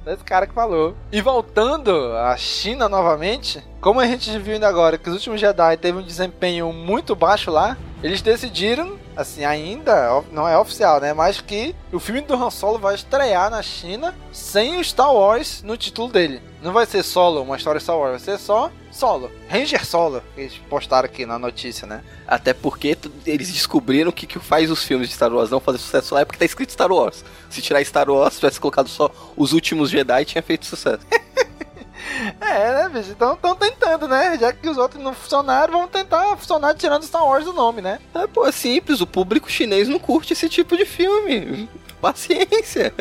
Só 0.03 0.13
esse 0.13 0.23
cara 0.23 0.47
que 0.47 0.53
falou. 0.53 0.95
E 1.11 1.19
voltando 1.21 1.91
à 2.15 2.37
China 2.37 2.87
novamente, 2.87 3.61
como 3.81 3.99
a 3.99 4.07
gente 4.07 4.37
viu 4.39 4.55
ainda 4.55 4.67
agora 4.67 4.97
que 4.97 5.09
os 5.09 5.15
últimos 5.15 5.39
Jedi 5.39 5.77
teve 5.77 5.97
um 5.97 6.01
desempenho 6.01 6.71
muito 6.73 7.15
baixo 7.15 7.51
lá, 7.51 7.77
eles 8.03 8.21
decidiram, 8.21 8.97
assim, 9.15 9.43
ainda 9.43 10.23
não 10.31 10.47
é 10.47 10.57
oficial, 10.57 10.99
né? 10.99 11.13
Mas 11.13 11.41
que 11.41 11.75
o 11.91 11.99
filme 11.99 12.21
do 12.21 12.35
Han 12.35 12.49
Solo 12.49 12.77
vai 12.77 12.95
estrear 12.95 13.49
na 13.49 13.61
China 13.61 14.13
sem 14.31 14.79
o 14.79 14.83
Star 14.83 15.13
Wars 15.13 15.63
no 15.63 15.75
título 15.75 16.11
dele. 16.11 16.41
Não 16.61 16.73
vai 16.73 16.85
ser 16.85 17.03
solo, 17.03 17.41
uma 17.41 17.55
história 17.57 17.79
Star 17.79 17.97
Wars, 17.97 18.11
vai 18.11 18.19
ser 18.19 18.43
só 18.43 18.71
solo. 18.91 19.31
Ranger 19.47 19.85
Solo, 19.85 20.23
que 20.33 20.41
eles 20.41 20.57
postaram 20.69 21.05
aqui 21.05 21.25
na 21.25 21.37
notícia, 21.37 21.87
né? 21.87 22.03
Até 22.27 22.53
porque 22.53 22.97
eles 23.25 23.51
descobriram 23.51 24.11
que 24.11 24.25
que 24.27 24.39
faz 24.39 24.69
os 24.71 24.83
filmes 24.83 25.07
de 25.07 25.15
Star 25.15 25.31
Wars 25.31 25.49
não 25.49 25.59
fazer 25.59 25.77
sucesso 25.77 26.15
lá 26.15 26.21
é 26.21 26.25
porque 26.25 26.39
tá 26.39 26.45
escrito 26.45 26.71
Star 26.71 26.91
Wars. 26.91 27.23
Se 27.49 27.61
tirar 27.61 27.83
Star 27.85 28.09
Wars, 28.09 28.33
se 28.33 28.39
tivesse 28.39 28.59
colocado 28.59 28.89
só 28.89 29.11
os 29.35 29.53
últimos 29.53 29.89
Jedi, 29.89 30.25
tinha 30.25 30.41
feito 30.41 30.65
sucesso. 30.65 31.05
É, 32.41 32.73
né, 32.83 32.89
bicho? 32.89 33.11
Então 33.11 33.33
estão 33.33 33.55
tentando, 33.55 34.07
né? 34.07 34.37
Já 34.39 34.51
que 34.53 34.67
os 34.69 34.77
outros 34.77 35.01
não 35.03 35.13
funcionaram, 35.13 35.73
vamos 35.73 35.91
tentar 35.91 36.35
funcionar 36.37 36.73
tirando 36.75 37.03
Star 37.03 37.25
Wars 37.25 37.45
do 37.45 37.53
nome, 37.53 37.81
né? 37.81 37.99
Ah, 38.13 38.27
pô, 38.27 38.45
é 38.47 38.51
simples, 38.51 39.01
o 39.01 39.07
público 39.07 39.49
chinês 39.49 39.87
não 39.87 39.99
curte 39.99 40.33
esse 40.33 40.49
tipo 40.49 40.75
de 40.77 40.85
filme. 40.85 41.69
Paciência. 42.01 42.93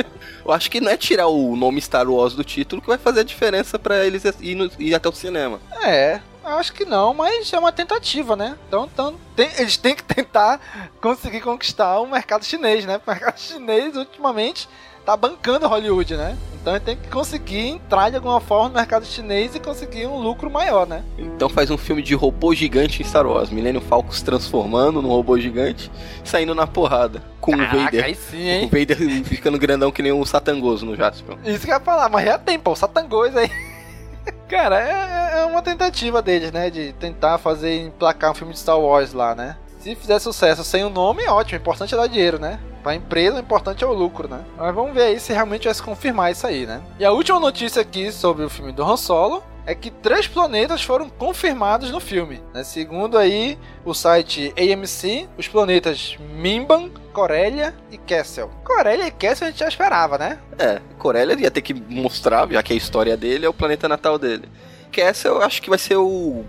Eu 0.45 0.53
acho 0.53 0.71
que 0.71 0.81
não 0.81 0.91
é 0.91 0.97
tirar 0.97 1.27
o 1.27 1.55
nome 1.55 1.81
Star 1.83 2.09
Wars 2.09 2.35
do 2.35 2.43
título 2.43 2.81
que 2.81 2.89
vai 2.89 2.97
fazer 2.99 3.21
a 3.21 3.25
diferença 3.25 3.79
pra 3.79 4.05
eles 4.05 4.23
ir, 4.41 4.55
no- 4.55 4.71
ir 4.79 4.95
até 4.95 5.09
o 5.09 5.12
cinema. 5.12 5.61
É, 5.83 6.21
acho 6.45 6.73
que 6.73 6.85
não, 6.87 7.12
mas 7.12 7.53
é 7.53 7.59
uma 7.59 7.73
tentativa, 7.73 8.35
né? 8.37 8.57
Então, 8.69 8.89
então 8.91 9.14
tem- 9.35 9.51
eles 9.59 9.77
têm 9.77 9.95
que 9.95 10.03
tentar 10.03 10.59
conseguir 11.03 11.41
conquistar 11.43 12.01
o 12.01 12.07
mercado 12.07 12.45
chinês, 12.45 12.87
né? 12.87 12.99
O 13.07 13.11
mercado 13.11 13.39
chinês, 13.39 13.95
ultimamente, 13.97 14.67
tá 15.07 15.16
bancando 15.16 15.68
Hollywood, 15.68 16.16
né? 16.16 16.36
Então 16.61 16.74
ele 16.74 16.84
tem 16.84 16.96
que 16.96 17.09
conseguir 17.09 17.61
entrar 17.68 18.11
de 18.11 18.16
alguma 18.16 18.40
forma 18.40 18.70
no 18.70 18.74
mercado 18.74 19.07
chinês 19.07 19.54
e 19.54 19.61
conseguir 19.61 20.09
um 20.09 20.18
lucro 20.18 20.50
maior, 20.50 20.84
né? 20.84 21.04
Então 21.16 21.48
faz 21.48 21.70
um 21.70 21.78
filme 21.78 22.02
de 22.02 22.12
robô 22.12 22.52
gigante 22.52 23.00
em 23.00 23.07
Star 23.07 23.24
Wars. 23.24 23.50
Millennium 23.50 23.80
Falcon 23.80 24.11
se 24.11 24.24
transformando 24.24 25.00
num 25.00 25.09
robô 25.09 25.38
gigante, 25.38 25.88
saindo 26.24 26.57
na 26.57 26.66
porrada. 26.66 27.22
Com 27.40 27.52
o 27.52 27.57
Caraca, 27.57 27.76
Vader. 27.84 28.04
aí 28.04 28.14
sim, 28.16 28.36
O 28.36 28.50
hein? 28.50 28.68
Vader 28.68 28.96
ficando 29.24 29.57
grandão 29.61 29.92
que 29.92 30.02
nem 30.02 30.11
um 30.11 30.24
satangoso 30.24 30.84
no 30.84 30.96
Jasper. 30.96 31.38
Isso 31.44 31.64
que 31.64 31.70
eu 31.70 31.76
ia 31.76 31.80
falar, 31.80 32.09
mas 32.09 32.24
já 32.24 32.36
tem, 32.36 32.59
pô, 32.59 32.72
o 32.72 32.76
Satangos 32.76 33.36
aí. 33.36 33.48
Cara, 34.48 34.80
é, 34.80 35.42
é 35.42 35.44
uma 35.44 35.62
tentativa 35.62 36.20
deles, 36.20 36.50
né? 36.50 36.68
De 36.68 36.92
tentar 36.94 37.38
fazer 37.38 37.80
emplacar 37.86 38.32
um 38.32 38.34
filme 38.34 38.52
de 38.52 38.59
Star 38.59 38.80
Wars 38.80 39.12
lá, 39.12 39.36
né? 39.36 39.57
Se 39.78 39.94
fizer 39.94 40.18
sucesso 40.18 40.64
sem 40.64 40.84
o 40.84 40.90
nome, 40.90 41.28
ótimo. 41.28 41.61
O 41.61 41.62
importante 41.62 41.94
é 41.94 41.96
dar 41.96 42.09
dinheiro, 42.09 42.40
né? 42.40 42.59
Pra 42.87 42.95
empresa, 42.95 43.39
o 43.39 43.41
importante 43.41 43.82
é 43.82 43.87
o 43.89 43.93
lucro, 43.93 44.28
né? 44.28 44.45
Mas 44.57 44.72
vamos 44.72 44.95
ver 44.95 45.03
aí 45.03 45.18
se 45.18 45.32
realmente 45.32 45.64
vai 45.64 45.74
se 45.74 45.82
confirmar 45.82 46.30
isso 46.30 46.47
aí, 46.47 46.64
né? 46.64 46.80
E 47.01 47.05
a 47.05 47.11
última 47.11 47.41
notícia 47.41 47.82
aqui 47.82 48.12
sobre 48.12 48.45
o 48.45 48.49
filme 48.49 48.70
do 48.70 48.84
Han 48.84 48.97
Solo 48.97 49.43
é 49.66 49.74
que 49.74 49.91
três 49.91 50.28
planetas 50.28 50.84
foram 50.84 51.09
confirmados 51.09 51.91
no 51.91 51.99
filme. 51.99 52.41
Né? 52.55 52.62
Segundo 52.62 53.18
aí 53.18 53.59
o 53.84 53.93
site 53.93 54.55
AMC, 54.57 55.28
os 55.37 55.49
planetas 55.49 56.16
Mimban, 56.37 56.91
Corelia 57.12 57.74
e 57.91 57.99
Kessel. 57.99 58.53
Corelia 58.62 59.09
e 59.09 59.11
Kessel 59.11 59.49
a 59.49 59.51
gente 59.51 59.59
já 59.59 59.66
esperava, 59.66 60.16
né? 60.16 60.39
É, 60.57 60.80
Corelia 60.97 61.37
ia 61.37 61.51
ter 61.51 61.62
que 61.62 61.74
mostrar, 61.74 62.49
já 62.49 62.62
que 62.62 62.72
a 62.72 62.76
história 62.76 63.16
dele 63.16 63.47
é 63.47 63.49
o 63.49 63.53
planeta 63.53 63.89
natal 63.89 64.16
dele. 64.16 64.49
Castle 64.93 65.34
eu 65.34 65.43
acho 65.43 65.61
que 65.61 65.68
vai 65.68 65.78
ser 65.78 65.97
o, 65.97 66.45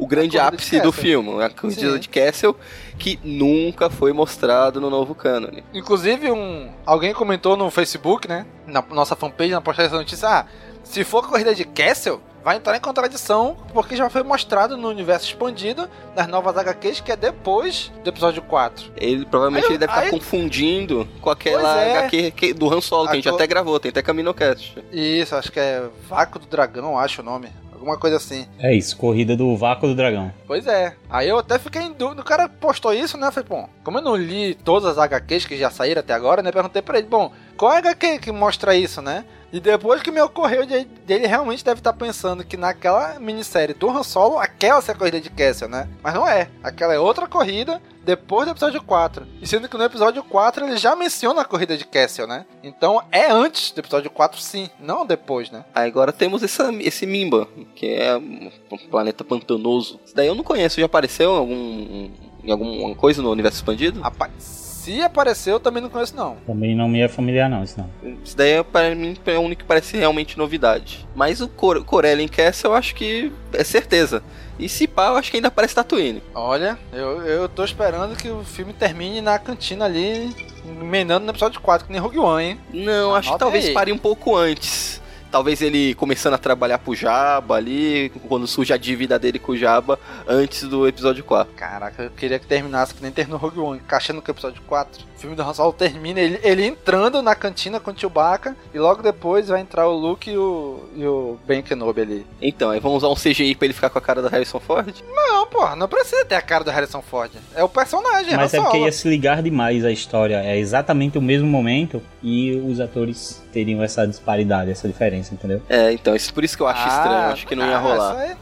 o 0.00 0.06
grande 0.06 0.38
ápice 0.38 0.80
do 0.80 0.90
filme, 0.90 1.42
a 1.42 1.50
corrida 1.50 1.98
de 1.98 2.08
Castle, 2.08 2.56
que 2.98 3.18
nunca 3.22 3.90
foi 3.90 4.12
mostrado 4.12 4.80
no 4.80 4.88
novo 4.88 5.14
cânone. 5.14 5.62
Inclusive, 5.74 6.30
um, 6.30 6.70
alguém 6.86 7.12
comentou 7.12 7.56
no 7.56 7.70
Facebook, 7.70 8.26
né? 8.26 8.46
Na 8.66 8.82
nossa 8.90 9.14
fanpage, 9.14 9.50
na 9.50 9.60
postagem 9.60 9.90
dessa 9.90 10.00
notícia, 10.02 10.28
ah, 10.28 10.46
se 10.82 11.04
for 11.04 11.28
corrida 11.28 11.54
de 11.54 11.64
Castle, 11.64 12.20
vai 12.42 12.56
entrar 12.56 12.74
em 12.74 12.80
contradição, 12.80 13.54
porque 13.74 13.94
já 13.94 14.08
foi 14.08 14.22
mostrado 14.22 14.74
no 14.74 14.88
universo 14.88 15.26
expandido, 15.26 15.86
nas 16.16 16.26
novas 16.26 16.56
HQs, 16.56 17.00
que 17.00 17.12
é 17.12 17.16
depois 17.16 17.92
do 18.02 18.08
episódio 18.08 18.40
4. 18.40 18.90
Ele 18.96 19.26
provavelmente 19.26 19.66
Aí 19.66 19.72
ele 19.72 19.78
deve 19.78 19.92
estar 19.92 20.04
aí- 20.04 20.10
confundindo 20.10 21.06
com 21.20 21.28
aquela 21.28 21.78
é. 21.78 21.98
HQ 21.98 22.30
que- 22.30 22.54
do 22.54 22.72
Han 22.72 22.80
Solo, 22.80 23.04
que 23.08 23.12
a 23.12 23.14
gente 23.16 23.28
Agora- 23.28 23.44
até 23.44 23.46
gravou, 23.46 23.78
tem 23.78 23.90
até 23.90 24.00
Caminocast. 24.00 24.74
Isso, 24.90 25.36
acho 25.36 25.52
que 25.52 25.60
é 25.60 25.82
Vácuo 26.08 26.38
do 26.38 26.46
Dragão, 26.46 26.98
acho 26.98 27.20
o 27.20 27.24
nome. 27.24 27.50
Alguma 27.80 27.96
coisa 27.96 28.18
assim. 28.18 28.46
É 28.58 28.74
isso, 28.74 28.94
corrida 28.94 29.34
do 29.34 29.56
vácuo 29.56 29.88
do 29.88 29.94
dragão. 29.94 30.30
Pois 30.46 30.66
é. 30.66 30.94
Aí 31.08 31.26
eu 31.26 31.38
até 31.38 31.58
fiquei 31.58 31.80
em 31.80 31.94
dúvida. 31.94 32.20
O 32.20 32.24
cara 32.24 32.46
postou 32.46 32.92
isso, 32.92 33.16
né? 33.16 33.28
Eu 33.28 33.32
falei, 33.32 33.48
bom, 33.48 33.68
como 33.82 33.96
eu 33.96 34.02
não 34.02 34.14
li 34.14 34.54
todas 34.54 34.90
as 34.90 34.98
HQs 34.98 35.46
que 35.46 35.56
já 35.56 35.70
saíram 35.70 36.00
até 36.00 36.12
agora, 36.12 36.42
né? 36.42 36.52
Perguntei 36.52 36.82
pra 36.82 36.98
ele, 36.98 37.06
bom, 37.06 37.32
qual 37.56 37.72
é 37.72 37.76
a 37.76 37.78
HQ 37.78 38.18
que 38.18 38.30
mostra 38.30 38.76
isso, 38.76 39.00
né? 39.00 39.24
E 39.50 39.58
depois 39.58 40.02
que 40.02 40.10
me 40.10 40.20
ocorreu 40.20 40.62
ele 40.62 41.26
realmente 41.26 41.64
deve 41.64 41.80
estar 41.80 41.94
pensando 41.94 42.44
que 42.44 42.56
naquela 42.56 43.18
minissérie 43.18 43.74
do 43.74 43.90
Han 43.90 44.02
Solo, 44.02 44.38
aquela 44.38 44.82
é 44.86 44.90
a 44.90 44.94
corrida 44.94 45.20
de 45.20 45.30
Castle, 45.30 45.68
né? 45.68 45.88
Mas 46.02 46.14
não 46.14 46.28
é. 46.28 46.48
Aquela 46.62 46.92
é 46.92 46.98
outra 46.98 47.26
corrida 47.26 47.80
depois 48.10 48.44
do 48.44 48.50
episódio 48.50 48.82
4. 48.82 49.24
E 49.40 49.46
sendo 49.46 49.68
que 49.68 49.76
no 49.76 49.84
episódio 49.84 50.24
4 50.24 50.66
ele 50.66 50.76
já 50.76 50.96
menciona 50.96 51.42
a 51.42 51.44
corrida 51.44 51.76
de 51.76 51.84
Castle, 51.84 52.26
né? 52.26 52.44
Então 52.60 53.00
é 53.12 53.30
antes 53.30 53.70
do 53.70 53.78
episódio 53.78 54.10
4, 54.10 54.40
sim. 54.40 54.68
Não 54.80 55.06
depois, 55.06 55.48
né? 55.48 55.64
Aí 55.72 55.88
agora 55.88 56.12
temos 56.12 56.42
essa, 56.42 56.72
esse 56.80 57.06
Mimba, 57.06 57.46
que 57.76 57.86
é 57.86 58.16
um 58.16 58.50
planeta 58.90 59.22
pantanoso. 59.22 60.00
Isso 60.04 60.16
daí 60.16 60.26
eu 60.26 60.34
não 60.34 60.42
conheço, 60.42 60.80
já 60.80 60.86
apareceu 60.86 61.30
em 61.30 61.38
algum, 61.38 62.10
em 62.42 62.50
alguma 62.50 62.94
coisa 62.96 63.22
no 63.22 63.30
universo 63.30 63.58
expandido? 63.58 64.00
Rapaz, 64.00 64.32
se 64.36 65.00
apareceu, 65.02 65.54
eu 65.54 65.60
também 65.60 65.80
não 65.80 65.88
conheço, 65.88 66.16
não. 66.16 66.36
Também 66.44 66.74
não 66.74 66.88
me 66.88 67.00
é 67.00 67.06
familiar 67.06 67.48
não, 67.48 67.62
isso 67.62 67.78
não. 67.78 68.14
Isso 68.24 68.36
daí 68.36 68.54
é, 68.54 68.62
para 68.64 68.92
mim 68.92 69.16
é 69.24 69.38
o 69.38 69.42
único 69.42 69.62
que 69.62 69.68
parece 69.68 69.96
realmente 69.96 70.36
novidade. 70.36 71.06
Mas 71.14 71.40
o 71.40 71.46
Cor 71.46 71.84
Corellian 71.84 72.26
Castle 72.26 72.72
eu 72.72 72.74
acho 72.74 72.92
que 72.92 73.30
é 73.52 73.62
certeza. 73.62 74.20
E 74.60 74.68
se 74.68 74.86
pá, 74.86 75.08
eu 75.08 75.16
acho 75.16 75.30
que 75.30 75.38
ainda 75.38 75.50
parece 75.50 75.74
Tatooine. 75.74 76.22
Olha, 76.34 76.78
eu, 76.92 77.22
eu 77.22 77.48
tô 77.48 77.64
esperando 77.64 78.14
que 78.14 78.28
o 78.28 78.44
filme 78.44 78.74
termine 78.74 79.22
na 79.22 79.38
cantina 79.38 79.86
ali, 79.86 80.34
emendando 80.64 81.24
no 81.24 81.32
episódio 81.32 81.60
4, 81.60 81.86
que 81.86 81.92
nem 81.92 82.00
Rogue 82.00 82.18
One, 82.18 82.44
hein? 82.44 82.60
Não, 82.72 83.14
acho 83.14 83.32
que 83.32 83.38
talvez 83.38 83.66
aí. 83.66 83.72
pare 83.72 83.90
um 83.90 83.98
pouco 83.98 84.36
antes. 84.36 85.00
Talvez 85.30 85.62
ele 85.62 85.94
começando 85.94 86.34
a 86.34 86.38
trabalhar 86.38 86.78
pro 86.78 86.94
Jabba 86.94 87.54
ali, 87.54 88.10
quando 88.28 88.46
surge 88.48 88.72
a 88.72 88.76
dívida 88.76 89.18
dele 89.18 89.38
com 89.38 89.52
o 89.52 89.56
Jabba, 89.56 89.98
antes 90.28 90.64
do 90.64 90.86
episódio 90.88 91.24
4. 91.24 91.54
Caraca, 91.54 92.02
eu 92.02 92.10
queria 92.10 92.38
que 92.38 92.46
terminasse 92.46 92.92
que 92.92 93.00
nem 93.00 93.12
terminou 93.12 93.38
Rogue 93.38 93.60
One, 93.60 93.78
encaixando 93.78 94.20
com 94.20 94.28
o 94.28 94.34
episódio 94.34 94.60
4. 94.66 95.09
O 95.20 95.24
filme 95.24 95.36
do 95.36 95.42
Han 95.42 95.52
Solo 95.52 95.74
termina 95.74 96.18
ele, 96.18 96.40
ele 96.42 96.64
entrando 96.64 97.20
na 97.20 97.34
cantina 97.34 97.78
com 97.78 97.90
o 97.90 97.94
Chewbacca, 97.94 98.56
e 98.72 98.78
logo 98.78 99.02
depois 99.02 99.48
vai 99.48 99.60
entrar 99.60 99.86
o 99.86 99.94
Luke 99.94 100.30
e 100.30 100.38
o, 100.38 100.80
e 100.96 101.04
o 101.04 101.38
Ben 101.46 101.60
Kenobi 101.62 102.00
ali. 102.00 102.26
Então, 102.40 102.70
aí 102.70 102.80
vamos 102.80 103.02
usar 103.04 103.08
um 103.12 103.14
CGI 103.14 103.54
pra 103.54 103.66
ele 103.66 103.74
ficar 103.74 103.90
com 103.90 103.98
a 103.98 104.00
cara 104.00 104.22
da 104.22 104.30
Harrison 104.30 104.58
Ford? 104.58 104.94
Não, 105.14 105.46
porra, 105.46 105.76
não 105.76 105.86
precisa 105.86 106.24
ter 106.24 106.36
a 106.36 106.40
cara 106.40 106.64
do 106.64 106.70
Harrison 106.70 107.02
Ford. 107.02 107.30
É 107.54 107.62
o 107.62 107.68
personagem, 107.68 108.34
Mas 108.34 108.54
Han 108.54 108.56
é 108.56 108.62
porque 108.62 108.78
ia 108.78 108.92
se 108.92 109.06
ligar 109.10 109.42
demais 109.42 109.84
a 109.84 109.92
história. 109.92 110.36
É 110.42 110.56
exatamente 110.58 111.18
o 111.18 111.22
mesmo 111.22 111.46
momento 111.46 112.00
e 112.22 112.52
os 112.52 112.80
atores 112.80 113.42
teriam 113.52 113.82
essa 113.82 114.06
disparidade, 114.06 114.70
essa 114.70 114.88
diferença, 114.88 115.34
entendeu? 115.34 115.60
É, 115.68 115.92
então, 115.92 116.16
isso, 116.16 116.32
por 116.32 116.44
isso 116.44 116.56
que 116.56 116.62
eu 116.62 116.66
acho 116.66 116.82
Ah, 116.82 116.88
estranho, 116.88 117.32
acho 117.32 117.46
que 117.46 117.54
não 117.54 117.66
ia 117.66 117.76
ah, 117.76 117.78
rolar. 117.78 118.14
isso 118.14 118.22
aí- 118.22 118.36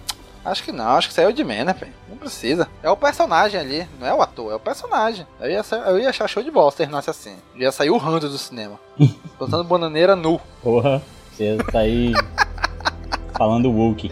acho 0.50 0.62
que 0.62 0.72
não, 0.72 0.90
acho 0.90 1.08
que 1.08 1.14
saiu 1.14 1.32
de 1.32 1.44
menos, 1.44 1.78
velho. 1.78 1.92
Não 2.08 2.16
precisa. 2.16 2.68
É 2.82 2.90
o 2.90 2.96
personagem 2.96 3.60
ali, 3.60 3.86
não 3.98 4.06
é 4.06 4.14
o 4.14 4.22
ator, 4.22 4.52
é 4.52 4.54
o 4.54 4.60
personagem. 4.60 5.26
Eu 5.40 5.50
ia, 5.50 5.62
eu 5.86 5.98
ia 5.98 6.10
achar 6.10 6.28
show 6.28 6.42
de 6.42 6.50
bola 6.50 6.70
se 6.70 6.78
terminasse 6.78 7.10
assim. 7.10 7.36
Ia 7.56 7.72
sair 7.72 7.90
urrando 7.90 8.28
do 8.28 8.38
cinema. 8.38 8.78
Botando 9.38 9.64
bananeira 9.64 10.16
nu. 10.16 10.40
Porra, 10.62 11.02
você 11.32 11.56
tá 11.70 11.80
aí 11.80 12.12
falando 13.36 13.70
Wookie. 13.70 14.10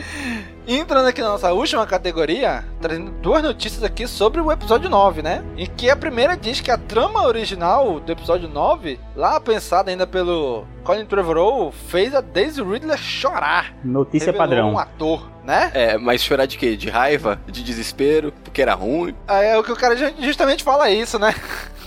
E 0.66 0.76
entrando 0.76 1.06
aqui 1.06 1.20
na 1.20 1.28
nossa 1.28 1.52
última 1.52 1.86
categoria, 1.86 2.64
trazendo 2.80 3.12
duas 3.22 3.40
notícias 3.40 3.84
aqui 3.84 4.06
sobre 4.08 4.40
o 4.40 4.50
episódio 4.50 4.90
9, 4.90 5.22
né? 5.22 5.44
Em 5.56 5.66
que 5.66 5.88
a 5.88 5.94
primeira 5.94 6.36
diz 6.36 6.60
que 6.60 6.72
a 6.72 6.76
trama 6.76 7.24
original 7.24 8.00
do 8.00 8.10
episódio 8.10 8.48
9, 8.48 8.98
lá 9.14 9.38
pensada 9.38 9.92
ainda 9.92 10.08
pelo 10.08 10.64
Colin 10.86 11.04
Trevorrow, 11.04 11.72
fez 11.72 12.14
a 12.14 12.20
Daisy 12.20 12.62
Ridley 12.62 12.96
chorar. 12.96 13.74
Notícia 13.84 14.26
Revelou 14.32 14.48
padrão. 14.48 14.72
um 14.74 14.78
ator, 14.78 15.28
né? 15.44 15.70
É, 15.74 15.98
mas 15.98 16.22
chorar 16.22 16.46
de 16.46 16.56
quê? 16.56 16.76
De 16.76 16.88
raiva? 16.88 17.40
De 17.46 17.62
desespero? 17.64 18.32
Porque 18.44 18.62
era 18.62 18.74
ruim? 18.74 19.14
Aí 19.26 19.46
é 19.48 19.58
o 19.58 19.62
que 19.64 19.72
o 19.72 19.76
cara 19.76 19.96
ju- 19.96 20.14
justamente 20.20 20.62
fala 20.62 20.88
isso, 20.90 21.18
né? 21.18 21.34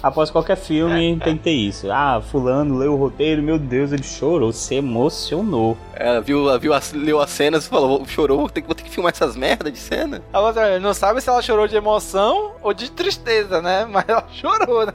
Após 0.02 0.30
qualquer 0.32 0.56
filme 0.56 1.20
tem 1.22 1.36
que 1.36 1.44
ter 1.44 1.52
isso. 1.52 1.92
Ah, 1.92 2.22
fulano 2.22 2.78
leu 2.78 2.94
o 2.94 2.96
roteiro, 2.96 3.44
meu 3.44 3.60
Deus, 3.60 3.92
ele 3.92 4.02
chorou, 4.04 4.54
se 4.54 4.76
emocionou. 4.76 5.78
Ela 5.94 6.22
viu, 6.22 6.58
viu 6.58 6.74
as, 6.74 6.94
leu 6.94 7.20
as 7.20 7.30
cenas 7.30 7.66
e 7.66 7.70
falou, 7.70 8.06
chorou, 8.08 8.40
vou 8.40 8.50
ter, 8.50 8.62
que- 8.62 8.68
vou 8.68 8.76
ter 8.76 8.84
que 8.84 8.90
filmar 8.90 9.12
essas 9.12 9.36
merdas 9.36 9.74
de 9.74 9.78
cena. 9.80 10.22
A 10.32 10.40
outra 10.40 10.80
não 10.80 10.94
sabe 10.94 11.20
se 11.20 11.30
ela 11.30 11.42
chorou 11.42 11.68
de 11.68 11.76
emoção 11.76 12.54
ou 12.62 12.74
de 12.74 12.90
tristeza, 12.90 13.62
né? 13.62 13.86
Mas 13.90 14.06
ela 14.08 14.24
chorou, 14.32 14.86
né? 14.86 14.94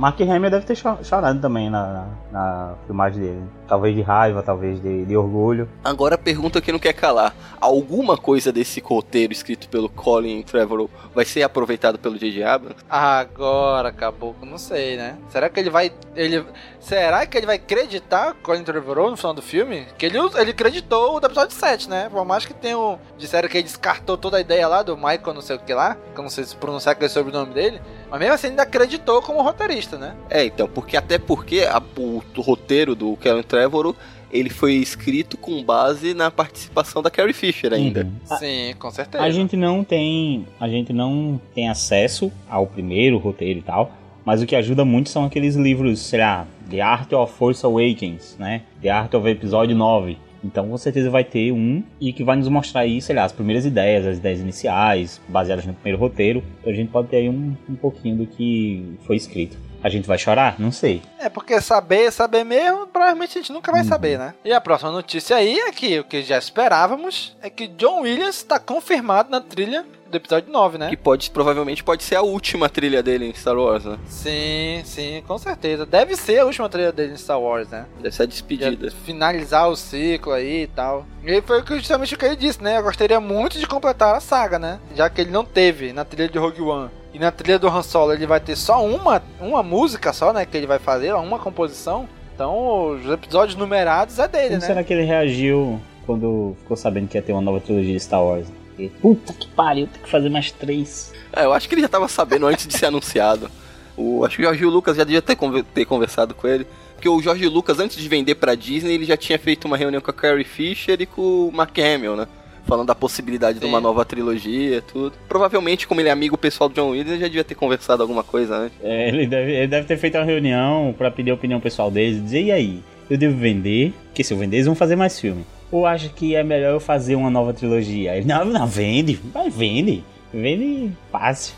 Mark 0.00 0.18
Hamill 0.22 0.50
deve 0.50 0.64
ter 0.64 0.74
cho- 0.74 0.96
chorado 1.04 1.38
também 1.40 1.68
na, 1.68 1.86
na, 1.92 2.06
na 2.32 2.74
filmagem 2.86 3.20
dele. 3.20 3.42
Talvez 3.68 3.94
de 3.94 4.00
raiva, 4.00 4.42
talvez 4.42 4.80
de, 4.80 5.04
de 5.04 5.14
orgulho. 5.14 5.68
Agora 5.84 6.14
a 6.14 6.18
pergunta 6.18 6.58
que 6.60 6.72
não 6.72 6.78
quer 6.78 6.94
calar. 6.94 7.34
Alguma 7.60 8.16
coisa 8.16 8.50
desse 8.50 8.80
roteiro 8.80 9.30
escrito 9.32 9.68
pelo 9.68 9.90
Colin 9.90 10.42
Trevorrow 10.42 10.88
vai 11.14 11.26
ser 11.26 11.42
aproveitado 11.42 11.98
pelo 11.98 12.16
J.J. 12.18 12.42
Abrams? 12.42 12.76
Agora, 12.88 13.92
caboclo, 13.92 14.46
não 14.46 14.56
sei, 14.56 14.96
né? 14.96 15.18
Será 15.28 15.50
que 15.50 15.60
ele 15.60 15.68
vai. 15.68 15.92
Ele, 16.16 16.44
será 16.80 17.26
que 17.26 17.36
ele 17.36 17.46
vai 17.46 17.56
acreditar 17.56 18.34
Colin 18.42 18.64
Trevorrow 18.64 19.10
no 19.10 19.16
final 19.18 19.34
do 19.34 19.42
filme? 19.42 19.86
Que 19.98 20.06
ele, 20.06 20.18
ele 20.36 20.50
acreditou 20.52 21.16
o 21.16 21.20
do 21.20 21.26
episódio 21.26 21.54
7, 21.54 21.90
né? 21.90 22.08
Por 22.10 22.24
mais 22.24 22.46
que 22.46 22.54
tenham. 22.54 22.98
Disseram 23.18 23.48
que 23.48 23.58
ele 23.58 23.64
descartou 23.64 24.16
toda 24.16 24.38
a 24.38 24.40
ideia 24.40 24.66
lá 24.66 24.82
do 24.82 24.96
Michael, 24.96 25.34
não 25.34 25.42
sei 25.42 25.56
o 25.56 25.58
que 25.60 25.74
lá. 25.74 25.96
Que 26.14 26.18
eu 26.18 26.22
não 26.22 26.30
sei 26.30 26.44
se 26.44 26.56
pronunciar 26.56 26.92
aquele 26.94 27.10
sobrenome 27.10 27.52
dele. 27.52 27.80
Mas 28.10 28.18
mesmo 28.20 28.34
assim, 28.34 28.48
ainda 28.48 28.62
acreditou 28.64 29.22
como 29.22 29.40
roteirista, 29.42 29.96
né? 29.96 30.14
É, 30.28 30.44
então, 30.44 30.68
porque 30.68 30.96
até 30.96 31.18
porque 31.18 31.60
a- 31.60 31.82
o, 31.96 32.22
o 32.36 32.40
roteiro 32.40 32.94
do 32.94 33.16
Colin 33.16 33.42
Trevorrow 33.42 33.94
ele 34.32 34.48
foi 34.50 34.74
escrito 34.74 35.36
com 35.36 35.62
base 35.64 36.14
na 36.14 36.30
participação 36.30 37.02
da 37.02 37.10
Carrie 37.10 37.32
Fisher 37.32 37.72
ainda. 37.72 38.02
Uhum. 38.04 38.12
A- 38.30 38.36
Sim, 38.36 38.74
com 38.78 38.90
certeza. 38.90 39.22
A 39.24 39.30
gente 39.30 39.56
não 39.56 39.82
tem, 39.84 40.46
a 40.60 40.68
gente 40.68 40.92
não 40.92 41.40
tem 41.54 41.68
acesso 41.68 42.30
ao 42.48 42.66
primeiro 42.66 43.18
roteiro 43.18 43.58
e 43.58 43.62
tal, 43.62 43.90
mas 44.24 44.40
o 44.42 44.46
que 44.46 44.54
ajuda 44.54 44.84
muito 44.84 45.08
são 45.10 45.24
aqueles 45.24 45.56
livros, 45.56 46.00
sei 46.00 46.20
lá, 46.20 46.46
The 46.70 46.80
Art 46.80 47.12
of 47.12 47.32
Force 47.34 47.64
Awakens, 47.66 48.36
né? 48.38 48.62
The 48.80 48.90
Art 48.90 49.12
of 49.14 49.28
Episódio 49.28 49.74
9. 49.74 50.16
Então 50.42 50.68
com 50.68 50.76
certeza 50.78 51.10
vai 51.10 51.24
ter 51.24 51.52
um 51.52 51.82
e 52.00 52.12
que 52.12 52.24
vai 52.24 52.36
nos 52.36 52.48
mostrar 52.48 52.80
aí, 52.82 53.00
sei 53.02 53.14
lá, 53.14 53.24
as 53.24 53.32
primeiras 53.32 53.64
ideias, 53.66 54.06
as 54.06 54.16
ideias 54.18 54.40
iniciais, 54.40 55.20
baseadas 55.28 55.66
no 55.66 55.74
primeiro 55.74 55.98
roteiro. 55.98 56.42
Então 56.60 56.72
a 56.72 56.76
gente 56.76 56.90
pode 56.90 57.08
ter 57.08 57.16
aí 57.18 57.28
um, 57.28 57.56
um 57.68 57.74
pouquinho 57.76 58.16
do 58.16 58.26
que 58.26 58.96
foi 59.06 59.16
escrito. 59.16 59.56
A 59.82 59.88
gente 59.88 60.06
vai 60.06 60.18
chorar? 60.18 60.56
Não 60.58 60.70
sei. 60.70 61.00
É, 61.18 61.30
porque 61.30 61.58
saber, 61.60 62.12
saber 62.12 62.44
mesmo, 62.44 62.86
provavelmente 62.86 63.38
a 63.38 63.40
gente 63.40 63.50
nunca 63.52 63.72
vai 63.72 63.80
Uhum. 63.80 63.88
saber, 63.88 64.18
né? 64.18 64.34
E 64.44 64.52
a 64.52 64.60
próxima 64.60 64.90
notícia 64.90 65.36
aí 65.36 65.58
é 65.58 65.72
que 65.72 65.98
o 65.98 66.04
que 66.04 66.22
já 66.22 66.36
esperávamos 66.36 67.34
é 67.42 67.48
que 67.48 67.66
John 67.66 68.02
Williams 68.02 68.36
está 68.36 68.58
confirmado 68.58 69.30
na 69.30 69.40
trilha 69.40 69.84
do 70.10 70.16
episódio 70.16 70.52
9, 70.52 70.76
né? 70.78 70.90
Que 70.90 70.96
pode, 70.96 71.30
provavelmente 71.30 71.82
pode 71.84 72.02
ser 72.02 72.16
a 72.16 72.22
última 72.22 72.68
trilha 72.68 73.02
dele 73.02 73.26
em 73.26 73.34
Star 73.34 73.56
Wars, 73.56 73.84
né? 73.84 73.98
Sim, 74.06 74.82
sim, 74.84 75.22
com 75.26 75.38
certeza. 75.38 75.86
Deve 75.86 76.16
ser 76.16 76.40
a 76.40 76.44
última 76.44 76.68
trilha 76.68 76.92
dele 76.92 77.12
em 77.14 77.16
Star 77.16 77.40
Wars, 77.40 77.68
né? 77.68 77.86
Deve 78.02 78.14
ser 78.14 78.24
a 78.24 78.26
despedida. 78.26 78.90
finalizar 79.04 79.68
o 79.68 79.76
ciclo 79.76 80.32
aí 80.32 80.64
e 80.64 80.66
tal. 80.66 81.06
E 81.24 81.40
foi 81.42 81.62
justamente 81.78 82.14
o 82.14 82.18
que 82.18 82.24
ele 82.24 82.36
disse, 82.36 82.62
né? 82.62 82.78
Eu 82.78 82.82
gostaria 82.82 83.20
muito 83.20 83.58
de 83.58 83.66
completar 83.66 84.14
a 84.16 84.20
saga, 84.20 84.58
né? 84.58 84.80
Já 84.94 85.08
que 85.08 85.20
ele 85.20 85.30
não 85.30 85.44
teve 85.44 85.92
na 85.92 86.04
trilha 86.04 86.28
de 86.28 86.38
Rogue 86.38 86.60
One. 86.60 86.90
E 87.12 87.18
na 87.18 87.30
trilha 87.30 87.58
do 87.58 87.68
Han 87.68 87.82
Solo 87.82 88.12
ele 88.12 88.26
vai 88.26 88.38
ter 88.40 88.56
só 88.56 88.84
uma, 88.84 89.22
uma 89.40 89.62
música 89.62 90.12
só, 90.12 90.32
né? 90.32 90.44
Que 90.44 90.56
ele 90.56 90.66
vai 90.66 90.78
fazer, 90.78 91.12
uma 91.14 91.38
composição. 91.38 92.08
Então 92.34 92.94
os 92.94 93.06
episódios 93.10 93.56
numerados 93.56 94.18
é 94.18 94.26
dele, 94.26 94.48
Como 94.50 94.60
né? 94.60 94.66
será 94.66 94.82
que 94.84 94.92
ele 94.92 95.02
reagiu 95.04 95.80
quando 96.06 96.56
ficou 96.62 96.76
sabendo 96.76 97.06
que 97.08 97.18
ia 97.18 97.22
ter 97.22 97.32
uma 97.32 97.42
nova 97.42 97.60
trilogia 97.60 97.92
de 97.92 98.00
Star 98.00 98.22
Wars? 98.24 98.46
Porque, 98.88 99.00
Puta 99.00 99.32
que 99.32 99.46
pariu, 99.48 99.86
tem 99.86 100.02
que 100.02 100.08
fazer 100.08 100.28
mais 100.28 100.50
três. 100.50 101.12
É, 101.32 101.44
eu 101.44 101.52
acho 101.52 101.68
que 101.68 101.74
ele 101.74 101.82
já 101.82 101.88
tava 101.88 102.08
sabendo 102.08 102.46
antes 102.46 102.66
de 102.66 102.76
ser 102.76 102.86
anunciado. 102.86 103.50
O, 103.96 104.24
acho 104.24 104.36
que 104.36 104.42
o 104.42 104.46
Jorge 104.46 104.64
Lucas 104.64 104.96
já 104.96 105.04
devia 105.04 105.20
ter, 105.22 105.36
conver- 105.36 105.64
ter 105.64 105.84
conversado 105.84 106.34
com 106.34 106.46
ele. 106.48 106.66
Porque 106.94 107.08
o 107.08 107.20
Jorge 107.22 107.46
Lucas, 107.48 107.78
antes 107.78 107.96
de 107.96 108.08
vender 108.08 108.34
pra 108.34 108.54
Disney, 108.54 108.92
ele 108.94 109.04
já 109.06 109.16
tinha 109.16 109.38
feito 109.38 109.64
uma 109.64 109.76
reunião 109.76 110.00
com 110.02 110.10
a 110.10 110.14
Carrie 110.14 110.44
Fisher 110.44 111.00
e 111.00 111.06
com 111.06 111.48
o 111.48 111.50
Mark 111.52 111.76
Hamill, 111.78 112.14
né? 112.16 112.26
Falando 112.66 112.88
da 112.88 112.94
possibilidade 112.94 113.58
de 113.58 113.64
Sim. 113.64 113.70
uma 113.70 113.80
nova 113.80 114.04
trilogia 114.04 114.76
e 114.76 114.80
tudo. 114.82 115.14
Provavelmente, 115.28 115.86
como 115.88 116.00
ele 116.00 116.10
é 116.10 116.12
amigo 116.12 116.36
pessoal 116.36 116.68
do 116.68 116.74
John 116.74 116.90
Williams, 116.90 117.10
ele 117.12 117.20
já 117.20 117.26
devia 117.26 117.42
ter 117.44 117.54
conversado 117.54 118.02
alguma 118.02 118.22
coisa 118.22 118.54
antes. 118.54 118.76
É, 118.82 119.08
ele, 119.08 119.26
deve, 119.26 119.50
ele 119.52 119.66
deve 119.66 119.86
ter 119.86 119.96
feito 119.96 120.18
uma 120.18 120.24
reunião 120.24 120.94
pra 120.96 121.10
pedir 121.10 121.30
a 121.30 121.34
opinião 121.34 121.58
pessoal 121.58 121.90
deles 121.90 122.18
e 122.18 122.20
dizer, 122.20 122.42
e 122.42 122.52
aí, 122.52 122.82
eu 123.10 123.18
devo 123.18 123.36
vender? 123.36 123.92
Porque 124.06 124.22
se 124.24 124.32
eu 124.32 124.38
vender, 124.38 124.56
eles 124.56 124.66
vão 124.66 124.74
fazer 124.74 124.96
mais 124.96 125.18
filme. 125.18 125.44
Ou 125.70 125.86
acha 125.86 126.08
que 126.08 126.34
é 126.34 126.42
melhor 126.42 126.72
eu 126.72 126.80
fazer 126.80 127.14
uma 127.16 127.30
nova 127.30 127.52
trilogia? 127.52 128.16
Ele, 128.16 128.26
não, 128.26 128.44
não, 128.44 128.66
vende, 128.66 129.14
vai, 129.32 129.50
vende. 129.50 130.04
Vende 130.32 130.92
fácil. 131.10 131.54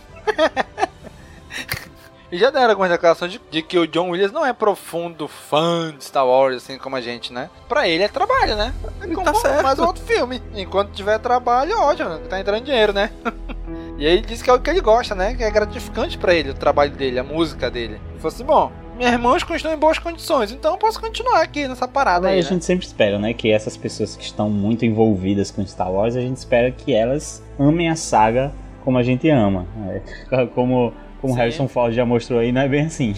E 2.30 2.36
já 2.40 2.50
deram 2.50 2.70
algumas 2.70 2.90
declarações 2.90 3.32
de, 3.32 3.40
de 3.50 3.62
que 3.62 3.78
o 3.78 3.86
John 3.86 4.10
Williams 4.10 4.32
não 4.32 4.44
é 4.46 4.52
profundo 4.52 5.28
fã 5.28 5.94
de 5.96 6.04
Star 6.04 6.26
Wars, 6.26 6.56
assim 6.56 6.78
como 6.78 6.96
a 6.96 7.00
gente, 7.00 7.32
né? 7.32 7.50
Pra 7.68 7.86
ele 7.86 8.02
é 8.02 8.08
trabalho, 8.08 8.56
né? 8.56 8.72
É 9.00 9.06
como 9.06 9.22
Tá 9.22 9.34
certo. 9.34 9.62
mais 9.62 9.78
um 9.78 9.84
outro 9.84 10.02
filme. 10.04 10.42
Enquanto 10.54 10.92
tiver 10.92 11.18
trabalho, 11.18 11.78
ótimo, 11.78 12.18
tá 12.20 12.40
entrando 12.40 12.64
dinheiro, 12.64 12.92
né? 12.94 13.10
e 13.98 14.06
aí 14.06 14.14
ele 14.14 14.22
disse 14.22 14.42
que 14.42 14.48
é 14.48 14.52
o 14.54 14.60
que 14.60 14.70
ele 14.70 14.80
gosta, 14.80 15.14
né? 15.14 15.34
Que 15.34 15.44
é 15.44 15.50
gratificante 15.50 16.16
pra 16.16 16.34
ele 16.34 16.50
o 16.50 16.54
trabalho 16.54 16.92
dele, 16.92 17.18
a 17.18 17.24
música 17.24 17.70
dele. 17.70 18.00
Ele 18.10 18.18
falou 18.20 18.34
assim: 18.34 18.44
bom, 18.44 18.72
meus 18.96 19.10
irmãos 19.10 19.42
continuam 19.42 19.76
em 19.76 19.80
boas 19.80 19.98
condições, 19.98 20.52
então 20.52 20.72
eu 20.72 20.78
posso 20.78 21.00
continuar 21.00 21.42
aqui 21.42 21.66
nessa 21.66 21.88
parada 21.88 22.28
Aí 22.28 22.34
aí. 22.34 22.40
a 22.40 22.42
né? 22.42 22.48
gente 22.48 22.64
sempre 22.64 22.86
espera, 22.86 23.18
né, 23.18 23.32
que 23.32 23.50
essas 23.50 23.76
pessoas 23.76 24.16
que 24.16 24.24
estão 24.24 24.48
muito 24.50 24.84
envolvidas 24.84 25.50
com 25.50 25.66
Star 25.66 25.90
Wars, 25.90 26.16
a 26.16 26.20
gente 26.20 26.36
espera 26.36 26.70
que 26.70 26.92
elas 26.92 27.42
amem 27.58 27.88
a 27.88 27.96
saga 27.96 28.52
como 28.84 28.98
a 28.98 29.02
gente 29.02 29.28
ama. 29.28 29.66
É, 30.30 30.46
como 30.54 30.92
como 31.22 31.34
Sim. 31.34 31.38
Harrison 31.38 31.68
Ford 31.68 31.94
já 31.94 32.04
mostrou 32.04 32.40
aí, 32.40 32.50
não 32.50 32.62
é 32.62 32.68
bem 32.68 32.86
assim. 32.86 33.14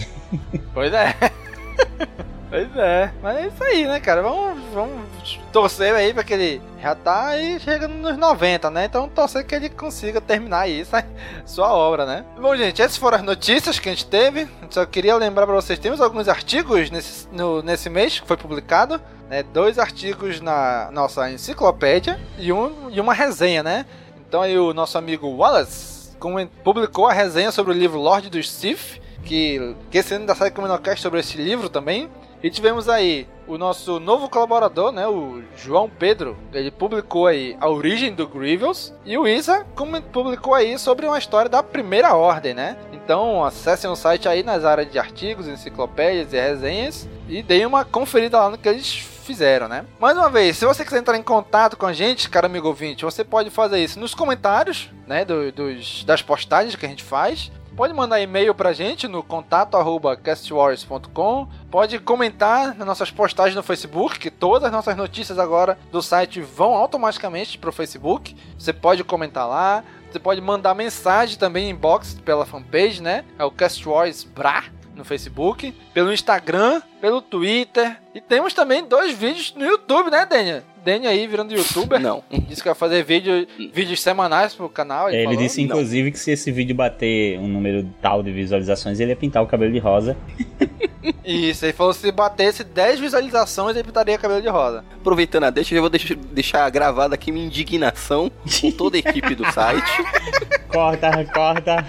Pois 0.75 0.93
é. 0.93 1.15
pois 2.49 2.75
é. 2.75 3.11
Mas 3.21 3.37
é 3.37 3.47
isso 3.47 3.63
aí, 3.63 3.87
né, 3.87 3.99
cara? 3.99 4.21
Vamos, 4.21 4.61
vamos 4.73 5.39
torcer 5.51 5.93
aí 5.93 6.13
pra 6.13 6.23
que 6.23 6.33
ele 6.33 6.61
já 6.81 6.93
tá 6.95 7.27
aí 7.29 7.59
chegando 7.59 7.93
nos 7.95 8.17
90, 8.17 8.69
né? 8.69 8.85
Então 8.85 9.07
torcer 9.09 9.45
que 9.45 9.55
ele 9.55 9.69
consiga 9.69 10.19
terminar 10.21 10.61
aí 10.61 10.85
sua 11.45 11.73
obra, 11.73 12.05
né? 12.05 12.25
Bom, 12.39 12.55
gente, 12.55 12.81
essas 12.81 12.97
foram 12.97 13.17
as 13.17 13.23
notícias 13.23 13.79
que 13.79 13.89
a 13.89 13.91
gente 13.91 14.05
teve. 14.05 14.47
Só 14.69 14.85
queria 14.85 15.15
lembrar 15.15 15.45
pra 15.45 15.55
vocês, 15.55 15.79
temos 15.79 16.01
alguns 16.01 16.27
artigos 16.27 16.89
nesse, 16.91 17.27
no- 17.31 17.61
nesse 17.61 17.89
mês 17.89 18.19
que 18.19 18.27
foi 18.27 18.37
publicado. 18.37 19.01
Né? 19.29 19.41
Dois 19.41 19.79
artigos 19.79 20.39
na 20.39 20.89
nossa 20.91 21.31
enciclopédia 21.31 22.19
e, 22.37 22.53
um, 22.53 22.89
e 22.91 22.99
uma 23.01 23.13
resenha, 23.13 23.63
né? 23.63 23.85
Então 24.27 24.41
aí 24.43 24.57
o 24.57 24.71
nosso 24.73 24.97
amigo 24.97 25.27
Wallace 25.27 26.15
publicou 26.63 27.07
a 27.07 27.13
resenha 27.13 27.51
sobre 27.51 27.71
o 27.73 27.75
livro 27.75 27.99
Lorde 27.99 28.29
dos 28.29 28.51
Sith, 28.51 28.99
que, 29.23 29.75
que 29.89 29.97
esse 29.97 30.13
ano 30.13 30.21
ainda 30.23 30.35
sai 30.35 30.51
Comunocast 30.51 31.01
sobre 31.01 31.19
esse 31.19 31.37
livro 31.37 31.69
também. 31.69 32.09
E 32.45 32.49
tivemos 32.51 32.87
aí 32.87 33.27
o 33.47 33.57
nosso 33.57 33.99
novo 33.99 34.29
colaborador, 34.29 34.91
né, 34.91 35.07
o 35.07 35.41
João 35.57 35.89
Pedro, 35.89 36.37
ele 36.53 36.69
publicou 36.69 37.25
aí 37.25 37.57
A 37.59 37.67
Origem 37.67 38.13
do 38.13 38.27
Grievous, 38.27 38.93
e 39.03 39.17
o 39.17 39.27
Isa 39.27 39.65
publicou 40.13 40.53
aí 40.53 40.77
sobre 40.77 41.07
uma 41.07 41.17
história 41.17 41.49
da 41.49 41.63
Primeira 41.63 42.13
Ordem, 42.13 42.53
né? 42.53 42.77
Então 42.93 43.43
acessem 43.43 43.89
o 43.89 43.95
site 43.95 44.29
aí 44.29 44.43
nas 44.43 44.63
áreas 44.63 44.91
de 44.91 44.99
artigos, 44.99 45.47
enciclopédias 45.47 46.33
e 46.33 46.39
resenhas 46.39 47.09
e 47.27 47.41
deem 47.41 47.65
uma 47.65 47.83
conferida 47.83 48.37
lá 48.37 48.51
no 48.51 48.59
que 48.59 48.69
eles 48.69 48.93
fizeram, 48.93 49.67
né? 49.67 49.83
Mais 49.99 50.15
uma 50.15 50.29
vez, 50.29 50.55
se 50.55 50.67
você 50.67 50.85
quiser 50.85 50.99
entrar 50.99 51.17
em 51.17 51.23
contato 51.23 51.75
com 51.75 51.87
a 51.87 51.93
gente, 51.93 52.29
cara 52.29 52.45
amigo 52.45 52.67
ouvinte, 52.67 53.03
você 53.03 53.23
pode 53.23 53.49
fazer 53.49 53.83
isso 53.83 53.99
nos 53.99 54.13
comentários, 54.13 54.91
né, 55.07 55.25
do- 55.25 55.51
dos, 55.51 56.03
das 56.03 56.21
postagens 56.21 56.75
que 56.75 56.85
a 56.85 56.89
gente 56.89 57.03
faz. 57.03 57.51
Pode 57.75 57.93
mandar 57.93 58.21
e-mail 58.21 58.55
pra 58.55 58.71
gente 58.71 59.05
no 59.05 59.21
contato 59.21 59.75
arroba 59.75 60.15
castwars.com. 60.15 61.45
Pode 61.69 61.99
comentar 61.99 62.73
nas 62.73 62.87
nossas 62.87 63.11
postagens 63.11 63.53
no 63.53 63.61
Facebook, 63.61 64.17
que 64.17 64.31
todas 64.31 64.63
as 64.63 64.71
nossas 64.71 64.95
notícias 64.95 65.37
agora 65.37 65.77
do 65.91 66.01
site 66.01 66.39
vão 66.39 66.73
automaticamente 66.73 67.57
pro 67.57 67.73
Facebook. 67.73 68.33
Você 68.57 68.71
pode 68.71 69.03
comentar 69.03 69.45
lá. 69.45 69.83
Você 70.09 70.17
pode 70.19 70.39
mandar 70.39 70.73
mensagem 70.73 71.37
também 71.37 71.69
em 71.69 71.77
pela 72.23 72.45
fanpage, 72.45 73.03
né? 73.03 73.25
É 73.37 73.43
o 73.43 73.51
Cast 73.51 73.85
Wars 73.87 74.23
Bra 74.23 74.63
no 74.95 75.03
Facebook, 75.03 75.73
pelo 75.93 76.13
Instagram, 76.13 76.81
pelo 77.01 77.21
Twitter. 77.21 77.99
E 78.13 78.21
temos 78.21 78.53
também 78.53 78.85
dois 78.85 79.13
vídeos 79.17 79.53
no 79.53 79.65
YouTube, 79.65 80.09
né, 80.09 80.25
Daniel? 80.25 80.63
Daniel 80.85 81.11
aí 81.11 81.25
virando 81.25 81.53
youtuber. 81.53 81.99
Não. 81.99 82.23
Disse 82.47 82.61
que 82.61 82.67
vai 82.67 82.75
fazer 82.75 83.03
vídeo, 83.03 83.47
vídeos 83.73 84.01
semanais 84.01 84.53
pro 84.53 84.69
canal. 84.69 85.09
Ele 85.09 85.23
falou. 85.23 85.39
disse, 85.39 85.61
inclusive, 85.61 86.11
que 86.11 86.19
se 86.19 86.31
esse 86.31 86.51
vídeo 86.51 86.75
bater 86.75 87.39
um 87.39 87.47
número 87.47 87.89
tal 88.01 88.21
de 88.21 88.31
visualizações, 88.31 88.99
ele 88.99 89.11
ia 89.11 89.15
pintar 89.15 89.41
o 89.41 89.47
cabelo 89.47 89.73
de 89.73 89.79
rosa. 89.79 90.15
Isso, 91.23 91.65
ele 91.65 91.73
falou 91.73 91.93
que 91.93 91.99
se 91.99 92.11
batesse 92.11 92.63
10 92.63 92.99
visualizações, 92.99 93.75
ele 93.75 93.83
pintaria 93.83 94.17
cabelo 94.17 94.41
de 94.41 94.47
rosa. 94.47 94.83
Aproveitando 94.93 95.45
a 95.45 95.49
deixa, 95.49 95.75
eu 95.75 95.81
vou 95.81 95.89
deixar, 95.89 96.15
deixar 96.15 96.69
gravada 96.69 97.15
aqui 97.15 97.31
minha 97.31 97.45
indignação 97.45 98.31
com 98.61 98.71
toda 98.71 98.97
a 98.97 98.99
equipe 98.99 99.35
do 99.35 99.51
site. 99.51 99.91
Corta, 100.75 101.25
corta. 101.33 101.85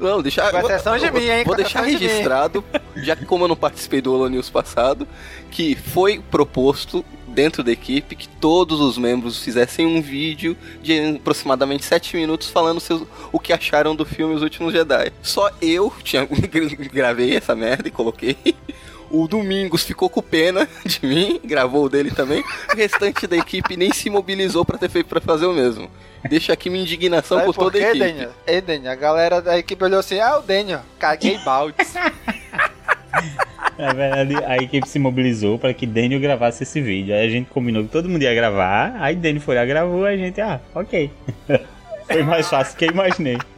Não, 0.00 0.22
deixar. 0.22 0.50
Com 0.50 0.60
exceção 0.60 0.96
de 0.96 1.10
vou, 1.10 1.20
mim, 1.20 1.28
hein? 1.28 1.44
Vou 1.44 1.54
deixar 1.54 1.84
de 1.84 1.90
registrado, 1.90 2.64
já 2.96 3.14
que 3.14 3.26
como 3.26 3.44
eu 3.44 3.48
não 3.48 3.56
participei 3.56 4.00
do 4.00 4.14
Holo 4.14 4.30
News 4.30 4.48
passado, 4.48 5.06
que 5.50 5.74
foi 5.74 6.22
proposto 6.30 7.04
dentro 7.34 7.62
da 7.62 7.72
equipe 7.72 8.16
que 8.16 8.28
todos 8.28 8.80
os 8.80 8.96
membros 8.96 9.42
fizessem 9.42 9.84
um 9.86 10.00
vídeo 10.00 10.56
de 10.80 11.16
aproximadamente 11.16 11.84
7 11.84 12.16
minutos 12.16 12.48
falando 12.48 12.80
seus, 12.80 13.02
o 13.32 13.38
que 13.38 13.52
acharam 13.52 13.94
do 13.94 14.06
filme 14.06 14.34
Os 14.34 14.42
Últimos 14.42 14.72
Jedi. 14.72 15.12
Só 15.22 15.50
eu 15.60 15.92
tinha, 16.02 16.26
gravei 16.92 17.36
essa 17.36 17.54
merda 17.54 17.88
e 17.88 17.90
coloquei. 17.90 18.36
O 19.10 19.28
Domingos 19.28 19.84
ficou 19.84 20.08
com 20.08 20.22
pena 20.22 20.68
de 20.84 21.06
mim, 21.06 21.40
gravou 21.44 21.84
o 21.84 21.88
dele 21.88 22.10
também. 22.10 22.42
O 22.72 22.76
restante 22.76 23.26
da 23.26 23.36
equipe 23.36 23.76
nem 23.76 23.92
se 23.92 24.08
mobilizou 24.08 24.64
pra 24.64 24.78
ter 24.78 24.88
feito 24.88 25.06
para 25.06 25.20
fazer 25.20 25.46
o 25.46 25.52
mesmo. 25.52 25.90
Deixa 26.28 26.52
aqui 26.52 26.70
minha 26.70 26.82
indignação 26.82 27.38
Sabe 27.38 27.46
por 27.46 27.54
por 27.54 27.64
toda 27.64 27.78
quê, 27.78 27.84
a 27.84 27.90
equipe. 27.90 28.04
Daniel? 28.04 28.32
Ei, 28.46 28.60
Daniel, 28.60 28.92
a 28.92 28.96
galera 28.96 29.42
da 29.42 29.58
equipe 29.58 29.84
olhou 29.84 30.00
assim, 30.00 30.18
ah, 30.18 30.38
o 30.38 30.42
Daniel, 30.42 30.80
caguei 30.98 31.38
baldes. 31.44 31.94
Na 33.78 33.92
verdade, 33.92 34.36
a 34.44 34.56
equipe 34.56 34.88
se 34.88 34.98
mobilizou 34.98 35.58
para 35.58 35.74
que 35.74 35.86
Daniel 35.86 36.20
gravasse 36.20 36.62
esse 36.62 36.80
vídeo. 36.80 37.14
Aí 37.14 37.26
a 37.26 37.28
gente 37.28 37.50
combinou 37.50 37.84
que 37.84 37.90
todo 37.90 38.08
mundo 38.08 38.22
ia 38.22 38.34
gravar. 38.34 38.96
Aí 39.00 39.16
Daniel 39.16 39.42
foi 39.42 39.56
lá, 39.56 39.64
gravou. 39.64 40.04
A 40.04 40.16
gente, 40.16 40.40
ah, 40.40 40.60
ok. 40.74 41.10
Foi 42.06 42.22
mais 42.22 42.46
fácil 42.48 42.76
que 42.76 42.84
eu 42.84 42.90
imaginei. 42.90 43.38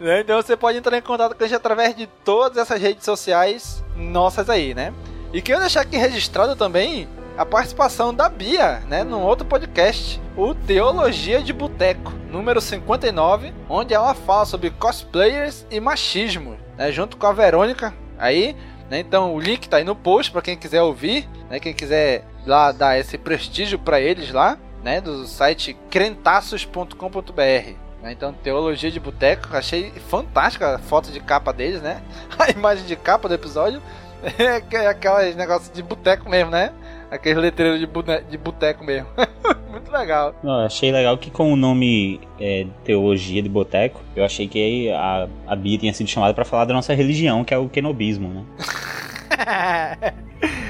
Né? 0.00 0.20
Então 0.20 0.36
você 0.36 0.54
pode 0.54 0.76
entrar 0.76 0.98
em 0.98 1.00
contato 1.00 1.34
com 1.34 1.42
a 1.42 1.46
gente 1.46 1.56
através 1.56 1.96
de 1.96 2.06
todas 2.22 2.58
essas 2.58 2.78
redes 2.78 3.06
sociais 3.06 3.82
nossas 3.96 4.50
aí, 4.50 4.74
né? 4.74 4.92
E 5.32 5.40
quero 5.40 5.60
deixar 5.60 5.80
aqui 5.80 5.96
registrado 5.96 6.54
também 6.54 7.08
a 7.38 7.46
participação 7.46 8.12
da 8.12 8.28
Bia, 8.28 8.80
né, 8.86 9.02
num 9.02 9.22
outro 9.22 9.46
podcast, 9.46 10.20
o 10.36 10.54
Teologia 10.54 11.42
de 11.42 11.52
Boteco, 11.52 12.12
número 12.30 12.60
59, 12.60 13.52
onde 13.68 13.94
ela 13.94 14.14
fala 14.14 14.44
sobre 14.44 14.70
cosplayers 14.70 15.66
e 15.70 15.80
machismo, 15.80 16.56
né, 16.76 16.90
junto 16.92 17.16
com 17.16 17.26
a 17.26 17.32
Verônica 17.32 17.92
aí, 18.18 18.56
né? 18.90 19.00
Então 19.00 19.34
o 19.34 19.40
link 19.40 19.68
tá 19.68 19.78
aí 19.78 19.84
no 19.84 19.94
post 19.96 20.30
para 20.32 20.42
quem 20.42 20.56
quiser 20.56 20.82
ouvir, 20.82 21.28
né, 21.50 21.58
quem 21.60 21.72
quiser 21.74 22.24
lá 22.46 22.72
dar 22.72 22.98
esse 22.98 23.16
prestígio 23.16 23.78
para 23.78 24.00
eles 24.00 24.30
lá, 24.32 24.58
né, 24.82 25.00
do 25.00 25.26
site 25.26 25.76
crentaços.com.br. 25.90 27.40
né? 28.02 28.12
Então, 28.12 28.32
Teologia 28.32 28.90
de 28.90 29.00
Boteco, 29.00 29.48
achei 29.56 29.90
fantástica 30.10 30.74
a 30.74 30.78
foto 30.78 31.10
de 31.10 31.20
capa 31.20 31.52
deles, 31.52 31.80
né? 31.80 32.02
A 32.38 32.50
imagem 32.50 32.84
de 32.84 32.96
capa 32.96 33.28
do 33.28 33.34
episódio 33.34 33.80
é 34.38 34.60
que- 34.60 34.76
aquelas 34.76 35.34
negócios 35.34 35.72
de 35.72 35.82
boteco 35.82 36.28
mesmo, 36.28 36.50
né? 36.50 36.70
Aqueles 37.10 37.38
letreiros 37.38 37.80
de, 37.80 37.86
de 38.30 38.38
boteco 38.38 38.84
mesmo. 38.84 39.08
Muito 39.70 39.90
legal. 39.90 40.34
Não, 40.42 40.60
achei 40.60 40.92
legal 40.92 41.18
que 41.18 41.30
com 41.30 41.52
o 41.52 41.56
nome 41.56 42.20
é, 42.40 42.66
Teologia 42.84 43.42
de 43.42 43.48
Boteco, 43.48 44.00
eu 44.14 44.24
achei 44.24 44.46
que 44.46 44.90
a, 44.90 45.28
a 45.46 45.56
Bia 45.56 45.78
tinha 45.78 45.92
sido 45.92 46.08
chamada 46.08 46.32
para 46.32 46.44
falar 46.44 46.64
da 46.64 46.74
nossa 46.74 46.94
religião, 46.94 47.44
que 47.44 47.52
é 47.52 47.58
o 47.58 47.68
kenobismo, 47.68 48.28
né? 48.28 48.44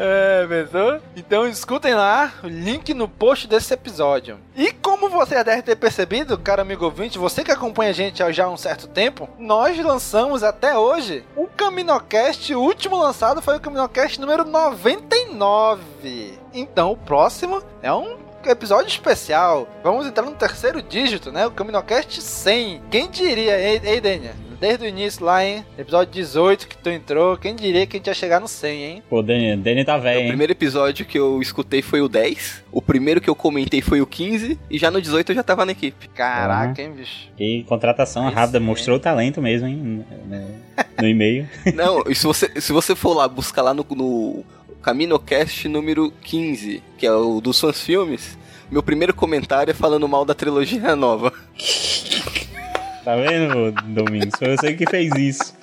É, 0.00 0.46
pensou? 0.46 1.00
Então 1.16 1.48
escutem 1.48 1.92
lá 1.92 2.32
o 2.44 2.46
link 2.46 2.94
no 2.94 3.08
post 3.08 3.48
desse 3.48 3.74
episódio. 3.74 4.38
E 4.54 4.70
como 4.70 5.10
você 5.10 5.34
já 5.34 5.42
deve 5.42 5.62
ter 5.62 5.74
percebido, 5.74 6.38
caro 6.38 6.62
amigo 6.62 6.84
ouvinte, 6.84 7.18
você 7.18 7.42
que 7.42 7.50
acompanha 7.50 7.90
a 7.90 7.94
gente 7.94 8.22
há 8.22 8.30
já 8.30 8.48
um 8.48 8.56
certo 8.56 8.86
tempo, 8.86 9.28
nós 9.36 9.76
lançamos 9.84 10.44
até 10.44 10.78
hoje 10.78 11.24
o 11.34 11.48
Caminocast, 11.48 12.54
o 12.54 12.60
último 12.60 12.96
lançado 12.96 13.42
foi 13.42 13.56
o 13.56 13.60
Caminocast 13.60 14.20
número 14.20 14.44
99. 14.44 16.38
Então 16.54 16.92
o 16.92 16.96
próximo 16.96 17.60
é 17.82 17.92
um 17.92 18.18
episódio 18.44 18.86
especial. 18.86 19.66
Vamos 19.82 20.06
entrar 20.06 20.22
no 20.22 20.30
terceiro 20.30 20.80
dígito, 20.80 21.32
né? 21.32 21.44
O 21.44 21.50
Caminocast 21.50 22.22
100. 22.22 22.82
Quem 22.88 23.10
diria, 23.10 23.58
ei, 23.58 23.80
ei 23.82 24.00
Daniel? 24.00 24.47
Desde 24.60 24.84
o 24.86 24.88
início 24.88 25.24
lá, 25.24 25.44
hein? 25.44 25.64
Episódio 25.78 26.12
18 26.12 26.66
que 26.66 26.76
tu 26.76 26.90
entrou, 26.90 27.36
quem 27.36 27.54
diria 27.54 27.86
que 27.86 27.96
a 27.96 27.98
gente 27.98 28.08
ia 28.08 28.14
chegar 28.14 28.40
no 28.40 28.48
100, 28.48 28.84
hein? 28.84 29.02
Pô, 29.08 29.22
Dani, 29.22 29.56
Dani 29.56 29.84
tá 29.84 29.96
velho, 29.96 30.18
O 30.18 30.22
hein? 30.22 30.28
primeiro 30.28 30.52
episódio 30.52 31.06
que 31.06 31.16
eu 31.16 31.40
escutei 31.40 31.80
foi 31.80 32.00
o 32.00 32.08
10. 32.08 32.64
O 32.72 32.82
primeiro 32.82 33.20
que 33.20 33.30
eu 33.30 33.36
comentei 33.36 33.80
foi 33.80 34.00
o 34.00 34.06
15. 34.06 34.58
E 34.68 34.76
já 34.76 34.90
no 34.90 35.00
18 35.00 35.30
eu 35.30 35.36
já 35.36 35.44
tava 35.44 35.64
na 35.64 35.70
equipe. 35.70 36.08
Caraca, 36.08 36.82
hein, 36.82 36.90
bicho? 36.90 37.28
E 37.38 37.62
contratação 37.68 38.26
Aí 38.26 38.34
rápida, 38.34 38.58
sim, 38.58 38.64
mostrou 38.64 38.96
o 38.96 39.00
talento 39.00 39.40
mesmo, 39.40 39.68
hein? 39.68 40.04
No, 40.26 40.44
no 41.02 41.08
e-mail. 41.08 41.48
Não, 41.74 42.02
e 42.08 42.14
se 42.16 42.26
você, 42.26 42.60
se 42.60 42.72
você 42.72 42.96
for 42.96 43.14
lá 43.14 43.28
buscar 43.28 43.62
lá 43.62 43.72
no, 43.72 43.86
no 43.90 44.44
CaminoCast 44.82 45.68
número 45.68 46.12
15, 46.22 46.82
que 46.96 47.06
é 47.06 47.12
o 47.12 47.40
dos 47.40 47.60
fãs 47.60 47.80
filmes, 47.80 48.36
meu 48.68 48.82
primeiro 48.82 49.14
comentário 49.14 49.70
é 49.70 49.74
falando 49.74 50.08
mal 50.08 50.24
da 50.24 50.34
trilogia 50.34 50.96
nova. 50.96 51.32
Tá 53.08 53.16
vendo, 53.16 53.72
Domingos? 53.72 54.34
Foi 54.38 54.54
você 54.54 54.74
que 54.74 54.84
fez 54.84 55.10
isso. 55.16 55.54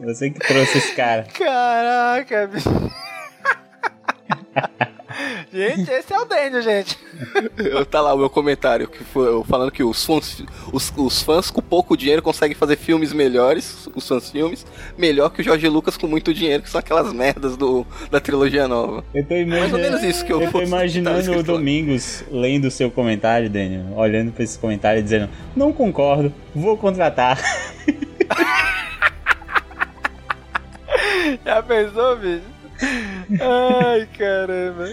Você 0.00 0.28
que 0.28 0.38
trouxe 0.38 0.76
esse 0.76 0.94
cara. 0.94 1.26
Caraca, 1.32 2.46
bicho. 2.46 2.68
gente, 5.52 5.90
esse 5.90 6.12
é 6.12 6.18
o 6.18 6.24
Daniel, 6.24 6.62
gente. 6.62 6.98
Eu, 7.58 7.84
tá 7.84 8.00
lá 8.00 8.14
o 8.14 8.18
meu 8.18 8.30
comentário, 8.30 8.88
que 8.88 9.04
foi 9.04 9.42
falando 9.44 9.70
que 9.70 9.82
os 9.82 10.04
fãs, 10.04 10.42
os, 10.72 10.92
os 10.96 11.22
fãs 11.22 11.50
com 11.50 11.60
pouco 11.60 11.96
dinheiro 11.96 12.22
conseguem 12.22 12.56
fazer 12.56 12.76
filmes 12.76 13.12
melhores, 13.12 13.88
os 13.94 14.06
fãs 14.06 14.30
filmes, 14.30 14.66
melhor 14.96 15.30
que 15.30 15.40
o 15.40 15.44
Jorge 15.44 15.68
Lucas 15.68 15.96
com 15.96 16.06
muito 16.06 16.32
dinheiro, 16.32 16.62
que 16.62 16.70
são 16.70 16.78
aquelas 16.78 17.12
merdas 17.12 17.56
do, 17.56 17.86
da 18.10 18.20
trilogia 18.20 18.66
nova. 18.66 19.04
Eu 19.14 19.24
tô 19.24 19.34
Mais 19.34 19.72
ou 19.72 19.78
imaginando, 19.78 19.78
menos 19.78 20.02
isso 20.02 20.24
que 20.24 20.32
eu 20.32 20.40
eu 20.42 20.50
tô 20.50 20.62
imaginando 20.62 21.38
o. 21.38 21.42
Domingos 21.42 22.24
lendo 22.30 22.66
o 22.66 22.70
seu 22.70 22.90
comentário, 22.90 23.50
Daniel, 23.50 23.86
olhando 23.96 24.30
pra 24.32 24.44
esse 24.44 24.58
comentário 24.58 25.00
e 25.00 25.02
dizendo: 25.02 25.28
Não 25.54 25.72
concordo, 25.72 26.32
vou 26.54 26.76
contratar. 26.76 27.38
Já 31.44 31.62
pensou, 31.62 32.16
bicho? 32.16 32.59
Ai, 32.82 34.08
caramba. 34.16 34.88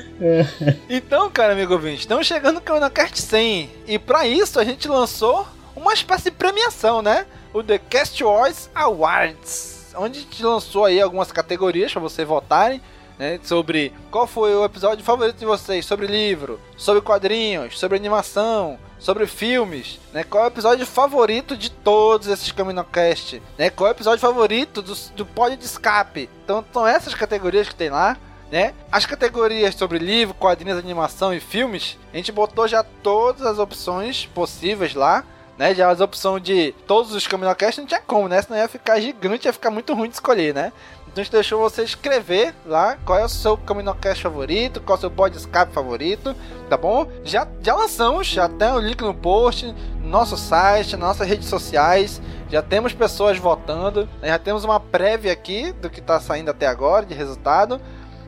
Então, 0.89 1.30
cara, 1.30 1.53
amigo 1.53 1.73
ouvinte, 1.73 2.01
estamos 2.01 2.27
chegando 2.27 2.55
no 2.55 2.61
CaminoCast 2.61 3.22
100. 3.22 3.69
E 3.88 3.99
pra 3.99 4.27
isso 4.27 4.59
a 4.59 4.64
gente 4.64 4.88
lançou 4.88 5.47
uma 5.76 5.93
espécie 5.93 6.26
de 6.26 6.31
premiação, 6.31 7.01
né? 7.01 7.26
O 7.53 7.64
The 7.64 7.77
Cast 7.77 8.23
Wars 8.23 8.69
Awards. 8.76 9.93
Onde 9.95 10.19
a 10.19 10.22
gente 10.22 10.43
lançou 10.43 10.85
aí 10.85 11.01
algumas 11.01 11.31
categorias 11.31 11.91
pra 11.91 12.01
vocês 12.01 12.27
votarem. 12.27 12.81
Né, 13.19 13.39
sobre 13.41 13.91
qual 14.11 14.27
foi 14.27 14.53
o 14.53 14.64
episódio 14.64 15.03
favorito 15.03 15.38
de 15.38 15.45
vocês, 15.45 15.84
sobre 15.84 16.05
livro, 16.05 16.61
sobre 16.77 17.01
quadrinhos, 17.01 17.80
sobre 17.80 17.97
animação, 17.97 18.77
sobre 18.99 19.28
filmes, 19.28 19.99
né? 20.14 20.24
Qual 20.24 20.44
é 20.44 20.48
o 20.48 20.49
episódio 20.49 20.86
favorito 20.86 21.56
de 21.56 21.69
todos 21.69 22.28
esses 22.28 22.52
CaminoCast, 22.52 23.41
né? 23.57 23.69
Qual 23.69 23.88
é 23.88 23.91
o 23.91 23.95
episódio 23.95 24.19
favorito 24.19 24.82
do, 24.82 24.94
do 25.15 25.26
Pod 25.26 25.56
de 25.56 25.65
Escape. 25.65 26.30
Então 26.44 26.64
são 26.74 26.88
essas 26.88 27.14
categorias 27.14 27.68
que 27.69 27.76
tem 27.76 27.90
lá, 27.90 28.18
né? 28.52 28.74
As 28.91 29.06
categorias 29.06 29.76
sobre 29.76 29.99
livro, 29.99 30.34
quadrinhos, 30.34 30.78
animação 30.78 31.34
e 31.34 31.40
filmes, 31.40 31.98
a 32.14 32.18
gente 32.18 32.32
botou 32.32 32.68
já 32.68 32.84
todas 32.84 33.45
as 33.45 33.60
opções 33.60 34.26
possíveis 34.26 34.94
lá. 34.94 35.24
Né, 35.57 35.74
já 35.74 35.90
as 35.90 35.99
opções 35.99 36.44
de 36.44 36.72
todos 36.86 37.11
os 37.14 37.26
CaminoCast 37.26 37.82
não 37.82 37.88
tinha 37.88 37.99
como, 37.99 38.28
né? 38.28 38.40
Senão 38.44 38.60
ia 38.60 38.68
ficar 38.68 38.99
gigante, 38.99 39.48
ia 39.48 39.52
ficar 39.53 39.72
muito 39.72 39.91
ruim 39.91 40.07
de 40.07 40.14
escolher, 40.14 40.53
né? 40.53 40.72
Gente 41.18 41.31
deixou 41.31 41.60
você 41.60 41.81
escrever 41.81 42.53
lá 42.64 42.95
qual 43.03 43.18
é 43.18 43.26
o 43.26 43.30
seu 43.30 43.57
CaminoCast 43.57 44.22
favorito, 44.22 44.80
qual 44.80 44.95
é 44.95 44.99
o 44.99 45.02
seu 45.02 45.10
pod 45.10 45.35
escape 45.35 45.73
favorito, 45.73 46.35
tá 46.69 46.77
bom? 46.77 47.07
Já, 47.23 47.48
já 47.60 47.73
lançamos, 47.73 48.27
já 48.27 48.48
tem 48.48 48.72
o 48.72 48.77
link 48.77 49.02
no 49.02 49.15
post, 49.15 49.65
no 49.99 50.07
nosso 50.07 50.38
site, 50.38 50.91
nas 50.91 51.07
nossas 51.07 51.27
redes 51.27 51.48
sociais, 51.48 52.22
já 52.52 52.61
temos 52.61 52.94
pessoas 52.94 53.35
votando, 53.39 54.07
né? 54.22 54.27
já 54.27 54.38
temos 54.38 54.64
uma 54.64 54.80
prévia 54.80 55.31
aqui 55.31 55.72
do 55.72 55.89
que 55.89 56.02
tá 56.02 56.19
saindo 56.19 56.52
até 56.52 56.68
agora 56.68 57.03
de 57.03 57.15
resultado. 57.15 57.81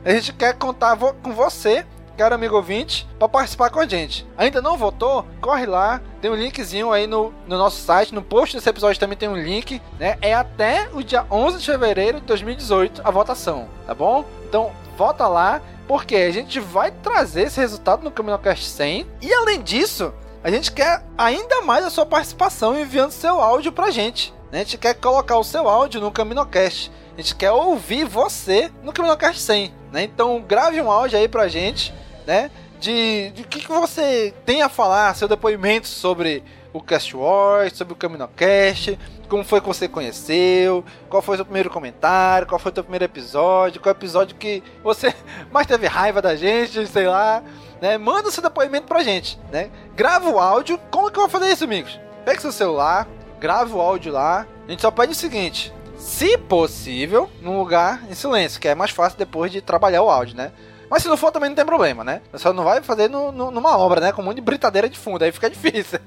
A 0.04 0.10
gente 0.10 0.32
quer 0.32 0.54
contar 0.54 0.96
com 0.96 1.32
você, 1.32 1.86
caro 2.20 2.34
amigo 2.34 2.54
ouvinte, 2.54 3.08
para 3.18 3.30
participar 3.30 3.70
com 3.70 3.80
a 3.80 3.86
gente. 3.86 4.26
Ainda 4.36 4.60
não 4.60 4.76
votou? 4.76 5.24
Corre 5.40 5.64
lá, 5.64 6.02
tem 6.20 6.30
um 6.30 6.34
linkzinho 6.34 6.92
aí 6.92 7.06
no, 7.06 7.32
no 7.46 7.56
nosso 7.56 7.80
site, 7.80 8.14
no 8.14 8.20
post 8.20 8.54
desse 8.54 8.68
episódio 8.68 9.00
também 9.00 9.16
tem 9.16 9.26
um 9.26 9.38
link, 9.38 9.80
né? 9.98 10.18
É 10.20 10.34
até 10.34 10.90
o 10.92 11.02
dia 11.02 11.24
11 11.30 11.60
de 11.60 11.64
fevereiro 11.64 12.20
de 12.20 12.26
2018 12.26 13.00
a 13.02 13.10
votação, 13.10 13.70
tá 13.86 13.94
bom? 13.94 14.26
Então, 14.46 14.70
vota 14.98 15.26
lá, 15.26 15.62
porque 15.88 16.14
a 16.14 16.30
gente 16.30 16.60
vai 16.60 16.90
trazer 16.90 17.44
esse 17.44 17.58
resultado 17.58 18.02
no 18.04 18.10
CaminoCast 18.10 18.66
100. 18.66 19.06
E 19.22 19.32
além 19.32 19.62
disso, 19.62 20.12
a 20.44 20.50
gente 20.50 20.72
quer 20.72 21.02
ainda 21.16 21.62
mais 21.62 21.86
a 21.86 21.90
sua 21.90 22.04
participação 22.04 22.78
enviando 22.78 23.12
seu 23.12 23.40
áudio 23.40 23.72
pra 23.72 23.90
gente. 23.90 24.34
né? 24.52 24.60
A 24.60 24.64
gente 24.64 24.76
quer 24.76 24.92
colocar 24.92 25.38
o 25.38 25.44
seu 25.44 25.66
áudio 25.66 26.02
no 26.02 26.12
CaminoCast. 26.12 26.92
A 27.16 27.20
gente 27.20 27.34
quer 27.34 27.50
ouvir 27.50 28.04
você 28.04 28.70
no 28.82 28.92
CaminoCast 28.92 29.40
100, 29.40 29.74
né? 29.92 30.02
Então 30.02 30.40
grave 30.40 30.80
um 30.80 30.90
áudio 30.90 31.18
aí 31.18 31.28
pra 31.28 31.48
gente, 31.48 31.92
né? 32.30 32.48
De, 32.78 33.32
de 33.32 33.42
que, 33.42 33.58
que 33.58 33.68
você 33.68 34.32
tem 34.46 34.62
a 34.62 34.68
falar, 34.68 35.12
seu 35.16 35.26
depoimento 35.26 35.88
sobre 35.88 36.44
o 36.72 36.80
Cast 36.80 37.16
Wars, 37.16 37.76
sobre 37.76 37.92
o 37.92 37.96
CaminoCast, 37.96 38.96
como 39.28 39.42
foi 39.42 39.60
que 39.60 39.66
você 39.66 39.88
conheceu, 39.88 40.84
qual 41.08 41.20
foi 41.20 41.34
o 41.34 41.38
seu 41.38 41.44
primeiro 41.44 41.68
comentário, 41.68 42.46
qual 42.46 42.60
foi 42.60 42.70
o 42.70 42.74
seu 42.74 42.84
primeiro 42.84 43.04
episódio, 43.04 43.80
qual 43.80 43.90
episódio 43.90 44.36
que 44.36 44.62
você 44.80 45.12
mais 45.50 45.66
teve 45.66 45.88
raiva 45.88 46.22
da 46.22 46.36
gente, 46.36 46.86
sei 46.86 47.08
lá, 47.08 47.42
né? 47.80 47.98
Manda 47.98 48.30
seu 48.30 48.44
depoimento 48.44 48.86
pra 48.86 49.02
gente, 49.02 49.36
né? 49.50 49.68
Grava 49.96 50.30
o 50.30 50.38
áudio. 50.38 50.78
Como 50.88 51.10
que 51.10 51.18
eu 51.18 51.22
vou 51.22 51.30
fazer 51.30 51.50
isso, 51.50 51.64
amigos? 51.64 51.98
Pega 52.24 52.40
seu 52.40 52.52
celular, 52.52 53.08
grava 53.40 53.74
o 53.74 53.80
áudio 53.80 54.12
lá. 54.12 54.46
A 54.68 54.70
gente 54.70 54.82
só 54.82 54.92
pede 54.92 55.12
o 55.12 55.16
seguinte: 55.16 55.74
se 55.98 56.38
possível, 56.38 57.28
num 57.42 57.58
lugar 57.58 58.04
em 58.08 58.14
silêncio, 58.14 58.60
que 58.60 58.68
é 58.68 58.74
mais 58.76 58.92
fácil 58.92 59.18
depois 59.18 59.50
de 59.50 59.60
trabalhar 59.60 60.02
o 60.02 60.08
áudio, 60.08 60.36
né? 60.36 60.52
Mas 60.90 61.04
se 61.04 61.08
não 61.08 61.16
for, 61.16 61.30
também 61.30 61.48
não 61.48 61.54
tem 61.54 61.64
problema, 61.64 62.02
né? 62.02 62.20
Só 62.34 62.52
não 62.52 62.64
vai 62.64 62.82
fazer 62.82 63.08
no, 63.08 63.30
no, 63.30 63.52
numa 63.52 63.78
obra, 63.78 64.00
né? 64.00 64.12
Com 64.12 64.22
um 64.22 64.24
monte 64.24 64.36
de 64.36 64.42
britadeira 64.42 64.88
de 64.88 64.98
fundo, 64.98 65.22
aí 65.22 65.30
fica 65.30 65.48
difícil. 65.48 66.00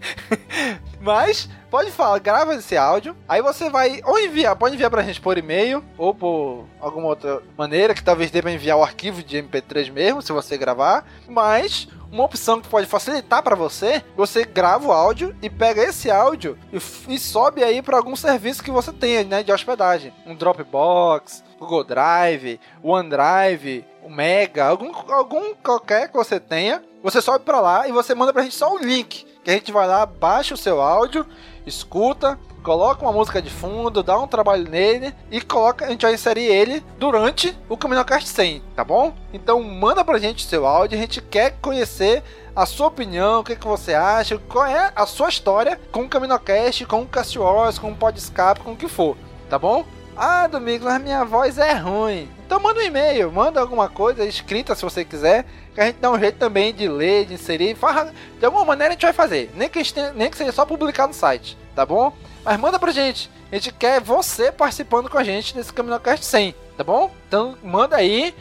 Mas, 1.00 1.50
pode 1.72 1.90
falar, 1.90 2.20
grava 2.20 2.54
esse 2.54 2.76
áudio. 2.76 3.16
Aí 3.28 3.42
você 3.42 3.70
vai 3.70 4.02
ou 4.04 4.20
enviar, 4.20 4.58
pode 4.58 4.76
enviar 4.76 4.92
pra 4.92 5.02
gente 5.02 5.22
por 5.22 5.38
e-mail, 5.38 5.82
ou 5.98 6.14
por 6.14 6.66
alguma 6.82 7.08
outra 7.08 7.42
maneira, 7.58 7.94
que 7.94 8.04
talvez 8.04 8.30
dê 8.30 8.42
pra 8.42 8.52
enviar 8.52 8.78
o 8.78 8.84
arquivo 8.84 9.24
de 9.24 9.38
MP3 9.38 9.90
mesmo, 9.90 10.22
se 10.22 10.34
você 10.34 10.58
gravar. 10.58 11.06
Mas, 11.30 11.88
uma 12.12 12.26
opção 12.26 12.62
que 12.62 12.68
pode 12.68 12.86
facilitar 12.86 13.42
para 13.42 13.56
você, 13.56 14.04
você 14.16 14.46
grava 14.46 14.88
o 14.88 14.92
áudio 14.92 15.36
e 15.42 15.50
pega 15.50 15.82
esse 15.82 16.12
áudio 16.12 16.58
e, 16.72 16.78
e 17.16 17.18
sobe 17.18 17.64
aí 17.64 17.82
para 17.82 17.98
algum 17.98 18.16
serviço 18.16 18.64
que 18.64 18.70
você 18.70 18.94
tenha, 18.94 19.24
né, 19.24 19.44
de 19.44 19.52
hospedagem, 19.52 20.14
um 20.26 20.36
Dropbox, 20.36 21.44
Google 21.64 21.84
Drive, 21.84 22.60
OneDrive, 22.84 23.86
o 24.04 24.10
Mega, 24.10 24.66
algum, 24.66 24.92
algum 25.12 25.56
qualquer 25.56 26.10
que 26.10 26.14
você 26.14 26.40
tenha, 26.40 26.84
você 27.02 27.22
sobe 27.22 27.46
para 27.46 27.62
lá 27.62 27.88
e 27.88 27.92
você 27.92 28.14
manda 28.14 28.34
pra 28.34 28.44
gente 28.44 28.56
só 28.56 28.74
o 28.74 28.78
link, 28.78 29.26
que 29.44 29.50
a 29.50 29.54
gente 29.54 29.72
vai 29.72 29.88
lá, 29.88 30.06
baixa 30.06 30.54
o 30.54 30.58
seu 30.58 30.82
áudio, 30.82 31.26
escuta, 31.66 32.38
coloca 32.62 33.02
uma 33.02 33.12
música 33.14 33.42
de 33.42 33.50
fundo, 33.50 34.04
dá 34.04 34.18
um 34.18 34.28
trabalho 34.28 34.70
nele 34.70 35.14
e 35.32 35.40
coloca, 35.42 35.86
a 35.86 35.90
gente 35.90 36.02
vai 36.02 36.14
inserir 36.14 36.46
ele 36.46 36.84
durante 36.98 37.58
o 37.70 37.78
CaminoCast 37.78 38.28
100, 38.28 38.62
tá 38.76 38.84
bom? 38.84 39.14
Então 39.34 39.64
manda 39.64 40.04
pra 40.04 40.20
gente 40.20 40.46
o 40.46 40.48
seu 40.48 40.68
áudio, 40.68 40.98
a 40.98 41.02
gente 41.02 41.22
quer 41.22 41.58
conhecer 41.62 42.24
a 42.56 42.66
sua 42.66 42.88
opinião, 42.88 43.40
o 43.40 43.44
que, 43.44 43.56
que 43.56 43.68
você 43.68 43.94
acha, 43.94 44.38
qual 44.38 44.66
é 44.66 44.92
a 44.96 45.06
sua 45.06 45.30
história 45.30 45.80
com 45.92 46.04
o 46.04 46.10
CaminoCast, 46.10 46.86
com 46.86 47.02
o 47.02 47.08
Cast 47.08 47.40
Wars, 47.40 47.80
com 47.80 47.92
o 47.92 47.96
Podscape, 47.96 48.62
com 48.62 48.74
o 48.74 48.78
que 48.78 48.88
for, 48.88 49.18
tá 49.50 49.58
bom? 49.58 49.86
Ah, 50.16 50.46
Domingos, 50.48 50.86
mas 50.86 51.02
minha 51.02 51.24
voz 51.26 51.58
é 51.58 51.74
ruim. 51.74 52.30
Então 52.46 52.60
manda 52.60 52.80
um 52.80 52.84
e-mail, 52.84 53.32
manda 53.32 53.60
alguma 53.60 53.90
coisa 53.90 54.24
escrita 54.24 54.76
se 54.76 54.84
você 54.84 55.04
quiser, 55.04 55.46
que 55.74 55.82
a 55.82 55.86
gente 55.86 55.98
dá 56.00 56.12
um 56.12 56.20
jeito 56.20 56.38
também 56.38 56.74
de 56.74 56.88
ler, 56.88 57.26
de 57.26 57.34
inserir. 57.34 57.76
De 58.40 58.46
alguma 58.46 58.64
maneira 58.64 58.92
a 58.92 58.94
gente 58.94 59.02
vai 59.02 59.14
fazer, 59.14 59.52
nem 59.56 59.68
que, 59.68 59.84
tenha, 59.92 60.14
nem 60.14 60.30
que 60.30 60.38
seja 60.38 60.52
só 60.52 60.66
publicar 60.66 61.08
no 61.08 61.14
site, 61.14 61.58
tá 61.76 61.84
bom? 61.86 62.14
Mas 62.46 62.60
manda 62.60 62.78
pra 62.78 62.92
gente, 62.92 63.30
a 63.52 63.56
gente 63.56 63.72
quer 63.72 64.00
você 64.00 64.52
participando 64.52 65.10
com 65.10 65.18
a 65.18 65.24
gente 65.24 65.56
desse 65.56 65.74
CaminoCast 65.74 66.26
100, 66.26 66.56
tá 66.78 66.84
bom? 66.84 67.12
Então 67.28 67.58
manda 67.64 67.96
aí. 67.96 68.36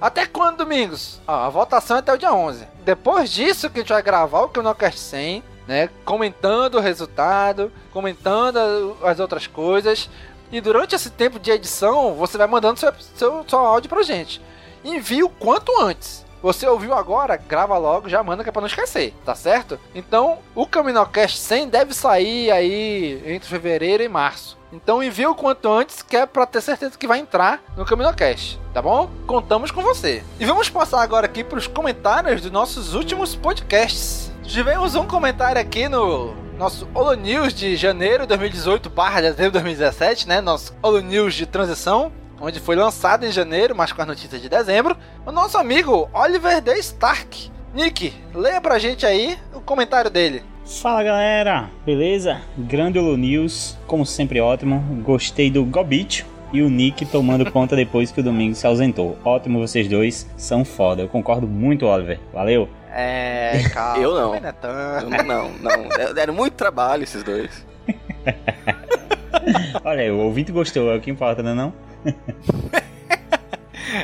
Até 0.00 0.24
quando, 0.26 0.58
Domingos? 0.58 1.20
Ah, 1.26 1.46
a 1.46 1.50
votação 1.50 1.96
é 1.96 2.00
até 2.00 2.12
o 2.14 2.18
dia 2.18 2.32
11. 2.32 2.66
Depois 2.84 3.30
disso 3.30 3.68
que 3.68 3.80
a 3.80 3.82
gente 3.82 3.92
vai 3.92 4.00
gravar 4.00 4.42
o 4.42 4.48
CaminoCast 4.48 4.98
100, 5.00 5.42
né? 5.66 5.90
Comentando 6.04 6.76
o 6.76 6.80
resultado, 6.80 7.70
comentando 7.92 8.96
as 9.02 9.18
outras 9.20 9.46
coisas. 9.46 10.08
E 10.50 10.60
durante 10.60 10.94
esse 10.94 11.10
tempo 11.10 11.38
de 11.38 11.50
edição, 11.50 12.14
você 12.14 12.38
vai 12.38 12.46
mandando 12.46 12.80
seu, 12.80 12.92
seu, 13.14 13.44
seu 13.46 13.58
áudio 13.58 13.88
pra 13.88 14.02
gente. 14.02 14.40
Envie 14.84 15.22
o 15.22 15.28
quanto 15.28 15.72
antes. 15.80 16.24
Você 16.42 16.66
ouviu 16.68 16.94
agora? 16.94 17.36
Grava 17.36 17.76
logo, 17.76 18.08
já 18.08 18.22
manda 18.22 18.44
que 18.44 18.48
é 18.48 18.52
pra 18.52 18.60
não 18.60 18.68
esquecer, 18.68 19.12
tá 19.24 19.34
certo? 19.34 19.78
Então, 19.94 20.38
o 20.54 20.66
CaminoCast 20.66 21.36
100 21.38 21.68
deve 21.68 21.92
sair 21.92 22.50
aí 22.50 23.22
entre 23.26 23.48
fevereiro 23.48 24.02
e 24.02 24.08
março. 24.08 24.56
Então 24.72 25.02
envie 25.02 25.26
o 25.26 25.34
quanto 25.34 25.70
antes, 25.72 26.02
que 26.02 26.16
é 26.16 26.26
pra 26.26 26.46
ter 26.46 26.60
certeza 26.60 26.96
que 26.96 27.06
vai 27.06 27.18
entrar 27.18 27.62
no 27.76 27.86
CaminoCast, 27.86 28.60
tá 28.72 28.82
bom? 28.82 29.10
Contamos 29.26 29.70
com 29.70 29.82
você. 29.82 30.22
E 30.38 30.44
vamos 30.44 30.68
passar 30.68 31.02
agora 31.02 31.26
aqui 31.26 31.42
pros 31.42 31.66
comentários 31.66 32.42
dos 32.42 32.50
nossos 32.50 32.94
últimos 32.94 33.34
podcasts. 33.34 34.30
Tivemos 34.42 34.94
um 34.94 35.06
comentário 35.06 35.60
aqui 35.60 35.88
no 35.88 36.34
nosso 36.58 36.88
Holo 36.92 37.14
News 37.14 37.54
de 37.54 37.76
janeiro 37.76 38.24
de 38.24 38.28
2018 38.30 38.90
barra 38.90 39.20
dezembro 39.20 39.44
de 39.44 39.52
2017, 39.52 40.26
né? 40.26 40.40
Nosso 40.40 40.74
Holo 40.82 41.00
News 41.00 41.34
de 41.34 41.46
transição, 41.46 42.10
onde 42.40 42.58
foi 42.58 42.74
lançado 42.74 43.24
em 43.24 43.30
janeiro, 43.30 43.76
mas 43.76 43.92
com 43.92 44.02
as 44.02 44.08
notícias 44.08 44.42
de 44.42 44.48
dezembro. 44.48 44.96
O 45.24 45.30
nosso 45.30 45.56
amigo 45.56 46.10
Oliver 46.12 46.60
D. 46.60 46.76
Stark. 46.80 47.48
Nick, 47.72 48.12
leia 48.34 48.60
pra 48.60 48.78
gente 48.78 49.06
aí 49.06 49.38
o 49.54 49.60
comentário 49.60 50.10
dele. 50.10 50.42
Fala 50.66 51.04
galera, 51.04 51.70
beleza? 51.86 52.40
Grande 52.58 52.98
Holo 52.98 53.16
News, 53.16 53.78
como 53.86 54.04
sempre 54.04 54.40
ótimo. 54.40 54.80
Gostei 55.04 55.52
do 55.52 55.64
Gobit 55.64 56.26
e 56.52 56.60
o 56.60 56.68
Nick 56.68 57.06
tomando 57.06 57.48
conta 57.52 57.76
depois 57.76 58.10
que 58.10 58.18
o 58.18 58.24
Domingo 58.24 58.56
se 58.56 58.66
ausentou. 58.66 59.16
Ótimo, 59.24 59.60
vocês 59.60 59.86
dois 59.86 60.28
são 60.36 60.64
foda. 60.64 61.02
Eu 61.02 61.08
concordo 61.08 61.46
muito, 61.46 61.86
Oliver. 61.86 62.18
Valeu. 62.32 62.68
É, 63.00 63.62
calma. 63.72 64.02
Eu 64.02 64.12
não. 64.12 64.32
não, 64.32 64.34
é. 64.34 65.02
Eu 65.02 65.24
não, 65.24 65.50
não. 65.52 66.14
Deram 66.14 66.34
muito 66.34 66.54
trabalho 66.54 67.04
esses 67.04 67.22
dois. 67.22 67.64
Olha 69.84 70.02
aí, 70.02 70.10
o 70.10 70.18
ouvinte 70.18 70.50
gostou, 70.50 70.90
é 70.90 70.96
o 70.96 71.00
que 71.00 71.08
importa, 71.08 71.40
não 71.42 71.50
é 71.52 71.54
não? 71.54 71.72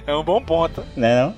É 0.06 0.14
um 0.14 0.24
bom 0.24 0.40
ponto. 0.40 0.82
Não 0.96 1.06
é 1.06 1.22
não? 1.22 1.34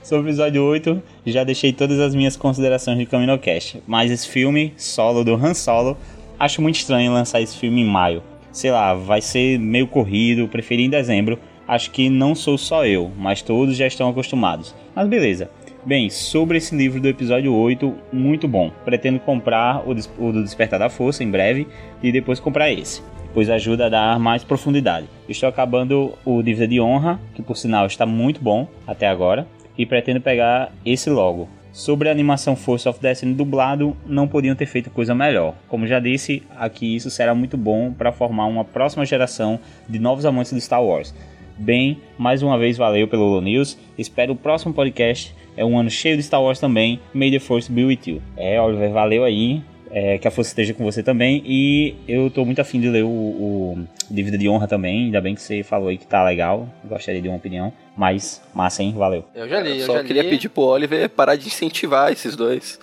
Sobre 0.00 0.26
o 0.26 0.28
episódio 0.28 0.62
8, 0.62 1.02
já 1.26 1.42
deixei 1.42 1.72
todas 1.72 1.98
as 1.98 2.14
minhas 2.14 2.36
considerações 2.36 2.96
de 2.96 3.04
CaminoCast. 3.04 3.82
Mas 3.84 4.12
esse 4.12 4.28
filme, 4.28 4.72
solo 4.76 5.24
do 5.24 5.34
Han 5.34 5.54
Solo, 5.54 5.98
acho 6.38 6.62
muito 6.62 6.76
estranho 6.76 7.12
lançar 7.12 7.40
esse 7.40 7.56
filme 7.56 7.80
em 7.80 7.84
maio. 7.84 8.22
Sei 8.52 8.70
lá, 8.70 8.94
vai 8.94 9.20
ser 9.20 9.58
meio 9.58 9.88
corrido, 9.88 10.46
preferi 10.46 10.84
em 10.84 10.90
dezembro. 10.90 11.36
Acho 11.66 11.90
que 11.90 12.08
não 12.08 12.32
sou 12.34 12.56
só 12.56 12.86
eu, 12.86 13.10
mas 13.18 13.42
todos 13.42 13.76
já 13.76 13.88
estão 13.88 14.08
acostumados. 14.08 14.72
Mas 14.94 15.08
beleza. 15.08 15.50
Bem, 15.82 16.10
sobre 16.10 16.58
esse 16.58 16.76
livro 16.76 17.00
do 17.00 17.08
episódio 17.08 17.54
8, 17.54 17.94
muito 18.12 18.46
bom. 18.46 18.70
Pretendo 18.84 19.18
comprar 19.18 19.82
o, 19.88 19.92
o 20.18 20.30
do 20.30 20.44
Despertar 20.44 20.78
da 20.78 20.90
Força 20.90 21.24
em 21.24 21.30
breve 21.30 21.66
e 22.02 22.12
depois 22.12 22.38
comprar 22.38 22.70
esse, 22.70 23.00
pois 23.32 23.48
ajuda 23.48 23.86
a 23.86 23.88
dar 23.88 24.18
mais 24.18 24.44
profundidade. 24.44 25.06
Estou 25.26 25.48
acabando 25.48 26.12
o 26.22 26.42
Dívida 26.42 26.68
de 26.68 26.78
Honra, 26.82 27.18
que 27.34 27.40
por 27.40 27.56
sinal 27.56 27.86
está 27.86 28.04
muito 28.04 28.42
bom 28.42 28.68
até 28.86 29.08
agora, 29.08 29.46
e 29.76 29.86
pretendo 29.86 30.20
pegar 30.20 30.70
esse 30.84 31.08
logo. 31.08 31.48
Sobre 31.72 32.10
a 32.10 32.12
animação 32.12 32.54
Force 32.54 32.86
of 32.86 33.00
Destiny 33.00 33.32
dublado, 33.32 33.96
não 34.04 34.28
podiam 34.28 34.54
ter 34.54 34.66
feito 34.66 34.90
coisa 34.90 35.14
melhor. 35.14 35.54
Como 35.66 35.86
já 35.86 35.98
disse, 35.98 36.42
aqui 36.58 36.94
isso 36.94 37.08
será 37.08 37.34
muito 37.34 37.56
bom 37.56 37.90
para 37.90 38.12
formar 38.12 38.44
uma 38.44 38.66
próxima 38.66 39.06
geração 39.06 39.58
de 39.88 39.98
novos 39.98 40.26
amantes 40.26 40.52
do 40.52 40.60
Star 40.60 40.84
Wars. 40.84 41.14
Bem, 41.56 41.98
mais 42.18 42.42
uma 42.42 42.58
vez 42.58 42.76
valeu 42.76 43.08
pelo 43.08 43.24
Holo 43.24 43.40
News. 43.40 43.78
Espero 43.96 44.32
o 44.32 44.36
próximo 44.36 44.74
podcast 44.74 45.34
é 45.56 45.64
um 45.64 45.78
ano 45.78 45.90
cheio 45.90 46.16
de 46.16 46.22
Star 46.22 46.42
Wars 46.42 46.58
também. 46.58 47.00
May 47.12 47.30
the 47.30 47.38
Force 47.38 47.70
be 47.70 47.84
with 47.84 48.00
you. 48.06 48.22
É, 48.36 48.60
Oliver, 48.60 48.90
valeu 48.90 49.24
aí. 49.24 49.62
É, 49.92 50.18
que 50.18 50.28
a 50.28 50.30
força 50.30 50.50
esteja 50.50 50.72
com 50.72 50.84
você 50.84 51.02
também. 51.02 51.42
E 51.44 51.96
eu 52.06 52.30
tô 52.30 52.44
muito 52.44 52.60
afim 52.60 52.80
de 52.80 52.88
ler 52.88 53.02
o, 53.02 53.08
o 53.08 53.78
Dívida 54.08 54.38
de 54.38 54.48
Honra 54.48 54.68
também. 54.68 55.06
Ainda 55.06 55.20
bem 55.20 55.34
que 55.34 55.42
você 55.42 55.64
falou 55.64 55.88
aí 55.88 55.98
que 55.98 56.06
tá 56.06 56.22
legal. 56.24 56.68
Gostaria 56.84 57.20
de 57.20 57.26
uma 57.26 57.36
opinião. 57.36 57.72
Mas, 57.96 58.40
massa, 58.54 58.84
hein? 58.84 58.94
Valeu. 58.96 59.24
Eu 59.34 59.48
já 59.48 59.60
li, 59.60 59.80
eu 59.80 59.86
Só 59.86 59.94
já 59.94 60.04
queria 60.04 60.22
li. 60.22 60.30
pedir 60.30 60.48
pro 60.48 60.62
Oliver 60.62 61.08
parar 61.10 61.34
de 61.34 61.48
incentivar 61.48 62.12
esses 62.12 62.36
dois. 62.36 62.78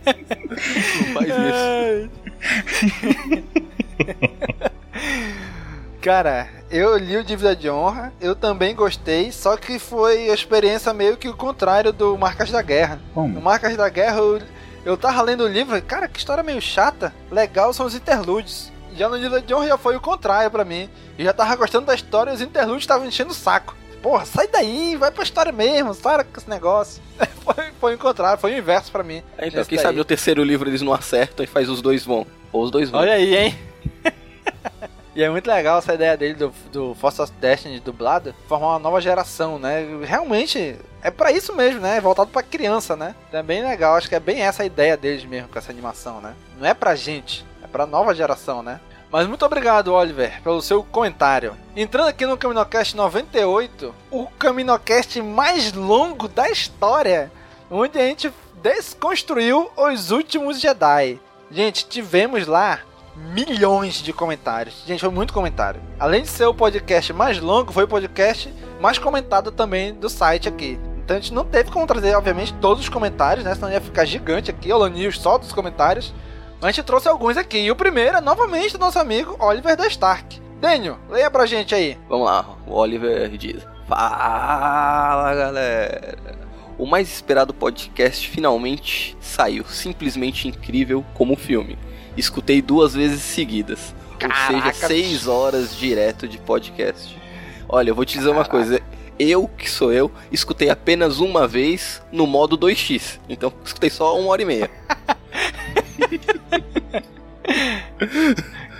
Não 0.05 1.13
faz 1.13 1.29
isso. 1.29 2.09
Cara, 6.01 6.47
eu 6.71 6.97
li 6.97 7.17
o 7.17 7.23
Dívida 7.23 7.53
de 7.53 7.69
Honra, 7.69 8.13
eu 8.21 8.33
também 8.33 8.73
gostei, 8.73 9.33
só 9.33 9.57
que 9.57 9.77
foi 9.77 10.29
a 10.29 10.33
experiência 10.33 10.93
meio 10.93 11.17
que 11.17 11.27
o 11.27 11.35
contrário 11.35 11.91
do 11.91 12.17
Marcas 12.17 12.49
da 12.49 12.61
Guerra. 12.61 12.95
No 12.95 13.13
Como? 13.13 13.41
Marcas 13.41 13.75
da 13.75 13.89
Guerra, 13.89 14.17
eu, 14.17 14.41
eu 14.85 14.97
tava 14.97 15.21
lendo 15.21 15.43
o 15.43 15.47
livro, 15.47 15.79
cara, 15.81 16.07
que 16.07 16.17
história 16.17 16.41
meio 16.41 16.61
chata. 16.61 17.13
Legal 17.29 17.73
são 17.73 17.85
os 17.85 17.95
interlúdios. 17.95 18.71
Já 18.95 19.09
no 19.09 19.17
Dívida 19.17 19.41
de 19.41 19.53
Honra 19.53 19.67
já 19.67 19.77
foi 19.77 19.97
o 19.97 20.01
contrário 20.01 20.49
pra 20.49 20.63
mim. 20.63 20.89
Eu 21.17 21.25
já 21.25 21.33
tava 21.33 21.53
gostando 21.57 21.87
da 21.87 21.95
história 21.95 22.31
e 22.31 22.33
os 22.33 22.41
interlúdios 22.41 22.83
estavam 22.83 23.05
enchendo 23.05 23.31
o 23.31 23.35
saco. 23.35 23.75
Porra, 24.01 24.25
sai 24.25 24.47
daí, 24.47 24.95
vai 24.95 25.11
pra 25.11 25.23
história 25.23 25.51
mesmo, 25.51 25.93
para 25.95 26.23
com 26.23 26.39
esse 26.39 26.49
negócio. 26.49 27.03
foi, 27.43 27.71
foi 27.77 27.95
o 27.95 27.97
contrário, 27.97 28.39
foi 28.39 28.53
o 28.53 28.57
inverso 28.57 28.89
pra 28.89 29.03
mim. 29.03 29.21
É, 29.37 29.47
então, 29.47 29.65
quem 29.65 29.75
daí. 29.75 29.83
sabe 29.83 29.97
no 29.97 30.05
terceiro 30.05 30.45
livro 30.45 30.69
eles 30.69 30.81
não 30.81 30.93
acertam 30.93 31.43
e 31.43 31.47
faz 31.47 31.67
os 31.67 31.81
dois 31.81 32.05
vão. 32.05 32.25
Ou 32.53 32.63
os 32.63 32.71
dois 32.71 32.89
vão. 32.89 33.01
Olha 33.01 33.13
aí, 33.13 33.35
hein? 33.35 33.59
e 35.19 35.23
é 35.23 35.29
muito 35.29 35.47
legal 35.47 35.79
essa 35.79 35.93
ideia 35.93 36.15
dele 36.15 36.33
do, 36.33 36.53
do 36.71 36.95
Force 36.95 37.21
of 37.21 37.29
Destiny 37.41 37.81
dublado, 37.81 38.33
formar 38.47 38.67
uma 38.67 38.79
nova 38.79 39.01
geração, 39.01 39.59
né? 39.59 39.85
Realmente 40.01 40.77
é 41.01 41.11
pra 41.11 41.29
isso 41.29 41.53
mesmo, 41.53 41.81
né? 41.81 41.97
É 41.97 42.01
voltado 42.01 42.31
pra 42.31 42.41
criança, 42.41 42.95
né? 42.95 43.13
Então 43.27 43.41
é 43.41 43.43
bem 43.43 43.61
legal, 43.61 43.95
acho 43.95 44.07
que 44.07 44.15
é 44.15 44.19
bem 44.19 44.39
essa 44.39 44.63
a 44.63 44.65
ideia 44.65 44.95
deles 44.95 45.25
mesmo 45.25 45.49
com 45.49 45.59
essa 45.59 45.73
animação, 45.73 46.21
né? 46.21 46.35
Não 46.57 46.65
é 46.65 46.73
pra 46.73 46.95
gente, 46.95 47.45
é 47.61 47.67
pra 47.67 47.85
nova 47.85 48.15
geração, 48.15 48.63
né? 48.63 48.79
Mas 49.11 49.27
muito 49.27 49.45
obrigado, 49.45 49.93
Oliver, 49.93 50.41
pelo 50.41 50.61
seu 50.61 50.85
comentário. 50.85 51.53
Entrando 51.75 52.07
aqui 52.07 52.25
no 52.25 52.37
CaminoCast 52.37 52.95
98, 52.95 53.93
o 54.09 54.25
CaminoCast 54.25 55.21
mais 55.21 55.73
longo 55.73 56.29
da 56.29 56.49
história. 56.49 57.29
onde 57.69 57.99
a 57.99 58.03
gente 58.03 58.31
desconstruiu 58.63 59.69
os 59.75 60.11
últimos 60.11 60.61
Jedi. 60.61 61.19
Gente, 61.51 61.85
tivemos 61.89 62.47
lá 62.47 62.79
milhões 63.33 64.01
de 64.01 64.11
comentários. 64.11 64.83
Gente, 64.85 65.01
foi 65.01 65.09
muito 65.09 65.33
comentário. 65.33 65.81
Além 65.99 66.23
de 66.23 66.29
ser 66.29 66.45
o 66.45 66.53
podcast 66.53 67.13
mais 67.13 67.39
longo, 67.39 67.71
foi 67.71 67.83
o 67.83 67.87
podcast 67.87 68.53
mais 68.79 68.97
comentado 68.97 69.51
também 69.51 69.93
do 69.93 70.09
site 70.09 70.47
aqui. 70.47 70.79
Então 70.97 71.17
a 71.17 71.19
gente 71.19 71.33
não 71.33 71.43
teve 71.43 71.71
como 71.71 71.87
trazer, 71.87 72.15
obviamente, 72.15 72.53
todos 72.55 72.83
os 72.83 72.89
comentários, 72.89 73.43
né? 73.43 73.55
Senão 73.55 73.71
ia 73.71 73.81
ficar 73.81 74.05
gigante 74.05 74.51
aqui, 74.51 74.71
o 74.71 74.87
News 74.87 75.19
só 75.19 75.37
dos 75.37 75.51
comentários. 75.51 76.13
Mas 76.61 76.69
a 76.69 76.71
gente 76.71 76.85
trouxe 76.85 77.07
alguns 77.07 77.37
aqui. 77.37 77.57
E 77.57 77.71
o 77.71 77.75
primeiro 77.75 78.17
é 78.17 78.21
novamente 78.21 78.73
do 78.73 78.79
nosso 78.79 78.99
amigo 78.99 79.35
Oliver 79.39 79.75
da 79.75 79.87
Stark. 79.87 80.39
Daniel, 80.59 80.97
leia 81.09 81.31
pra 81.31 81.45
gente 81.45 81.73
aí. 81.73 81.97
Vamos 82.07 82.25
lá, 82.25 82.57
o 82.67 82.75
Oliver 82.75 83.29
diz: 83.37 83.65
Fala 83.87 85.33
galera! 85.33 86.17
O 86.77 86.85
mais 86.85 87.09
esperado 87.09 87.53
podcast 87.53 88.27
finalmente 88.29 89.17
saiu. 89.19 89.65
Simplesmente 89.65 90.47
incrível 90.47 91.03
como 91.13 91.35
filme. 91.35 91.77
Escutei 92.19 92.61
duas 92.61 92.93
vezes 92.93 93.21
seguidas. 93.21 93.95
Caraca, 94.19 94.53
ou 94.53 94.61
seja, 94.61 94.73
seis 94.87 95.25
horas 95.25 95.73
direto 95.73 96.27
de 96.27 96.37
podcast. 96.37 97.17
Olha, 97.67 97.91
eu 97.91 97.95
vou 97.95 98.03
te 98.03 98.17
dizer 98.17 98.29
uma 98.29 98.43
coisa. 98.43 98.81
Eu, 99.17 99.47
que 99.47 99.69
sou 99.69 99.93
eu, 99.93 100.11
escutei 100.29 100.69
apenas 100.69 101.19
uma 101.19 101.47
vez 101.47 102.01
no 102.11 102.27
modo 102.27 102.57
2x. 102.57 103.19
Então, 103.29 103.53
escutei 103.63 103.89
só 103.89 104.19
uma 104.19 104.31
hora 104.31 104.41
e 104.41 104.45
meia. 104.45 104.69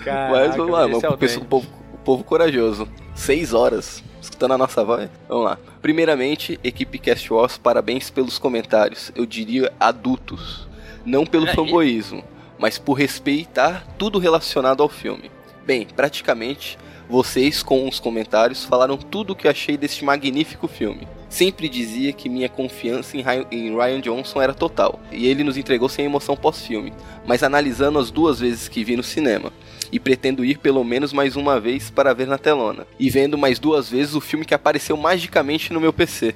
Caraca, 0.03 0.31
Mas 0.31 0.55
vamos 0.57 0.71
lá, 0.73 0.89
esse 0.89 1.05
é 1.05 1.09
mano, 1.09 1.41
o 1.41 1.45
povo, 1.45 1.67
o 1.93 1.97
povo 1.97 2.23
corajoso. 2.25 2.89
Seis 3.15 3.53
horas, 3.53 4.03
escutando 4.21 4.53
a 4.53 4.57
nossa 4.57 4.83
voz. 4.83 5.09
Vamos 5.29 5.45
lá. 5.45 5.57
Primeiramente, 5.81 6.59
equipe 6.61 6.99
Cast 6.99 7.31
Wars, 7.31 7.57
parabéns 7.57 8.09
pelos 8.09 8.37
comentários. 8.37 9.13
Eu 9.15 9.25
diria 9.25 9.71
adultos. 9.79 10.67
Não 11.05 11.25
pelo 11.25 11.45
Peraí. 11.45 11.55
fanboísmo, 11.55 12.23
mas 12.59 12.77
por 12.77 12.93
respeitar 12.93 13.87
tudo 13.97 14.19
relacionado 14.19 14.83
ao 14.83 14.89
filme. 14.89 15.31
Bem, 15.65 15.87
praticamente, 15.95 16.77
vocês 17.09 17.63
com 17.63 17.87
os 17.87 17.99
comentários 17.99 18.65
falaram 18.65 18.97
tudo 18.97 19.33
o 19.33 19.35
que 19.35 19.47
achei 19.47 19.77
deste 19.77 20.05
magnífico 20.05 20.67
filme. 20.67 21.07
Sempre 21.29 21.69
dizia 21.69 22.11
que 22.11 22.27
minha 22.27 22.49
confiança 22.49 23.15
em 23.15 23.75
Ryan, 23.75 24.01
Johnson 24.01 24.41
era 24.41 24.53
total, 24.53 24.99
e 25.11 25.27
ele 25.27 25.43
nos 25.43 25.57
entregou 25.57 25.87
sem 25.87 26.05
emoção 26.05 26.35
pós-filme, 26.35 26.91
mas 27.25 27.43
analisando 27.43 27.99
as 27.99 28.09
duas 28.09 28.39
vezes 28.39 28.67
que 28.67 28.83
vi 28.83 28.95
no 28.95 29.03
cinema, 29.03 29.53
e 29.91 29.99
pretendo 29.99 30.43
ir 30.43 30.57
pelo 30.57 30.83
menos 30.83 31.13
mais 31.13 31.35
uma 31.35 31.59
vez 31.59 31.91
para 31.91 32.13
ver 32.13 32.25
na 32.25 32.39
telona, 32.39 32.85
e 32.99 33.11
vendo 33.11 33.37
mais 33.37 33.59
duas 33.59 33.89
vezes 33.89 34.15
o 34.15 34.21
filme 34.21 34.43
que 34.43 34.55
apareceu 34.55 34.97
magicamente 34.97 35.71
no 35.71 35.79
meu 35.79 35.93
PC, 35.93 36.33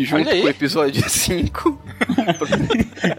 que 0.00 0.04
junto 0.04 0.24
com 0.30 0.36
o 0.36 0.48
episódio 0.48 1.02
5 1.10 1.78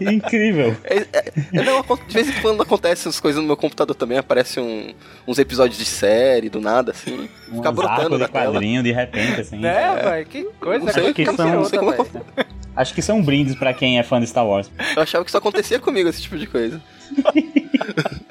Incrível. 0.00 0.76
é, 0.84 0.96
é- 1.12 1.32
é, 1.52 1.62
não, 1.62 1.82
de 1.82 2.14
vez 2.14 2.28
em 2.28 2.40
quando 2.40 2.62
acontecem 2.62 3.08
as 3.08 3.18
coisas 3.20 3.40
no 3.40 3.46
meu 3.46 3.56
computador 3.56 3.94
também, 3.94 4.18
aparecem 4.18 4.62
um- 4.62 4.92
uns 5.30 5.38
episódios 5.38 5.78
de 5.78 5.84
série, 5.84 6.48
do 6.48 6.60
nada, 6.60 6.92
assim. 6.92 7.28
Fica 7.52 7.70
Um 7.70 7.74
brotando 7.74 8.00
arco 8.02 8.18
na 8.18 8.26
de 8.26 8.32
quadrinho, 8.32 8.82
de 8.82 8.92
repente, 8.92 9.40
assim. 9.40 9.56
Né, 9.58 9.96
velho? 10.02 10.26
Que 10.26 10.44
coisa 10.60 10.84
Não 10.84 10.92
sei 10.92 11.12
que 11.12 11.24
fica 11.24 11.36
são, 11.36 11.48
não 11.50 11.64
sei 11.64 11.78
como 11.78 11.92
velho. 11.92 12.10
Acho 12.76 12.94
que 12.94 13.02
são 13.02 13.20
brindes 13.22 13.54
pra 13.56 13.74
quem 13.74 13.98
é 13.98 14.02
fã 14.02 14.20
de 14.20 14.26
Star 14.26 14.46
Wars. 14.46 14.70
Eu 14.96 15.02
achava 15.02 15.24
que 15.24 15.30
isso 15.30 15.36
acontecia 15.38 15.78
comigo, 15.80 16.08
esse 16.08 16.22
tipo 16.22 16.38
de 16.38 16.46
coisa. 16.46 16.80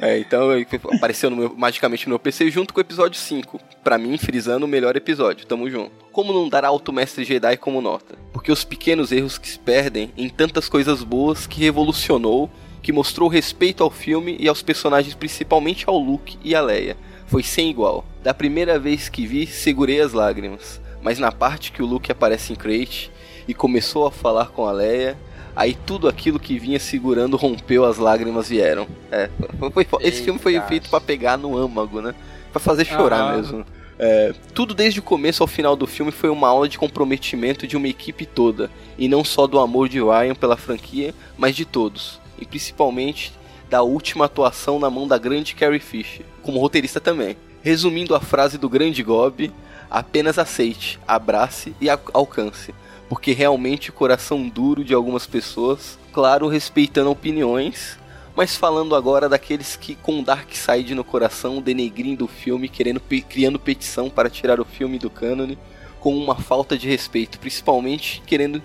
é, 0.00 0.18
então 0.18 0.50
eu- 0.52 0.66
apareceu 0.94 1.28
no 1.30 1.36
meu- 1.36 1.54
magicamente 1.56 2.06
no 2.06 2.10
meu 2.10 2.18
PC 2.18 2.50
junto 2.50 2.72
com 2.72 2.80
o 2.80 2.82
episódio 2.82 3.18
5. 3.20 3.60
Pra 3.84 3.98
mim, 3.98 4.16
frisando 4.18 4.64
o 4.64 4.68
melhor 4.68 4.96
episódio. 4.96 5.46
Tamo 5.46 5.68
junto. 5.70 5.90
Como 6.12 6.32
não 6.32 6.48
dar 6.48 6.64
alto 6.64 6.92
mestre 6.92 7.24
Jedi 7.24 7.56
como 7.56 7.80
nota? 7.80 8.16
Porque 8.32 8.50
os 8.50 8.64
pequenos 8.64 9.12
erros 9.12 9.38
que 9.38 9.48
se 9.48 9.58
perdem 9.58 10.10
em 10.16 10.28
tantas 10.28 10.68
coisas 10.68 11.02
boas 11.02 11.46
que 11.46 11.60
revolucionou, 11.60 12.50
que 12.82 12.92
mostrou 12.92 13.28
respeito 13.28 13.82
ao 13.82 13.90
filme 13.90 14.36
e 14.40 14.48
aos 14.48 14.62
personagens, 14.62 15.14
principalmente 15.14 15.84
ao 15.88 15.98
Luke 15.98 16.38
e 16.42 16.54
a 16.54 16.60
Leia. 16.60 16.96
Foi 17.26 17.42
sem 17.42 17.68
igual. 17.70 18.04
Da 18.22 18.32
primeira 18.32 18.78
vez 18.78 19.08
que 19.08 19.26
vi, 19.26 19.46
segurei 19.46 20.00
as 20.00 20.12
lágrimas. 20.12 20.80
Mas 21.02 21.18
na 21.18 21.30
parte 21.32 21.70
que 21.72 21.82
o 21.82 21.86
Luke 21.86 22.10
aparece 22.10 22.52
em 22.52 22.56
Crate 22.56 23.10
e 23.46 23.54
começou 23.54 24.06
a 24.06 24.10
falar 24.12 24.46
com 24.46 24.66
a 24.66 24.72
Leia, 24.72 25.16
aí 25.56 25.74
tudo 25.86 26.06
aquilo 26.06 26.38
que 26.38 26.58
vinha 26.58 26.78
segurando 26.78 27.36
rompeu, 27.36 27.84
as 27.84 27.96
lágrimas 27.98 28.48
vieram. 28.48 28.86
É, 29.10 29.28
foi- 29.58 29.70
foi 29.70 29.84
fo- 29.84 29.98
esse 30.02 30.22
filme 30.22 30.38
foi 30.38 30.60
feito 30.68 30.88
pra 30.90 31.00
pegar 31.00 31.36
no 31.36 31.56
âmago, 31.56 32.00
né? 32.00 32.14
Pra 32.52 32.60
fazer 32.60 32.84
chorar 32.84 33.34
mesmo. 33.36 33.64
É, 33.98 34.34
tudo 34.54 34.74
desde 34.74 35.00
o 35.00 35.02
começo 35.02 35.42
ao 35.42 35.46
final 35.46 35.74
do 35.74 35.86
filme 35.86 36.12
foi 36.12 36.28
uma 36.28 36.46
aula 36.48 36.68
de 36.68 36.76
comprometimento 36.78 37.66
de 37.66 37.76
uma 37.78 37.88
equipe 37.88 38.26
toda, 38.26 38.70
e 38.98 39.08
não 39.08 39.24
só 39.24 39.46
do 39.46 39.58
amor 39.58 39.88
de 39.88 39.98
Ryan 39.98 40.34
pela 40.34 40.56
franquia, 40.56 41.14
mas 41.38 41.56
de 41.56 41.64
todos, 41.64 42.20
e 42.38 42.44
principalmente 42.44 43.32
da 43.70 43.82
última 43.82 44.26
atuação 44.26 44.78
na 44.78 44.90
mão 44.90 45.08
da 45.08 45.16
grande 45.16 45.54
Carrie 45.54 45.80
Fisher, 45.80 46.26
como 46.42 46.60
roteirista 46.60 47.00
também. 47.00 47.36
Resumindo 47.62 48.14
a 48.14 48.20
frase 48.20 48.58
do 48.58 48.68
grande 48.68 49.02
Gob, 49.02 49.50
apenas 49.90 50.38
aceite, 50.38 51.00
abrace 51.08 51.74
e 51.80 51.88
al- 51.88 51.98
alcance, 52.12 52.74
porque 53.08 53.32
realmente 53.32 53.90
o 53.90 53.92
coração 53.92 54.48
duro 54.48 54.84
de 54.84 54.94
algumas 54.94 55.26
pessoas, 55.26 55.98
claro, 56.12 56.48
respeitando 56.48 57.10
opiniões, 57.10 57.98
mas 58.34 58.56
falando 58.56 58.94
agora 58.94 59.28
daqueles 59.28 59.76
que 59.76 59.94
com 59.94 60.22
Dark 60.22 60.52
Side 60.54 60.94
no 60.94 61.04
coração, 61.04 61.60
denegrindo 61.62 62.24
o 62.24 62.28
filme, 62.28 62.68
querendo 62.68 63.00
criando 63.28 63.58
petição 63.58 64.10
para 64.10 64.28
tirar 64.28 64.60
o 64.60 64.64
filme 64.64 64.98
do 64.98 65.08
cânone, 65.08 65.58
com 66.00 66.14
uma 66.16 66.36
falta 66.36 66.76
de 66.76 66.86
respeito, 66.88 67.38
principalmente 67.38 68.22
querendo 68.26 68.62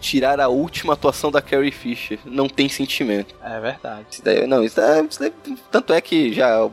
tirar 0.00 0.38
a 0.38 0.48
última 0.48 0.92
atuação 0.92 1.30
da 1.30 1.40
Carrie 1.40 1.70
Fisher. 1.70 2.18
Não 2.26 2.48
tem 2.48 2.68
sentimento. 2.68 3.34
É 3.42 3.58
verdade. 3.58 4.04
Isso 4.10 4.22
daí- 4.22 4.46
não, 4.46 4.62
isso 4.62 4.76
daí- 4.76 5.06
isso 5.08 5.18
daí- 5.18 5.32
tanto 5.72 5.92
é 5.94 6.00
que 6.00 6.30
já 6.32 6.62
o 6.62 6.70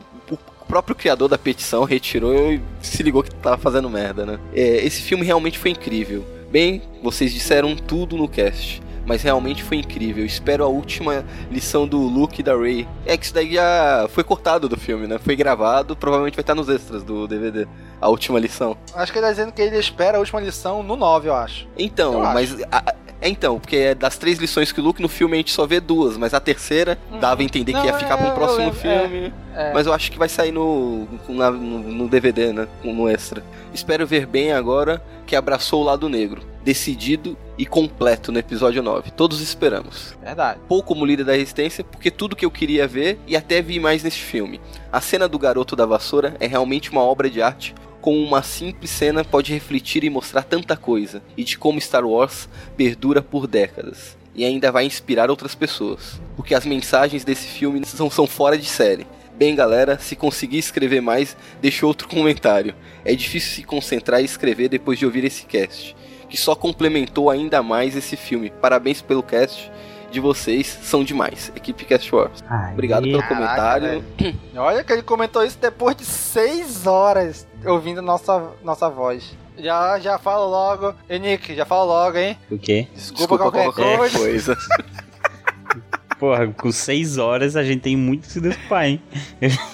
próprio 0.68 0.94
criador 0.94 1.28
da 1.28 1.38
petição 1.38 1.84
retirou 1.84 2.52
e 2.52 2.60
se 2.82 3.02
ligou 3.02 3.22
que 3.22 3.34
tava 3.36 3.56
fazendo 3.56 3.88
merda, 3.88 4.26
né? 4.26 4.38
É, 4.54 4.84
esse 4.84 5.00
filme 5.00 5.24
realmente 5.24 5.58
foi 5.58 5.70
incrível. 5.70 6.24
Bem, 6.52 6.82
vocês 7.02 7.32
disseram 7.32 7.74
tudo 7.74 8.14
no 8.14 8.28
cast. 8.28 8.82
Mas 9.06 9.22
realmente 9.22 9.62
foi 9.62 9.78
incrível. 9.78 10.22
Espero 10.22 10.62
a 10.62 10.68
última 10.68 11.24
lição 11.50 11.88
do 11.88 11.96
Luke 11.96 12.40
e 12.40 12.44
da 12.44 12.54
Ray. 12.54 12.86
É 13.06 13.16
que 13.16 13.24
isso 13.24 13.32
daí 13.32 13.54
já 13.54 14.06
foi 14.10 14.22
cortado 14.22 14.68
do 14.68 14.76
filme, 14.76 15.06
né? 15.06 15.18
Foi 15.18 15.34
gravado, 15.34 15.96
provavelmente 15.96 16.36
vai 16.36 16.42
estar 16.42 16.54
nos 16.54 16.68
extras 16.68 17.02
do 17.02 17.26
DVD. 17.26 17.66
A 18.02 18.08
última 18.08 18.38
lição. 18.40 18.76
Acho 18.94 19.12
que 19.12 19.18
ele 19.18 19.26
tá 19.26 19.30
dizendo 19.32 19.52
que 19.52 19.62
ele 19.62 19.78
espera 19.78 20.18
a 20.18 20.20
última 20.20 20.40
lição 20.40 20.82
no 20.82 20.96
9, 20.96 21.28
eu 21.28 21.34
acho. 21.34 21.66
Então, 21.78 22.14
Eu 22.14 22.20
mas. 22.20 22.54
a- 22.70 22.94
é 23.24 23.28
então, 23.28 23.60
porque 23.60 23.76
é 23.76 23.94
das 23.94 24.18
três 24.18 24.38
lições 24.40 24.72
que 24.72 24.80
o 24.80 24.82
Luke 24.82 25.00
no 25.00 25.08
filme 25.08 25.34
a 25.34 25.36
gente 25.36 25.52
só 25.52 25.64
vê 25.64 25.78
duas, 25.78 26.16
mas 26.16 26.34
a 26.34 26.40
terceira 26.40 26.98
dava 27.20 27.40
a 27.40 27.44
entender 27.44 27.70
que 27.72 27.78
Não, 27.78 27.86
ia 27.86 27.94
ficar 27.94 28.16
pra 28.18 28.26
é, 28.26 28.30
um 28.32 28.34
próximo 28.34 28.58
lembro, 28.64 28.74
filme. 28.80 29.32
É. 29.54 29.72
Mas 29.72 29.86
eu 29.86 29.92
acho 29.92 30.10
que 30.10 30.18
vai 30.18 30.28
sair 30.28 30.50
no, 30.50 31.06
na- 31.28 31.52
no, 31.52 31.78
no 31.78 32.08
DVD, 32.08 32.52
né? 32.52 32.66
No 32.82 33.08
extra. 33.08 33.44
Espero 33.72 34.04
ver 34.04 34.26
bem 34.26 34.52
agora 34.52 35.00
que 35.24 35.36
abraçou 35.36 35.82
o 35.82 35.84
lado 35.84 36.08
negro. 36.08 36.42
Decidido 36.64 37.36
e 37.56 37.64
completo 37.64 38.32
no 38.32 38.38
episódio 38.40 38.82
9. 38.82 39.12
Todos 39.12 39.40
esperamos. 39.40 40.16
Verdade. 40.20 40.58
Pouco 40.66 40.88
como 40.88 41.06
líder 41.06 41.24
da 41.24 41.32
resistência, 41.32 41.84
porque 41.84 42.10
tudo 42.10 42.34
que 42.34 42.44
eu 42.44 42.50
queria 42.50 42.88
ver 42.88 43.20
e 43.26 43.36
até 43.36 43.62
vi 43.62 43.78
mais 43.78 44.02
neste 44.02 44.22
filme. 44.22 44.60
A 44.90 45.00
cena 45.00 45.28
do 45.28 45.38
garoto 45.38 45.76
da 45.76 45.86
vassoura 45.86 46.34
é 46.40 46.46
realmente 46.48 46.90
uma 46.90 47.02
obra 47.02 47.30
de 47.30 47.40
arte. 47.40 47.72
Com 48.02 48.20
uma 48.20 48.42
simples 48.42 48.90
cena 48.90 49.24
pode 49.24 49.52
refletir 49.52 50.02
e 50.02 50.10
mostrar 50.10 50.42
tanta 50.42 50.76
coisa, 50.76 51.22
e 51.36 51.44
de 51.44 51.56
como 51.56 51.80
Star 51.80 52.04
Wars 52.04 52.48
perdura 52.76 53.22
por 53.22 53.46
décadas. 53.46 54.18
E 54.34 54.44
ainda 54.44 54.72
vai 54.72 54.84
inspirar 54.84 55.30
outras 55.30 55.54
pessoas. 55.54 56.20
Porque 56.34 56.52
as 56.52 56.66
mensagens 56.66 57.22
desse 57.22 57.46
filme 57.46 57.86
são, 57.86 58.10
são 58.10 58.26
fora 58.26 58.58
de 58.58 58.66
série. 58.66 59.06
Bem, 59.38 59.54
galera, 59.54 60.00
se 60.00 60.16
conseguir 60.16 60.58
escrever 60.58 61.00
mais, 61.00 61.36
deixe 61.60 61.86
outro 61.86 62.08
comentário. 62.08 62.74
É 63.04 63.14
difícil 63.14 63.52
se 63.54 63.62
concentrar 63.62 64.20
e 64.20 64.24
escrever 64.24 64.68
depois 64.68 64.98
de 64.98 65.06
ouvir 65.06 65.22
esse 65.22 65.46
cast, 65.46 65.94
que 66.28 66.36
só 66.36 66.56
complementou 66.56 67.30
ainda 67.30 67.62
mais 67.62 67.94
esse 67.94 68.16
filme. 68.16 68.50
Parabéns 68.50 69.00
pelo 69.00 69.22
cast 69.22 69.70
de 70.12 70.20
vocês, 70.20 70.66
são 70.82 71.02
demais. 71.02 71.50
Equipe 71.56 71.84
Cast 71.84 72.14
Wars. 72.14 72.44
Ai, 72.48 72.72
Obrigado 72.72 73.04
pelo 73.04 73.18
Caraca, 73.20 73.34
comentário. 73.34 74.04
Olha 74.56 74.84
que 74.84 74.92
ele 74.92 75.02
comentou 75.02 75.44
isso 75.44 75.58
depois 75.58 75.96
de 75.96 76.04
6 76.04 76.86
horas 76.86 77.46
ouvindo 77.64 78.02
nossa, 78.02 78.50
nossa 78.62 78.88
voz. 78.88 79.36
Já, 79.58 79.98
já 79.98 80.18
falo 80.18 80.48
logo. 80.48 80.94
E 81.08 81.18
Nick, 81.18 81.54
já 81.54 81.64
falo 81.64 81.86
logo, 81.86 82.18
hein? 82.18 82.36
O 82.50 82.58
quê? 82.58 82.88
Desculpa, 82.94 83.38
qualquer, 83.38 83.72
coisa. 83.72 84.18
coisa. 84.18 84.56
Porra, 86.18 86.46
com 86.46 86.70
seis 86.70 87.18
horas 87.18 87.56
a 87.56 87.64
gente 87.64 87.80
tem 87.80 87.96
muito 87.96 88.22
que 88.28 88.32
se 88.32 88.40
desculpar, 88.40 88.86
hein? 88.86 89.02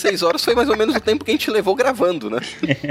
Seis 0.00 0.22
horas 0.22 0.42
foi 0.42 0.54
mais 0.54 0.70
ou 0.70 0.76
menos 0.78 0.96
o 0.96 1.00
tempo 1.00 1.22
que 1.22 1.30
a 1.30 1.34
gente 1.34 1.50
levou 1.50 1.74
gravando, 1.74 2.30
né? 2.30 2.38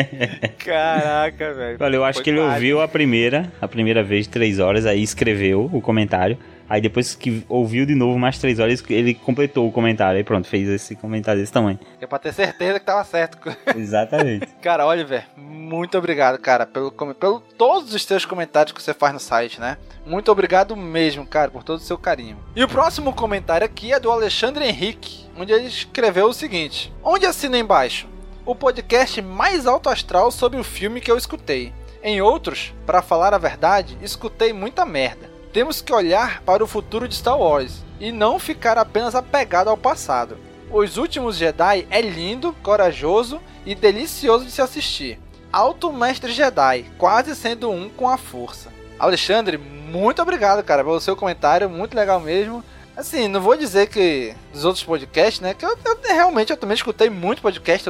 Caraca, 0.64 1.54
velho. 1.56 1.78
Olha, 1.80 1.96
eu 1.96 2.06
acho 2.06 2.18
Foi 2.18 2.24
que 2.24 2.30
ele 2.30 2.40
ouviu 2.40 2.82
a 2.82 2.88
primeira, 2.88 3.52
a 3.60 3.68
primeira 3.68 4.04
vez, 4.04 4.28
três 4.28 4.60
horas, 4.60 4.86
aí 4.86 5.02
escreveu 5.02 5.68
o 5.74 5.82
comentário. 5.82 6.38
Aí 6.70 6.80
depois 6.80 7.16
que 7.16 7.44
ouviu 7.50 7.86
de 7.86 7.96
novo 7.96 8.20
mais 8.20 8.38
três 8.38 8.60
horas, 8.60 8.84
ele 8.90 9.16
completou 9.16 9.68
o 9.68 9.72
comentário. 9.72 10.18
Aí 10.18 10.24
pronto, 10.24 10.48
fez 10.48 10.68
esse 10.70 10.96
comentário 10.96 11.42
desse 11.42 11.52
tamanho. 11.52 11.80
É 12.00 12.06
pra 12.06 12.20
ter 12.20 12.32
certeza 12.32 12.80
que 12.80 12.86
tava 12.86 13.04
certo. 13.04 13.40
Exatamente. 13.76 14.48
Cara, 14.62 14.86
Oliver, 14.86 15.26
muito 15.36 15.98
obrigado, 15.98 16.38
cara, 16.38 16.66
pelo, 16.66 16.92
pelo 16.92 17.40
todos 17.58 17.94
os 17.94 18.06
teus 18.06 18.26
comentários 18.26 18.72
que 18.72 18.82
você 18.82 18.94
faz 18.94 19.14
no 19.14 19.20
site, 19.20 19.60
né? 19.60 19.78
Muito 20.06 20.32
obrigado 20.32 20.76
mesmo, 20.76 21.26
cara, 21.26 21.50
por 21.50 21.64
todo 21.64 21.80
o 21.80 21.84
seu 21.84 21.98
carinho. 21.98 22.38
E 22.56 22.64
o 22.64 22.68
próximo 22.68 23.14
comentário 23.14 23.66
aqui 23.66 23.92
é 23.92 24.00
do 24.00 24.12
Alexandre 24.12 24.66
Henrique, 24.66 25.26
onde 25.38 25.52
ele 25.52 25.68
escreveu 25.68 26.28
o 26.28 26.34
seguinte: 26.34 26.94
Onde 27.04 27.26
assina 27.26 27.58
embaixo? 27.58 28.08
O 28.46 28.56
podcast 28.56 29.22
mais 29.22 29.68
alto 29.68 29.90
astral 29.90 30.32
sobre 30.32 30.60
o 30.60 30.64
filme 30.64 31.02
que 31.02 31.12
eu 31.12 31.18
escutei. 31.18 31.74
Em 32.02 32.22
outros, 32.22 32.74
para 32.86 33.02
falar 33.02 33.34
a 33.34 33.38
verdade, 33.38 33.98
escutei 34.02 34.54
muita 34.54 34.86
merda. 34.86 35.29
Temos 35.52 35.82
que 35.82 35.92
olhar 35.92 36.42
para 36.44 36.64
o 36.64 36.68
futuro 36.68 37.08
de 37.08 37.16
Star 37.16 37.38
Wars 37.38 37.84
e 38.00 38.12
não 38.12 38.38
ficar 38.38 38.78
apenas 38.78 39.16
apegado 39.16 39.70
ao 39.70 39.78
passado. 39.78 40.38
Os 40.72 40.98
Últimos 40.98 41.38
Jedi 41.38 41.88
é 41.90 42.02
lindo, 42.02 42.56
corajoso 42.62 43.42
e 43.66 43.74
delicioso 43.74 44.46
de 44.46 44.52
se 44.52 44.62
assistir. 44.62 45.20
Alto 45.52 45.92
Mestre 45.92 46.32
Jedi, 46.32 46.86
quase 47.00 47.36
sendo 47.36 47.72
um 47.72 47.90
com 47.90 48.08
a 48.08 48.18
força. 48.18 48.72
Alexandre, 49.00 49.58
muito 49.58 50.22
obrigado, 50.22 50.64
cara, 50.64 50.84
pelo 50.84 51.02
seu 51.02 51.16
comentário, 51.16 51.68
muito 51.68 51.96
legal 51.96 52.20
mesmo. 52.20 52.64
Assim, 52.96 53.28
não 53.28 53.42
vou 53.42 53.58
dizer 53.58 53.88
que 53.88 54.36
dos 54.54 54.66
outros 54.66 54.84
podcasts, 54.84 55.40
né? 55.40 55.56
Que 55.56 55.66
eu, 55.66 55.76
eu 55.84 55.98
realmente 56.04 56.52
eu 56.52 56.58
também 56.58 56.76
escutei 56.76 57.10
muito 57.10 57.42
podcast 57.42 57.90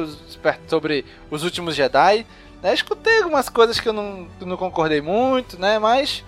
sobre 0.66 1.04
os 1.30 1.42
últimos 1.42 1.74
Jedi. 1.74 2.24
Né? 2.62 2.72
Escutei 2.72 3.18
algumas 3.18 3.48
coisas 3.50 3.78
que 3.78 3.88
eu 3.88 3.92
não, 3.92 4.26
não 4.40 4.56
concordei 4.56 5.02
muito, 5.02 5.58
né? 5.58 5.78
Mas, 5.78 6.24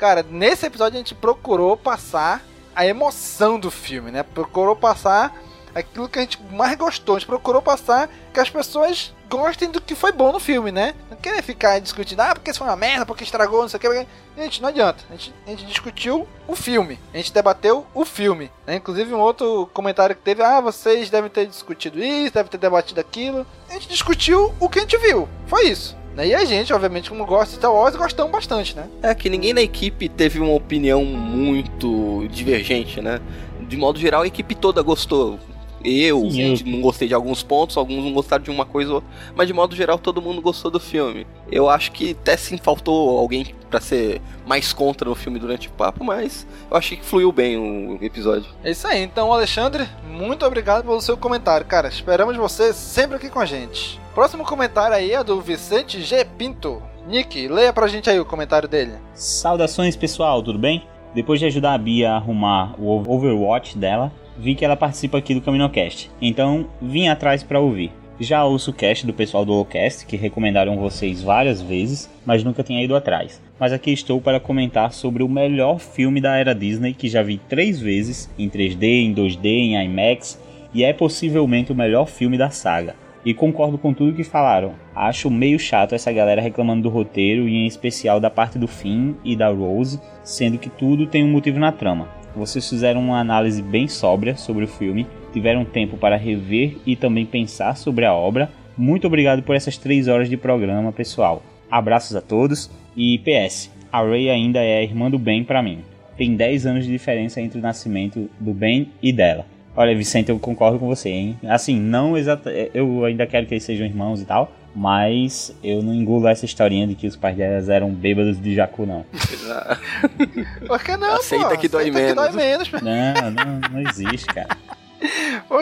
cara, 0.00 0.24
nesse 0.30 0.64
episódio 0.64 0.96
a 0.96 0.98
gente 0.98 1.14
procurou 1.14 1.76
passar 1.76 2.42
a 2.74 2.86
emoção 2.86 3.60
do 3.60 3.70
filme, 3.70 4.10
né? 4.10 4.22
Procurou 4.22 4.74
passar 4.74 5.36
aquilo 5.74 6.08
que 6.08 6.18
a 6.18 6.22
gente 6.22 6.42
mais 6.50 6.74
gostou. 6.74 7.16
A 7.16 7.18
gente 7.18 7.28
procurou 7.28 7.60
passar 7.60 8.08
que 8.32 8.40
as 8.40 8.48
pessoas 8.48 9.14
gostem 9.28 9.70
do 9.70 9.78
que 9.78 9.94
foi 9.94 10.10
bom 10.10 10.32
no 10.32 10.40
filme, 10.40 10.72
né? 10.72 10.94
Não 11.10 11.18
querer 11.18 11.42
ficar 11.42 11.78
discutindo, 11.80 12.20
ah, 12.20 12.34
porque 12.34 12.50
isso 12.50 12.58
foi 12.58 12.66
uma 12.66 12.76
merda, 12.76 13.04
porque 13.04 13.24
estragou, 13.24 13.60
não 13.60 13.68
sei 13.68 13.76
o 13.76 13.80
que. 13.80 14.06
Gente, 14.38 14.62
não 14.62 14.70
adianta. 14.70 15.04
A 15.10 15.12
gente, 15.12 15.34
a 15.46 15.50
gente 15.50 15.66
discutiu 15.66 16.26
o 16.48 16.56
filme. 16.56 16.98
A 17.12 17.18
gente 17.18 17.34
debateu 17.34 17.86
o 17.92 18.06
filme. 18.06 18.50
Né? 18.66 18.76
Inclusive, 18.76 19.12
um 19.12 19.20
outro 19.20 19.68
comentário 19.74 20.16
que 20.16 20.22
teve, 20.22 20.42
ah, 20.42 20.62
vocês 20.62 21.10
devem 21.10 21.28
ter 21.28 21.46
discutido 21.46 22.02
isso, 22.02 22.32
devem 22.32 22.50
ter 22.50 22.58
debatido 22.58 22.98
aquilo. 22.98 23.46
A 23.68 23.74
gente 23.74 23.88
discutiu 23.88 24.54
o 24.58 24.66
que 24.66 24.78
a 24.78 24.82
gente 24.82 24.96
viu. 24.96 25.28
Foi 25.46 25.66
isso. 25.66 25.99
Né? 26.14 26.28
E 26.28 26.34
a 26.34 26.44
gente, 26.44 26.72
obviamente, 26.72 27.08
como 27.08 27.24
gosta 27.24 27.50
de 27.50 27.56
Star 27.56 27.72
Wars, 27.72 27.96
gostamos 27.96 28.32
bastante, 28.32 28.76
né? 28.76 28.88
É 29.02 29.14
que 29.14 29.30
ninguém 29.30 29.52
na 29.52 29.62
equipe 29.62 30.08
teve 30.08 30.40
uma 30.40 30.52
opinião 30.52 31.04
muito 31.04 32.26
divergente, 32.30 33.00
né? 33.00 33.20
De 33.68 33.76
modo 33.76 33.98
geral, 33.98 34.22
a 34.22 34.26
equipe 34.26 34.54
toda 34.54 34.82
gostou. 34.82 35.38
Eu, 35.84 36.30
Sim, 36.30 36.54
eu 36.66 36.72
não 36.72 36.80
gostei 36.80 37.08
de 37.08 37.14
alguns 37.14 37.42
pontos, 37.42 37.76
alguns 37.76 38.04
não 38.04 38.12
gostaram 38.12 38.42
de 38.42 38.50
uma 38.50 38.66
coisa 38.66 38.90
ou 38.90 38.94
outra, 38.96 39.10
mas 39.34 39.46
de 39.46 39.52
modo 39.52 39.74
geral 39.74 39.98
todo 39.98 40.20
mundo 40.20 40.42
gostou 40.42 40.70
do 40.70 40.78
filme. 40.78 41.26
Eu 41.50 41.68
acho 41.70 41.92
que 41.92 42.10
até 42.10 42.36
sim 42.36 42.58
faltou 42.58 43.18
alguém 43.18 43.54
para 43.70 43.80
ser 43.80 44.20
mais 44.46 44.72
contra 44.72 45.08
no 45.08 45.14
filme 45.14 45.38
durante 45.38 45.68
o 45.68 45.72
papo, 45.72 46.04
mas 46.04 46.46
eu 46.70 46.76
achei 46.76 46.96
que 46.96 47.04
fluiu 47.04 47.32
bem 47.32 47.56
o 47.56 47.98
episódio. 48.04 48.50
É 48.62 48.70
isso 48.70 48.86
aí, 48.86 49.02
então 49.02 49.32
Alexandre, 49.32 49.88
muito 50.04 50.44
obrigado 50.44 50.84
pelo 50.84 51.00
seu 51.00 51.16
comentário, 51.16 51.66
cara. 51.66 51.88
Esperamos 51.88 52.36
você 52.36 52.72
sempre 52.72 53.16
aqui 53.16 53.30
com 53.30 53.40
a 53.40 53.46
gente. 53.46 53.98
Próximo 54.14 54.44
comentário 54.44 54.96
aí 54.96 55.12
é 55.12 55.24
do 55.24 55.40
Vicente 55.40 56.02
G. 56.02 56.24
Pinto. 56.24 56.82
Nick, 57.06 57.48
leia 57.48 57.72
pra 57.72 57.88
gente 57.88 58.10
aí 58.10 58.20
o 58.20 58.24
comentário 58.24 58.68
dele. 58.68 58.92
Saudações 59.14 59.96
pessoal, 59.96 60.42
tudo 60.42 60.58
bem? 60.58 60.86
Depois 61.14 61.40
de 61.40 61.46
ajudar 61.46 61.74
a 61.74 61.78
Bia 61.78 62.12
a 62.12 62.16
arrumar 62.16 62.74
o 62.78 63.02
Overwatch 63.12 63.76
dela, 63.76 64.12
vi 64.40 64.54
que 64.54 64.64
ela 64.64 64.76
participa 64.76 65.18
aqui 65.18 65.34
do 65.34 65.42
CaminoCast, 65.42 66.10
então 66.20 66.66
vim 66.80 67.08
atrás 67.08 67.42
para 67.42 67.60
ouvir. 67.60 67.92
Já 68.18 68.44
ouço 68.44 68.70
o 68.70 68.74
cast 68.74 69.06
do 69.06 69.14
pessoal 69.14 69.46
do 69.46 69.54
Ocast, 69.54 70.04
que 70.04 70.14
recomendaram 70.14 70.76
vocês 70.76 71.22
várias 71.22 71.62
vezes, 71.62 72.10
mas 72.26 72.44
nunca 72.44 72.62
tinha 72.62 72.84
ido 72.84 72.94
atrás. 72.94 73.40
Mas 73.58 73.72
aqui 73.72 73.92
estou 73.92 74.20
para 74.20 74.38
comentar 74.38 74.92
sobre 74.92 75.22
o 75.22 75.28
melhor 75.28 75.78
filme 75.78 76.20
da 76.20 76.36
era 76.36 76.54
Disney, 76.54 76.92
que 76.92 77.08
já 77.08 77.22
vi 77.22 77.38
três 77.48 77.80
vezes, 77.80 78.28
em 78.38 78.46
3D, 78.46 78.82
em 78.82 79.14
2D, 79.14 79.46
em 79.46 79.84
IMAX, 79.86 80.38
e 80.74 80.84
é 80.84 80.92
possivelmente 80.92 81.72
o 81.72 81.74
melhor 81.74 82.06
filme 82.06 82.36
da 82.36 82.50
saga. 82.50 82.94
E 83.24 83.32
concordo 83.32 83.78
com 83.78 83.94
tudo 83.94 84.14
que 84.14 84.24
falaram. 84.24 84.74
Acho 84.94 85.30
meio 85.30 85.58
chato 85.58 85.94
essa 85.94 86.12
galera 86.12 86.42
reclamando 86.42 86.82
do 86.82 86.90
roteiro 86.90 87.48
e 87.48 87.54
em 87.54 87.66
especial 87.66 88.20
da 88.20 88.28
parte 88.28 88.58
do 88.58 88.68
Finn 88.68 89.14
e 89.24 89.34
da 89.34 89.48
Rose, 89.48 89.98
sendo 90.22 90.58
que 90.58 90.68
tudo 90.68 91.06
tem 91.06 91.24
um 91.24 91.30
motivo 91.30 91.58
na 91.58 91.72
trama. 91.72 92.19
Vocês 92.34 92.68
fizeram 92.68 93.00
uma 93.00 93.18
análise 93.18 93.60
bem 93.60 93.88
sóbria 93.88 94.36
sobre 94.36 94.64
o 94.64 94.68
filme, 94.68 95.06
tiveram 95.32 95.64
tempo 95.64 95.96
para 95.96 96.16
rever 96.16 96.76
e 96.86 96.96
também 96.96 97.26
pensar 97.26 97.76
sobre 97.76 98.04
a 98.04 98.14
obra. 98.14 98.50
Muito 98.76 99.06
obrigado 99.06 99.42
por 99.42 99.56
essas 99.56 99.76
três 99.76 100.08
horas 100.08 100.28
de 100.28 100.36
programa, 100.36 100.92
pessoal. 100.92 101.42
Abraços 101.70 102.16
a 102.16 102.20
todos 102.20 102.70
e 102.96 103.18
PS, 103.18 103.70
a 103.92 104.02
Ray 104.02 104.30
ainda 104.30 104.60
é 104.60 104.78
a 104.78 104.82
irmã 104.82 105.10
do 105.10 105.18
Ben 105.18 105.42
para 105.44 105.62
mim. 105.62 105.80
Tem 106.16 106.36
10 106.36 106.66
anos 106.66 106.84
de 106.84 106.92
diferença 106.92 107.40
entre 107.40 107.58
o 107.58 107.62
nascimento 107.62 108.30
do 108.38 108.52
Ben 108.52 108.88
e 109.02 109.12
dela. 109.12 109.46
Olha, 109.76 109.96
Vicente, 109.96 110.30
eu 110.30 110.38
concordo 110.38 110.78
com 110.78 110.86
você, 110.86 111.08
hein? 111.08 111.38
Assim, 111.48 111.78
não 111.78 112.16
exatamente. 112.16 112.70
Eu 112.74 113.04
ainda 113.04 113.26
quero 113.26 113.46
que 113.46 113.54
eles 113.54 113.64
sejam 113.64 113.86
irmãos 113.86 114.20
e 114.20 114.24
tal, 114.24 114.52
mas 114.74 115.54
eu 115.62 115.82
não 115.82 115.94
engulo 115.94 116.28
essa 116.28 116.44
historinha 116.44 116.86
de 116.86 116.94
que 116.94 117.06
os 117.06 117.16
pais 117.16 117.36
delas 117.36 117.68
eram 117.68 117.90
bêbados 117.90 118.40
de 118.40 118.54
jacu, 118.54 118.86
não. 118.86 119.04
Por 120.66 120.82
que 120.82 120.96
não, 120.96 121.14
Aceita 121.14 121.48
pô? 121.48 121.56
que 121.56 121.68
dói 121.68 121.90
Aceita 121.90 121.98
menos. 121.98 122.10
Que 122.10 122.14
dói 122.14 122.44
menos 122.44 122.70
não, 122.82 123.30
não, 123.30 123.60
não 123.70 123.90
existe, 123.90 124.26
cara. 124.26 124.56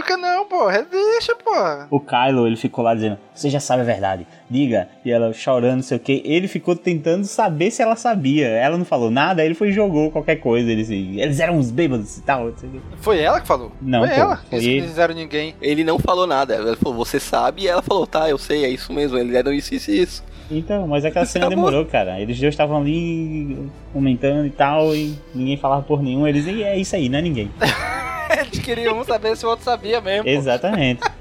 Que 0.08 0.16
não, 0.16 0.46
pô? 0.46 0.70
Deixa, 0.90 1.36
pô. 1.36 1.50
O 1.90 2.00
Kylo, 2.00 2.46
ele 2.46 2.56
ficou 2.56 2.82
lá 2.82 2.94
dizendo, 2.94 3.18
você 3.34 3.50
já 3.50 3.60
sabe 3.60 3.82
a 3.82 3.84
verdade, 3.84 4.26
diga. 4.48 4.88
E 5.04 5.10
ela 5.10 5.34
chorando, 5.34 5.76
não 5.76 5.82
sei 5.82 5.98
o 5.98 6.00
que. 6.00 6.22
Ele 6.24 6.48
ficou 6.48 6.74
tentando 6.74 7.26
saber 7.26 7.70
se 7.70 7.82
ela 7.82 7.94
sabia. 7.94 8.48
Ela 8.48 8.78
não 8.78 8.86
falou 8.86 9.10
nada, 9.10 9.44
ele 9.44 9.54
foi 9.54 9.68
e 9.68 9.72
jogou 9.72 10.10
qualquer 10.10 10.36
coisa. 10.36 10.70
Ele, 10.70 10.80
assim, 10.80 11.20
eles 11.20 11.40
eram 11.40 11.58
uns 11.58 11.70
bêbados 11.70 12.16
e 12.16 12.22
tal. 12.22 12.50
Foi 12.96 13.18
ela 13.18 13.38
que 13.38 13.46
falou? 13.46 13.70
Não, 13.82 14.00
foi 14.00 14.08
pô, 14.08 14.14
ela. 14.14 14.36
Foi 14.36 14.58
eles 14.58 14.66
ele. 14.66 14.80
não 14.80 14.88
fizeram 14.88 15.14
ninguém. 15.14 15.54
Ele 15.60 15.84
não 15.84 15.98
falou 15.98 16.26
nada. 16.26 16.54
Ela 16.54 16.74
falou, 16.76 16.96
você 16.96 17.20
sabe, 17.20 17.62
e 17.62 17.68
ela 17.68 17.82
falou, 17.82 18.06
tá, 18.06 18.30
eu 18.30 18.38
sei, 18.38 18.64
é 18.64 18.70
isso 18.70 18.92
mesmo. 18.94 19.18
Eles 19.18 19.34
eram 19.34 19.52
isso, 19.52 19.74
isso 19.74 19.90
e 19.90 20.00
isso. 20.00 20.24
Então, 20.50 20.86
mas 20.86 21.04
aquela 21.04 21.26
cena 21.26 21.48
demorou, 21.48 21.84
cara. 21.84 22.20
Eles 22.20 22.38
dois 22.38 22.54
estavam 22.54 22.78
ali 22.78 23.70
comentando 23.92 24.46
e 24.46 24.50
tal, 24.50 24.94
e 24.94 25.18
ninguém 25.34 25.56
falava 25.56 25.82
por 25.82 26.02
nenhum. 26.02 26.26
Eles, 26.26 26.46
e 26.46 26.62
é 26.62 26.76
isso 26.78 26.96
aí, 26.96 27.08
não 27.08 27.18
é 27.18 27.22
ninguém. 27.22 27.50
Eles 28.40 28.58
queriam 28.58 28.98
um 28.98 29.04
saber 29.04 29.36
se 29.36 29.44
o 29.44 29.48
outro 29.48 29.64
sabia 29.64 30.00
mesmo. 30.00 30.28
Exatamente. 30.28 31.00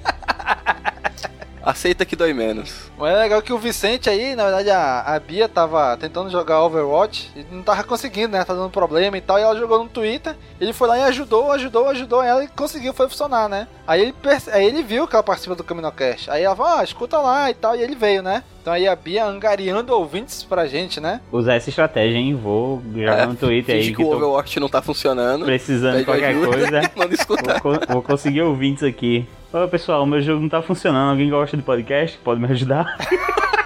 Aceita 1.68 2.06
que 2.06 2.16
dói 2.16 2.32
menos. 2.34 2.90
Mas 2.98 3.14
é 3.14 3.18
legal 3.18 3.42
que 3.42 3.52
o 3.52 3.58
Vicente 3.58 4.10
aí, 4.10 4.38
na 4.38 4.46
verdade, 4.46 4.70
a, 4.70 5.02
a 5.02 5.20
Bia 5.20 5.50
tava 5.50 5.98
tentando 5.98 6.30
jogar 6.30 6.64
Overwatch 6.64 7.30
e 7.36 7.46
não 7.54 7.62
tava 7.62 7.84
conseguindo, 7.84 8.30
né? 8.30 8.46
Tá 8.46 8.54
dando 8.54 8.70
problema 8.70 9.18
e 9.18 9.22
tal. 9.22 9.38
E 9.38 9.42
ela 9.42 9.54
jogou 9.54 9.84
no 9.84 9.90
Twitter. 9.90 10.34
Ele 10.62 10.72
foi 10.72 10.88
lá 10.88 10.98
e 10.98 11.04
ajudou, 11.04 11.52
ajudou, 11.52 11.90
ajudou 11.90 12.24
ela 12.24 12.42
e 12.42 12.48
conseguiu, 12.48 12.94
foi 12.94 13.10
funcionar, 13.10 13.50
né? 13.50 13.68
Aí 13.86 14.02
ele, 14.02 14.16
aí 14.54 14.66
ele 14.66 14.82
viu 14.82 15.06
que 15.10 15.16
ela 15.16 15.24
participa 15.24 15.56
do 15.56 15.64
CaminoCast. 15.66 16.32
Aí 16.32 16.44
ela 16.44 16.56
falou, 16.56 16.80
ah, 16.80 16.84
escuta 16.86 17.20
lá 17.20 17.52
e 17.52 17.54
tal. 17.54 17.76
E 17.76 17.82
ele 17.82 17.96
veio, 17.96 18.24
né? 18.24 18.46
Então 18.68 18.76
aí 18.76 18.86
a 18.86 18.98
Bia 18.98 19.24
angariando 19.26 19.94
ouvintes 19.96 20.44
pra 20.44 20.68
gente, 20.68 21.00
né? 21.00 21.22
Usar 21.32 21.54
essa 21.54 21.70
estratégia, 21.70 22.18
hein? 22.18 22.36
Vou 22.36 22.84
jogar 22.94 23.20
É, 23.20 23.26
no 23.26 23.34
Twitter 23.34 23.76
aí. 23.76 23.82
Que 23.82 23.96
que 23.96 24.04
o 24.04 24.08
Overwatch 24.12 24.60
não 24.60 24.68
tá 24.68 24.82
funcionando. 24.82 25.46
precisando 25.46 26.00
de 26.00 26.04
qualquer 26.04 26.32
ajuda, 26.32 26.48
coisa. 26.50 26.82
Manda 26.94 27.14
escutar. 27.14 27.62
Vou, 27.62 27.80
vou 27.88 28.02
conseguir 28.04 28.42
ouvintes 28.42 28.84
aqui. 28.84 29.26
Ô 29.54 29.66
pessoal, 29.70 30.06
meu 30.06 30.22
jogo 30.22 30.42
não 30.42 30.50
tá 30.50 30.62
funcionando. 30.62 31.12
Alguém 31.12 31.30
gosta 31.30 31.56
de 31.56 31.64
podcast? 31.64 32.18
Pode 32.18 32.42
me 32.42 32.48
ajudar? 32.52 32.98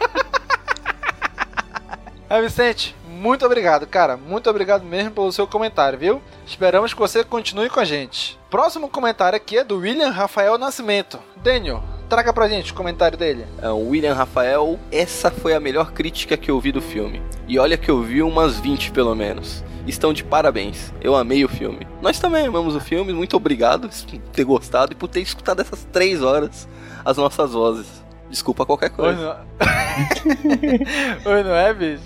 É, 2.29 2.41
Vicente, 2.41 2.95
muito 3.09 3.45
obrigado, 3.45 3.85
cara. 3.85 4.15
Muito 4.15 4.49
obrigado 4.49 4.85
mesmo 4.85 5.11
pelo 5.11 5.33
seu 5.33 5.45
comentário, 5.45 5.99
viu? 5.99 6.21
Esperamos 6.47 6.93
que 6.93 6.99
você 7.01 7.25
continue 7.25 7.69
com 7.69 7.81
a 7.81 7.83
gente. 7.83 8.39
Próximo 8.49 8.87
comentário 8.87 9.35
aqui 9.35 9.57
é 9.57 9.65
do 9.65 9.79
William 9.79 10.11
Rafael 10.11 10.57
Nascimento. 10.57 11.19
Daniel, 11.43 11.83
traga 12.11 12.33
pra 12.33 12.49
gente 12.49 12.73
o 12.73 12.75
comentário 12.75 13.17
dele. 13.17 13.45
É, 13.61 13.69
o 13.69 13.87
William 13.87 14.13
Rafael, 14.13 14.77
essa 14.91 15.31
foi 15.31 15.53
a 15.53 15.61
melhor 15.61 15.93
crítica 15.93 16.35
que 16.35 16.51
eu 16.51 16.59
vi 16.59 16.69
do 16.69 16.81
filme. 16.81 17.21
E 17.47 17.57
olha 17.57 17.77
que 17.77 17.89
eu 17.89 18.01
vi 18.01 18.21
umas 18.21 18.59
20 18.59 18.91
pelo 18.91 19.15
menos. 19.15 19.63
Estão 19.87 20.11
de 20.11 20.21
parabéns. 20.21 20.93
Eu 20.99 21.15
amei 21.15 21.45
o 21.45 21.47
filme. 21.47 21.87
Nós 22.01 22.19
também 22.19 22.45
amamos 22.45 22.75
o 22.75 22.81
filme. 22.81 23.13
Muito 23.13 23.37
obrigado 23.37 23.87
por 23.87 24.19
ter 24.33 24.43
gostado 24.43 24.91
e 24.91 24.95
por 24.95 25.07
ter 25.07 25.21
escutado 25.21 25.61
essas 25.61 25.85
três 25.85 26.21
horas 26.21 26.67
as 27.05 27.15
nossas 27.15 27.53
vozes. 27.53 27.87
Desculpa 28.29 28.65
qualquer 28.65 28.91
Oi, 28.91 28.97
coisa. 28.97 29.37
Oi, 31.25 31.43
não 31.43 31.55
é, 31.55 31.73
bicho? 31.73 32.03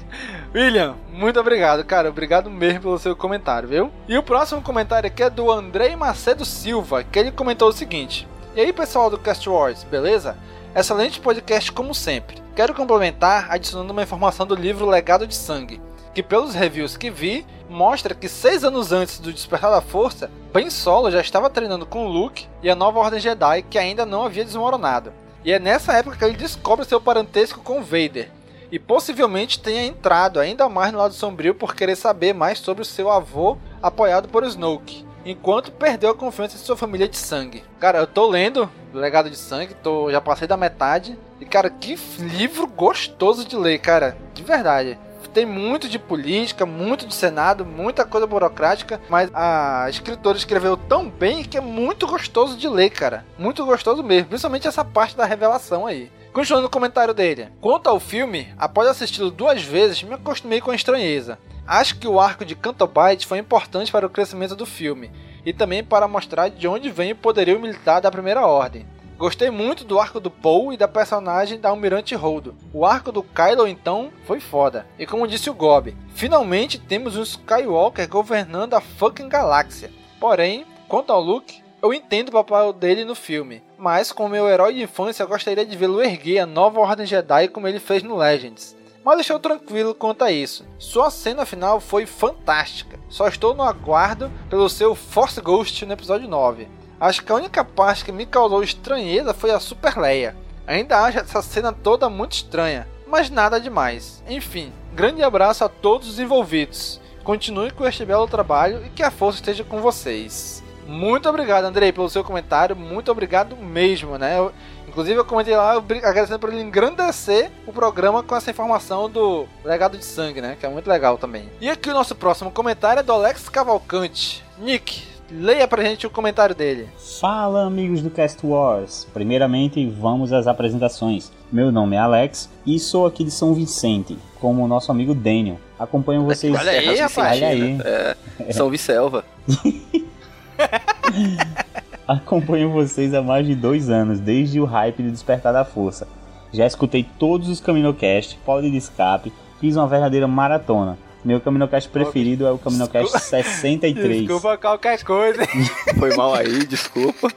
William, 0.53 0.95
muito 1.13 1.39
obrigado, 1.39 1.83
cara. 1.83 2.09
Obrigado 2.09 2.49
mesmo 2.49 2.81
pelo 2.81 2.99
seu 2.99 3.15
comentário, 3.15 3.67
viu? 3.67 3.91
E 4.07 4.15
o 4.15 4.23
próximo 4.23 4.61
comentário 4.61 5.07
aqui 5.07 5.23
é 5.23 5.29
do 5.31 5.51
Andrei 5.51 5.95
Macedo 5.95 6.45
Silva, 6.45 7.03
que 7.03 7.17
ele 7.17 7.31
comentou 7.31 7.69
o 7.69 7.73
seguinte: 7.73 8.27
E 8.55 8.61
aí, 8.61 8.71
pessoal 8.71 9.09
do 9.09 9.17
Cast 9.17 9.49
Wars, 9.49 9.83
beleza? 9.83 10.37
Excelente 10.73 11.19
podcast 11.19 11.69
como 11.73 11.93
sempre. 11.93 12.41
Quero 12.55 12.73
complementar 12.73 13.47
adicionando 13.49 13.91
uma 13.91 14.03
informação 14.03 14.47
do 14.47 14.55
livro 14.55 14.87
Legado 14.87 15.27
de 15.27 15.35
Sangue, 15.35 15.81
que 16.13 16.23
pelos 16.23 16.55
reviews 16.55 16.95
que 16.95 17.09
vi, 17.09 17.45
mostra 17.69 18.15
que 18.15 18.29
seis 18.29 18.63
anos 18.63 18.93
antes 18.93 19.19
do 19.19 19.33
Despertar 19.33 19.71
da 19.71 19.81
Força, 19.81 20.31
Ben 20.53 20.69
Solo 20.69 21.11
já 21.11 21.19
estava 21.19 21.49
treinando 21.49 21.85
com 21.85 22.07
Luke 22.07 22.47
e 22.63 22.69
a 22.69 22.75
nova 22.75 22.97
Ordem 23.01 23.19
Jedi 23.19 23.61
que 23.63 23.77
ainda 23.77 24.05
não 24.05 24.23
havia 24.23 24.45
desmoronado. 24.45 25.11
E 25.43 25.51
é 25.51 25.59
nessa 25.59 25.91
época 25.91 26.15
que 26.15 26.23
ele 26.23 26.37
descobre 26.37 26.85
seu 26.85 27.01
parentesco 27.01 27.59
com 27.59 27.83
Vader. 27.83 28.31
e 28.71 28.79
possivelmente 28.79 29.59
tenha 29.59 29.85
entrado 29.85 30.39
ainda 30.39 30.69
mais 30.69 30.93
no 30.93 30.99
lado 30.99 31.13
sombrio 31.13 31.53
por 31.53 31.75
querer 31.75 31.97
saber 31.97 32.33
mais 32.33 32.59
sobre 32.59 32.81
o 32.81 32.85
seu 32.85 33.11
avô 33.11 33.57
apoiado 33.83 34.29
por 34.29 34.45
Snoke. 34.45 35.05
Enquanto 35.25 35.71
perdeu 35.71 36.11
a 36.11 36.15
confiança 36.15 36.57
de 36.57 36.63
sua 36.63 36.77
família 36.77 37.07
de 37.07 37.17
sangue. 37.17 37.63
Cara, 37.79 37.99
eu 37.99 38.07
tô 38.07 38.27
lendo 38.27 38.69
Legado 38.93 39.29
de 39.29 39.35
Sangue, 39.35 39.73
tô, 39.73 40.11
já 40.11 40.21
passei 40.21 40.47
da 40.47 40.55
metade. 40.55 41.17
E, 41.41 41.45
cara, 41.45 41.69
que 41.69 41.97
livro 42.19 42.67
gostoso 42.67 43.43
de 43.43 43.57
ler, 43.57 43.79
cara. 43.79 44.15
De 44.33 44.43
verdade 44.43 44.97
tem 45.35 45.45
muito 45.45 45.89
de 45.89 45.99
política, 45.99 46.65
muito 46.65 47.05
de 47.05 47.13
Senado, 47.13 47.65
muita 47.65 48.05
coisa 48.05 48.25
burocrática, 48.25 49.01
mas 49.09 49.29
a 49.33 49.85
escritora 49.89 50.37
escreveu 50.37 50.77
tão 50.77 51.09
bem 51.09 51.43
que 51.43 51.57
é 51.57 51.61
muito 51.61 52.07
gostoso 52.07 52.55
de 52.55 52.69
ler, 52.69 52.89
cara. 52.89 53.25
Muito 53.37 53.65
gostoso 53.65 54.01
mesmo, 54.01 54.29
principalmente 54.29 54.65
essa 54.65 54.85
parte 54.85 55.17
da 55.17 55.25
revelação 55.25 55.85
aí. 55.85 56.09
Continuando 56.35 56.67
o 56.67 56.69
comentário 56.69 57.13
dele. 57.13 57.47
Quanto 57.61 57.87
ao 57.87 57.97
filme, 57.97 58.53
após 58.57 58.89
assisti-lo 58.89 59.31
duas 59.31 59.63
vezes, 59.63 60.03
me 60.03 60.15
acostumei 60.15 60.59
com 60.59 60.69
a 60.69 60.75
estranheza. 60.75 61.39
Acho 61.65 61.97
que 61.97 62.09
o 62.09 62.19
arco 62.19 62.43
de 62.43 62.57
Cantobite 62.57 63.25
foi 63.25 63.37
importante 63.37 63.89
para 63.89 64.05
o 64.05 64.09
crescimento 64.09 64.53
do 64.53 64.65
filme, 64.65 65.13
e 65.45 65.53
também 65.53 65.81
para 65.81 66.09
mostrar 66.09 66.49
de 66.49 66.67
onde 66.67 66.89
vem 66.89 67.13
o 67.13 67.15
poderio 67.15 67.57
militar 67.57 68.01
da 68.01 68.11
Primeira 68.11 68.45
Ordem. 68.45 68.85
Gostei 69.17 69.49
muito 69.49 69.85
do 69.85 69.97
arco 69.97 70.19
do 70.19 70.29
Paul 70.29 70.73
e 70.73 70.77
da 70.77 70.89
personagem 70.89 71.57
da 71.57 71.69
Almirante 71.69 72.13
Holdo. 72.15 72.53
O 72.73 72.85
arco 72.85 73.13
do 73.13 73.23
Kylo 73.23 73.65
então 73.65 74.11
foi 74.25 74.41
foda. 74.41 74.85
E 74.99 75.05
como 75.05 75.29
disse 75.29 75.49
o 75.49 75.53
Gob, 75.53 75.95
finalmente 76.15 76.77
temos 76.77 77.15
um 77.15 77.23
Skywalker 77.23 78.09
governando 78.09 78.73
a 78.73 78.81
fucking 78.81 79.29
galáxia. 79.29 79.89
Porém, 80.19 80.65
quanto 80.89 81.13
ao 81.13 81.21
Luke, 81.21 81.63
eu 81.85 81.93
entendo 81.93 82.29
o 82.29 82.31
papel 82.31 82.73
dele 82.73 83.05
no 83.05 83.13
filme, 83.13 83.61
mas 83.77 84.11
como 84.11 84.29
meu 84.29 84.49
herói 84.49 84.73
de 84.73 84.81
infância 84.81 85.21
eu 85.21 85.27
gostaria 85.27 85.63
de 85.63 85.77
vê-lo 85.77 86.01
erguer 86.01 86.39
a 86.39 86.45
nova 86.47 86.79
Ordem 86.79 87.05
Jedi 87.05 87.47
como 87.47 87.67
ele 87.67 87.79
fez 87.79 88.01
no 88.01 88.15
Legends. 88.17 88.75
Mas 89.03 89.19
estou 89.19 89.37
tranquilo 89.37 89.93
quanto 89.93 90.23
a 90.23 90.31
isso. 90.31 90.65
Sua 90.79 91.11
cena 91.11 91.45
final 91.45 91.79
foi 91.79 92.07
fantástica. 92.07 92.99
Só 93.07 93.27
estou 93.27 93.53
no 93.53 93.61
aguardo 93.61 94.31
pelo 94.49 94.67
seu 94.67 94.95
Force 94.95 95.39
Ghost 95.39 95.85
no 95.85 95.93
episódio 95.93 96.27
9. 96.27 96.67
Acho 96.99 97.23
que 97.23 97.31
a 97.31 97.35
única 97.35 97.63
parte 97.63 98.03
que 98.03 98.11
me 98.11 98.25
causou 98.25 98.63
estranheza 98.63 99.31
foi 99.31 99.51
a 99.51 99.59
Super 99.59 99.95
Leia. 99.95 100.35
Ainda 100.65 101.03
acho 101.03 101.19
essa 101.19 101.43
cena 101.43 101.71
toda 101.71 102.09
muito 102.09 102.31
estranha, 102.31 102.87
mas 103.05 103.29
nada 103.29 103.59
demais. 103.59 104.23
Enfim, 104.27 104.73
grande 104.95 105.21
abraço 105.21 105.63
a 105.63 105.69
todos 105.69 106.09
os 106.09 106.17
envolvidos. 106.19 106.99
Continue 107.23 107.69
com 107.69 107.87
este 107.87 108.03
belo 108.03 108.27
trabalho 108.27 108.83
e 108.83 108.89
que 108.89 109.03
a 109.03 109.11
força 109.11 109.37
esteja 109.37 109.63
com 109.63 109.81
vocês. 109.81 110.64
Muito 110.87 111.27
obrigado, 111.27 111.65
Andrei, 111.65 111.91
pelo 111.91 112.09
seu 112.09 112.23
comentário. 112.23 112.75
Muito 112.75 113.11
obrigado 113.11 113.55
mesmo, 113.55 114.17
né? 114.17 114.37
Eu, 114.37 114.51
inclusive, 114.87 115.19
eu 115.19 115.25
comentei 115.25 115.55
lá 115.55 115.73
agradecendo 115.73 116.39
por 116.39 116.51
ele 116.51 116.61
engrandecer 116.61 117.51
o 117.65 117.73
programa 117.73 118.21
com 118.21 118.35
essa 118.35 118.51
informação 118.51 119.09
do 119.09 119.47
legado 119.63 119.97
de 119.97 120.05
sangue, 120.05 120.41
né? 120.41 120.55
Que 120.59 120.65
é 120.65 120.69
muito 120.69 120.89
legal 120.89 121.17
também. 121.17 121.49
E 121.59 121.69
aqui 121.69 121.89
o 121.89 121.93
nosso 121.93 122.15
próximo 122.15 122.51
comentário 122.51 122.99
é 122.99 123.03
do 123.03 123.11
Alex 123.11 123.49
Cavalcante. 123.49 124.43
Nick, 124.57 125.15
Leia 125.31 125.67
pra 125.67 125.83
gente 125.83 126.05
o 126.05 126.09
comentário 126.09 126.53
dele. 126.53 126.87
Fala, 127.19 127.65
amigos 127.65 128.01
do 128.01 128.11
Cast 128.11 128.45
Wars. 128.45 129.07
Primeiramente, 129.11 129.85
vamos 129.89 130.31
às 130.31 130.45
apresentações. 130.45 131.31
Meu 131.51 131.71
nome 131.71 131.95
é 131.95 131.99
Alex 131.99 132.49
e 132.65 132.77
sou 132.79 133.07
aqui 133.07 133.23
de 133.23 133.31
São 133.31 133.53
Vicente, 133.53 134.17
como 134.39 134.63
o 134.63 134.67
nosso 134.67 134.91
amigo 134.91 135.15
Daniel. 135.15 135.59
Acompanho 135.79 136.23
vocês. 136.23 136.55
Olha 136.55 136.71
aí, 136.71 136.99
rapaz. 136.99 137.37
Olha 137.37 137.47
aí. 137.47 137.77
É, 137.83 138.53
São 138.53 138.69
Vicelva. 138.69 139.25
Acompanho 142.07 142.71
vocês 142.71 143.13
há 143.13 143.21
mais 143.21 143.45
de 143.47 143.55
dois 143.55 143.89
anos, 143.89 144.19
desde 144.19 144.59
o 144.59 144.65
hype 144.65 145.01
do 145.01 145.11
Despertar 145.11 145.51
da 145.51 145.65
Força. 145.65 146.07
Já 146.53 146.65
escutei 146.65 147.05
todos 147.17 147.49
os 147.49 147.59
Caminocast, 147.59 148.37
Pod 148.45 148.69
de 148.69 148.77
Escape, 148.77 149.33
fiz 149.59 149.75
uma 149.75 149.87
verdadeira 149.87 150.27
maratona. 150.27 150.97
Meu 151.23 151.41
Caminocast 151.41 151.89
preferido 151.89 152.45
é 152.45 152.51
o 152.51 152.57
Caminocast 152.59 153.11
desculpa. 153.11 153.19
63. 153.19 154.17
Desculpa 154.19 154.57
qualquer 154.57 155.03
coisa. 155.03 155.41
Foi 155.97 156.15
mal 156.15 156.35
aí, 156.35 156.65
desculpa. 156.67 157.29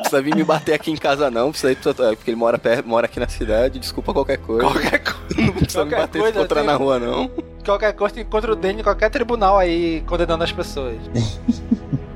Precisa 0.00 0.22
vir 0.22 0.36
me 0.36 0.44
bater 0.44 0.74
aqui 0.74 0.90
em 0.90 0.96
casa 0.96 1.30
não, 1.30 1.50
precisa 1.50 1.72
ir, 1.72 1.76
porque 2.16 2.30
ele 2.30 2.36
mora, 2.36 2.58
perto, 2.58 2.86
mora 2.86 3.06
aqui 3.06 3.18
na 3.18 3.28
cidade, 3.28 3.78
desculpa 3.78 4.12
qualquer 4.12 4.38
coisa. 4.38 4.62
Qualquer 4.62 4.98
coisa. 4.98 5.24
Não 5.42 5.52
precisa 5.52 5.80
qualquer 5.80 5.96
me 5.96 6.02
bater 6.02 6.18
coisa, 6.20 6.32
se 6.32 6.38
encontrar 6.38 6.62
na 6.62 6.76
rua 6.76 6.98
não. 6.98 7.30
Qualquer 7.64 7.92
coisa, 7.94 8.20
encontra 8.20 8.52
o 8.52 8.56
Dani 8.56 8.80
em 8.80 8.84
qualquer 8.84 9.10
tribunal 9.10 9.58
aí, 9.58 10.02
condenando 10.06 10.44
as 10.44 10.52
pessoas. 10.52 10.96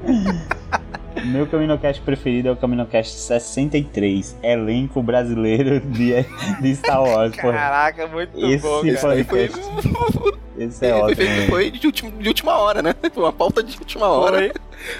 Meu 1.25 1.47
Caminocast 1.47 2.01
preferido 2.03 2.49
é 2.49 2.53
o 2.53 2.57
Caminocast 2.57 3.13
63, 3.13 4.37
elenco 4.43 5.03
brasileiro 5.03 5.81
de, 5.81 6.13
de 6.61 6.77
Star 6.77 7.03
Wars. 7.03 7.35
Caraca, 7.35 8.07
muito 8.07 8.39
esse 8.39 8.63
bom. 8.63 8.85
Esse 8.85 9.01
podcast. 9.01 9.59
Esse 10.59 10.87
é 10.87 10.95
ótimo. 10.95 11.25
Foi, 11.25 11.47
foi 11.47 11.71
de, 11.71 11.87
última, 11.87 12.11
de 12.11 12.29
última 12.29 12.59
hora, 12.59 12.83
né? 12.83 12.93
Foi 13.13 13.23
uma 13.23 13.33
pauta 13.33 13.63
de 13.63 13.79
última 13.79 14.09
hora. 14.09 14.39
Foi. 14.39 14.53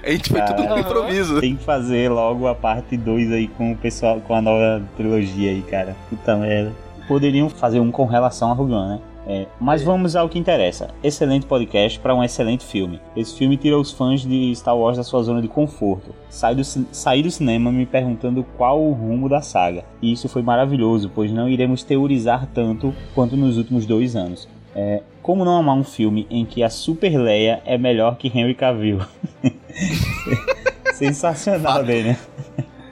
A 0.05 0.11
gente 0.13 0.31
foi 0.31 0.41
tudo 0.43 0.63
no 0.63 0.79
improviso. 0.79 1.41
Tem 1.41 1.57
que 1.57 1.65
fazer 1.65 2.09
logo 2.09 2.47
a 2.47 2.55
parte 2.55 2.97
2 2.97 3.33
aí 3.33 3.49
com 3.49 3.73
o 3.73 3.77
pessoal, 3.77 4.21
com 4.21 4.35
a 4.35 4.41
nova 4.41 4.83
trilogia 4.97 5.51
aí, 5.51 5.63
cara. 5.63 5.97
Puta 6.09 6.37
merda. 6.37 6.73
Poderiam 7.09 7.49
fazer 7.49 7.81
um 7.81 7.91
com 7.91 8.07
relação 8.07 8.53
a 8.53 8.55
Rugan, 8.55 8.89
né? 8.89 9.01
É, 9.29 9.47
mas 9.61 9.83
vamos 9.83 10.17
ao 10.17 10.27
que 10.27 10.39
interessa. 10.39 10.89
Excelente 11.05 11.45
podcast 11.45 12.01
para 12.01 12.15
um 12.15 12.25
excelente 12.25 12.65
filme. 12.65 12.99
Esse 13.15 13.37
filme 13.37 13.59
tira 13.59 13.79
os 13.79 13.93
fãs 13.93 14.23
de 14.23 14.55
Star 14.57 14.77
Wars 14.77 14.97
da 14.97 15.05
sua 15.05 15.23
zona 15.23 15.43
de 15.43 15.49
conforto. 15.49 16.15
Saí 16.31 16.55
do, 16.55 16.65
saí 16.65 17.23
do 17.23 17.31
cinema 17.31 17.71
me 17.71 17.85
perguntando 17.85 18.43
qual 18.57 18.83
o 18.83 18.93
rumo 18.93 19.29
da 19.29 19.43
saga. 19.43 19.85
E 20.01 20.11
isso 20.11 20.31
foi 20.31 20.41
maravilhoso, 20.41 21.11
pois 21.15 21.31
não 21.31 21.47
iremos 21.47 21.83
teorizar 21.83 22.49
tanto 22.55 22.95
quanto 23.15 23.37
nos 23.37 23.59
últimos 23.59 23.85
dois 23.85 24.17
anos. 24.17 24.49
É, 24.75 25.03
como 25.21 25.45
não 25.45 25.59
amar 25.59 25.77
um 25.77 25.85
filme 25.85 26.27
em 26.31 26.47
que 26.47 26.63
a 26.63 26.71
Super 26.71 27.19
Leia 27.19 27.61
é 27.67 27.77
melhor 27.77 28.17
que 28.17 28.29
Henry 28.29 28.55
Cavill? 28.55 29.01
Sensacional 30.95 31.83
né? 31.83 32.17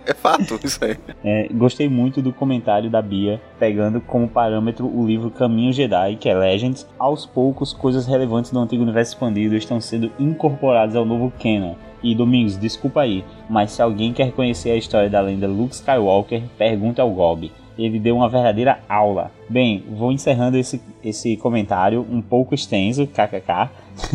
É 0.06 0.14
fato, 0.14 0.58
isso 0.62 0.84
aí. 0.84 0.96
É, 1.24 1.48
gostei 1.52 1.88
muito 1.88 2.22
do 2.22 2.32
comentário 2.32 2.88
da 2.88 3.02
Bia, 3.02 3.40
pegando 3.58 4.00
como 4.00 4.28
parâmetro 4.28 4.86
o 4.86 5.04
livro 5.04 5.32
Caminho 5.32 5.72
Jedi, 5.72 6.14
que 6.14 6.28
é 6.28 6.34
Legends. 6.34 6.86
Aos 6.96 7.26
poucos, 7.26 7.72
coisas 7.72 8.06
relevantes 8.06 8.52
do 8.52 8.60
antigo 8.60 8.84
universo 8.84 9.14
expandido 9.14 9.56
estão 9.56 9.80
sendo 9.80 10.12
incorporadas 10.16 10.94
ao 10.94 11.04
novo 11.04 11.32
canon. 11.42 11.74
E 12.04 12.14
Domingos, 12.14 12.56
desculpa 12.56 13.00
aí, 13.00 13.24
mas 13.50 13.72
se 13.72 13.82
alguém 13.82 14.12
quer 14.12 14.30
conhecer 14.30 14.70
a 14.70 14.76
história 14.76 15.10
da 15.10 15.20
lenda 15.20 15.48
Luke 15.48 15.74
Skywalker, 15.74 16.42
pergunta 16.56 17.02
ao 17.02 17.10
Gob. 17.10 17.50
Ele 17.76 17.98
deu 17.98 18.16
uma 18.16 18.28
verdadeira 18.28 18.78
aula. 18.88 19.32
Bem, 19.48 19.82
vou 19.90 20.12
encerrando 20.12 20.56
esse, 20.56 20.80
esse 21.02 21.36
comentário 21.36 22.06
um 22.08 22.22
pouco 22.22 22.54
extenso, 22.54 23.08
kkk. 23.08 23.70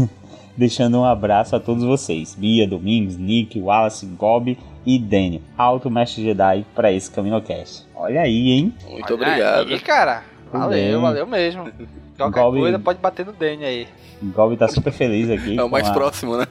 deixando 0.55 0.99
um 0.99 1.05
abraço 1.05 1.55
a 1.55 1.59
todos 1.59 1.83
vocês: 1.83 2.35
Bia, 2.35 2.67
Domingos, 2.67 3.17
Nick, 3.17 3.59
Wallace, 3.59 4.05
Gob 4.05 4.57
e 4.85 4.99
Daniel, 4.99 5.41
Alto 5.57 5.89
Mestre 5.89 6.23
Jedi, 6.23 6.65
para 6.73 6.91
esse 6.91 7.09
CaminoCast. 7.09 7.87
Olha 7.95 8.21
aí, 8.21 8.51
hein? 8.51 8.73
Muito 8.89 9.13
Olha 9.13 9.13
obrigado. 9.13 9.69
Aí, 9.69 9.79
cara. 9.79 10.23
Valeu, 10.51 11.01
valeu 11.01 11.27
mesmo. 11.27 11.71
Qualquer 12.17 12.41
Gobi, 12.41 12.59
coisa 12.59 12.79
pode 12.79 12.99
bater 12.99 13.25
no 13.25 13.33
Daniel 13.33 13.69
aí. 13.69 13.87
Gob 14.21 14.55
tá 14.57 14.67
super 14.67 14.91
feliz 14.91 15.29
aqui. 15.29 15.57
É 15.57 15.63
o 15.63 15.69
mais 15.69 15.87
a... 15.87 15.93
próximo, 15.93 16.37
né? 16.37 16.45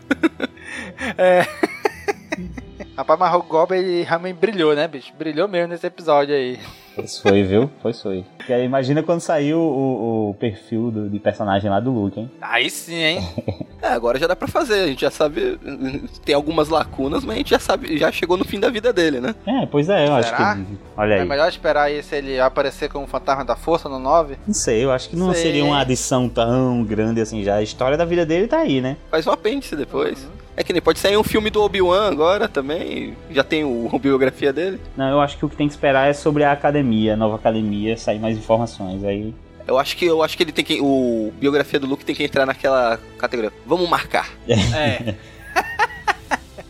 é. 1.19 1.47
Rapaz, 2.97 3.19
mas 3.19 3.35
o 3.35 3.43
Gob 3.43 3.77
ele 3.77 4.03
realmente 4.03 4.37
brilhou, 4.37 4.75
né, 4.75 4.89
bicho? 4.89 5.13
Brilhou 5.17 5.49
mesmo 5.49 5.69
nesse 5.69 5.87
episódio 5.87 6.35
aí. 6.35 6.59
Pois 7.01 7.19
foi, 7.19 7.43
viu? 7.43 7.71
Pois 7.83 8.01
foi. 8.01 8.25
Porque 8.37 8.53
imagina 8.65 9.03
quando 9.03 9.21
saiu 9.21 9.59
o, 9.59 10.31
o 10.31 10.35
perfil 10.35 10.91
do, 10.91 11.09
de 11.09 11.19
personagem 11.19 11.71
lá 11.71 11.81
do 11.81 11.91
Luke, 11.91 12.21
hein? 12.21 12.31
Aí 12.41 12.71
sim, 12.71 12.95
hein? 12.95 13.29
é, 13.83 13.89
agora 13.89 14.19
já 14.19 14.27
dá 14.27 14.37
pra 14.37 14.49
fazer. 14.49 14.85
A 14.85 14.87
gente 14.87 15.01
já 15.01 15.11
sabe. 15.11 15.59
Tem 16.25 16.35
algumas 16.35 16.69
lacunas, 16.69 17.25
mas 17.25 17.35
a 17.35 17.39
gente 17.39 17.51
já 17.51 17.59
sabe, 17.59 17.99
já 17.99 18.11
chegou 18.11 18.37
no 18.37 18.45
fim 18.45 18.59
da 18.59 18.71
vida 18.71 18.93
dele, 18.93 19.21
né? 19.21 19.35
É, 19.47 19.67
pois 19.67 19.89
é, 19.89 20.05
eu 20.05 20.23
Será? 20.23 20.53
acho 20.53 20.65
que. 20.65 20.79
Olha 20.97 21.17
aí. 21.17 21.21
É 21.23 21.25
melhor 21.25 21.49
esperar 21.49 21.85
aí 21.85 22.03
se 22.03 22.17
ele 22.17 22.41
aparecer 22.41 22.89
como 22.89 23.07
fantasma 23.07 23.45
da 23.45 23.57
força 23.57 23.89
no 23.89 23.99
9? 23.99 24.37
Não 24.47 24.55
sei, 24.55 24.85
eu 24.85 24.93
acho 24.93 25.09
que 25.09 25.17
não 25.17 25.33
sei. 25.33 25.43
seria 25.43 25.65
uma 25.65 25.81
adição 25.81 26.29
tão 26.29 26.85
grande 26.85 27.21
assim 27.21 27.43
já. 27.43 27.57
A 27.57 27.63
história 27.63 27.97
da 27.97 28.05
vida 28.05 28.25
dele 28.27 28.47
tá 28.47 28.59
aí, 28.59 28.81
né? 28.81 28.97
Faz 29.11 29.27
um 29.27 29.31
apêndice 29.31 29.77
depois. 29.77 30.25
Uhum. 30.25 30.40
É 30.61 30.63
que 30.63 30.75
nem 30.75 30.83
pode 30.83 30.99
sair 30.99 31.17
um 31.17 31.25
filme 31.25 31.49
do 31.49 31.63
Obi-Wan 31.63 32.07
agora 32.07 32.47
também. 32.47 33.17
Já 33.31 33.43
tem 33.43 33.65
o, 33.65 33.89
a 33.91 33.99
biografia 33.99 34.53
dele. 34.53 34.79
Não, 34.95 35.09
eu 35.09 35.19
acho 35.19 35.39
que 35.39 35.45
o 35.47 35.49
que 35.49 35.57
tem 35.57 35.67
que 35.67 35.73
esperar 35.73 36.11
é 36.11 36.13
sobre 36.13 36.45
a 36.45 36.53
academia, 36.53 37.15
a 37.15 37.17
nova 37.17 37.37
academia, 37.37 37.97
sair 37.97 38.19
mais 38.19 38.37
informações. 38.37 39.03
Aí 39.03 39.35
eu 39.67 39.79
acho 39.79 39.97
que 39.97 40.05
eu 40.05 40.23
acho 40.23 40.37
que 40.37 40.43
ele 40.43 40.53
tem 40.53 40.63
que. 40.63 40.79
O 40.79 41.33
biografia 41.41 41.81
do 41.81 41.87
Luke 41.87 42.05
tem 42.05 42.15
que 42.15 42.23
entrar 42.23 42.45
naquela 42.45 43.01
categoria. 43.17 43.51
Vamos 43.65 43.89
marcar. 43.89 44.29
É. 44.47 45.15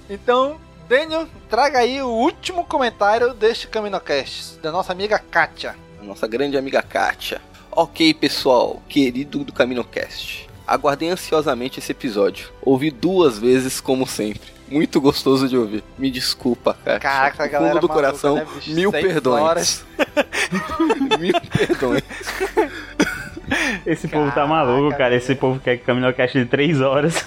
então, 0.09 0.57
Daniel, 0.89 1.27
traga 1.49 1.81
aí 1.81 2.01
o 2.01 2.11
último 2.11 2.65
comentário 2.65 3.35
deste 3.35 3.67
CaminoCast, 3.67 4.61
da 4.61 4.71
nossa 4.71 4.93
amiga 4.93 5.19
Kátia. 5.19 5.75
Nossa 6.01 6.29
grande 6.29 6.57
amiga 6.57 6.81
Kátia. 6.81 7.41
Ok, 7.73 8.15
pessoal, 8.15 8.81
querido 8.89 9.43
do 9.43 9.53
CaminoCast. 9.53 10.50
Aguardei 10.71 11.09
ansiosamente 11.09 11.81
esse 11.81 11.91
episódio. 11.91 12.49
Ouvi 12.63 12.93
duas 12.93 13.37
vezes, 13.37 13.81
como 13.81 14.07
sempre. 14.07 14.49
Muito 14.69 15.01
gostoso 15.01 15.49
de 15.49 15.57
ouvir. 15.57 15.83
Me 15.99 16.13
desculpa, 16.13 16.75
cara. 16.85 17.01
Caraca, 17.01 17.49
do 17.49 17.67
fundo 17.67 17.81
do 17.81 17.89
coração, 17.89 18.37
né, 18.37 18.47
mil 18.69 18.93
perdões. 18.93 19.85
mil 21.19 21.35
perdões. 21.41 22.05
Esse 23.85 24.07
povo 24.07 24.31
tá 24.31 24.47
maluco, 24.47 24.97
cara. 24.97 25.17
Esse 25.17 25.35
povo 25.35 25.59
quer 25.59 25.79
Caminocast 25.79 26.39
de 26.39 26.47
3 26.47 26.81
horas. 26.81 27.27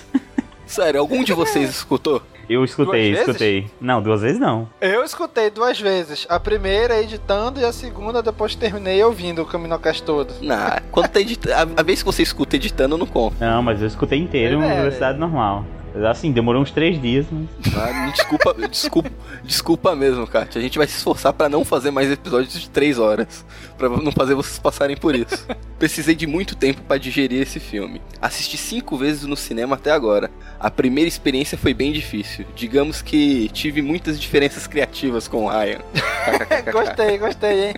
Sério, 0.74 1.00
algum 1.00 1.24
de 1.24 1.34
vocês 1.34 1.70
escutou? 1.72 2.22
Eu 2.50 2.66
escutei, 2.66 3.14
Duas 3.14 3.26
vezes? 3.26 3.28
escutei. 3.30 3.72
Não, 3.80 4.02
duas 4.02 4.22
vezes 4.22 4.40
não. 4.40 4.68
Eu 4.82 5.04
escutei 5.06 5.50
duas 5.50 5.80
vezes. 5.80 6.26
A 6.30 6.40
primeira 6.40 7.00
editando 7.02 7.60
e 7.60 7.64
a 7.64 7.72
segunda 7.72 8.22
depois 8.22 8.54
terminei 8.54 9.02
ouvindo 9.04 9.42
o 9.42 9.46
Caminocast 9.46 10.04
todo. 10.04 10.34
Nah, 10.42 10.82
quando 10.92 11.08
tá 11.08 11.22
editando. 11.22 11.74
A, 11.78 11.80
a 11.80 11.84
vez 11.84 12.00
que 12.02 12.06
você 12.06 12.22
escuta 12.22 12.58
editando, 12.58 12.98
não 12.98 13.06
conta. 13.06 13.38
Não, 13.40 13.62
mas 13.64 13.80
eu 13.82 13.88
escutei 13.88 14.20
inteiro 14.20 14.56
É, 14.56 14.58
em 14.58 14.68
velho. 14.68 14.82
velocidade 14.82 15.18
normal. 15.18 15.66
Assim, 16.10 16.32
demorou 16.32 16.62
uns 16.62 16.72
3 16.72 17.00
dias, 17.00 17.26
mas... 17.32 17.74
Ah, 17.76 18.06
me 18.06 18.12
desculpa, 18.12 18.56
desculpa, 18.68 19.12
desculpa 19.44 19.96
mesmo, 19.96 20.26
Kátia. 20.26 20.60
A 20.60 20.62
gente 20.62 20.78
vai 20.78 20.88
se 20.88 20.98
esforçar 20.98 21.34
pra 21.34 21.48
não 21.48 21.64
fazer 21.64 21.92
mais 21.92 22.12
episódios 22.12 22.60
de 22.60 22.70
3 22.70 22.98
horas. 22.98 23.46
Pra 23.78 23.90
não 23.90 24.12
fazer 24.12 24.34
vocês 24.34 24.58
passarem 24.58 24.98
por 24.98 25.14
isso. 25.14 25.48
Precisei 25.78 26.16
de 26.16 26.26
muito 26.26 26.56
tempo 26.56 26.82
pra 26.82 26.98
digerir 26.98 27.42
esse 27.42 27.60
filme. 27.60 28.02
Assisti 28.20 28.58
cinco 28.58 28.98
vezes 28.98 29.24
no 29.24 29.36
cinema 29.36 29.76
até 29.76 29.92
agora. 29.92 30.32
A 30.60 30.72
primeira 30.72 31.08
experiência 31.08 31.58
foi 31.58 31.74
bem 31.74 31.92
difícil. 31.92 32.46
Digamos 32.56 33.02
que 33.02 33.50
tive 33.50 33.82
muitas 33.82 34.20
diferenças 34.20 34.66
criativas 34.66 35.28
com 35.28 35.46
o 35.46 35.48
Ryan. 35.48 35.80
gostei, 36.72 37.18
gostei, 37.20 37.66
hein? 37.68 37.74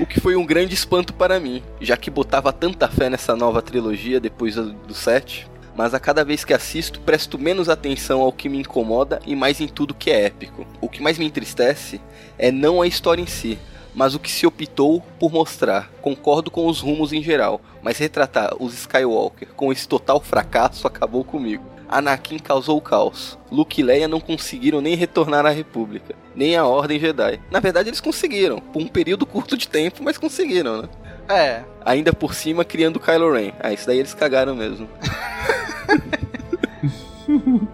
O 0.00 0.06
que 0.06 0.20
foi 0.20 0.34
um 0.34 0.44
grande 0.44 0.74
espanto 0.74 1.12
para 1.12 1.38
mim, 1.38 1.62
já 1.80 1.96
que 1.96 2.10
botava 2.10 2.52
tanta 2.52 2.88
fé 2.88 3.08
nessa 3.08 3.36
nova 3.36 3.62
trilogia 3.62 4.18
depois 4.18 4.56
do, 4.56 4.72
do 4.72 4.94
7. 4.94 5.53
Mas 5.74 5.92
a 5.92 6.00
cada 6.00 6.24
vez 6.24 6.44
que 6.44 6.54
assisto, 6.54 7.00
presto 7.00 7.38
menos 7.38 7.68
atenção 7.68 8.20
ao 8.20 8.32
que 8.32 8.48
me 8.48 8.58
incomoda 8.58 9.20
e 9.26 9.34
mais 9.34 9.60
em 9.60 9.66
tudo 9.66 9.94
que 9.94 10.10
é 10.10 10.26
épico. 10.26 10.66
O 10.80 10.88
que 10.88 11.02
mais 11.02 11.18
me 11.18 11.26
entristece 11.26 12.00
é 12.38 12.52
não 12.52 12.80
a 12.80 12.86
história 12.86 13.20
em 13.20 13.26
si, 13.26 13.58
mas 13.94 14.14
o 14.14 14.20
que 14.20 14.30
se 14.30 14.46
optou 14.46 15.00
por 15.18 15.32
mostrar. 15.32 15.90
Concordo 16.00 16.50
com 16.50 16.66
os 16.66 16.80
rumos 16.80 17.12
em 17.12 17.22
geral, 17.22 17.60
mas 17.82 17.98
retratar 17.98 18.54
os 18.60 18.74
Skywalker 18.74 19.48
com 19.54 19.72
esse 19.72 19.88
total 19.88 20.20
fracasso 20.20 20.86
acabou 20.86 21.24
comigo. 21.24 21.73
Anakin 21.88 22.38
causou 22.38 22.76
o 22.76 22.80
caos. 22.80 23.38
Luke 23.50 23.80
e 23.80 23.84
Leia 23.84 24.08
não 24.08 24.20
conseguiram 24.20 24.80
nem 24.80 24.94
retornar 24.94 25.46
à 25.46 25.50
República, 25.50 26.14
nem 26.34 26.56
à 26.56 26.64
Ordem 26.64 26.98
Jedi. 26.98 27.40
Na 27.50 27.60
verdade, 27.60 27.88
eles 27.88 28.00
conseguiram, 28.00 28.58
por 28.58 28.82
um 28.82 28.86
período 28.86 29.26
curto 29.26 29.56
de 29.56 29.68
tempo, 29.68 30.02
mas 30.02 30.18
conseguiram, 30.18 30.82
né? 30.82 30.88
É. 31.28 31.62
Ainda 31.84 32.12
por 32.12 32.34
cima 32.34 32.64
criando 32.64 33.00
Kylo 33.00 33.32
Ren. 33.32 33.52
Ah, 33.60 33.72
isso 33.72 33.86
daí 33.86 33.98
eles 33.98 34.14
cagaram 34.14 34.54
mesmo. 34.54 34.88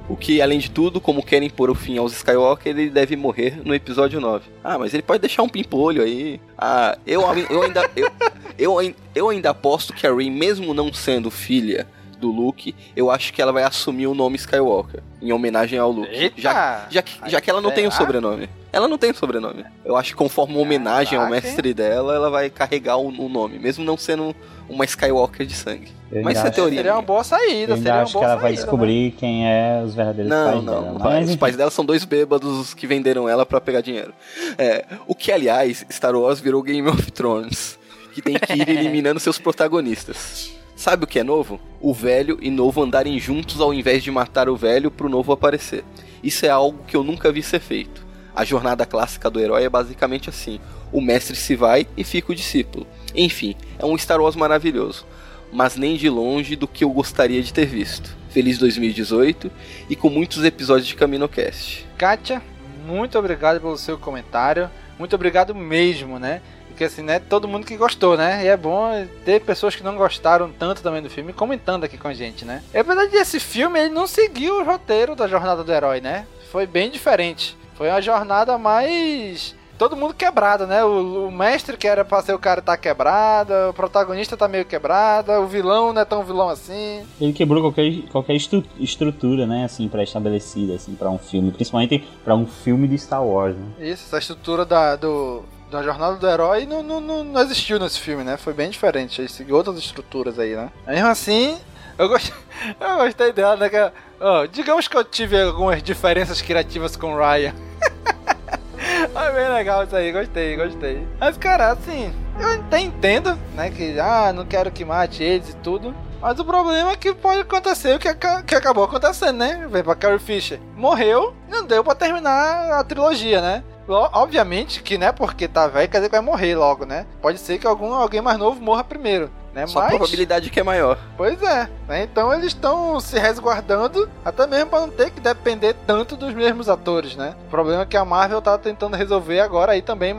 o 0.08 0.16
que, 0.16 0.40
além 0.40 0.58
de 0.58 0.70
tudo, 0.70 1.00
como 1.00 1.24
querem 1.24 1.50
pôr 1.50 1.70
o 1.70 1.74
fim 1.74 1.98
aos 1.98 2.12
Skywalker, 2.12 2.70
ele 2.70 2.90
deve 2.90 3.16
morrer 3.16 3.60
no 3.64 3.74
episódio 3.74 4.20
9. 4.20 4.48
Ah, 4.62 4.78
mas 4.78 4.94
ele 4.94 5.02
pode 5.02 5.20
deixar 5.20 5.42
um 5.42 5.48
pimpolho 5.48 6.02
aí. 6.02 6.40
Ah, 6.56 6.96
eu, 7.06 7.22
eu 7.50 7.62
ainda. 7.62 7.90
Eu, 7.96 8.10
eu, 8.58 8.94
eu 9.14 9.28
ainda 9.28 9.50
aposto 9.50 9.92
que 9.92 10.06
a 10.06 10.14
Rey, 10.14 10.30
mesmo 10.30 10.74
não 10.74 10.92
sendo 10.92 11.30
filha 11.30 11.86
do 12.20 12.30
Luke, 12.30 12.74
eu 12.94 13.10
acho 13.10 13.32
que 13.32 13.40
ela 13.42 13.52
vai 13.52 13.62
assumir 13.64 14.06
o 14.06 14.14
nome 14.14 14.36
Skywalker, 14.36 15.02
em 15.20 15.32
homenagem 15.32 15.78
ao 15.78 15.90
Luke. 15.90 16.14
Eita! 16.14 16.40
Já, 16.40 16.86
já, 16.90 17.02
que, 17.02 17.30
já 17.30 17.40
que 17.40 17.50
ela 17.50 17.60
não 17.60 17.70
tem 17.70 17.86
o 17.86 17.90
Será? 17.90 18.04
sobrenome. 18.04 18.48
Ela 18.72 18.86
não 18.86 18.96
tem 18.98 19.10
o 19.10 19.14
sobrenome. 19.16 19.64
Eu 19.84 19.96
acho 19.96 20.10
que 20.10 20.16
conforme 20.16 20.54
uma 20.54 20.62
homenagem 20.62 21.18
ao 21.18 21.28
mestre 21.28 21.74
dela, 21.74 22.14
ela 22.14 22.30
vai 22.30 22.48
carregar 22.50 22.96
o, 22.98 23.08
o 23.08 23.28
nome, 23.28 23.58
mesmo 23.58 23.84
não 23.84 23.96
sendo 23.96 24.34
uma 24.68 24.84
Skywalker 24.84 25.44
de 25.44 25.54
sangue. 25.54 25.90
Eu 26.12 26.22
Mas 26.22 26.38
isso 26.38 26.46
é 26.46 26.50
teoria. 26.50 26.76
Seria 26.78 26.92
uma 26.94 27.02
boa 27.02 27.24
saída, 27.24 27.72
Eu 27.72 27.76
seria 27.76 27.94
uma 27.94 28.02
acho 28.02 28.12
que 28.12 28.18
boa 28.18 28.24
ela 28.24 28.32
saída. 28.34 28.42
vai 28.42 28.52
descobrir 28.52 29.10
quem 29.12 29.48
é 29.48 29.82
os 29.84 29.94
verdadeiros 29.94 30.30
Não, 30.30 30.52
pais 30.52 30.64
não. 30.64 30.82
dela. 30.82 30.98
pai- 31.00 31.20
Mas, 31.20 31.30
os 31.30 31.36
pais 31.36 31.56
dela 31.56 31.70
são 31.70 31.84
dois 31.84 32.04
bêbados 32.04 32.72
que 32.74 32.86
venderam 32.86 33.28
ela 33.28 33.44
pra 33.44 33.60
pegar 33.60 33.80
dinheiro. 33.80 34.12
É, 34.56 34.84
o 35.06 35.14
que, 35.14 35.32
aliás, 35.32 35.84
Star 35.90 36.14
Wars 36.14 36.38
virou 36.40 36.62
Game 36.62 36.88
of 36.88 37.10
Thrones, 37.10 37.76
que 38.14 38.22
tem 38.22 38.34
que 38.38 38.52
ir 38.52 38.68
eliminando 38.70 39.18
seus 39.18 39.38
protagonistas. 39.38 40.52
Sabe 40.80 41.04
o 41.04 41.06
que 41.06 41.18
é 41.18 41.22
novo? 41.22 41.60
O 41.78 41.92
velho 41.92 42.38
e 42.40 42.50
novo 42.50 42.82
andarem 42.82 43.18
juntos 43.18 43.60
ao 43.60 43.74
invés 43.74 44.02
de 44.02 44.10
matar 44.10 44.48
o 44.48 44.56
velho 44.56 44.90
pro 44.90 45.10
novo 45.10 45.30
aparecer. 45.30 45.84
Isso 46.22 46.46
é 46.46 46.48
algo 46.48 46.84
que 46.86 46.96
eu 46.96 47.04
nunca 47.04 47.30
vi 47.30 47.42
ser 47.42 47.60
feito. 47.60 48.06
A 48.34 48.46
jornada 48.46 48.86
clássica 48.86 49.28
do 49.28 49.38
herói 49.38 49.64
é 49.64 49.68
basicamente 49.68 50.30
assim: 50.30 50.58
o 50.90 51.02
mestre 51.02 51.36
se 51.36 51.54
vai 51.54 51.86
e 51.98 52.02
fica 52.02 52.32
o 52.32 52.34
discípulo. 52.34 52.86
Enfim, 53.14 53.56
é 53.78 53.84
um 53.84 53.98
Star 53.98 54.22
Wars 54.22 54.34
maravilhoso, 54.34 55.04
mas 55.52 55.76
nem 55.76 55.98
de 55.98 56.08
longe 56.08 56.56
do 56.56 56.66
que 56.66 56.82
eu 56.82 56.88
gostaria 56.88 57.42
de 57.42 57.52
ter 57.52 57.66
visto. 57.66 58.16
Feliz 58.30 58.56
2018 58.56 59.50
e 59.90 59.94
com 59.94 60.08
muitos 60.08 60.42
episódios 60.46 60.86
de 60.86 60.94
CaminoCast. 60.94 61.86
Kátia, 61.98 62.40
muito 62.86 63.18
obrigado 63.18 63.60
pelo 63.60 63.76
seu 63.76 63.98
comentário. 63.98 64.70
Muito 64.98 65.14
obrigado 65.14 65.54
mesmo, 65.54 66.18
né? 66.18 66.40
Porque 66.80 66.94
assim, 66.94 67.02
né? 67.02 67.18
Todo 67.18 67.46
mundo 67.46 67.66
que 67.66 67.76
gostou, 67.76 68.16
né? 68.16 68.42
E 68.42 68.48
é 68.48 68.56
bom 68.56 68.90
ter 69.22 69.38
pessoas 69.42 69.76
que 69.76 69.82
não 69.82 69.96
gostaram 69.96 70.50
tanto 70.50 70.80
também 70.80 71.02
do 71.02 71.10
filme 71.10 71.30
comentando 71.30 71.84
aqui 71.84 71.98
com 71.98 72.08
a 72.08 72.14
gente, 72.14 72.42
né? 72.42 72.62
É 72.72 72.82
verdade, 72.82 73.14
esse 73.16 73.38
filme 73.38 73.78
ele 73.78 73.90
não 73.90 74.06
seguiu 74.06 74.60
o 74.60 74.64
roteiro 74.64 75.14
da 75.14 75.28
jornada 75.28 75.62
do 75.62 75.70
herói, 75.70 76.00
né? 76.00 76.24
Foi 76.50 76.66
bem 76.66 76.90
diferente. 76.90 77.54
Foi 77.74 77.90
uma 77.90 78.00
jornada 78.00 78.56
mais. 78.56 79.54
Todo 79.76 79.94
mundo 79.94 80.14
quebrado, 80.14 80.66
né? 80.66 80.82
O, 80.82 81.26
o 81.28 81.30
mestre 81.30 81.76
que 81.76 81.86
era 81.86 82.02
pra 82.02 82.22
ser 82.22 82.32
o 82.32 82.38
cara 82.38 82.62
tá 82.62 82.78
quebrado, 82.78 83.52
o 83.68 83.74
protagonista 83.74 84.34
tá 84.34 84.48
meio 84.48 84.64
quebrado, 84.64 85.32
o 85.32 85.46
vilão 85.46 85.92
não 85.92 86.00
é 86.00 86.04
tão 86.06 86.24
vilão 86.24 86.48
assim. 86.48 87.02
Ele 87.20 87.34
quebrou 87.34 87.60
qualquer, 87.60 87.92
qualquer 88.10 88.36
estru- 88.36 88.64
estrutura, 88.78 89.46
né, 89.46 89.64
assim, 89.66 89.86
pré-estabelecida, 89.86 90.76
assim, 90.76 90.94
pra 90.94 91.10
um 91.10 91.18
filme. 91.18 91.50
Principalmente 91.52 92.08
pra 92.24 92.34
um 92.34 92.46
filme 92.46 92.88
de 92.88 92.96
Star 92.98 93.22
Wars, 93.22 93.54
né? 93.54 93.66
Isso, 93.86 94.04
essa 94.06 94.18
estrutura 94.18 94.64
da, 94.64 94.96
do, 94.96 95.42
da 95.70 95.82
jornada 95.82 96.16
do 96.16 96.28
herói 96.28 96.66
não, 96.66 96.82
não, 96.82 97.00
não, 97.00 97.24
não 97.24 97.40
existiu 97.40 97.78
nesse 97.78 98.00
filme, 98.00 98.24
né? 98.24 98.36
Foi 98.36 98.52
bem 98.52 98.68
diferente. 98.68 99.20
Ele 99.20 99.28
seguiu 99.28 99.56
outras 99.56 99.78
estruturas 99.78 100.38
aí, 100.38 100.56
né? 100.56 100.70
Mesmo 100.86 101.08
assim, 101.08 101.58
eu 101.96 102.08
gostei, 102.08 102.34
eu 102.80 102.96
gostei 102.96 103.32
dela, 103.32 103.56
né? 103.56 103.68
Que, 103.68 103.92
ó, 104.20 104.46
digamos 104.46 104.88
que 104.88 104.96
eu 104.96 105.04
tive 105.04 105.40
algumas 105.40 105.82
diferenças 105.82 106.42
criativas 106.42 106.96
com 106.96 107.14
Ryan. 107.14 107.54
Foi 109.12 109.32
bem 109.32 109.48
legal 109.48 109.84
isso 109.84 109.94
aí, 109.94 110.12
gostei, 110.12 110.56
gostei. 110.56 111.06
Mas, 111.18 111.36
cara, 111.36 111.72
assim, 111.72 112.12
eu 112.38 112.48
até 112.60 112.80
entendo, 112.80 113.38
né? 113.54 113.70
Que, 113.70 113.98
ah, 114.00 114.32
não 114.32 114.44
quero 114.44 114.70
que 114.70 114.84
mate 114.84 115.22
eles 115.22 115.50
e 115.50 115.56
tudo. 115.56 115.94
Mas 116.20 116.38
o 116.38 116.44
problema 116.44 116.92
é 116.92 116.96
que 116.96 117.14
pode 117.14 117.40
acontecer 117.40 117.96
o 117.96 117.98
que, 117.98 118.12
que 118.46 118.54
acabou 118.54 118.84
acontecendo, 118.84 119.38
né? 119.38 119.66
Vem 119.70 119.82
pra 119.82 119.94
Carrie 119.94 120.18
Fisher. 120.18 120.60
Morreu, 120.76 121.34
não 121.48 121.64
deu 121.64 121.82
pra 121.82 121.94
terminar 121.94 122.72
a 122.72 122.84
trilogia, 122.84 123.40
né? 123.40 123.64
Obviamente 123.94 124.82
que, 124.82 124.96
né, 124.98 125.12
porque 125.12 125.48
tá 125.48 125.66
velho, 125.66 125.88
quer 125.88 125.98
dizer 125.98 126.08
que 126.08 126.16
vai 126.16 126.24
morrer 126.24 126.54
logo, 126.54 126.84
né? 126.84 127.06
Pode 127.20 127.38
ser 127.38 127.58
que 127.58 127.66
algum, 127.66 127.92
alguém 127.92 128.20
mais 128.20 128.38
novo 128.38 128.60
morra 128.60 128.84
primeiro, 128.84 129.30
né? 129.54 129.66
Só 129.66 129.80
a 129.80 129.82
Mas, 129.82 129.90
probabilidade 129.92 130.50
que 130.50 130.60
é 130.60 130.62
maior. 130.62 130.98
pois 131.16 131.42
é, 131.42 131.68
né? 131.88 132.02
Então 132.04 132.32
eles 132.32 132.46
estão 132.48 132.98
se 133.00 133.18
resguardando, 133.18 134.08
até 134.24 134.46
mesmo 134.46 134.70
pra 134.70 134.80
não 134.80 134.90
ter 134.90 135.10
que 135.10 135.20
depender 135.20 135.74
tanto 135.86 136.16
dos 136.16 136.32
mesmos 136.34 136.68
atores, 136.68 137.16
né? 137.16 137.34
O 137.46 137.50
problema 137.50 137.82
é 137.82 137.86
que 137.86 137.96
a 137.96 138.04
Marvel 138.04 138.40
tá 138.40 138.56
tentando 138.56 138.96
resolver 138.96 139.40
agora 139.40 139.72
aí 139.72 139.82
também, 139.82 140.14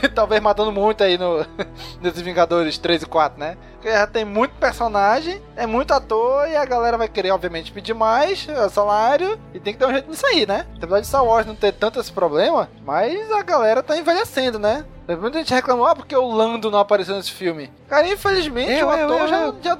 talvez 0.14 0.40
matando 0.40 0.72
muito 0.72 1.02
aí 1.02 1.16
no 1.18 1.44
nesses 2.00 2.20
Vingadores 2.22 2.78
3 2.78 3.02
e 3.02 3.06
4, 3.06 3.38
né? 3.38 3.56
Porque 3.74 3.90
já 3.90 4.06
tem 4.06 4.24
muito 4.24 4.52
personagem, 4.56 5.42
é 5.56 5.66
muito 5.66 5.92
ator 5.92 6.48
e 6.48 6.54
a 6.56 6.64
galera 6.64 6.96
vai 6.96 7.08
querer, 7.08 7.30
obviamente, 7.32 7.72
pedir 7.72 7.94
mais 7.94 8.46
é, 8.48 8.68
salário 8.68 9.38
e 9.52 9.58
tem 9.58 9.72
que 9.72 9.78
ter 9.78 9.86
um 9.86 9.92
jeito 9.92 10.08
nisso 10.08 10.26
aí, 10.26 10.46
né? 10.46 10.66
Apesar 10.76 11.00
de 11.00 11.06
Star 11.06 11.24
Wars 11.24 11.46
não 11.46 11.54
ter 11.54 11.72
tanto 11.72 11.98
esse 11.98 12.12
problema, 12.12 12.68
mas 12.84 13.30
a 13.32 13.42
galera 13.42 13.82
tá 13.82 13.96
envelhecendo, 13.96 14.58
né? 14.58 14.84
Muita 15.20 15.38
gente 15.38 15.52
reclamou, 15.52 15.84
ah, 15.86 15.96
porque 15.96 16.14
o 16.16 16.32
Lando 16.32 16.70
não 16.70 16.78
apareceu 16.78 17.16
nesse 17.16 17.32
filme. 17.32 17.70
Cara, 17.88 18.06
infelizmente 18.08 18.72
Eu, 18.72 18.86
o 18.86 18.90
ator 18.90 19.20
eu, 19.20 19.28
já, 19.28 19.40
eu. 19.42 19.56
já 19.60 19.78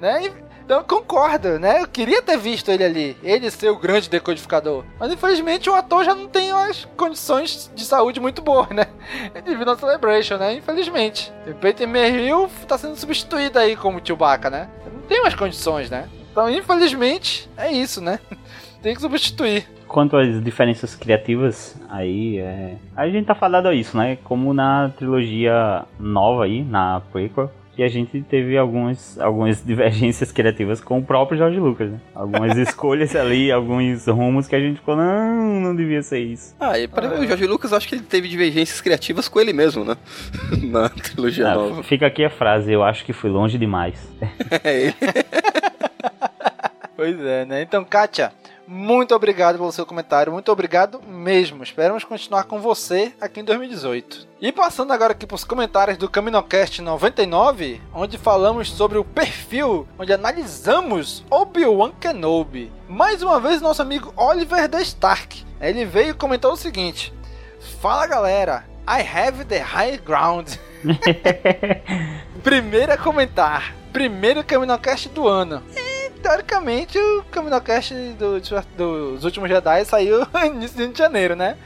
né? 0.00 0.26
E- 0.26 0.49
Então 0.70 0.84
concordo, 0.84 1.58
né? 1.58 1.82
Eu 1.82 1.88
queria 1.88 2.22
ter 2.22 2.38
visto 2.38 2.70
ele 2.70 2.84
ali, 2.84 3.16
ele 3.24 3.50
ser 3.50 3.70
o 3.70 3.76
grande 3.76 4.08
decodificador. 4.08 4.84
Mas 5.00 5.12
infelizmente 5.12 5.68
o 5.68 5.74
ator 5.74 6.04
já 6.04 6.14
não 6.14 6.28
tem 6.28 6.52
as 6.52 6.84
condições 6.96 7.68
de 7.74 7.84
saúde 7.84 8.20
muito 8.20 8.40
boas, 8.40 8.68
né? 8.68 8.86
Devido 9.44 9.68
ao 9.68 9.76
Celebration, 9.76 10.36
né? 10.36 10.54
Infelizmente. 10.54 11.32
E 11.44 11.52
Peter 11.54 11.88
Mayhew 11.88 12.48
tá 12.68 12.78
sendo 12.78 12.94
substituído 12.94 13.58
aí 13.58 13.74
como 13.74 14.00
Chewbacca, 14.00 14.48
né? 14.48 14.68
Não 14.94 15.02
tem 15.08 15.20
mais 15.20 15.34
condições, 15.34 15.90
né? 15.90 16.08
Então, 16.30 16.48
infelizmente, 16.48 17.50
é 17.56 17.72
isso, 17.72 18.00
né? 18.00 18.20
Tem 18.80 18.94
que 18.94 19.00
substituir. 19.00 19.68
Quanto 19.88 20.16
às 20.16 20.42
diferenças 20.42 20.94
criativas, 20.94 21.76
aí 21.88 22.38
é... 22.38 22.76
A 22.96 23.08
gente 23.08 23.26
tá 23.26 23.34
falando 23.34 23.72
isso, 23.72 23.96
né? 23.96 24.16
Como 24.22 24.54
na 24.54 24.88
trilogia 24.96 25.84
nova 25.98 26.44
aí, 26.44 26.62
na 26.62 27.02
prequel, 27.12 27.50
que 27.76 27.82
a 27.82 27.88
gente 27.88 28.20
teve 28.22 28.58
algumas, 28.58 29.18
algumas 29.18 29.62
divergências 29.66 30.30
criativas 30.32 30.80
com 30.80 30.98
o 30.98 31.02
próprio 31.02 31.38
George 31.38 31.58
Lucas, 31.58 31.90
né? 31.90 31.98
Algumas 32.14 32.56
escolhas 32.58 33.14
ali, 33.16 33.50
alguns 33.50 34.06
rumos 34.06 34.46
que 34.48 34.56
a 34.56 34.60
gente 34.60 34.76
ficou, 34.78 34.96
não, 34.96 35.60
não 35.60 35.74
devia 35.76 36.02
ser 36.02 36.18
isso. 36.20 36.54
Ah, 36.60 36.78
e 36.78 36.86
pra 36.88 37.08
mim, 37.08 37.24
o 37.24 37.28
Jorge 37.28 37.46
Lucas, 37.46 37.70
eu 37.70 37.76
acho 37.78 37.88
que 37.88 37.94
ele 37.94 38.02
teve 38.02 38.28
divergências 38.28 38.80
criativas 38.80 39.28
com 39.28 39.40
ele 39.40 39.52
mesmo, 39.52 39.84
né? 39.84 39.96
Na 40.70 40.88
trilogia 40.88 41.48
Ah, 41.48 41.54
nova. 41.54 41.82
fica 41.82 42.06
aqui 42.06 42.24
a 42.24 42.30
frase, 42.30 42.72
eu 42.72 42.82
acho 42.82 43.04
que 43.04 43.12
fui 43.12 43.30
longe 43.30 43.56
demais. 43.58 43.96
É 44.64 44.82
ele. 44.82 44.94
Pois 46.96 47.18
é, 47.20 47.44
né? 47.46 47.62
Então, 47.62 47.82
Kátia, 47.84 48.30
muito 48.72 49.16
obrigado 49.16 49.58
pelo 49.58 49.72
seu 49.72 49.84
comentário, 49.84 50.32
muito 50.32 50.52
obrigado 50.52 51.02
mesmo. 51.02 51.64
Esperamos 51.64 52.04
continuar 52.04 52.44
com 52.44 52.60
você 52.60 53.12
aqui 53.20 53.40
em 53.40 53.44
2018. 53.44 54.28
E 54.40 54.52
passando 54.52 54.92
agora 54.92 55.10
aqui 55.10 55.26
para 55.26 55.34
os 55.34 55.42
comentários 55.42 55.98
do 55.98 56.08
CaminoCast 56.08 56.80
99, 56.80 57.80
onde 57.92 58.16
falamos 58.16 58.70
sobre 58.70 58.96
o 58.96 59.04
perfil, 59.04 59.88
onde 59.98 60.12
analisamos 60.12 61.24
Obi-Wan 61.28 61.90
Kenobi. 61.98 62.70
Mais 62.88 63.24
uma 63.24 63.40
vez, 63.40 63.60
nosso 63.60 63.82
amigo 63.82 64.12
Oliver 64.16 64.68
The 64.68 64.82
Stark. 64.82 65.44
Ele 65.60 65.84
veio 65.84 66.10
e 66.10 66.14
comentou 66.14 66.52
o 66.52 66.56
seguinte: 66.56 67.12
Fala 67.80 68.06
galera, 68.06 68.64
I 68.86 69.02
have 69.02 69.46
the 69.46 69.58
high 69.58 69.98
ground. 69.98 70.46
Primeiro 72.44 72.92
a 72.92 72.96
comentar, 72.96 73.74
primeiro 73.92 74.44
CaminoCast 74.44 75.08
do 75.08 75.26
ano. 75.26 75.60
Teoricamente, 76.22 76.98
o 76.98 77.24
CaminoCast 77.30 77.94
do, 78.12 78.40
dos 78.76 79.24
últimos 79.24 79.48
Jedi 79.48 79.84
saiu 79.84 80.26
início 80.44 80.86
de 80.86 80.98
janeiro, 80.98 81.34
né? 81.34 81.56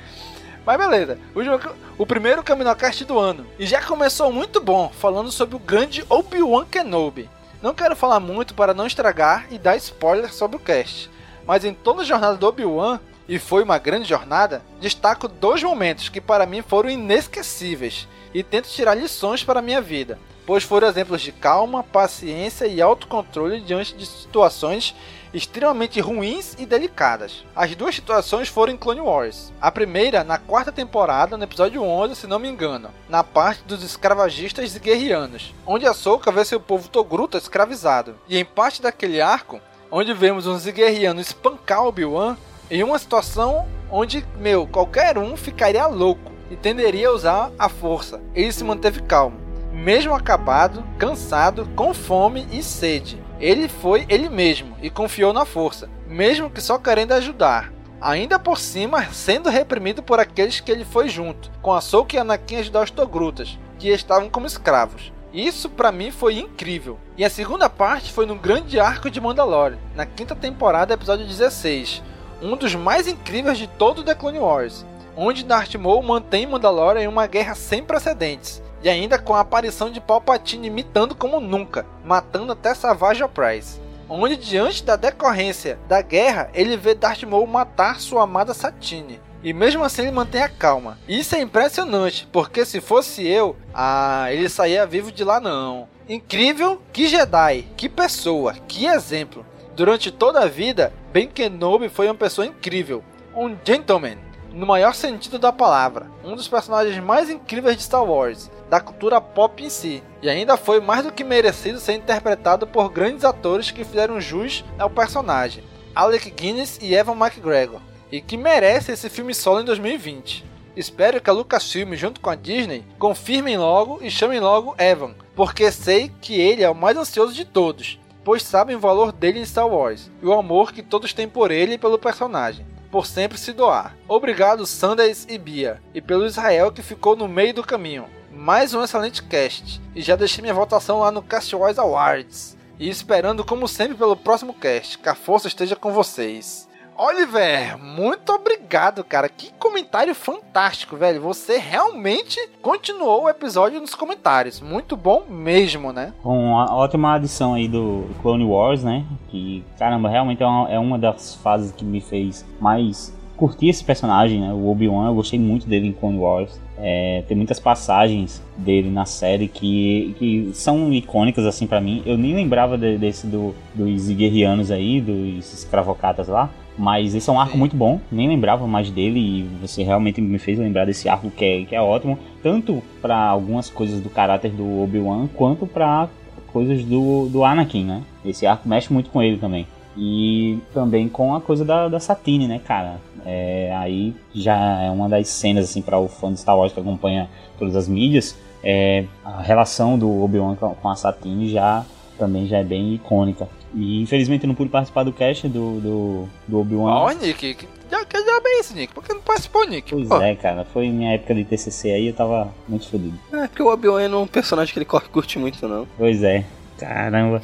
Mas 0.65 0.79
beleza, 0.79 1.19
o, 1.35 2.03
o 2.03 2.07
primeiro 2.07 2.43
CaminoCast 2.43 3.05
do 3.05 3.19
ano. 3.19 3.47
E 3.59 3.67
já 3.67 3.83
começou 3.83 4.33
muito 4.33 4.61
bom, 4.61 4.91
falando 4.91 5.31
sobre 5.31 5.57
o 5.57 5.59
grande 5.59 6.05
Obi-Wan 6.09 6.65
Kenobi. 6.65 7.29
Não 7.61 7.75
quero 7.75 7.97
falar 7.97 8.21
muito 8.21 8.55
para 8.55 8.73
não 8.73 8.87
estragar 8.87 9.47
e 9.51 9.59
dar 9.59 9.77
spoiler 9.77 10.33
sobre 10.33 10.57
o 10.57 10.61
cast. 10.61 11.11
Mas 11.47 11.65
em 11.65 11.75
toda 11.75 12.03
a 12.03 12.05
jornada 12.05 12.37
do 12.37 12.47
Obi-Wan, 12.47 13.01
e 13.29 13.39
foi 13.39 13.63
uma 13.63 13.79
grande 13.79 14.09
jornada, 14.09 14.63
destaco 14.81 15.29
dois 15.29 15.63
momentos 15.63 16.09
que 16.09 16.21
para 16.21 16.47
mim 16.47 16.63
foram 16.63 16.91
inesquecíveis 16.91 18.07
e 18.33 18.43
tento 18.43 18.69
tirar 18.69 18.95
lições 18.95 19.43
para 19.43 19.61
a 19.61 19.63
minha 19.63 19.81
vida, 19.81 20.19
pois 20.47 20.63
foram 20.63 20.89
exemplos 20.89 21.23
de 21.23 21.33
calma, 21.33 21.83
paciência 21.83 22.67
e 22.67 22.81
autocontrole 22.81 23.61
diante 23.61 23.95
de 23.95 24.07
situações 24.07 24.95
extremamente 25.35 26.01
ruins 26.01 26.55
e 26.59 26.65
delicadas. 26.65 27.45
As 27.57 27.75
duas 27.75 27.95
situações 27.95 28.49
foram 28.49 28.73
em 28.73 28.77
Clone 28.77 29.01
Wars. 29.01 29.53
A 29.61 29.71
primeira 29.71 30.23
na 30.23 30.39
quarta 30.39 30.71
temporada, 30.71 31.37
no 31.37 31.43
episódio 31.43 31.83
11, 31.83 32.15
se 32.15 32.27
não 32.27 32.39
me 32.39 32.49
engano, 32.49 32.91
na 33.09 33.25
parte 33.25 33.65
dos 33.65 33.83
escravagistas 33.83 34.75
e 34.75 34.79
guerrianos, 34.79 35.53
onde 35.67 35.87
a 35.87 35.93
Soka 35.93 36.31
vê 36.31 36.45
seu 36.45 36.61
povo 36.61 36.89
Togruta 36.89 37.37
escravizado. 37.37 38.17
E 38.29 38.39
em 38.39 38.45
parte 38.45 38.81
daquele 38.81 39.21
arco, 39.21 39.61
onde 39.91 40.15
vemos 40.15 40.47
uns 40.47 40.65
guerrianos 40.67 41.27
espancar 41.27 41.85
Obi-Wan, 41.85 42.37
em 42.71 42.83
uma 42.83 42.99
situação 42.99 43.67
onde, 43.91 44.25
meu, 44.39 44.67
qualquer 44.67 45.19
um 45.19 45.37
ficaria 45.37 45.87
louco 45.87 46.33
e 46.51 46.57
tenderia 46.57 47.09
a 47.09 47.13
usar 47.13 47.53
a 47.59 47.69
força. 47.69 48.21
Ele 48.35 48.53
se 48.53 48.65
manteve 48.65 49.03
calmo, 49.03 49.39
mesmo 49.75 50.15
acabado, 50.15 50.85
cansado, 50.97 51.69
com 51.75 51.93
fome 51.93 52.47
e 52.53 52.63
sede. 52.63 53.21
Ele 53.41 53.69
foi 53.69 54.07
ele 54.09 54.29
mesmo 54.29 54.77
e 54.81 54.89
confiou 54.89 55.33
na 55.33 55.45
força, 55.45 55.91
mesmo 56.07 56.49
que 56.49 56.61
só 56.61 56.79
querendo 56.79 57.13
ajudar. 57.13 57.73
Ainda 58.01 58.39
por 58.39 58.59
cima, 58.59 59.05
sendo 59.13 59.49
reprimido 59.49 60.03
por 60.03 60.21
aqueles 60.21 60.61
que 60.61 60.71
ele 60.71 60.85
foi 60.85 61.09
junto, 61.09 61.51
com 61.61 61.73
a 61.73 61.81
Soka 61.81 62.17
e 62.17 62.19
Anakin 62.19 62.57
ajudar 62.57 62.85
os 62.85 62.91
Togrutas, 62.91 63.59
que 63.79 63.89
estavam 63.89 64.31
como 64.31 64.47
escravos. 64.47 65.13
Isso 65.33 65.69
para 65.69 65.91
mim 65.91 66.13
foi 66.13 66.39
incrível. 66.39 66.99
E 67.17 67.25
a 67.25 67.31
segunda 67.31 67.69
parte 67.69 68.13
foi 68.13 68.25
no 68.25 68.37
grande 68.37 68.79
arco 68.79 69.11
de 69.11 69.21
Mandalorian, 69.21 69.79
na 69.97 70.07
quinta 70.07 70.37
temporada, 70.37 70.95
episódio 70.95 71.27
16, 71.27 72.03
um 72.41 72.57
dos 72.57 72.75
mais 72.75 73.09
incríveis 73.09 73.59
de 73.59 73.67
todo 73.67 74.05
The 74.05 74.15
Clone 74.15 74.39
Wars, 74.39 74.87
onde 75.17 75.45
Darth 75.45 75.75
Maul 75.75 76.03
mantém 76.03 76.47
Mandalorian 76.47 77.03
em 77.03 77.09
uma 77.09 77.27
guerra 77.27 77.55
sem 77.55 77.83
precedentes, 77.83 78.63
e 78.85 78.89
ainda 78.91 79.19
com 79.19 79.35
a 79.35 79.41
aparição 79.41 79.91
de 79.91 79.99
Palpatine 79.99 80.67
imitando 80.67 81.15
como 81.15 81.41
nunca, 81.41 81.87
matando 82.05 82.53
até 82.53 82.75
Savage 82.75 83.25
Opress. 83.25 83.81
Onde 84.07 84.37
diante 84.37 84.85
da 84.85 84.95
decorrência 84.95 85.79
da 85.89 86.03
guerra, 86.03 86.51
ele 86.53 86.77
vê 86.77 86.95
Darth 86.95 87.23
Maul 87.23 87.47
matar 87.47 87.99
sua 87.99 88.25
amada 88.25 88.53
Satine. 88.53 89.19
E 89.43 89.55
mesmo 89.55 89.83
assim 89.83 90.03
ele 90.03 90.11
mantém 90.11 90.43
a 90.43 90.49
calma. 90.51 90.99
Isso 91.09 91.35
é 91.35 91.41
impressionante, 91.41 92.29
porque 92.31 92.67
se 92.67 92.83
fosse 92.83 93.27
eu, 93.27 93.57
ah, 93.73 94.27
ele 94.31 94.51
saía 94.51 94.87
vivo 94.87 95.11
de 95.11 95.25
lá 95.25 95.41
não. 95.41 95.89
Incrível, 96.07 96.83
que 96.93 97.09
Jedi, 97.09 97.67
que 97.79 97.89
pessoa, 97.89 98.53
que 98.69 98.85
exemplo. 98.85 99.47
Durante 99.75 100.11
toda 100.11 100.41
a 100.41 100.47
vida, 100.47 100.93
Ben 101.11 101.27
Kenobi 101.27 101.89
foi 101.89 102.07
uma 102.07 102.15
pessoa 102.15 102.47
incrível, 102.47 103.03
um 103.35 103.57
gentleman, 103.65 104.19
no 104.55 104.67
maior 104.67 104.95
sentido 104.95 105.37
da 105.39 105.53
palavra, 105.53 106.09
um 106.25 106.37
dos 106.37 106.47
personagens 106.47 107.03
mais 107.03 107.29
incríveis 107.29 107.77
de 107.77 107.83
Star 107.83 108.05
Wars, 108.05 108.49
da 108.71 108.81
cultura 108.81 109.21
pop 109.21 109.63
em 109.63 109.69
si, 109.69 110.03
e 110.23 110.31
ainda 110.31 110.57
foi 110.57 110.81
mais 110.81 111.05
do 111.05 111.13
que 111.13 111.25
merecido 111.25 111.81
ser 111.81 111.95
interpretado 111.95 112.67
por 112.67 112.89
grandes 112.89 113.25
atores 113.25 113.73
que 113.73 113.85
fizeram 113.85 114.21
jus 114.21 114.65
ao 114.79 114.89
personagem, 114.89 115.65
Alec 115.93 116.31
Guinness 116.31 116.79
e 116.81 116.95
Evan 116.95 117.17
McGregor, 117.17 117.81
e 118.13 118.21
que 118.21 118.37
merece 118.37 118.93
esse 118.93 119.11
filme 119.11 119.35
solo 119.35 119.61
em 119.61 119.65
2020. 119.65 120.45
Espero 120.77 121.21
que 121.21 121.31
a 121.31 121.33
Lucasfilm 121.33 121.95
junto 121.95 122.21
com 122.21 122.31
a 122.31 122.37
Disney 122.37 122.85
confirmem 122.99 123.59
logo 123.59 123.99
e 124.03 124.11
chamem 124.11 124.39
logo 124.39 124.75
Evan, 124.79 125.15
porque 125.35 125.71
sei 125.73 126.13
que 126.21 126.41
ele 126.41 126.63
é 126.63 126.71
o 126.71 126.75
mais 126.75 126.97
ansioso 126.97 127.35
de 127.35 127.45
todos 127.45 127.99
pois 128.25 128.43
sabem 128.43 128.75
o 128.75 128.81
valor 128.81 129.13
dele 129.13 129.39
em 129.39 129.45
Star 129.45 129.69
Wars 129.69 130.11
e 130.23 130.27
o 130.27 130.33
amor 130.33 130.73
que 130.73 130.83
todos 130.83 131.13
têm 131.13 131.29
por 131.29 131.51
ele 131.51 131.75
e 131.75 131.79
pelo 131.79 131.99
personagem, 131.99 132.67
por 132.95 133.07
sempre 133.07 133.37
se 133.37 133.53
doar. 133.53 133.97
Obrigado 134.07 134.65
Sanders 134.65 135.27
e 135.29 135.37
Bia, 135.37 135.83
e 135.93 136.01
pelo 136.01 136.25
Israel 136.25 136.71
que 136.71 136.81
ficou 136.81 137.17
no 137.17 137.27
meio 137.27 137.53
do 137.53 137.65
caminho. 137.65 138.07
Mais 138.31 138.73
um 138.73 138.85
excelente 138.85 139.21
cast, 139.21 139.83
e 139.97 140.01
já 140.01 140.15
deixei 140.15 140.41
minha 140.41 140.55
votação 140.55 141.01
lá 141.01 141.11
no 141.11 141.21
Cast 141.21 141.57
Wars 141.57 141.77
Awards. 141.77 142.57
E 142.79 142.89
esperando 142.89 143.45
como 143.45 143.67
sempre 143.67 143.97
pelo 143.97 144.17
próximo 144.17 144.55
cast, 144.55 144.97
que 144.99 145.09
a 145.09 145.15
força 145.17 145.49
esteja 145.49 145.75
com 145.75 145.93
vocês. 145.93 146.64
Oliver, 146.97 147.77
muito 147.77 148.33
obrigado, 148.33 149.03
cara. 149.03 149.29
Que 149.29 149.53
comentário 149.59 150.15
fantástico, 150.15 150.97
velho. 150.97 151.21
Você 151.23 151.59
realmente 151.59 152.39
continuou 152.63 153.25
o 153.25 153.29
episódio 153.29 153.81
nos 153.81 153.95
comentários. 153.95 154.61
Muito 154.61 154.97
bom 154.97 155.25
mesmo, 155.29 155.93
né? 155.93 156.13
Uma 156.25 156.73
ótima 156.73 157.15
adição 157.15 157.55
aí 157.55 157.67
do 157.67 158.07
Clone 158.23 158.45
Wars, 158.45 158.85
né? 158.85 159.05
Que, 159.29 159.65
caramba, 159.77 160.09
realmente 160.09 160.43
é 160.43 160.47
uma, 160.47 160.71
é 160.71 160.79
uma 160.79 160.99
das 160.99 161.35
fases 161.35 161.73
que 161.73 161.85
me 161.85 162.01
fez 162.01 162.47
mais 162.61 163.13
curtir 163.37 163.69
esse 163.69 163.83
personagem, 163.83 164.41
né? 164.41 164.53
O 164.53 164.71
Obi-Wan, 164.71 165.09
eu 165.09 165.15
gostei 165.15 165.39
muito 165.39 165.67
dele 165.67 165.89
em 165.89 165.93
Clone 165.93 166.19
Wars. 166.19 166.61
É, 166.79 167.25
tem 167.27 167.37
muitas 167.37 167.59
passagens 167.59 168.43
dele 168.57 168.91
na 168.91 169.05
série 169.05 169.49
que, 169.49 170.15
que 170.19 170.51
são 170.55 170.93
icônicas 170.93 171.45
assim 171.45 171.67
para 171.67 171.81
mim. 171.81 172.03
Eu 172.07 172.17
nem 172.17 172.35
lembrava 172.35 172.79
de, 172.79 172.97
desse 172.99 173.27
do, 173.27 173.53
dos 173.75 174.09
guerrianos 174.11 174.71
aí, 174.71 175.01
dos 175.01 175.53
escravocatas 175.53 176.29
lá. 176.29 176.51
Mas 176.77 177.15
esse 177.15 177.31
é 177.31 177.33
um 177.33 177.39
arco 177.39 177.53
Sim. 177.53 177.59
muito 177.59 177.77
bom, 177.77 178.01
nem 178.11 178.29
lembrava 178.29 178.67
mais 178.67 178.91
dele 178.91 179.21
e 179.21 179.43
você 179.61 179.83
realmente 179.83 180.21
me 180.21 180.39
fez 180.39 180.59
lembrar 180.59 180.85
desse 180.85 181.09
arco 181.09 181.31
que 181.31 181.45
é, 181.45 181.65
que 181.65 181.75
é 181.75 181.81
ótimo, 181.81 182.19
tanto 182.43 182.83
para 183.01 183.17
algumas 183.17 183.71
coisas 183.71 184.01
do 184.01 184.11
caráter 184.11 184.51
do 184.51 184.83
Obi-Wan, 184.83 185.29
quanto 185.29 185.67
para 185.67 186.09
coisas 186.53 186.85
do, 186.85 187.29
do 187.29 187.45
Anakin, 187.45 187.85
né? 187.85 188.03
Esse 188.25 188.47
arco 188.47 188.69
mexe 188.69 188.93
muito 188.93 189.11
com 189.11 189.23
ele 189.23 189.37
também. 189.37 189.67
E 189.97 190.59
também 190.73 191.09
com 191.09 191.35
a 191.35 191.41
coisa 191.41 191.65
da, 191.65 191.89
da 191.89 192.01
Satine, 192.01 192.49
né, 192.49 192.61
cara? 192.65 192.97
É, 193.25 193.73
aí 193.77 194.15
já 194.35 194.83
é 194.83 194.91
uma 194.91 195.09
das 195.09 195.29
cenas, 195.29 195.67
assim, 195.67 195.81
para 195.81 195.99
o 195.99 196.09
fã 196.09 196.33
de 196.33 196.41
Star 196.41 196.59
Wars 196.59 196.73
que 196.73 196.81
acompanha 196.81 197.29
todas 197.57 197.77
as 197.77 197.89
mídias, 197.89 198.37
é, 198.63 199.05
a 199.25 199.43
relação 199.43 199.99
do 199.99 200.23
Obi-Wan 200.23 200.57
com 200.57 200.89
a 200.89 200.97
Satine 200.97 201.51
já 201.51 201.85
também 202.19 202.47
já 202.47 202.59
é 202.59 202.65
bem 202.65 202.95
icônica. 202.95 203.47
E 203.75 204.01
infelizmente 204.03 204.45
eu 204.45 204.49
não 204.49 204.55
pude 204.55 204.71
participar 204.71 205.03
do 205.03 205.13
cast 205.13 205.49
do, 205.49 205.81
do, 205.81 206.29
do 206.47 206.61
Obi-Wan. 206.61 206.93
Ó, 206.93 207.07
oh, 207.07 207.11
Nick, 207.11 207.55
que, 207.55 207.69
já 207.91 208.41
bem 208.41 208.61
isso, 208.61 208.75
Nick. 208.75 208.95
Por 208.95 209.03
que 209.03 209.13
não 209.13 209.21
participou, 209.21 209.67
Nick? 209.67 209.91
Pois 209.91 210.09
Pô. 210.09 210.21
é, 210.21 210.35
cara. 210.35 210.65
Foi 210.65 210.89
minha 210.89 211.13
época 211.13 211.35
de 211.35 211.45
TCC 211.45 211.91
aí, 211.91 212.07
eu 212.09 212.15
tava 212.15 212.53
muito 212.69 212.89
fodido. 212.89 213.19
É, 213.33 213.49
porque 213.49 213.63
o 213.63 213.73
Obi-Wan 213.73 214.03
é 214.03 214.17
um 214.17 214.27
personagem 214.27 214.73
que 214.73 214.79
ele 214.79 214.87
curte 214.87 215.39
muito, 215.39 215.67
não. 215.67 215.87
Pois 215.99 216.23
é. 216.23 216.45
Caramba. 216.79 217.43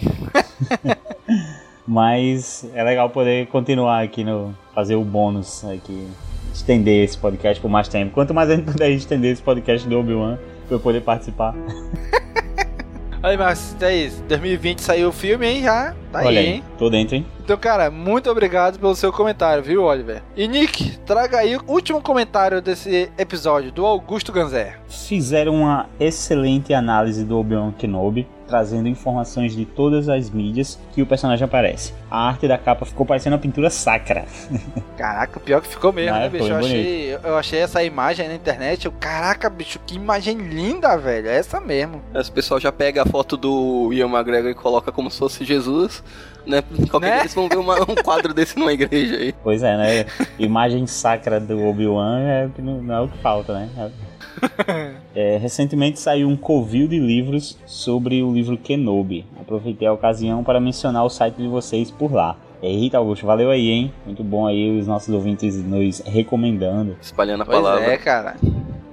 Mas 1.86 2.64
é 2.74 2.84
legal 2.84 3.10
poder 3.10 3.48
continuar 3.48 4.02
aqui 4.02 4.22
no. 4.22 4.54
fazer 4.74 4.94
o 4.94 5.04
bônus 5.04 5.64
aqui. 5.64 6.06
Estender 6.52 7.04
esse 7.04 7.18
podcast 7.18 7.60
por 7.60 7.68
mais 7.68 7.88
tempo. 7.88 8.12
Quanto 8.12 8.34
mais 8.34 8.50
a 8.50 8.56
gente 8.56 8.70
puder 8.70 8.90
estender 8.90 9.32
esse 9.32 9.42
podcast 9.42 9.88
do 9.88 9.98
Obi-Wan 9.98 10.38
pra 10.66 10.76
eu 10.76 10.80
poder 10.80 11.00
participar. 11.02 11.54
Aí, 13.22 13.36
mas 13.36 13.76
é 13.82 13.94
isso. 13.94 14.22
2020 14.22 14.78
saiu 14.78 15.10
o 15.10 15.12
filme, 15.12 15.46
hein? 15.46 15.62
Já 15.62 15.94
tá 16.10 16.20
Olha 16.24 16.40
aí, 16.40 16.46
hein? 16.46 16.64
Tô 16.78 16.88
dentro, 16.88 17.16
hein? 17.16 17.26
Então, 17.44 17.58
cara, 17.58 17.90
muito 17.90 18.30
obrigado 18.30 18.78
pelo 18.78 18.94
seu 18.94 19.12
comentário, 19.12 19.62
viu, 19.62 19.82
Oliver? 19.82 20.22
E 20.34 20.48
Nick, 20.48 20.96
traga 21.00 21.38
aí 21.38 21.54
o 21.54 21.62
último 21.66 22.00
comentário 22.00 22.62
desse 22.62 23.10
episódio, 23.18 23.70
do 23.70 23.84
Augusto 23.84 24.32
Ganzer. 24.32 24.78
Fizeram 24.88 25.56
uma 25.56 25.86
excelente 25.98 26.72
análise 26.72 27.22
do 27.22 27.38
Obi-Wan 27.38 27.72
Kenobi 27.72 28.26
trazendo 28.50 28.88
informações 28.88 29.54
de 29.54 29.64
todas 29.64 30.08
as 30.08 30.28
mídias 30.28 30.78
que 30.92 31.00
o 31.00 31.06
personagem 31.06 31.44
aparece. 31.44 31.94
A 32.10 32.26
arte 32.28 32.48
da 32.48 32.58
capa 32.58 32.84
ficou 32.84 33.06
parecendo 33.06 33.36
uma 33.36 33.40
pintura 33.42 33.70
sacra. 33.70 34.24
Caraca, 34.98 35.38
pior 35.38 35.62
que 35.62 35.68
ficou 35.68 35.92
mesmo, 35.92 36.16
né, 36.18 36.28
bicho? 36.28 36.44
foi 36.44 36.52
Eu 36.52 36.56
achei, 36.58 37.14
eu 37.24 37.36
achei 37.38 37.58
essa 37.60 37.82
imagem 37.84 38.28
na 38.28 38.34
internet. 38.34 38.84
Eu, 38.86 38.92
caraca, 38.92 39.48
bicho, 39.48 39.78
que 39.86 39.94
imagem 39.94 40.36
linda, 40.36 40.96
velho. 40.98 41.28
É 41.28 41.36
essa 41.36 41.60
mesmo. 41.60 42.02
Esse 42.14 42.30
pessoal 42.30 42.58
já 42.60 42.72
pega 42.72 43.02
a 43.02 43.06
foto 43.06 43.36
do 43.36 43.92
Ian 43.92 44.08
McGregor 44.08 44.50
e 44.50 44.54
coloca 44.54 44.90
como 44.92 45.10
se 45.10 45.18
fosse 45.18 45.44
Jesus, 45.44 46.02
né? 46.44 46.62
Qualquer 46.90 47.06
Né? 47.08 47.12
dia 47.14 47.22
eles 47.22 47.34
vão 47.34 47.48
ver 47.48 47.56
uma- 47.58 47.80
um 47.82 47.94
quadro 48.02 48.34
desse 48.34 48.58
numa 48.58 48.72
igreja 48.72 49.16
aí. 49.16 49.32
Pois 49.42 49.62
é, 49.62 49.76
né? 49.76 50.06
Imagem 50.38 50.86
sacra 50.86 51.38
do 51.38 51.64
Obi-Wan 51.66 52.20
é, 52.20 52.46
o 52.46 52.50
que 52.50 52.60
não, 52.60 52.82
não 52.82 52.94
é 52.94 53.00
o 53.02 53.08
que 53.08 53.18
falta, 53.18 53.54
né? 53.54 53.68
É, 53.78 54.09
recentemente 55.40 55.98
saiu 55.98 56.28
um 56.28 56.36
covil 56.36 56.86
de 56.86 56.98
livros 56.98 57.58
sobre 57.66 58.22
o 58.22 58.32
livro 58.32 58.56
Kenobi. 58.56 59.26
Aproveitei 59.40 59.86
a 59.88 59.92
ocasião 59.92 60.42
para 60.44 60.60
mencionar 60.60 61.04
o 61.04 61.10
site 61.10 61.36
de 61.36 61.48
vocês 61.48 61.90
por 61.90 62.12
lá. 62.12 62.36
Eita, 62.62 62.98
Augusto, 62.98 63.24
valeu 63.24 63.50
aí, 63.50 63.70
hein? 63.70 63.92
Muito 64.04 64.22
bom 64.22 64.46
aí 64.46 64.78
os 64.78 64.86
nossos 64.86 65.08
ouvintes 65.14 65.56
nos 65.56 66.00
recomendando. 66.00 66.96
Espalhando 67.00 67.42
a 67.42 67.46
Pois 67.46 67.56
palavra. 67.56 67.84
é, 67.84 67.96
cara. 67.96 68.36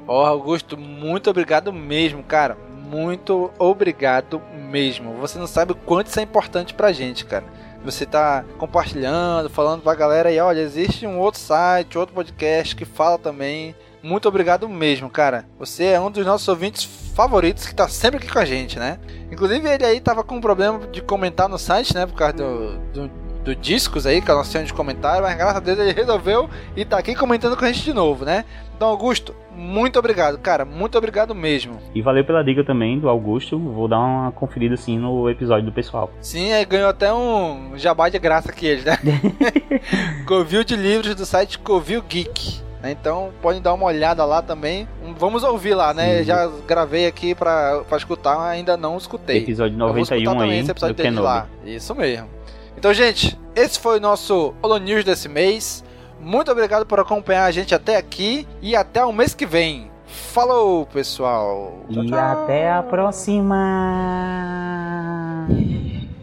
Porra, 0.06 0.30
Augusto, 0.30 0.78
muito 0.78 1.30
obrigado 1.30 1.74
mesmo, 1.74 2.24
cara. 2.24 2.58
Muito 2.90 3.52
obrigado 3.60 4.42
mesmo. 4.72 5.14
Você 5.16 5.38
não 5.38 5.48
sabe 5.48 5.74
o 5.74 5.76
quanto 5.76 6.08
isso 6.08 6.20
é 6.20 6.24
importante 6.24 6.74
pra 6.74 6.94
gente, 6.94 7.26
cara. 7.26 7.44
Você 7.84 8.06
tá 8.06 8.46
compartilhando, 8.58 9.50
falando 9.50 9.82
pra 9.82 9.94
galera 9.96 10.30
aí, 10.30 10.40
olha, 10.40 10.62
existe 10.62 11.06
um 11.06 11.20
outro 11.20 11.40
site, 11.40 11.98
outro 11.98 12.16
podcast 12.16 12.74
que 12.76 12.86
fala 12.86 13.18
também. 13.18 13.76
Muito 14.02 14.28
obrigado 14.28 14.68
mesmo, 14.70 15.10
cara. 15.10 15.46
Você 15.60 15.86
é 15.86 16.00
um 16.00 16.12
dos 16.12 16.26
nossos 16.26 16.48
ouvintes 16.48 16.84
favoritos 17.16 17.66
que 17.66 17.74
tá 17.74 17.88
sempre 17.88 18.18
aqui 18.18 18.32
com 18.32 18.40
a 18.40 18.46
gente, 18.46 18.78
né? 18.78 19.00
Inclusive 19.32 19.68
ele 19.68 19.86
aí 19.86 20.00
tava 20.00 20.24
com 20.24 20.36
um 20.36 20.42
problema 20.42 20.80
de 20.88 21.02
comentar 21.02 21.50
no 21.50 21.58
site, 21.58 21.94
né? 21.94 22.06
Por 22.06 22.16
causa 22.16 22.34
do, 22.34 22.78
do, 22.94 23.12
do 23.44 23.56
discos 23.56 24.06
aí, 24.06 24.22
que 24.22 24.30
é 24.30 24.34
o 24.34 24.38
nosso 24.38 24.64
de 24.64 24.74
comentário, 24.74 25.24
mas 25.24 25.36
graças 25.36 25.58
a 25.58 25.60
Deus 25.60 25.80
ele 25.80 25.94
resolveu 25.94 26.50
e 26.76 26.86
tá 26.86 26.98
aqui 26.98 27.16
comentando 27.16 27.58
com 27.58 27.66
a 27.66 27.72
gente 27.72 27.84
de 27.84 27.94
novo, 27.94 28.24
né? 28.24 28.46
Então, 28.76 28.90
Augusto, 28.90 29.34
muito 29.52 29.98
obrigado, 29.98 30.38
cara. 30.38 30.64
Muito 30.64 30.96
obrigado 30.98 31.34
mesmo. 31.34 31.80
E 31.96 32.02
valeu 32.02 32.24
pela 32.24 32.44
dica 32.44 32.64
também 32.64 33.00
do 33.00 33.10
Augusto. 33.10 33.58
Vou 33.58 33.88
dar 33.88 34.00
uma 34.00 34.32
conferida 34.32 34.76
assim 34.76 35.00
no 35.00 35.28
episódio 35.30 35.66
do 35.66 35.72
pessoal. 35.72 36.12
Sim, 36.22 36.54
aí 36.54 36.64
ganhou 36.64 36.90
até 36.90 37.12
um 37.12 37.72
jabá 37.76 38.08
de 38.08 38.20
graça 38.20 38.52
aqui 38.52 38.68
ele, 38.68 38.84
né? 38.84 39.00
Covil 40.28 40.64
de 40.64 40.76
livros 40.76 41.16
do 41.16 41.26
site 41.26 41.58
Covil 41.58 42.04
Geek. 42.04 42.67
Né? 42.82 42.92
Então 42.92 43.32
podem 43.42 43.62
dar 43.62 43.74
uma 43.74 43.86
olhada 43.86 44.24
lá 44.26 44.42
também. 44.42 44.88
Vamos 45.18 45.44
ouvir 45.44 45.74
lá, 45.76 45.94
né? 45.94 46.20
Sim. 46.20 46.24
Já 46.26 46.48
gravei 46.68 47.06
aqui 47.08 47.34
pra, 47.36 47.82
pra 47.88 47.98
escutar, 47.98 48.38
mas 48.38 48.50
ainda 48.52 48.78
não 48.78 48.98
escutei. 48.98 49.38
Episódio 49.40 49.80
Eu 49.80 49.88
vou 49.94 49.98
escutar 50.00 50.16
91 50.24 50.32
também 50.34 50.52
aí 50.52 50.60
esse 50.60 50.72
episódio 50.72 50.96
dele 50.96 51.20
lá. 51.20 51.48
Isso 51.66 51.94
mesmo. 51.96 52.30
Então, 52.78 52.94
gente, 52.94 53.38
esse 53.56 53.80
foi 53.80 53.98
o 53.98 54.02
nosso 54.02 54.54
Holo 54.62 54.78
News 54.78 55.04
desse 55.04 55.28
mês. 55.28 55.84
Muito 56.20 56.52
obrigado 56.52 56.86
por 56.86 57.00
acompanhar 57.00 57.46
a 57.46 57.52
gente 57.52 57.74
até 57.74 57.98
aqui 57.98 58.48
e 58.62 58.76
até 58.76 59.04
o 59.04 59.12
mês 59.12 59.34
que 59.34 59.46
vem. 59.46 59.90
Falou, 60.06 60.86
pessoal. 60.86 61.74
Tchau, 61.92 62.04
E 62.04 62.08
tchau. 62.10 62.20
até 62.20 62.72
a 62.72 62.84
próxima! 62.84 63.58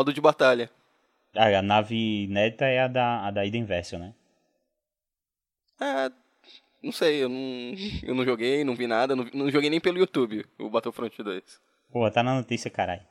modo 0.02 0.12
de 0.12 0.20
batalha. 0.20 0.68
Ah, 1.34 1.46
a 1.58 1.62
nave 1.62 2.24
inédita 2.24 2.66
é 2.66 2.80
a 2.80 2.88
da, 2.88 3.26
a 3.26 3.30
da 3.30 3.46
Eden 3.46 3.64
Vessel, 3.64 3.98
né? 4.00 4.12
É, 5.80 6.10
não 6.82 6.90
sei, 6.92 7.22
eu 7.22 7.28
não, 7.28 7.38
eu 8.02 8.14
não 8.14 8.24
joguei, 8.24 8.64
não 8.64 8.74
vi 8.74 8.86
nada, 8.88 9.14
não, 9.14 9.24
não 9.32 9.50
joguei 9.50 9.70
nem 9.70 9.80
pelo 9.80 9.98
YouTube, 9.98 10.44
o 10.58 10.68
Battlefront 10.68 11.22
2. 11.22 11.60
Pô, 11.92 12.10
tá 12.10 12.22
na 12.22 12.34
notícia, 12.34 12.70
caralho. 12.70 13.02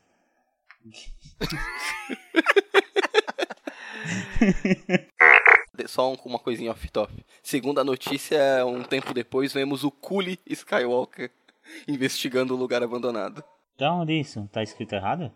Só 5.88 6.12
um- 6.12 6.18
uma 6.26 6.40
coisinha 6.40 6.72
off-top. 6.72 7.14
Segundo 7.42 7.80
a 7.80 7.84
notícia, 7.84 8.66
um 8.66 8.84
tempo 8.84 9.14
depois, 9.14 9.54
vemos 9.54 9.84
o 9.84 9.92
Cooley 9.92 10.38
Skywalker 10.46 11.32
investigando 11.88 12.54
o 12.54 12.58
lugar 12.58 12.84
abandonado. 12.84 13.44
Da 13.78 13.94
onde 13.94 14.20
isso? 14.20 14.48
Tá 14.52 14.62
escrito 14.62 14.94
errado? 14.94 15.32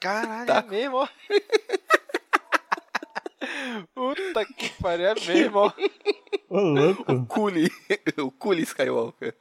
Caralho, 0.00 0.46
Tá. 0.46 0.64
é 0.66 0.70
mesmo, 0.70 0.96
ó. 0.96 1.08
Puta 3.94 4.44
que 4.44 4.68
pariu, 4.82 5.06
é 5.08 5.14
mesmo, 5.14 5.58
ó. 5.58 5.72
Ô, 6.48 6.60
louco! 6.60 7.26
Cooley, 7.26 7.68
o 8.18 8.30
Cooley 8.30 8.62
Skywalker. 8.64 9.34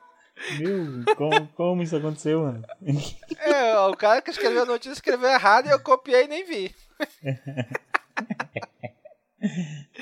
Meu, 0.59 1.15
como, 1.15 1.47
como 1.55 1.81
isso 1.83 1.95
aconteceu, 1.95 2.41
mano? 2.41 2.63
É, 3.39 3.75
ó, 3.77 3.89
o 3.91 3.95
cara 3.97 4.21
que 4.21 4.31
escreveu 4.31 4.63
a 4.63 4.65
notícia 4.65 4.91
escreveu 4.93 5.29
errado 5.29 5.67
e 5.67 5.71
eu 5.71 5.79
copiei 5.79 6.25
e 6.25 6.27
nem 6.27 6.45
vi. 6.45 6.75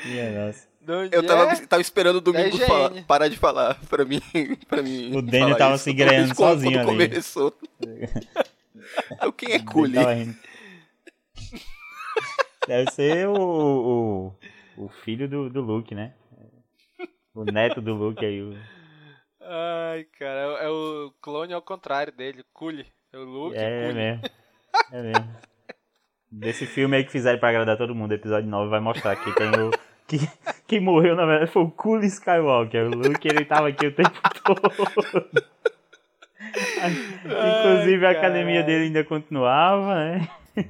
Minha 0.05 0.31
nossa. 0.47 0.67
De 0.81 0.91
onde 0.91 1.15
Eu 1.15 1.25
tava, 1.25 1.51
é? 1.53 1.65
tava 1.67 1.81
esperando 1.81 2.17
o 2.17 2.21
domingo 2.21 2.57
falar- 2.57 3.03
parar 3.05 3.27
de 3.29 3.37
falar 3.37 3.79
pra 3.87 4.03
mim. 4.03 4.21
Pra 4.67 4.81
mim 4.81 5.15
O 5.15 5.21
Daniel 5.21 5.55
tava 5.57 5.75
isso. 5.75 5.85
se 5.85 5.91
engrenhando 5.91 6.35
Quando- 6.35 6.55
sozinho 6.61 6.79
ali. 6.79 6.85
começou. 6.87 7.53
Quem 9.37 9.51
é 9.53 9.57
rindo. 9.57 10.35
Deve 12.67 12.91
ser 12.91 13.27
o, 13.27 13.33
o, 14.77 14.85
o 14.85 14.89
filho 14.89 15.27
do, 15.27 15.49
do 15.49 15.61
Luke, 15.61 15.93
né? 15.93 16.13
O 17.33 17.43
neto 17.43 17.81
do 17.81 17.93
Luke 17.93 18.25
aí. 18.25 18.41
O, 18.41 18.55
Ai, 19.41 20.05
cara, 20.17 20.39
é, 20.63 20.69
o- 20.69 21.07
é 21.07 21.11
clone 21.21 21.53
ao 21.53 21.61
contrário 21.61 22.13
dele, 22.13 22.45
Cully. 22.53 22.85
É 23.11 23.17
o 23.17 23.23
Luke, 23.23 23.57
é 23.57 23.81
Cully. 23.81 23.93
mesmo. 23.93 24.21
É 24.91 25.01
mesmo. 25.01 25.35
Desse 26.31 26.65
filme 26.65 26.95
aí 26.97 27.03
que 27.03 27.11
fizeram 27.11 27.39
pra 27.39 27.49
agradar 27.49 27.77
todo 27.77 27.93
mundo, 27.93 28.13
episódio 28.13 28.49
9 28.49 28.69
vai 28.69 28.79
mostrar 28.79 29.15
que 29.15 29.33
tem 29.35 29.49
o. 29.49 29.71
Que, 30.07 30.17
quem 30.67 30.79
morreu 30.79 31.15
na 31.15 31.25
verdade 31.25 31.51
foi 31.51 31.63
o 31.63 31.71
Cool 31.71 32.03
Skywalker. 32.03 32.87
O 32.87 32.95
Luke 32.95 33.27
ele 33.27 33.45
tava 33.45 33.69
aqui 33.69 33.87
o 33.87 33.95
tempo 33.95 34.11
todo. 34.43 35.33
Inclusive 37.25 38.05
Ai, 38.05 38.15
a 38.15 38.17
academia 38.17 38.63
dele 38.63 38.85
ainda 38.85 39.03
continuava, 39.03 39.95
né? 39.95 40.29